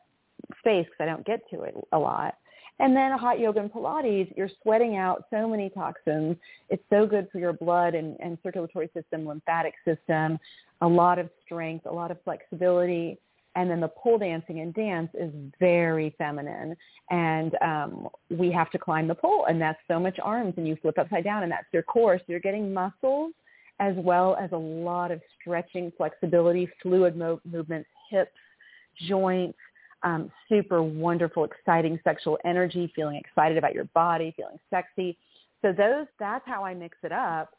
[0.59, 2.35] space because I don't get to it a lot.
[2.81, 6.35] And then a hot yoga and Pilates, you're sweating out so many toxins.
[6.69, 10.39] It's so good for your blood and, and circulatory system, lymphatic system,
[10.81, 13.19] a lot of strength, a lot of flexibility.
[13.55, 16.75] And then the pole dancing and dance is very feminine.
[17.11, 20.75] And um, we have to climb the pole, and that's so much arms, and you
[20.81, 22.17] flip upside down, and that's your core.
[22.17, 23.33] So you're getting muscles
[23.79, 28.31] as well as a lot of stretching, flexibility, fluid mo- movements, hips,
[29.07, 29.57] joints,
[30.03, 35.17] um, super wonderful, exciting sexual energy, feeling excited about your body, feeling sexy.
[35.61, 37.53] So those, that's how I mix it up.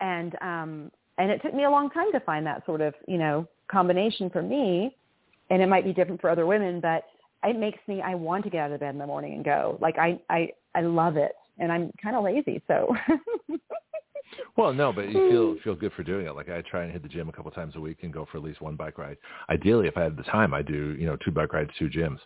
[0.00, 3.18] And, um, and it took me a long time to find that sort of, you
[3.18, 4.94] know, combination for me.
[5.50, 7.04] And it might be different for other women, but
[7.44, 9.78] it makes me, I want to get out of bed in the morning and go.
[9.80, 11.32] Like I, I, I love it.
[11.58, 12.62] And I'm kind of lazy.
[12.68, 12.94] So
[14.56, 16.34] Well, no, but you feel feel good for doing it.
[16.34, 18.38] Like I try and hit the gym a couple times a week and go for
[18.38, 19.16] at least one bike ride.
[19.48, 22.18] Ideally, if I had the time, I do you know two bike rides, two gyms,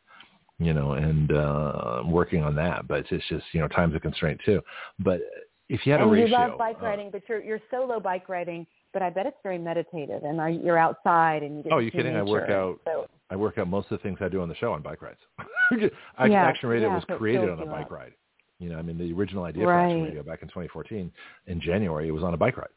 [0.59, 2.87] you know, and uh, I'm working on that.
[2.89, 4.61] But it's just you know time's a constraint too.
[4.99, 5.21] But
[5.69, 7.99] if you had a and ratio, you love bike uh, riding, but you're, you're solo
[7.99, 11.73] bike riding, but I bet it's very meditative and are, you're outside and you get
[11.73, 12.15] Oh, to you kidding?
[12.17, 14.55] I work out- So, I work out most of the things I do on the
[14.57, 15.19] show on bike rides.
[16.19, 17.91] I, Yeah, Action Radio yeah, was created on a bike up.
[17.91, 18.13] ride.
[18.59, 20.09] You know, I mean, the original idea for Action Right.
[20.09, 21.11] Radio back in 2014
[21.47, 22.69] in January, it was on a bike ride.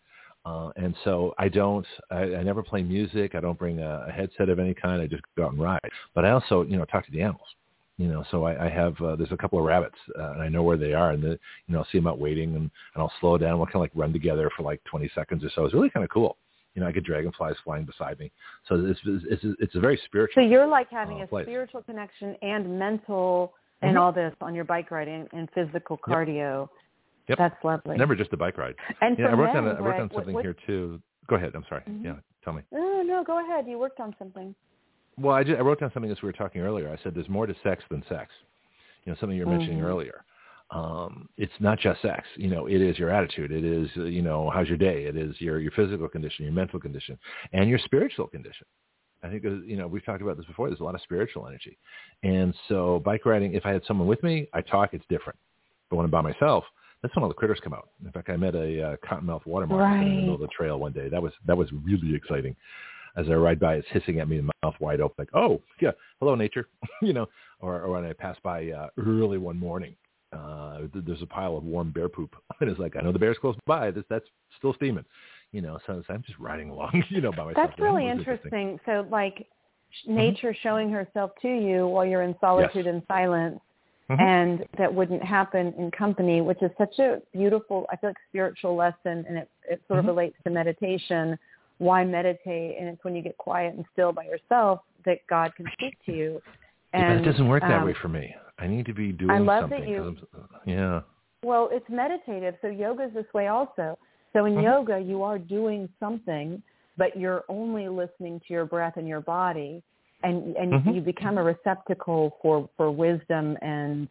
[0.46, 3.36] Uh, and so I don't, I, I never play music.
[3.36, 5.02] I don't bring a, a headset of any kind.
[5.02, 5.80] I just go out and ride.
[6.16, 7.48] But I also, you know, talk to the animals.
[7.98, 10.50] You know, so I, I have uh, there's a couple of rabbits, uh, and I
[10.50, 12.72] know where they are, and the, you know I'll see them out waiting, and, and
[12.96, 13.58] I'll slow down.
[13.58, 15.66] We'll kind of like run together for like 20 seconds or so.
[15.66, 16.38] It's really kind of cool.
[16.76, 18.32] You know, I get dragonflies flying beside me,
[18.70, 20.44] so it's it's it's a very spiritual.
[20.44, 21.46] So you're like having uh, a place.
[21.48, 24.00] spiritual connection and mental and Mhm.
[24.02, 26.70] all this on your bike riding and and physical cardio.
[27.28, 27.38] Yep.
[27.38, 27.98] That's lovely.
[27.98, 28.76] Never just a bike ride.
[29.02, 31.02] and Yeah, I worked men, on a, I worked on something what- here too.
[31.28, 31.54] Go ahead.
[31.56, 31.82] I'm sorry.
[31.88, 32.04] Mhm.
[32.06, 32.62] Yeah, tell me.
[32.72, 33.68] No, no, go ahead.
[33.68, 34.56] You worked on something.
[35.18, 36.90] Well, I, just, I wrote down something as we were talking earlier.
[36.90, 38.32] I said there's more to sex than sex.
[39.04, 39.86] You know, something you were mentioning Mhm.
[39.86, 40.24] earlier.
[40.72, 42.28] Um, it's not just sex.
[42.36, 43.52] You know, it is your attitude.
[43.52, 45.06] It is, uh, you know, how's your day?
[45.06, 47.18] It is your your physical condition, your mental condition,
[47.54, 48.68] and your spiritual condition.
[49.28, 50.70] I think, uh, you know, we've talked about this before.
[50.70, 51.78] There's a lot of spiritual energy.
[52.24, 55.38] And so bike riding, if I had someone with me, I talk, it's different.
[55.90, 56.64] But when I'm by myself,
[57.02, 57.90] that's when all the critters come out.
[58.04, 60.80] In fact, I met a uh, cottonmouth water moth in the middle of the trail
[60.80, 61.10] one day.
[61.10, 62.56] That was that was really exciting.
[63.16, 65.92] As I ride by, it's hissing at me, and mouth wide open, like, "Oh, yeah,
[66.20, 66.68] hello, nature,"
[67.02, 67.28] you know.
[67.60, 69.96] Or, or when I pass by uh, early one morning,
[70.34, 73.20] uh, th- there's a pile of warm bear poop, and it's like, I know the
[73.20, 73.92] bear's close by.
[73.92, 74.26] This that's
[74.58, 75.06] still steaming,
[75.52, 75.80] you know.
[75.88, 77.56] So, I'm just riding along, you know, by myself.
[77.70, 78.80] That's really interesting.
[78.86, 79.48] So like
[80.06, 80.16] Mm-hmm.
[80.18, 83.60] nature showing herself to you while you're in solitude and silence
[84.10, 84.20] Mhm.
[84.20, 88.76] and that wouldn't happen in company, which is such a beautiful, I feel like spiritual
[88.76, 90.00] lesson and it, it sort Mhm.
[90.00, 91.38] of relates to meditation.
[91.80, 92.78] Why meditate?
[92.78, 96.12] And it's when you get quiet and still by yourself that God can speak to
[96.14, 96.42] you.
[96.94, 98.36] Yeah, And but it doesn't work that um, way for me.
[98.60, 100.18] I need to be doing I love that you-
[100.66, 101.02] yeah.
[101.44, 102.56] Well, it's meditative.
[102.62, 103.98] So yoga is this way also.
[104.38, 104.64] So in Mhm.
[104.64, 106.62] yoga, you are doing something,
[106.96, 109.82] but you're only listening to your breath and your body,
[110.22, 110.96] and and Mhm.
[110.96, 114.08] you become a receptacle for for wisdom and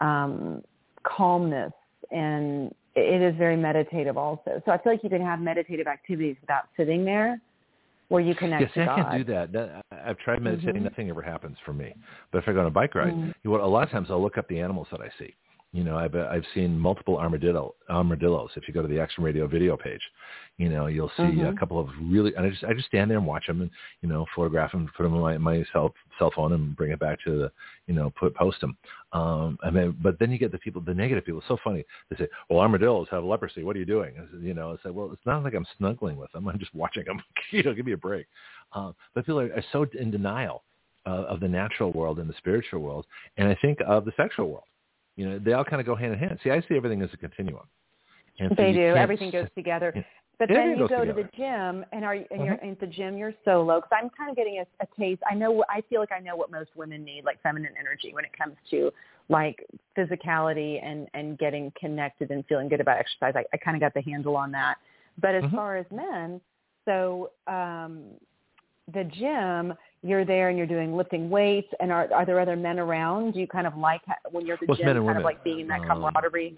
[0.00, 0.64] um,
[1.04, 1.72] calmness,
[2.10, 4.60] and it is very meditative also.
[4.64, 7.40] So I feel like you can have meditative activities without sitting there,
[8.08, 9.82] where you connect Yes, to I can't do that.
[9.92, 10.82] I've tried meditating.
[10.82, 10.90] Mhm.
[10.90, 11.94] Nothing ever happens for me.
[12.32, 13.34] But if I go on a bike ride, Mhm.
[13.44, 15.32] you know, a lot of times I'll look up the animals that I see.
[15.72, 18.50] You know, I've I've seen multiple armadillo armadillos.
[18.56, 20.00] If you go to the Action Radio video page,
[20.58, 21.58] you know, you'll see a Mhm.
[21.58, 22.34] couple of really.
[22.34, 23.70] And I just I just stand there and watch them and
[24.02, 26.98] you know photograph them, put them on my my cell cell phone and bring it
[26.98, 27.52] back to the
[27.86, 28.76] you know put post them.
[29.12, 31.38] Um, and then but then you get the people, the negative people.
[31.38, 31.84] It's so funny.
[32.08, 33.62] They say, "Well, armadillos have leprosy.
[33.62, 35.66] What are you doing?" I said, you know, it's like, well, it's not like I'm
[35.78, 36.48] snuggling with them.
[36.48, 37.22] I'm just watching them.
[37.52, 38.26] you know, give me a break.
[38.72, 40.64] Um, but people are, are so in denial
[41.06, 44.48] uh, of the natural world and the spiritual world, and I think of the sexual
[44.50, 44.64] world.
[45.16, 46.38] You know, they all kind of go hand in hand.
[46.42, 47.66] See, I see everything as a continuum.
[48.38, 48.96] And so They you do.
[48.96, 49.92] Everything goes together.
[49.94, 50.02] Yeah.
[50.38, 53.18] But then you go to the gym, and are you, and you're at the gym.
[53.18, 55.20] You're solo because I'm kind of getting a, a taste.
[55.30, 55.62] I know.
[55.68, 58.54] I feel like I know what most women need, like feminine energy, when it comes
[58.70, 58.90] to
[59.28, 59.66] like
[59.98, 63.34] physicality and and getting connected and feeling good about exercise.
[63.36, 64.78] I, I kind of got the handle on that.
[65.20, 65.54] But as Mhm.
[65.54, 66.40] far as men,
[66.86, 68.04] so um,
[68.94, 71.68] the gym, you're there and you're doing lifting weights.
[71.80, 73.34] And are are there other men around?
[73.34, 75.60] Do you kind of like when you're at the Well, gym, kind of like being
[75.60, 76.56] in that Um, camaraderie?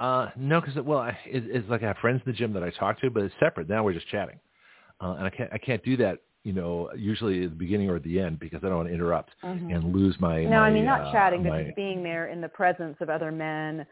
[0.00, 2.62] Uh, no, because well, I, it, it's like I have friends in the gym that
[2.64, 3.68] I talk to, but it's separate.
[3.68, 4.38] Now we're just chatting,
[5.00, 6.18] uh, and I can't I can't do that.
[6.42, 8.94] You know, usually at the beginning or at the end because I don't want to
[8.94, 9.74] interrupt Mhm.
[9.74, 10.44] and lose my.
[10.44, 13.08] No, my, I mean not uh, chatting, but just being there in the presence of
[13.08, 13.86] other men,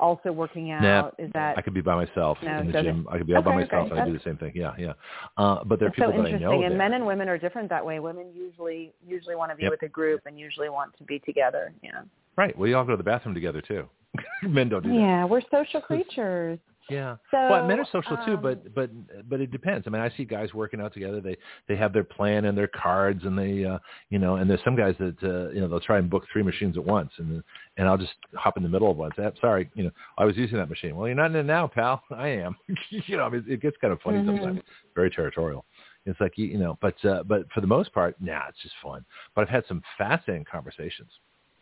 [0.00, 0.82] also working out.
[0.82, 3.08] Nah, is that I could be by myself No, in the doesn't- gym.
[3.10, 3.92] I could be all by myself okay.
[3.92, 4.52] and I do the same thing.
[4.54, 4.92] Yeah, yeah.
[5.36, 6.40] Uh, but there are it's so people that I interesting?
[6.58, 6.78] know and there.
[6.78, 7.98] men and women are different that way.
[8.00, 9.70] Women usually usually want to be Yep.
[9.72, 11.72] with a group and usually want to be together.
[11.82, 12.02] Yeah.
[12.36, 12.56] Right.
[12.56, 13.88] We all go to the bathroom together too.
[14.42, 14.94] Men don't do that.
[14.94, 16.58] Yeah, we're social creatures.
[16.90, 17.16] Yeah.
[17.30, 18.90] So well, men are social too, um, but but
[19.28, 19.86] but it depends.
[19.86, 21.20] I mean, I see guys working out together.
[21.20, 21.36] They
[21.68, 23.78] they have their plan and their cards, and they uh,
[24.10, 26.42] you know, and there's some guys that uh, you know they'll try and book three
[26.42, 27.42] machines at once, and
[27.76, 29.10] and I'll just hop in the middle of one.
[29.16, 30.96] Say, sorry, you know, I was using that machine.
[30.96, 32.02] Well, you're not in it now, pal.
[32.10, 32.56] I am.
[32.90, 34.26] you know, I mean, it gets kind of funny Mhm.
[34.26, 34.60] sometimes.
[34.94, 35.64] Very territorial.
[36.06, 39.04] It's like you know, but uh, but for the most part, nah, it's just fun.
[39.34, 41.10] But I've had some fascinating conversations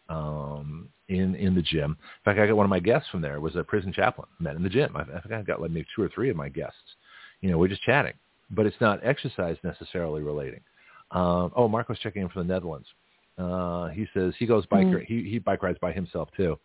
[0.09, 1.91] um, in in the gym.
[1.93, 4.29] In fact, I got one of my guests from there was a prison chaplain.
[4.39, 4.97] Met in the gym.
[4.97, 6.79] I, I think I got like maybe two or three of my guests.
[7.41, 8.15] You know, we're just chatting,
[8.51, 10.61] but it's not exercise necessarily relating.
[11.11, 12.89] Um, oh, Marco's checking in from the Netherlands.
[13.39, 14.87] Uh, he says he goes bike.
[14.87, 15.05] Mm.
[15.05, 16.59] He he bike rides by himself too.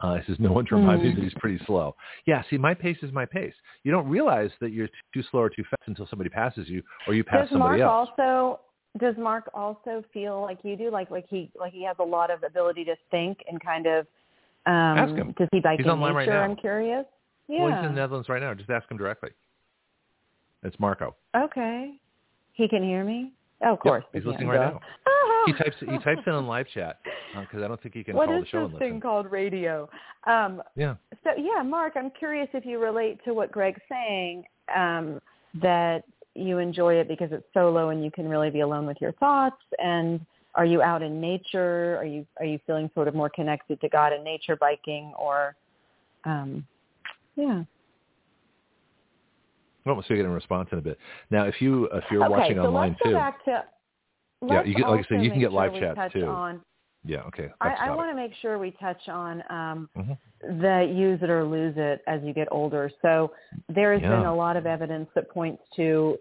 [0.00, 1.16] Uh, he says no one to remind me Mm.
[1.16, 1.94] that he's pretty slow.
[2.26, 3.52] Yeah, see, my pace is my pace.
[3.84, 7.14] You don't realize that you're too slow or too fast until somebody passes you, or
[7.14, 8.08] you pass Does Mark somebody else.
[8.18, 8.60] also
[8.98, 10.90] does Mark also feel like you do?
[10.90, 14.06] Like like he like he has a lot of ability to think and kind of
[14.66, 15.34] um Ask him.
[15.38, 16.42] does he bike He's in online right now.
[16.42, 17.04] I'm curious.
[17.48, 17.64] Yeah.
[17.64, 18.54] Well, he's in the Netherlands right now.
[18.54, 19.30] Just ask him directly.
[20.62, 21.14] It's Marco.
[21.36, 21.94] Okay.
[22.52, 23.32] He can hear me?
[23.62, 24.04] Oh, of Yep, course.
[24.12, 24.80] he's listening right now.
[25.46, 26.98] He types he types in on live chat
[27.40, 29.30] because I don't think he can What call the show What is this thing called
[29.32, 29.88] radio?
[30.26, 30.96] Um, Yeah.
[31.24, 34.44] so yeah, Mark, I'm curious if you relate to what Greg's saying
[34.76, 35.18] um,
[35.62, 36.02] that
[36.34, 39.62] you enjoy it because it's solo and you can really be alone with your thoughts
[39.78, 41.96] and are you out in nature?
[41.96, 45.54] Are you are you feeling sort of more connected to God in nature, biking, or
[46.24, 46.66] um,
[47.36, 47.62] yeah.
[49.86, 50.98] Well, so you're going to respond in a bit.
[51.30, 53.64] Now, if you if you're okay, watching so online let's too, to,
[54.46, 56.26] yeah, you get, like I said, you can get live sure chat too.
[56.26, 56.60] On,
[57.04, 57.50] yeah, okay.
[57.60, 60.18] I, That's I want to make sure we touch on um, Mhm.
[60.60, 62.90] the use it or lose it as you get older.
[63.02, 63.32] So
[63.68, 66.18] there has been a lot of evidence that points to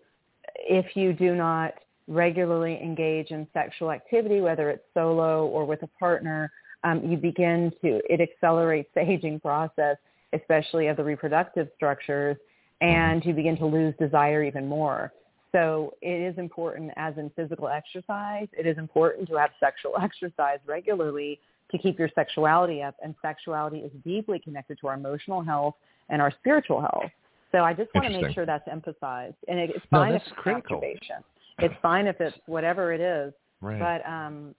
[0.55, 1.73] if you do not
[2.07, 6.51] regularly engage in sexual activity, whether it's solo or with a partner,
[6.83, 9.97] um, you begin to, it accelerates the aging process,
[10.33, 12.37] especially of the reproductive structures,
[12.81, 15.11] and you begin to lose desire even more.
[15.51, 20.59] So it is important, as in physical exercise, it is important to have sexual exercise
[20.65, 21.39] regularly
[21.71, 22.95] to keep your sexuality up.
[23.03, 25.75] And sexuality is deeply connected to our emotional health
[26.09, 27.11] and our spiritual health.
[27.51, 29.35] So I just want to make sure that's emphasized.
[29.47, 30.79] And it, it's fine that's if it's critical.
[30.81, 31.23] masturbation.
[31.59, 33.33] It's fine if it's whatever it is.
[33.61, 33.79] Right.
[33.79, 34.53] But um,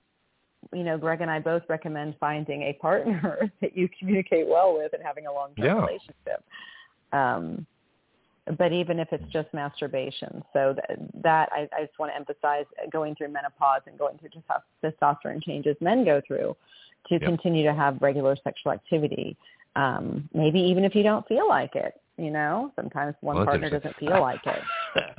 [0.73, 4.93] you know, Greg and I both recommend finding a partner that you communicate well with
[4.93, 5.81] and having a long-term Yeah.
[5.81, 6.45] relationship.
[7.13, 7.67] Um,
[8.59, 12.65] but even if it's just masturbation, so that, that I, I just want to emphasize
[12.91, 16.57] going through menopause and going through just how testosterone changes men go through
[17.09, 17.23] to Yep.
[17.23, 19.37] continue to have regular sexual activity.
[19.77, 23.71] Um, maybe even if you don't feel like it, you know, sometimes one Well, partner
[23.71, 24.63] doesn't feel like it.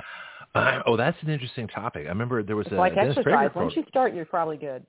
[0.54, 2.04] Uh, oh, that's an interesting topic.
[2.04, 3.50] I remember there was It's a like exercise.
[3.54, 4.84] Once you start, you're probably good.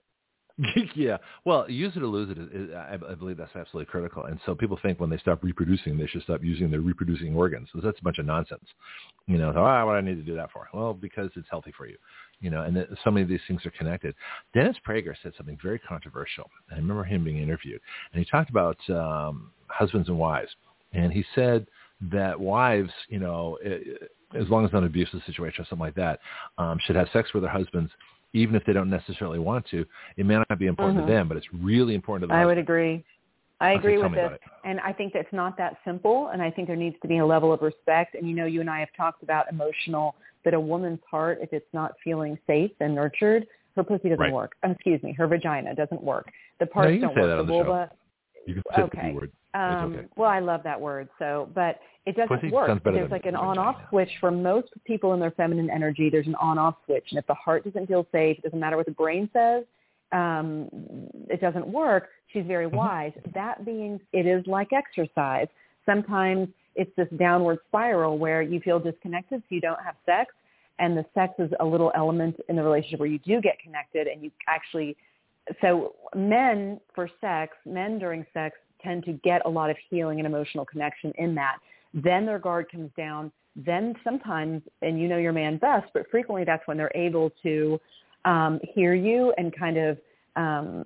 [0.95, 1.17] yeah.
[1.45, 2.38] Well, use it or lose it.
[2.38, 4.25] Is, is, I, I believe that's absolutely critical.
[4.25, 7.69] And so people think when they stop reproducing, they should stop using their reproducing organs.
[7.73, 8.65] So that's a bunch of nonsense.
[9.25, 10.67] You know, oh, what do I need to do that for?
[10.73, 11.98] Well, because it's healthy for you.
[12.40, 14.14] You know, and so many of these things are connected.
[14.53, 16.49] Dennis Prager said something very controversial.
[16.72, 17.80] I remember him being interviewed,
[18.11, 20.51] and he talked about um, husbands and wives.
[20.91, 21.65] And he said
[22.11, 23.57] that wives, you know,
[24.35, 26.19] as long as not an abusive situation or something like that,
[26.57, 27.91] um, should have sex with their husbands
[28.34, 29.86] even if they don't necessarily want to.
[30.18, 31.08] It may not be important Mhm.
[31.08, 33.03] to them, but it's really important to the I would agree.
[33.60, 34.40] I agree with this.
[34.66, 36.28] And I think that's not that simple.
[36.30, 38.16] And I think there needs to be a level of respect.
[38.16, 41.53] And you know, you and I have talked about emotional, that a woman's heart, if
[41.53, 44.34] it's not feeling safe and nurtured, her pussy doesn't Right.
[44.34, 44.56] work.
[44.64, 46.32] Oh, excuse me, her vagina doesn't work.
[46.60, 47.48] The parts can don't work.
[47.48, 47.90] the show.
[48.46, 49.10] You can say Okay.
[49.10, 49.32] B word.
[49.54, 50.08] Um, okay.
[50.16, 51.10] Well, I love that word.
[51.20, 52.84] So, but it doesn't Pussy work.
[52.84, 56.10] There's like an on-off switch for most people in their feminine energy.
[56.10, 58.88] There's an on-off switch, and if the heart doesn't feel safe, it doesn't matter what
[58.88, 59.64] the brain says.
[60.12, 60.70] Um,
[61.30, 62.10] it doesn't work.
[62.32, 62.76] She's very Mm-hmm.
[62.76, 63.14] wise.
[63.34, 65.48] That being, it is like exercise.
[65.86, 70.34] Sometimes it's this downward spiral where you feel disconnected, so you don't have sex,
[70.80, 74.08] and the sex is a little element in the relationship where you do get connected,
[74.08, 74.98] and you actually
[75.62, 80.28] so men for sex, men during sex tend to get a lot of healing and
[80.28, 81.58] emotional connection in that.
[81.94, 83.32] Then their guard comes down.
[83.56, 87.80] Then sometimes, and you know your man best, but frequently that's when they're able to
[88.26, 89.98] um, hear you and kind of
[90.36, 90.86] um,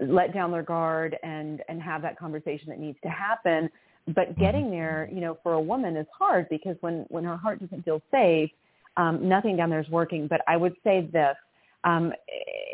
[0.00, 3.70] let down their guard and and have that conversation that needs to happen.
[4.14, 7.60] But getting there, you know, for a woman is hard because when when her heart
[7.60, 8.50] doesn't feel safe,
[8.96, 10.26] um, nothing down there is working.
[10.28, 11.36] But I would say this:
[11.84, 12.12] um,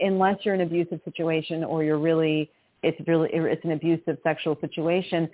[0.02, 2.50] unless you're in an abusive situation or you're really
[2.82, 5.28] it's really it's an abusive sexual situation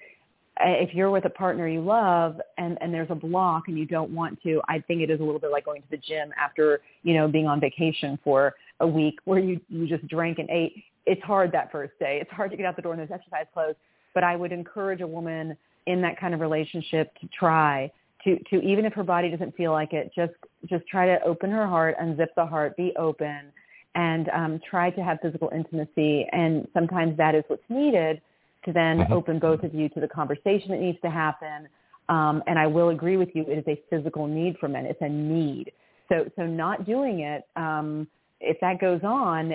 [0.61, 3.87] uh, if you're with a partner you love and and there's a block and you
[3.87, 6.31] don't want to i think it is a little bit like going to the gym
[6.39, 10.49] after you know being on vacation for a week where you you just drank and
[10.51, 10.85] ate.
[11.07, 12.19] It's hard that first day.
[12.21, 13.77] It's hard to get out the door in those exercise clothes.
[14.15, 15.57] But i would encourage a woman
[15.87, 17.91] in that kind of relationship to try
[18.29, 20.33] to to even if her body doesn't feel like it just
[20.67, 23.53] just try to open her heart unzip the heart be open
[23.95, 26.27] and um, try to have physical intimacy.
[26.33, 28.21] And sometimes that is what's needed
[28.65, 29.11] to then Mhm.
[29.11, 31.69] open both of you to the conversation that needs to happen.
[32.09, 34.87] Um, and I will agree with you, it is a physical need for men.
[34.87, 35.73] It's a need.
[36.09, 38.09] So, so not doing it, um,
[38.41, 39.55] if that goes on,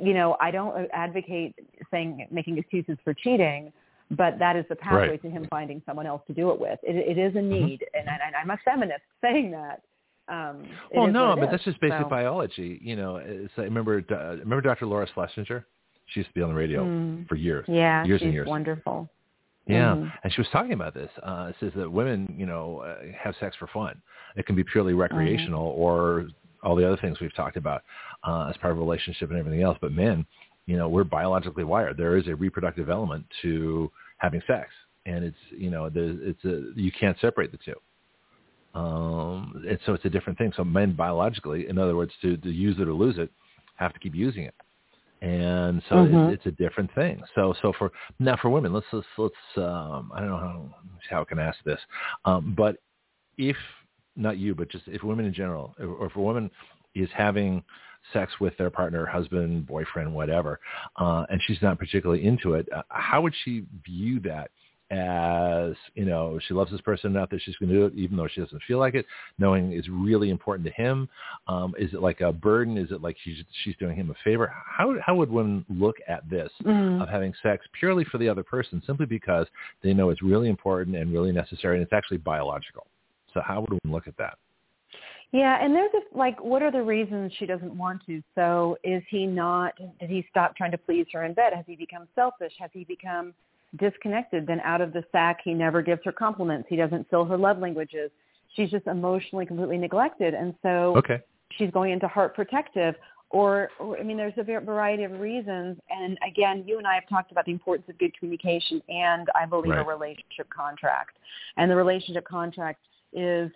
[0.00, 1.54] you know, I don't advocate
[1.90, 3.72] saying making excuses for cheating,
[4.10, 5.22] but that is the pathway Right.
[5.22, 6.78] to him finding someone else to do it with.
[6.82, 9.82] It, it is a need, and, I, I'm a feminist saying that.
[10.26, 11.50] Um, Well, no, but is.
[11.52, 12.78] that's just basic So- biology.
[12.82, 14.86] You know, it's, I remember uh, remember Dr.
[14.86, 15.66] Laura Schlesinger.
[16.06, 17.26] She used to be on the radio Mm.
[17.28, 17.64] for years.
[17.68, 18.46] Yeah, years she's and years.
[18.46, 19.08] wonderful.
[19.66, 20.12] Yeah, Mhm.
[20.22, 21.10] and she was talking about this.
[21.22, 24.00] Uh, it says that women, you know, uh, have sex for fun.
[24.36, 26.26] It can be purely recreational or
[26.62, 27.82] all the other things we've talked about
[28.24, 29.78] uh, as part of a relationship and everything else.
[29.80, 30.26] But men,
[30.66, 31.96] you know, we're biologically wired.
[31.96, 34.70] There is a reproductive element to having sex,
[35.06, 37.80] and it's you know, there's, it's a you can't separate the two.
[38.78, 40.52] Um, and so it's a different thing.
[40.56, 43.30] So men biologically, in other words, to, to use it or lose it,
[43.76, 44.54] have to keep using it
[45.24, 46.28] and so Mhm.
[46.28, 47.22] it's, it's a different thing.
[47.34, 50.74] So so for now for women, let's let's, let's um, I don't know how
[51.08, 51.80] how I can ask this,
[52.26, 52.76] um, but
[53.38, 53.56] if
[54.16, 56.50] not you, but just if women in general, or if a woman
[56.94, 57.62] is having
[58.12, 60.60] sex with their partner, husband, boyfriend, whatever,
[60.96, 64.50] uh, and she's not particularly into it, uh, how would she view that?
[64.90, 68.18] as you know she loves this person enough that she's going to do it even
[68.18, 69.06] though she doesn't feel like it
[69.38, 71.08] knowing it's really important to him
[71.48, 74.52] um is it like a burden is it like she's she's doing him a favor
[74.66, 77.02] how how would women look at this Mm.
[77.02, 79.46] of having sex purely for the other person simply because
[79.82, 82.86] they know it's really important and really necessary and it's actually biological
[83.32, 84.36] so how would women look at that
[85.34, 88.22] Yeah, and there's a, like, what are the reasons she doesn't want to?
[88.36, 89.74] So is he not?
[89.98, 91.52] Did he stop trying to please her in bed?
[91.54, 92.52] Has he become selfish?
[92.60, 93.34] Has he become
[93.78, 94.46] disconnected?
[94.46, 96.68] Then out of the sack, he never gives her compliments.
[96.70, 98.10] He doesn't fill her love languages.
[98.54, 101.20] She's just emotionally completely neglected, and so okay
[101.58, 102.94] she's going into heart protective.
[103.30, 105.78] Or, or I mean, there's a var- variety of reasons.
[105.90, 109.44] And again, you and I have talked about the importance of good communication and I
[109.46, 109.80] believe Right.
[109.80, 111.16] a relationship contract.
[111.56, 112.80] And the relationship contract
[113.12, 113.50] is,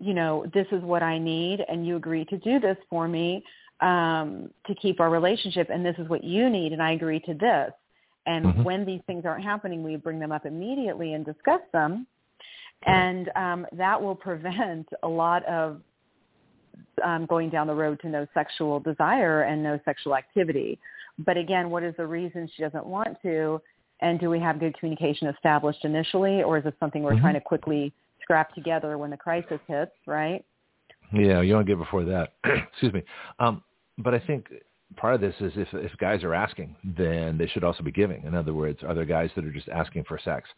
[0.00, 3.44] you know, this is what I need and you agree to do this for me
[3.80, 7.34] um, to keep our relationship and this is what you need and I agree to
[7.34, 7.72] this.
[8.26, 8.64] And Mhm.
[8.64, 12.06] when these things aren't happening, we bring them up immediately and discuss them.
[12.86, 15.82] And um, that will prevent a lot of
[17.02, 20.78] um, going down the road to no sexual desire and no sexual activity.
[21.18, 23.60] But again, what is the reason she doesn't want to?
[24.00, 27.20] And do we have good communication established initially, or is this something we're Mhm.
[27.20, 27.92] trying to quickly
[28.28, 29.92] scrap together when the crisis hits?
[30.06, 30.44] Right?
[31.12, 32.34] Yeah, you don't get before that.
[32.44, 33.02] Excuse me.
[33.38, 33.62] Um,
[33.96, 34.46] but I think
[34.96, 38.24] part of this is if if guys are asking, then they should also be giving.
[38.24, 40.48] In other words, are there guys that are just asking for sex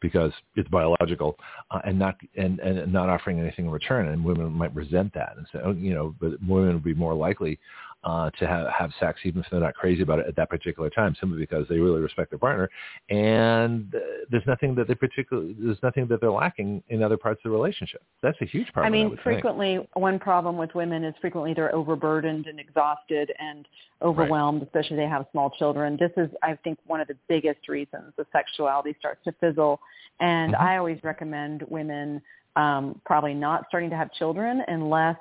[0.00, 1.36] because it's biological
[1.70, 4.08] uh, and not and and not offering anything in return?
[4.08, 7.14] And women might resent that and say, oh, you know, but women would be more
[7.14, 7.58] likely
[8.04, 10.88] uh, to have have sex even if they're not crazy about it at that particular
[10.88, 12.70] time, simply because they really respect their partner,
[13.10, 13.98] and uh,
[14.30, 17.56] there's nothing that they particularly there's nothing that they're lacking in other parts of the
[17.56, 18.02] relationship.
[18.22, 18.86] That's a huge part.
[18.86, 19.22] I mean, think.
[19.22, 23.66] frequently one problem with women is frequently they're overburdened and exhausted and
[24.00, 25.96] overwhelmed, especially if they have small children.
[25.98, 29.80] This is, I think, one of the biggest reasons the sexuality starts to fizzle.
[30.20, 30.60] And Mhm.
[30.60, 32.22] I always recommend women
[32.56, 35.16] um, probably not starting to have children unless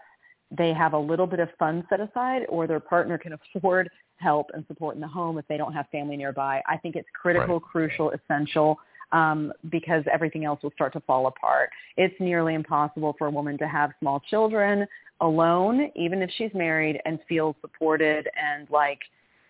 [0.56, 4.48] they have a little bit of funds set aside or their partner can afford help
[4.54, 6.62] and support in the home if they don't have family nearby.
[6.68, 7.62] I think it's critical, Right.
[7.72, 8.80] crucial, essential
[9.12, 11.70] um, because everything else will start to fall apart.
[11.96, 14.86] It's nearly impossible for a woman to have small children
[15.22, 19.00] alone, even if she's married, and feels supported and like,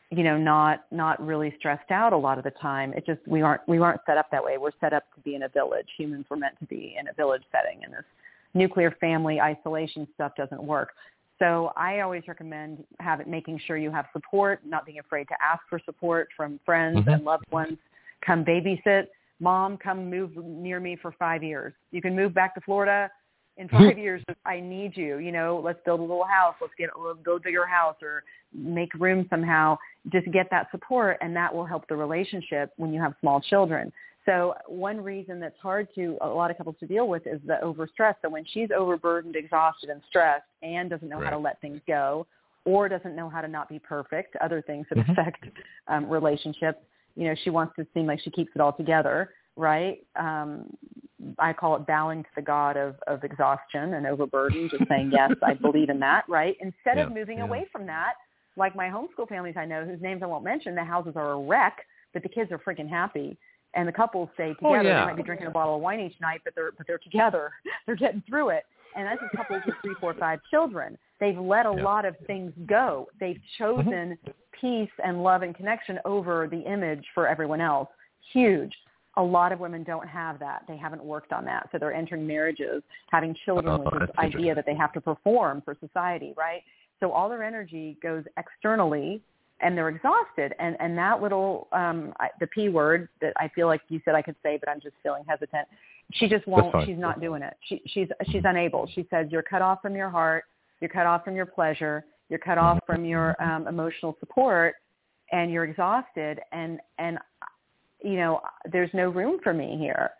[0.09, 2.93] you know, not not really stressed out a lot of the time.
[2.93, 4.57] It just we aren't we aren't set up that way.
[4.57, 5.87] We're set up to be in a village.
[5.97, 8.05] Humans were meant to be in a village setting, and this
[8.53, 10.93] nuclear family isolation stuff doesn't work.
[11.39, 15.61] So I always recommend having making sure you have support, not being afraid to ask
[15.69, 17.13] for support from friends Mhm.
[17.13, 17.77] and loved ones.
[18.21, 19.07] Come babysit.
[19.39, 21.73] Mom, come move near me for five years.
[21.91, 23.11] You can move back to Florida
[23.57, 24.23] in five years.
[24.45, 25.17] I need you.
[25.17, 26.55] You know, let's build a little house.
[26.59, 29.77] Let's get a little, build a bigger house or make room somehow.
[30.09, 33.93] Just get that support, and that will help the relationship when you have small children.
[34.27, 37.57] So one reason that's hard to a lot of couples to deal with is the
[37.63, 38.15] overstress.
[38.21, 42.27] So when she's overburdened, exhausted, and stressed, and doesn't know how to let things go,
[42.65, 45.09] or doesn't know how to not be perfect, other things that Mhm.
[45.11, 45.45] affect
[45.87, 46.79] um, relationships.
[47.15, 50.05] You know, she wants to seem like she keeps it all together, right?
[50.17, 50.75] Um,
[51.39, 55.31] I call it bowing to the god of, of exhaustion and overburden, just saying, yes,
[55.41, 56.57] I believe in that, right?
[56.59, 57.45] Instead of moving yeah.
[57.45, 58.15] away from that,
[58.57, 61.39] like my homeschool families I know, whose names I won't mention, the houses are a
[61.39, 61.77] wreck,
[62.13, 63.37] but the kids are freaking happy.
[63.77, 64.89] And the couples stay Oh, together.
[64.89, 64.99] yeah.
[65.01, 67.51] They might be drinking a bottle of wine each night, but they're but they're together.
[67.85, 68.63] They're getting through it.
[68.95, 70.97] And that's a couples with three, four, five children.
[71.19, 71.83] They've let a Yeah.
[71.83, 73.07] lot of things go.
[73.19, 74.17] They've chosen
[74.59, 77.87] peace and love and connection over the image for everyone else.
[78.33, 78.75] Huge.
[79.17, 80.63] A lot of women don't have that.
[80.67, 81.69] They haven't worked on that.
[81.71, 82.81] So they're entering marriages,
[83.11, 86.61] having children Oh, with this idea that they have to perform for society, right?
[86.99, 89.21] So all their energy goes externally
[89.61, 90.53] and they're exhausted.
[90.59, 94.15] And, and that little, um, I, the P word that I feel like you said
[94.15, 95.67] I could say, but I'm just feeling hesitant.
[96.13, 97.55] She just won't, she's not doing it.
[97.67, 98.87] She, she's, she's unable.
[98.93, 100.45] She says, you're cut off from your heart.
[100.79, 102.05] You're cut off from your pleasure.
[102.29, 104.75] You're cut off from your um, emotional support
[105.31, 106.39] and you're exhausted.
[106.51, 107.17] And, and,
[108.03, 110.11] you know, there's no room for me here.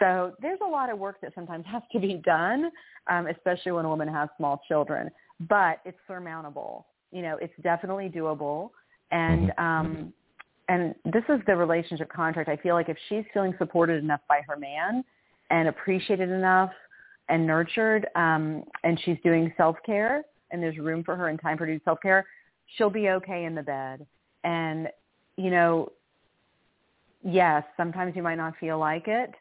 [0.00, 2.70] So there's a lot of work that sometimes has to be done,
[3.08, 5.10] um, especially when a woman has small children.
[5.48, 6.86] But it's surmountable.
[7.12, 8.70] You know, it's definitely doable.
[9.12, 10.12] And um,
[10.68, 12.48] and this is the relationship contract.
[12.48, 15.04] I feel like if she's feeling supported enough by her man
[15.50, 16.70] and appreciated enough
[17.28, 20.22] and nurtured, um, and she's doing self care,
[20.52, 22.24] and there's room for her and time for her to do self care,
[22.76, 24.06] she'll be okay in the bed.
[24.44, 24.88] And
[25.36, 25.90] you know,
[27.24, 29.34] yes, sometimes you might not feel like it,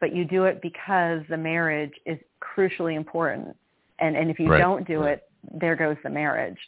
[0.00, 3.54] but you do it because the marriage is crucially important
[3.98, 5.12] And and if you Right, don't do right.
[5.12, 5.28] it,
[5.60, 6.58] there goes the marriage.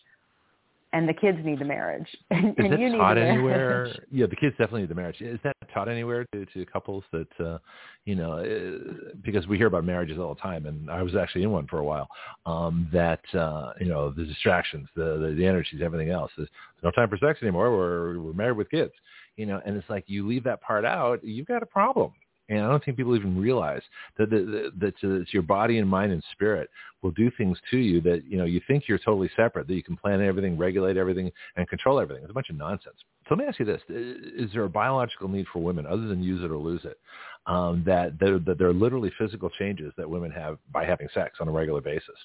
[0.95, 2.07] And the kids need the marriage.
[2.31, 3.35] And, Is and that you need taught the marriage.
[3.35, 3.95] anywhere?
[4.11, 5.21] Yeah, the kids definitely need the marriage.
[5.21, 7.59] Is that taught anywhere to, to couples that, uh,
[8.05, 11.45] you know, uh, because we hear about marriages all the time, and I was actually
[11.45, 12.09] in one for a while.
[12.45, 16.31] Um, that uh, you know, the distractions, the, the the energies, everything else.
[16.37, 16.49] There's
[16.83, 17.75] no time for sex anymore.
[17.77, 18.93] We're we're married with kids,
[19.37, 22.13] you know, and it's like you leave that part out, you've got a problem.
[22.53, 23.81] And I don't think people even realize
[24.19, 26.69] that that, that, that it's your body and mind and spirit
[27.01, 29.83] will do things to you that you know you think you're totally separate, that you
[29.83, 32.23] can plan everything, regulate everything, and control everything.
[32.23, 32.97] It's a bunch of nonsense.
[33.27, 36.23] So let me ask you this: Is there a biological need for women, other than
[36.23, 36.99] use it or lose it,
[37.47, 41.39] um, that there, that there are literally physical changes that women have by having sex
[41.41, 42.17] on a regular basis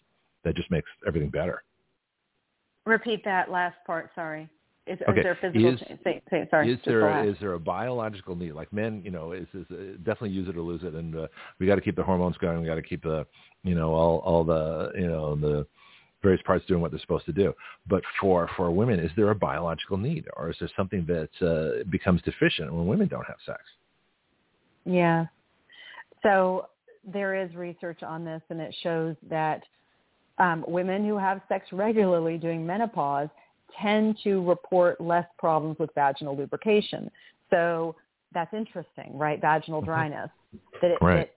[0.43, 1.63] that just makes everything better?
[2.85, 4.11] Repeat that last part.
[4.13, 4.49] Sorry.
[4.87, 5.19] Is, Okay.
[5.19, 5.73] is there physical?
[5.73, 5.99] Is- change?
[6.03, 6.71] say, say, sorry.
[6.71, 10.47] is there there a biological need like men you know is, is uh, definitely use
[10.47, 11.27] it or lose it and uh,
[11.59, 13.25] we got to keep the hormones going we got to keep the
[13.63, 15.65] you know all all the you know the
[16.23, 17.53] various parts doing what they're supposed to do
[17.87, 21.83] but for for women is there a biological need or is there something that uh,
[21.89, 23.61] becomes deficient when women don't have sex
[24.85, 25.25] Yeah.
[26.23, 26.67] So
[27.05, 29.63] there is research on this, and it shows that
[30.39, 33.29] um, women who have sex regularly during menopause
[33.81, 37.09] tend to report less problems with vaginal lubrication.
[37.49, 37.95] So
[38.33, 39.39] that's interesting, right?
[39.39, 39.85] Vaginal Mhm.
[39.85, 40.29] dryness.
[40.81, 41.31] That it, Right.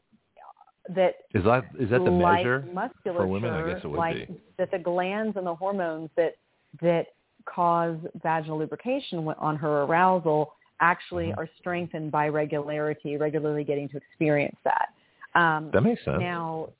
[0.88, 2.68] that, that is that is that the like measure
[3.04, 3.52] for women?
[3.52, 4.40] I guess it would like be.
[4.56, 6.36] that the glands and the hormones that
[6.80, 7.08] that
[7.44, 11.38] cause vaginal lubrication on her arousal actually Mhm.
[11.38, 14.92] are strengthened by regularity, regularly getting to experience that.
[15.34, 16.70] Um, that makes sense now,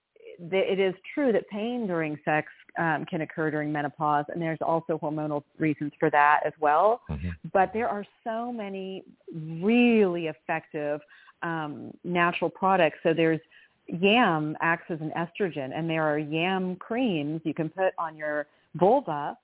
[0.51, 4.61] th- it is true that pain during sex um, can occur during menopause, and there's
[4.61, 7.37] also hormonal reasons for that as well Mhm.
[7.53, 11.01] but there are so many really effective
[11.43, 12.99] um, natural products.
[13.03, 13.41] So there's
[13.87, 18.47] yam acts as an estrogen, and there are yam creams you can put on your
[18.75, 19.37] vulva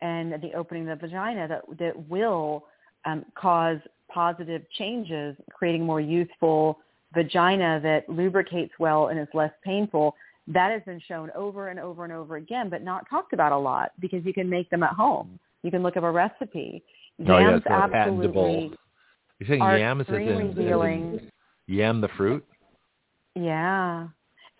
[0.00, 2.66] and the opening of the vagina that that will
[3.04, 6.78] um, cause positive changes, creating more youthful
[7.14, 10.14] vagina that lubricates well and is less painful.
[10.48, 13.58] That has been shown over and over and over again, but not talked about a
[13.58, 15.38] lot because you can make them at home.
[15.62, 16.82] You can look up a recipe.
[17.26, 17.94] oh yeah Yams it's patentable
[18.46, 18.78] absolutely
[19.40, 21.30] you're saying are yam is as in, in
[21.66, 22.44] yam the fruit
[23.34, 24.08] Yeah.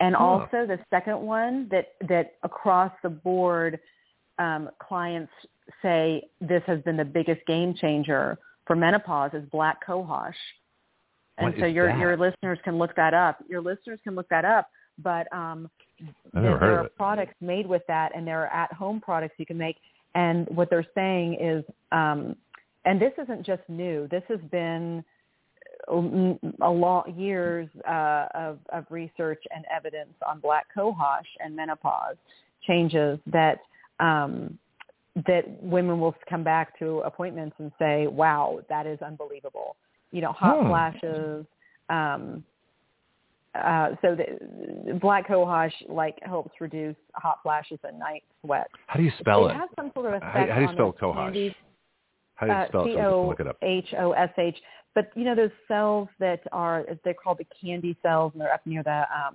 [0.00, 0.24] And Huh.
[0.24, 3.80] also the second one that that across the board
[4.38, 5.32] um, clients
[5.82, 10.32] say this has been the biggest game changer for menopause is black cohosh.
[11.38, 11.98] And What so your that?
[11.98, 13.38] your listeners can look that up.
[13.48, 14.68] Your listeners can look that up.
[15.02, 15.70] But um,
[16.34, 19.76] there, there are products made with that, and there are at-home products you can make.
[20.14, 22.36] And what they're saying is, um,
[22.84, 24.08] and this isn't just new.
[24.10, 25.04] This has been
[25.88, 32.16] a a long years uh, of, of research and evidence on black cohosh and menopause
[32.66, 33.58] changes that
[34.00, 34.58] um,
[35.26, 39.76] that women will come back to appointments and say, "Wow, that is unbelievable."
[40.10, 40.68] You know, hot Hmm.
[40.68, 41.46] flashes.
[41.88, 42.44] Um,
[43.64, 48.70] uh, so the black cohosh like helps reduce hot flashes and night sweats.
[48.86, 50.72] how do you spell it it has some sort of How- effect how do you
[50.72, 51.14] spell cohosh?
[51.14, 54.56] how do you uh, spell it so look it up C-O-H-O-S-H.
[54.94, 58.66] But you know those cells that are they're called the KNDy cells, and they're up
[58.66, 59.34] near the um,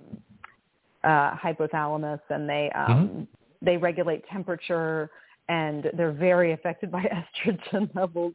[1.04, 3.22] uh, hypothalamus, and they um, Mm-hmm.
[3.62, 5.10] they regulate temperature,
[5.48, 7.02] and they're very affected by
[7.46, 8.34] estrogen levels.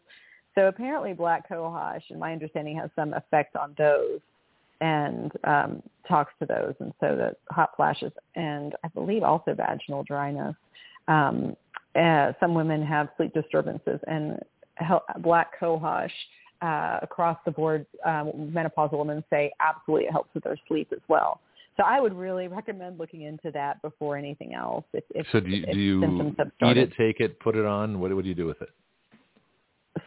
[0.56, 4.20] So apparently, black cohosh, in my understanding, has some effect on those
[4.82, 10.04] and um, talks to those, and so the hot flashes, and I believe also vaginal
[10.04, 10.56] dryness.
[11.08, 11.56] Um,
[11.96, 14.40] uh, some women have sleep disturbances, and
[14.76, 16.12] hel- black cohosh
[16.62, 21.00] uh, across the board, um, menopausal women say absolutely it helps with their sleep as
[21.08, 21.42] well.
[21.78, 24.84] So I would really recommend looking into that before anything else.
[24.92, 26.36] If, if, so do you, do you
[26.66, 28.70] eat it take it put it on what, what do you do with it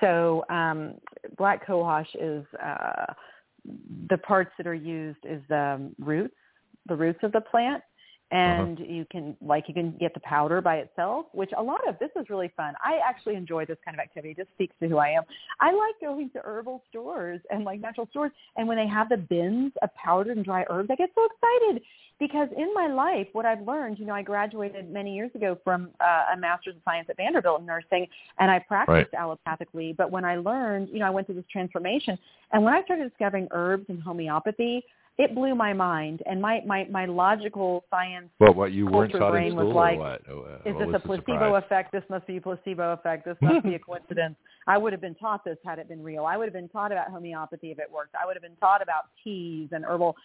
[0.00, 0.94] So um,
[1.38, 3.14] black cohosh is uh,
[3.64, 6.34] the parts that are used is the um, roots,
[6.86, 7.82] the roots of the plant,
[8.32, 11.26] and you can like you can get the powder by itself.
[11.32, 12.74] Which a lot of this is really fun.
[12.84, 14.30] I actually enjoy this kind of activity.
[14.30, 15.22] It just speaks to who I am.
[15.60, 19.18] I like going to herbal stores and like natural stores, and when they have the
[19.18, 21.82] bins of powdered and dry herbs, I get so excited
[22.18, 25.90] because in my life, what I've learned, you know, I graduated many years ago from
[26.00, 28.06] uh, a master's of science at Vanderbilt in nursing,
[28.38, 29.96] and I practiced allopathically.
[29.96, 32.16] But when I learned, you know, I went through this transformation,
[32.52, 34.84] and when I started discovering herbs and homeopathy,
[35.18, 36.22] it blew my mind.
[36.26, 39.98] And my my my logical science well what you weren't taught brain in was like,
[39.98, 41.62] what Oh, uh, is what this a placebo surprise?
[41.64, 41.92] effect?
[41.92, 43.24] This must be a placebo effect.
[43.24, 44.36] This must be a coincidence.
[44.66, 46.24] I would have been taught this had it been real.
[46.24, 48.14] I would have been taught about homeopathy if it worked.
[48.20, 50.16] I would have been taught about teas and herbal.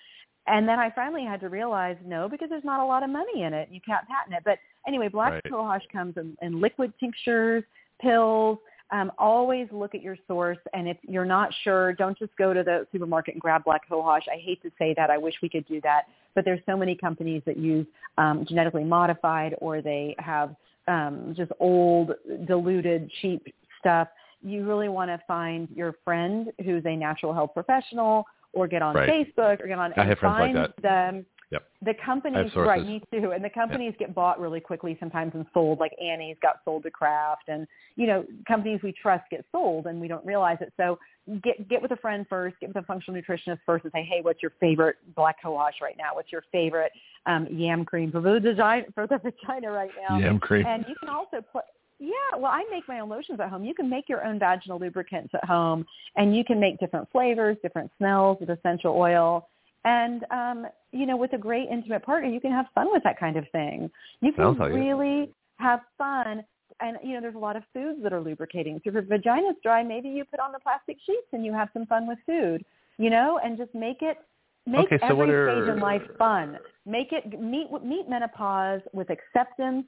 [0.50, 3.44] And then I finally had to realize no, because there's not a lot of money
[3.44, 3.68] in it.
[3.70, 4.44] You can't patent it.
[4.46, 5.44] But anyway, black Right.
[5.44, 7.64] cohosh comes in, in liquid tinctures,
[8.02, 8.58] pills.
[8.92, 12.64] Um, always look at your source, and if you're not sure, don't just go to
[12.64, 14.22] the supermarket and grab black cohosh.
[14.32, 15.10] I hate to say that.
[15.10, 16.04] I wish we could do that,
[16.36, 17.86] but there's so many companies that use
[18.18, 20.56] um, genetically modified, or they have
[20.88, 22.14] um, just old,
[22.46, 24.08] diluted, cheap stuff.
[24.42, 28.96] You really want to find your friend who's a natural health professional, or get on
[28.96, 29.10] Right.
[29.10, 31.26] Facebook, or get on I and friends like find them.
[31.50, 31.64] Yep.
[31.84, 32.86] The companies, right?
[32.86, 33.32] Me too.
[33.32, 35.80] And the companies get bought really quickly sometimes and sold.
[35.80, 40.02] Like Annie's got sold to Kraft, and you know, companies we trust get sold, and
[40.02, 40.74] we don't realize it.
[40.76, 41.00] So
[41.42, 42.60] get get with a friend first.
[42.60, 45.96] Get with a functional nutritionist first, and say, hey, what's your favorite black cohosh right
[45.98, 46.16] now?
[46.16, 46.92] What's your favorite
[47.26, 50.18] um, yam cream for the vagina for the vagina right now?
[50.20, 50.66] Yam cream.
[50.66, 51.64] And you can also put.
[52.00, 53.64] Yeah, well, I make my own lotions at home.
[53.64, 55.84] You can make your own vaginal lubricants at home,
[56.16, 59.48] and you can make different flavors, different smells with essential oil.
[59.88, 63.18] And um, you know, with a great intimate partner, you can have fun with that
[63.18, 63.90] kind of thing.
[64.20, 64.74] You can like it.
[64.74, 66.44] really have fun.
[66.82, 68.82] And you know, there's a lot of foods that are lubricating.
[68.84, 71.70] So if your vagina's dry, maybe you put on the plastic sheets and you have
[71.72, 72.66] some fun with food.
[72.98, 74.18] You know, and just make it
[74.66, 76.60] make Okay, so every are- stage in life fun.
[76.86, 79.86] Make it meet meet menopause with acceptance,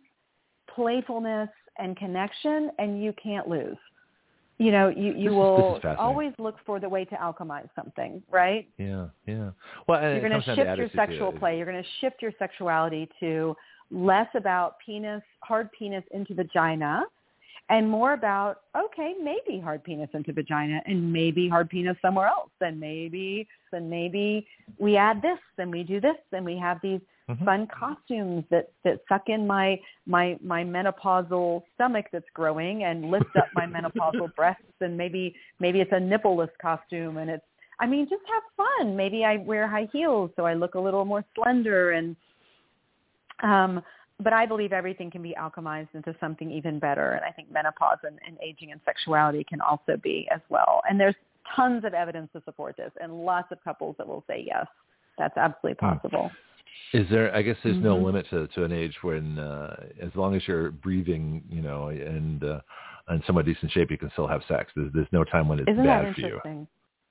[0.74, 3.78] playfulness, and connection, and you can't lose.
[4.60, 6.00] You know, you you This is- will is fascinating.
[6.06, 8.68] always look for the way to alchemize something, right?
[8.78, 9.52] Yeah, yeah.
[9.88, 11.40] Well, You're going to shift your sexual too.
[11.40, 11.56] play.
[11.58, 13.56] You're going to shift your sexuality to
[13.90, 17.04] less about penis, hard penis into vagina,
[17.70, 22.52] and more about okay, maybe hard penis into vagina, and maybe hard penis somewhere else,
[22.60, 24.46] and maybe, and maybe
[24.78, 27.00] we add this, and we do this, and we have these
[27.30, 27.46] Mhm.
[27.46, 33.36] fun costumes that that suck in my my my menopausal stomach that's growing and lift
[33.38, 37.46] up my menopausal breasts and maybe maybe it's a nippleless costume and it's
[37.80, 38.96] I mean just have fun.
[38.96, 42.16] Maybe I wear high heels so I look a little more slender and
[43.44, 43.84] um
[44.22, 48.00] but I believe everything can be alchemized into something even better and I think menopause
[48.04, 50.82] and, and aging and sexuality can also be as well.
[50.90, 51.16] And there's
[51.56, 54.66] tons of evidence to support this and lots of couples that will say yes.
[55.18, 55.94] That's absolutely Hmm.
[55.96, 56.32] possible.
[56.94, 57.34] Is there?
[57.36, 58.04] I guess there's no Mhm.
[58.04, 62.44] limit to, to an age when, uh, as long as you're breathing, you know, and
[62.44, 62.62] uh,
[63.12, 64.72] in somewhat decent shape, you can still have sex.
[64.76, 66.42] There's, there's no time when it's Isn't bad for you,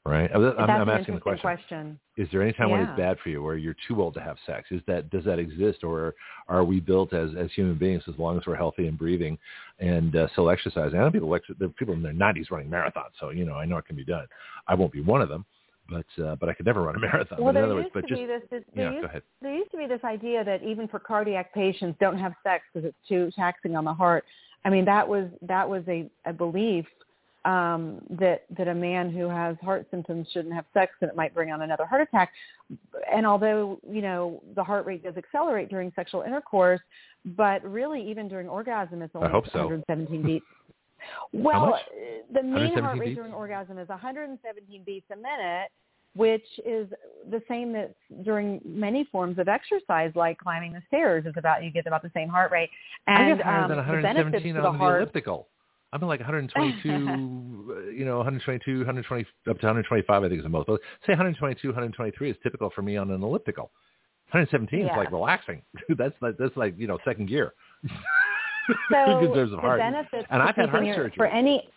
[0.04, 0.30] right?
[0.34, 2.00] I'm, I'm, That's I'm asking the interesting question.
[2.16, 4.36] Is there any time when it's bad for you, where you're too old to have
[4.44, 4.72] sex?
[4.72, 6.16] Is that does that exist, or
[6.48, 9.38] are we built as as human beings as long as we're healthy and breathing
[9.78, 10.98] and uh, still exercising?
[10.98, 13.66] I know people there are people in their 90s running marathons, so you know I
[13.66, 14.26] know it can be done.
[14.66, 15.46] I won't be one of them,
[15.88, 17.42] but uh, but I could never run a marathon.
[17.42, 18.42] Well, but in there other words, used but to just be this.
[18.50, 19.22] this yeah, there, go used, ahead.
[19.42, 22.88] there used to be this idea that even for cardiac patients, don't have sex because
[22.88, 24.24] it's too taxing on the heart.
[24.64, 26.86] I mean, that was that was a, a belief
[27.44, 31.34] um, that that a man who has heart symptoms shouldn't have sex and it might
[31.34, 32.32] bring on another heart attack.
[33.12, 36.80] And although you know the heart rate does accelerate during sexual intercourse,
[37.24, 39.66] but really even during orgasm, it's only hope so.
[39.66, 40.44] 117 beats.
[41.32, 41.80] Well, much?
[42.32, 45.70] the mean heart rate during orgasm is 117 beats a minute,
[46.14, 46.88] which is
[47.30, 47.94] the same that
[48.24, 52.10] during many forms of exercise, like climbing the stairs, is about you get about the
[52.14, 52.70] same heart rate.
[53.06, 55.02] I And get higher um, than the benefits 117 the on the heart.
[55.02, 55.48] elliptical.
[55.92, 60.48] I'm like 122, uh, you know, 122, 120, up to 125, I think is the
[60.48, 60.66] most.
[60.66, 63.70] But say 122, 123 is typical for me on an elliptical.
[64.32, 65.62] 117 is like relaxing.
[65.96, 67.54] that's like that's like you know second gear.
[68.92, 69.80] So terms of the heart.
[69.80, 71.12] benefits And I've had heart your, surgery.
[71.16, 71.68] for any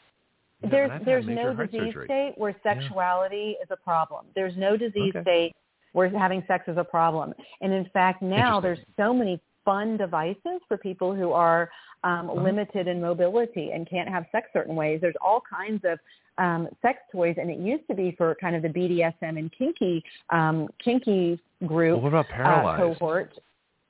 [0.70, 2.06] there's I've there's no disease surgery.
[2.06, 4.26] state where sexuality is a problem.
[4.36, 5.22] There's no disease Okay.
[5.22, 5.56] state
[5.94, 7.34] where having sex is a problem.
[7.62, 11.70] And in fact, now there's so many fun devices for people who are
[12.04, 12.42] um, Uh-huh.
[12.42, 15.02] limited in mobility and can't have sex certain ways.
[15.02, 16.00] There's all kinds of
[16.38, 20.04] um, sex toys, and it used to be for kind of the BDSM and kinky
[20.30, 23.00] um, kinky group Well, what about uh, paralyzed?
[23.00, 23.34] cohort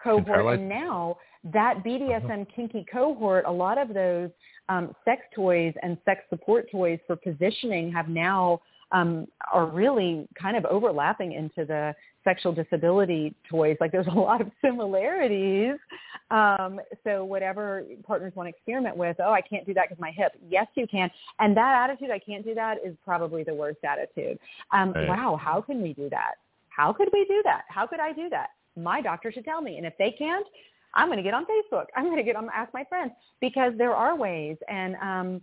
[0.04, 4.30] cohort and now that BDSM kinky cohort a lot of those
[4.70, 10.58] um, sex toys and sex support toys for positioning have now um, are really kind
[10.58, 13.78] of overlapping into the sexual disability toys.
[13.80, 15.76] Like there's a lot of similarities.
[16.30, 20.12] Um, so whatever partners want to experiment with oh I can't do that because my
[20.12, 20.34] hip.
[20.50, 21.10] Yes you can.
[21.40, 24.38] And that attitude I can't do that is probably the worst attitude.
[24.72, 25.08] Um, Right.
[25.08, 26.36] wow how can we do that?
[26.70, 27.64] How could we do that?
[27.68, 28.50] How could I do that?
[28.76, 29.78] My doctor should tell me.
[29.78, 30.46] And if they can't,
[30.94, 31.86] I'm going to get on Facebook.
[31.96, 34.58] I'm going to get on ask my friends because there are ways.
[34.68, 35.42] And um,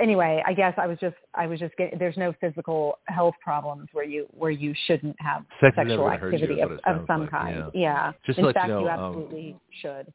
[0.00, 3.88] anyway, I guess I was just I was just getting, there's no physical health problems
[3.92, 7.64] where you where you shouldn't have Sex sexual you, activity of, of some like, kind.
[7.74, 7.80] yeah.
[7.80, 8.12] Yeah.
[8.26, 10.12] Just In fact, you know, um, absolutely should.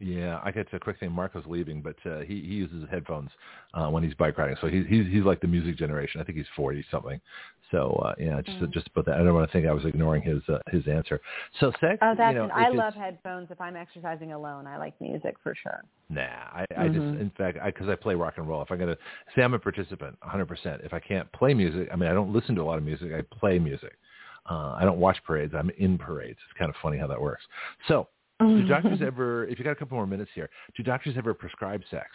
[0.00, 1.10] Yeah, I get to a quick thing.
[1.10, 3.30] Marco's leaving, but uh, he he uses headphones
[3.74, 4.56] uh, when he's bike riding.
[4.60, 6.20] So he's he's he's like the music generation.
[6.20, 7.20] I think he's forty something.
[7.72, 8.72] So uh, yeah, just Mm.
[8.72, 9.16] just about that.
[9.20, 11.20] I don't want to think I was ignoring his uh, his answer.
[11.58, 11.98] So sex.
[12.00, 13.50] Oh, that's you know, an, I love it's- headphones.
[13.50, 15.82] If I'm exercising alone, I like music for sure.
[16.08, 18.62] Nah, I, I just, in fact, because I, play rock and roll.
[18.62, 18.96] If I'm gonna
[19.34, 20.86] say I'm a participant, 100%.
[20.86, 23.12] If I can't play music, I mean, I don't listen to a lot of music.
[23.12, 23.98] I play music.
[24.48, 25.52] Uh, I don't watch parades.
[25.54, 26.38] I'm in parades.
[26.48, 27.42] It's kind of funny how that works.
[27.88, 28.08] So,
[28.40, 29.46] do doctors ever?
[29.46, 32.06] If you got a couple more minutes here, do doctors ever prescribe sex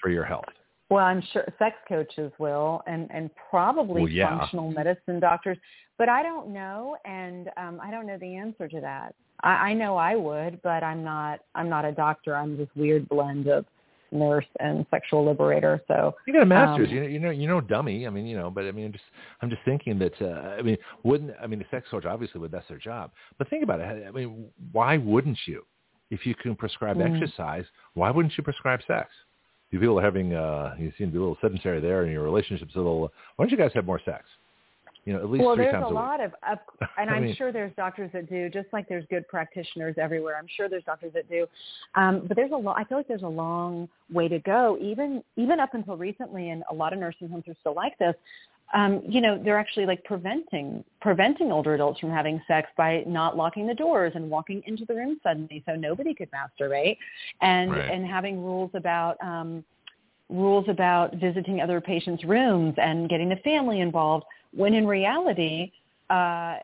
[0.00, 0.44] for your health?
[0.90, 4.38] Well, I'm sure sex coaches will, and and probably Well, yeah.
[4.38, 5.56] functional medicine doctors,
[5.96, 9.14] but I don't know, and um, I don't know the answer to that.
[9.42, 11.40] I, I know I would, but I'm not.
[11.54, 12.36] I'm not a doctor.
[12.36, 13.64] I'm this weird blend of
[14.12, 15.82] nurse and sexual liberator.
[15.88, 16.88] So You got a master's.
[16.88, 18.06] Um, you know, you know, you know, dummy.
[18.06, 19.04] I mean, you know, but I mean, I'm just,
[19.40, 20.20] I'm just thinking that.
[20.20, 22.50] Uh, I mean, wouldn't I mean the sex coach obviously would.
[22.52, 23.10] That's their job.
[23.38, 24.04] But think about it.
[24.06, 25.64] I mean, why wouldn't you?
[26.10, 27.10] If you can prescribe Mm.
[27.14, 29.08] exercise, why wouldn't you prescribe sex?
[29.70, 32.22] You people are having, uh, you seem to be a little sedentary there, and your
[32.22, 33.10] relationship's a little.
[33.36, 34.24] Why don't you guys have more sex?
[35.04, 35.94] You know, at least well, three there's times a a week.
[35.96, 36.32] lot of,
[36.98, 40.36] and I'm mean- sure there's doctors that do, just like there's good practitioners everywhere.
[40.38, 41.46] I'm sure there's doctors that do,
[41.96, 42.76] um, but there's a lot.
[42.78, 46.62] I feel like there's a long way to go, even even up until recently, and
[46.70, 48.14] a lot of nursing homes are still like this.
[48.74, 53.36] Um, you know, they're actually like preventing preventing older adults from having sex by not
[53.36, 56.96] locking the doors and walking into the room suddenly, so nobody could masturbate,
[57.40, 57.90] and Right.
[57.90, 59.16] and having rules about.
[59.20, 59.64] Um,
[60.30, 64.24] rules about visiting other patients' rooms and getting the family involved,
[64.54, 65.72] when in reality,
[66.10, 66.56] uh,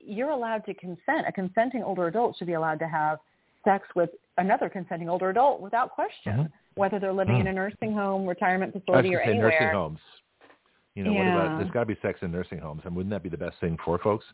[0.00, 1.26] you're allowed to consent.
[1.28, 3.18] A consenting older adult should be allowed to have
[3.64, 6.52] sex with another consenting older adult without question, Mhm.
[6.74, 7.40] whether they're living Mhm.
[7.40, 9.50] in a nursing home, retirement facility, or say anywhere.
[9.50, 10.00] nursing homes.
[10.94, 13.22] You know, what about there's got to be sex in nursing homes, and wouldn't that
[13.22, 14.24] be the best thing for folks,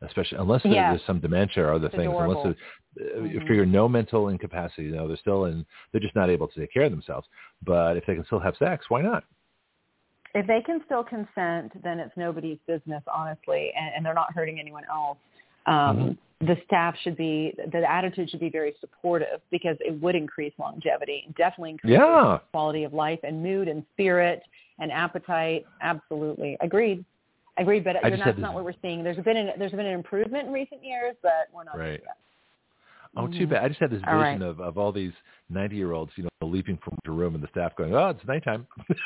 [0.00, 0.90] especially unless there- Yeah.
[0.90, 2.08] there's some dementia or other It's things.
[2.08, 2.40] adorable.
[2.40, 2.56] Unless
[2.96, 3.48] there's, uh, you Mhm.
[3.48, 6.72] figure no mental incapacity, you know, they're still in, they're just not able to take
[6.72, 7.28] care of themselves.
[7.62, 9.24] But if they can still have sex, why not?
[10.34, 14.58] If they can still consent, then it's nobody's business, honestly, and, and they're not hurting
[14.58, 15.18] anyone else.
[15.66, 20.52] Um, The staff should be, the attitude should be very supportive because it would increase
[20.58, 22.38] longevity, definitely increase Yeah.
[22.50, 24.42] quality of life and mood and spirit
[24.78, 25.64] and appetite.
[25.80, 27.04] Absolutely, agreed.
[27.56, 29.04] Agreed, but you're not, that's not what we're seeing.
[29.04, 32.02] There's been an, there's been an improvement in recent years, but we're not Right.
[33.16, 33.62] Oh, too bad.
[33.62, 34.42] I just had this vision right.
[34.42, 35.12] of, of all these
[35.48, 38.26] 90 year olds, you know, leaping from the room and the staff going, oh, it's
[38.26, 38.66] nighttime.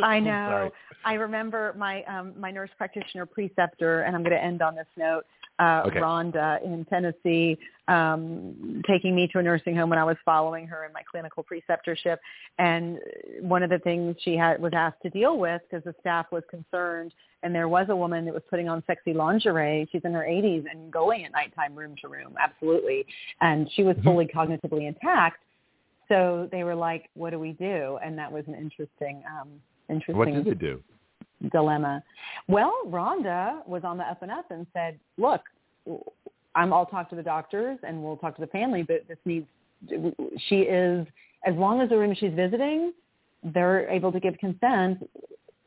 [0.06, 0.70] I know.
[1.04, 4.86] I remember my um, my nurse practitioner preceptor, and I'm going to end on this
[4.96, 5.24] note.
[5.58, 6.00] Uh, Okay.
[6.00, 10.86] Rhonda in Tennessee, um, taking me to a nursing home when I was following her
[10.86, 12.16] in my clinical preceptorship,
[12.58, 12.98] and
[13.42, 16.44] one of the things she had was asked to deal with because the staff was
[16.48, 17.12] concerned,
[17.42, 19.86] and there was a woman that was putting on sexy lingerie.
[19.92, 23.04] She's in her 80s and going at nighttime room to room, absolutely,
[23.42, 24.04] and she was Mhm.
[24.04, 25.42] fully cognitively intact.
[26.08, 30.16] So they were like, "What do we do?" And that was an interesting, um, interesting
[30.16, 30.82] What did they do?
[31.52, 32.02] dilemma.
[32.48, 35.40] Well, Rhonda was on the up and up and said, "Look,
[36.54, 36.72] I'm.
[36.72, 39.46] I'll talk to the doctors and we'll talk to the family, but this needs.
[40.48, 41.06] She is
[41.46, 42.92] as long as the room she's visiting,
[43.42, 45.08] they're able to give consent.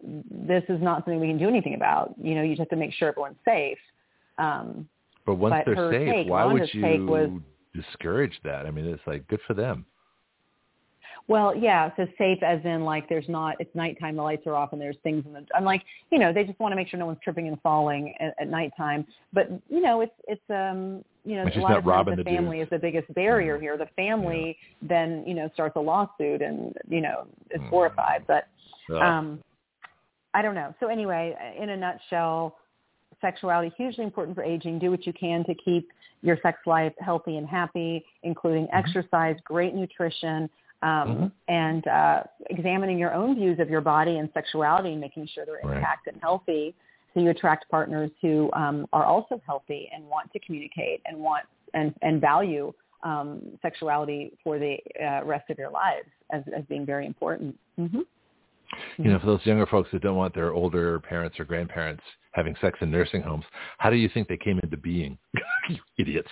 [0.03, 2.13] This is not something we can do anything about.
[2.21, 3.79] You know, you just have to make sure everyone's safe."
[4.37, 4.87] Um,
[5.25, 7.41] But once But they're safe, take, why would you was-
[7.73, 8.65] discourage that?
[8.67, 9.85] I mean, it's like good for them.
[11.29, 14.73] Well, yeah, so safe as in like there's not it's nighttime, the lights are off
[14.73, 16.99] and there's things in the I'm like, you know, they just want to make sure
[16.99, 19.05] no one's tripping and falling at, at nighttime.
[19.31, 22.57] But, you know, it's it's um you know, a lot of times the the family
[22.57, 22.67] dudes.
[22.67, 23.61] is the biggest barrier Yeah.
[23.61, 23.77] here.
[23.77, 27.69] The family then, you know, starts a lawsuit and, you know, is Mm.
[27.69, 28.25] horrified.
[28.27, 28.47] But
[28.87, 29.39] So, um
[30.33, 30.73] I don't know.
[30.79, 32.57] So anyway, in a nutshell,
[33.21, 34.79] sexuality hugely important for aging.
[34.79, 35.89] Do what you can to keep
[36.21, 38.77] your sex life healthy and happy, including Mm-hmm.
[38.77, 40.49] exercise, great nutrition,
[40.83, 41.31] um, Mhm.
[41.47, 45.61] and uh, examining your own views of your body and sexuality and making sure they're
[45.63, 45.77] Right.
[45.77, 46.75] intact and healthy.
[47.13, 51.45] So you attract partners who um, are also healthy and want to communicate and want
[51.73, 56.85] and, and value um, sexuality for the uh, rest of your lives as, as being
[56.85, 57.57] very important.
[57.77, 58.01] hmm
[58.97, 62.55] you know, for those younger folks that don't want their older parents or grandparents having
[62.59, 63.45] sex in nursing homes,
[63.77, 65.17] how do you think they came into being?
[65.69, 66.29] you idiots.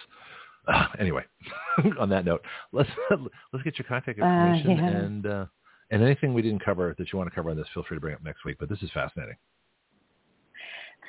[0.67, 1.23] Uh, anyway,
[1.99, 2.41] on that note,
[2.71, 2.89] let's
[3.53, 4.87] let's get your contact Uh, information yeah.
[4.87, 5.45] and uh,
[5.91, 8.01] and anything we didn't cover that you want to cover on this, feel free to
[8.01, 8.57] bring up next week.
[8.59, 9.35] But this is fascinating.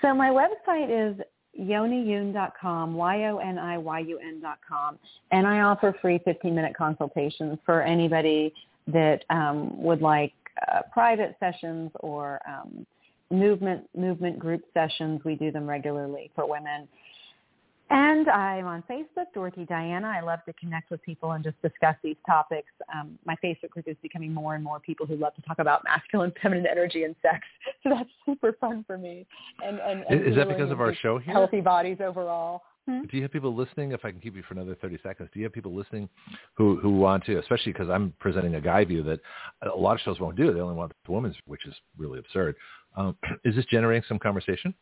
[0.01, 1.21] So my website is
[1.59, 4.99] yoniyun.com, Y-O-N-I-Y-U-N dot com,
[5.31, 8.53] and I offer free 15-minute consultations for anybody
[8.89, 10.33] that um, would like
[10.69, 12.87] uh, private sessions or um,
[13.31, 15.21] movement movement group sessions.
[15.25, 16.89] We do them regularly for women.
[17.93, 20.09] And I'm on Facebook, Dorothy Diana.
[20.09, 22.73] I love to connect with people and just discuss these topics.
[22.93, 25.85] Um, my Facebook group is becoming more and more people who love to talk about
[25.85, 27.41] masculine, feminine energy, and sex.
[27.83, 29.27] So that's super fun for me.
[29.63, 31.35] And, and, and is that because of our show here?
[31.35, 32.63] Healthy bodies overall.
[32.89, 33.03] Hmm?
[33.11, 33.93] Do you have people listening?
[33.93, 36.09] If I can keep you for another 30 seconds, do you have people listening
[36.55, 39.21] who, who want to, especially because I'm presenting a guy view that
[39.71, 40.51] a lot of shows won't do.
[40.51, 42.57] They only want the women's, which is really absurd.
[42.97, 44.75] Um, is this generating some conversation?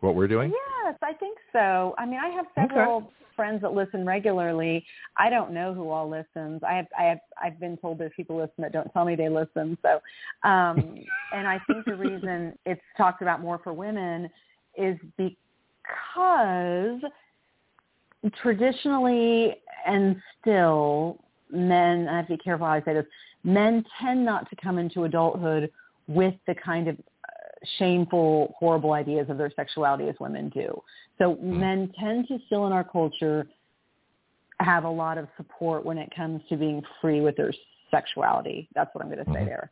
[0.00, 0.52] What we're doing?
[0.84, 1.94] Yes, I think so.
[1.98, 3.06] I mean, I have several okay.
[3.36, 4.84] friends that listen regularly.
[5.16, 6.62] I don't know who all listens.
[6.62, 9.28] I have, I have, I've been told there's people listen that don't tell me they
[9.28, 9.78] listen.
[9.82, 10.00] So,
[10.48, 10.98] um,
[11.32, 14.28] and I think the reason it's talked about more for women
[14.76, 17.00] is because
[18.42, 19.56] traditionally
[19.86, 21.18] and still
[21.50, 23.06] men, I have to be careful how I say this,
[23.44, 25.70] men tend not to come into adulthood
[26.08, 26.96] with the kind of
[27.78, 30.80] shameful, horrible ideas of their sexuality as women do.
[31.18, 31.42] So mm.
[31.42, 33.46] men tend to still in our culture
[34.60, 37.52] have a lot of support when it comes to being free with their
[37.90, 38.68] sexuality.
[38.74, 39.46] That's what I'm going to say mm-hmm.
[39.46, 39.70] there.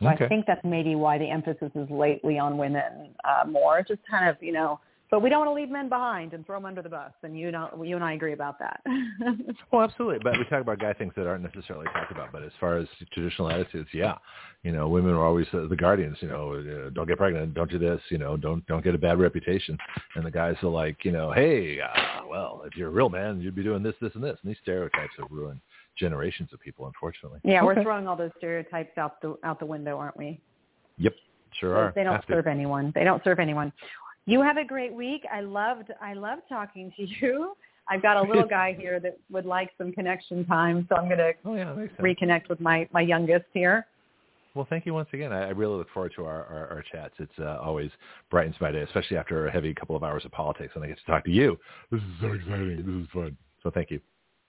[0.00, 0.24] So okay.
[0.24, 3.82] I think that's maybe why the emphasis is lately on women uh, more.
[3.86, 4.80] Just kind of, you know,
[5.14, 7.12] but we don't want to leave men behind and throw them under the bus.
[7.22, 8.80] And you know, you and I agree about that.
[9.70, 10.18] well, absolutely.
[10.24, 12.32] But we talk about guy things that aren't necessarily talked about.
[12.32, 14.16] But as far as traditional attitudes, yeah,
[14.64, 16.16] you know, women are always uh, the guardians.
[16.20, 18.00] You know, uh, don't get pregnant, don't do this.
[18.10, 19.78] You know, don't don't get a bad reputation.
[20.16, 23.40] And the guys are like, you know, hey, uh, well, if you're a real man,
[23.40, 24.36] you'd be doing this, this, and this.
[24.42, 25.60] And these stereotypes have ruined
[25.96, 27.38] generations of people, unfortunately.
[27.44, 27.66] Yeah, okay.
[27.66, 30.40] we're throwing all those stereotypes out the out the window, aren't we?
[30.98, 31.14] Yep,
[31.60, 31.92] sure are.
[31.94, 32.90] They don't serve anyone.
[32.96, 33.72] They don't serve anyone.
[34.26, 35.22] You have a great week.
[35.32, 37.54] I loved I loved talking to you.
[37.88, 41.18] I've got a little guy here that would like some connection time, so I'm going
[41.18, 43.86] to oh, yeah, reconnect with my my youngest here.
[44.54, 45.32] Well, thank you once again.
[45.32, 47.14] I, I really look forward to our, our, our chats.
[47.18, 47.90] It's uh, always
[48.30, 50.98] brightens my day, especially after a heavy couple of hours of politics, and I get
[50.98, 51.58] to talk to you.
[51.90, 52.76] This is so exciting.
[52.76, 53.36] This is fun.
[53.64, 54.00] So thank you.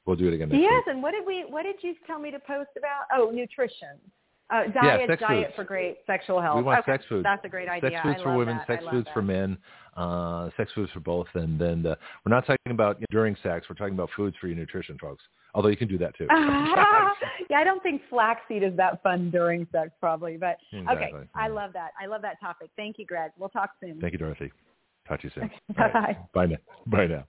[0.06, 0.94] We'll do it again next yes, week.
[0.94, 1.46] and what did we?
[1.50, 3.06] What did you tell me to post about?
[3.12, 3.98] Oh, nutrition.
[4.52, 5.56] Uh, diet, yeah, diet foods.
[5.56, 6.58] for great sexual health.
[6.58, 6.94] We want okay.
[6.94, 7.24] sex foods.
[7.24, 7.90] That's a great idea.
[7.90, 8.68] Sex foods I for women, that.
[8.68, 9.14] sex foods that.
[9.14, 9.58] for men,
[9.98, 11.28] uh, sex foods for both.
[11.34, 13.66] And then the, we're not talking about you know, during sex.
[13.68, 15.24] We're talking about foods for your nutrition, folks.
[15.56, 16.28] Although you can do that too.
[17.50, 20.38] yeah, I don't think flaxseed is that fun during sex, probably.
[20.38, 21.06] But exactly.
[21.08, 21.92] okay, I love that.
[22.00, 22.70] I love that topic.
[22.76, 23.32] Thank you, Greg.
[23.40, 24.00] We'll talk soon.
[24.00, 24.52] Thank you, Dorothy.
[25.08, 25.50] Talk to you soon.
[25.76, 25.92] Bye.
[25.94, 26.34] Right.
[26.34, 26.58] Bye now.
[26.86, 27.26] Bye now.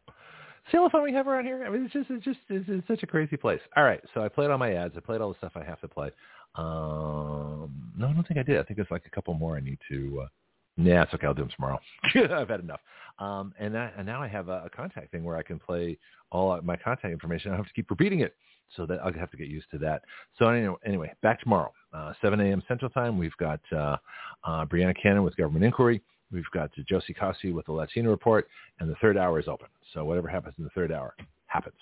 [0.70, 1.64] See how much fun we have around here?
[1.64, 3.60] I mean, it's just, it's just, it's, it's such a crazy place.
[3.76, 4.94] All right, so I played all my ads.
[4.96, 6.10] I played all the stuff I have to play.
[6.56, 8.58] Um, no, I don't think I did.
[8.58, 10.22] I think there's like a couple more I need to.
[10.24, 10.28] Uh,
[10.76, 11.26] nah, it's okay.
[11.26, 11.78] I'll do them tomorrow.
[12.14, 12.80] I've had enough.
[13.18, 15.98] Um, and, that, and now I have a, a contact thing where I can play
[16.32, 17.52] all my contact information.
[17.52, 18.34] I have to keep repeating it,
[18.74, 20.02] so that I'll have to get used to that.
[20.38, 22.62] So anyway, anyway back tomorrow, uh, 7 a.m.
[22.66, 23.18] Central Time.
[23.18, 23.96] We've got uh,
[24.44, 26.02] uh, Brianna Cannon with Government Inquiry.
[26.32, 28.48] We've got Josie Cossey with the Latino Report,
[28.80, 29.68] and the third hour is open.
[29.94, 31.14] So whatever happens in the third hour
[31.46, 31.76] happens.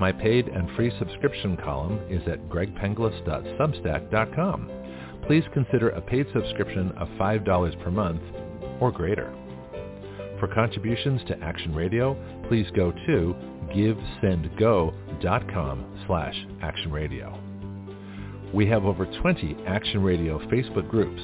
[0.00, 4.70] My paid and free subscription column is at gregpenglis.substack.com.
[5.26, 8.22] Please consider a paid subscription of $5 per month
[8.80, 9.34] or greater.
[10.40, 12.16] For contributions to Action Radio,
[12.48, 13.36] please go to
[13.72, 17.41] givesendgo.com slash actionradio.
[18.54, 21.22] We have over 20 Action Radio Facebook groups.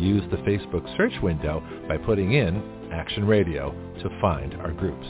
[0.00, 5.06] Use the Facebook search window by putting in Action Radio to find our groups.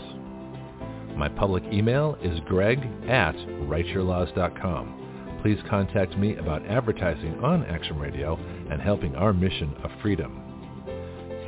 [1.17, 5.39] My public email is greg at writeyourlaws.com.
[5.43, 8.37] Please contact me about advertising on Action Radio
[8.71, 10.41] and helping our mission of freedom.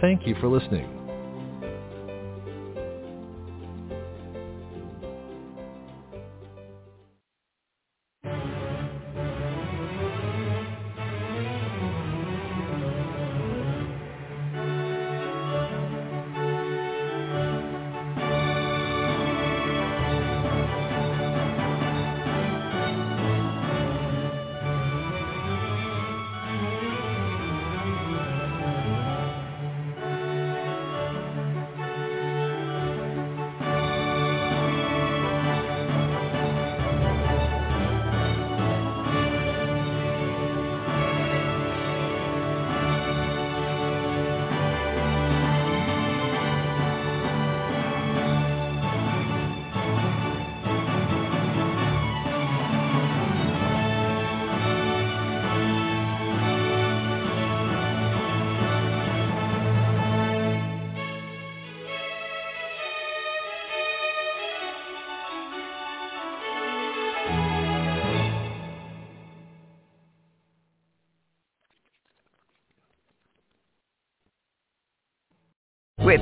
[0.00, 1.03] Thank you for listening.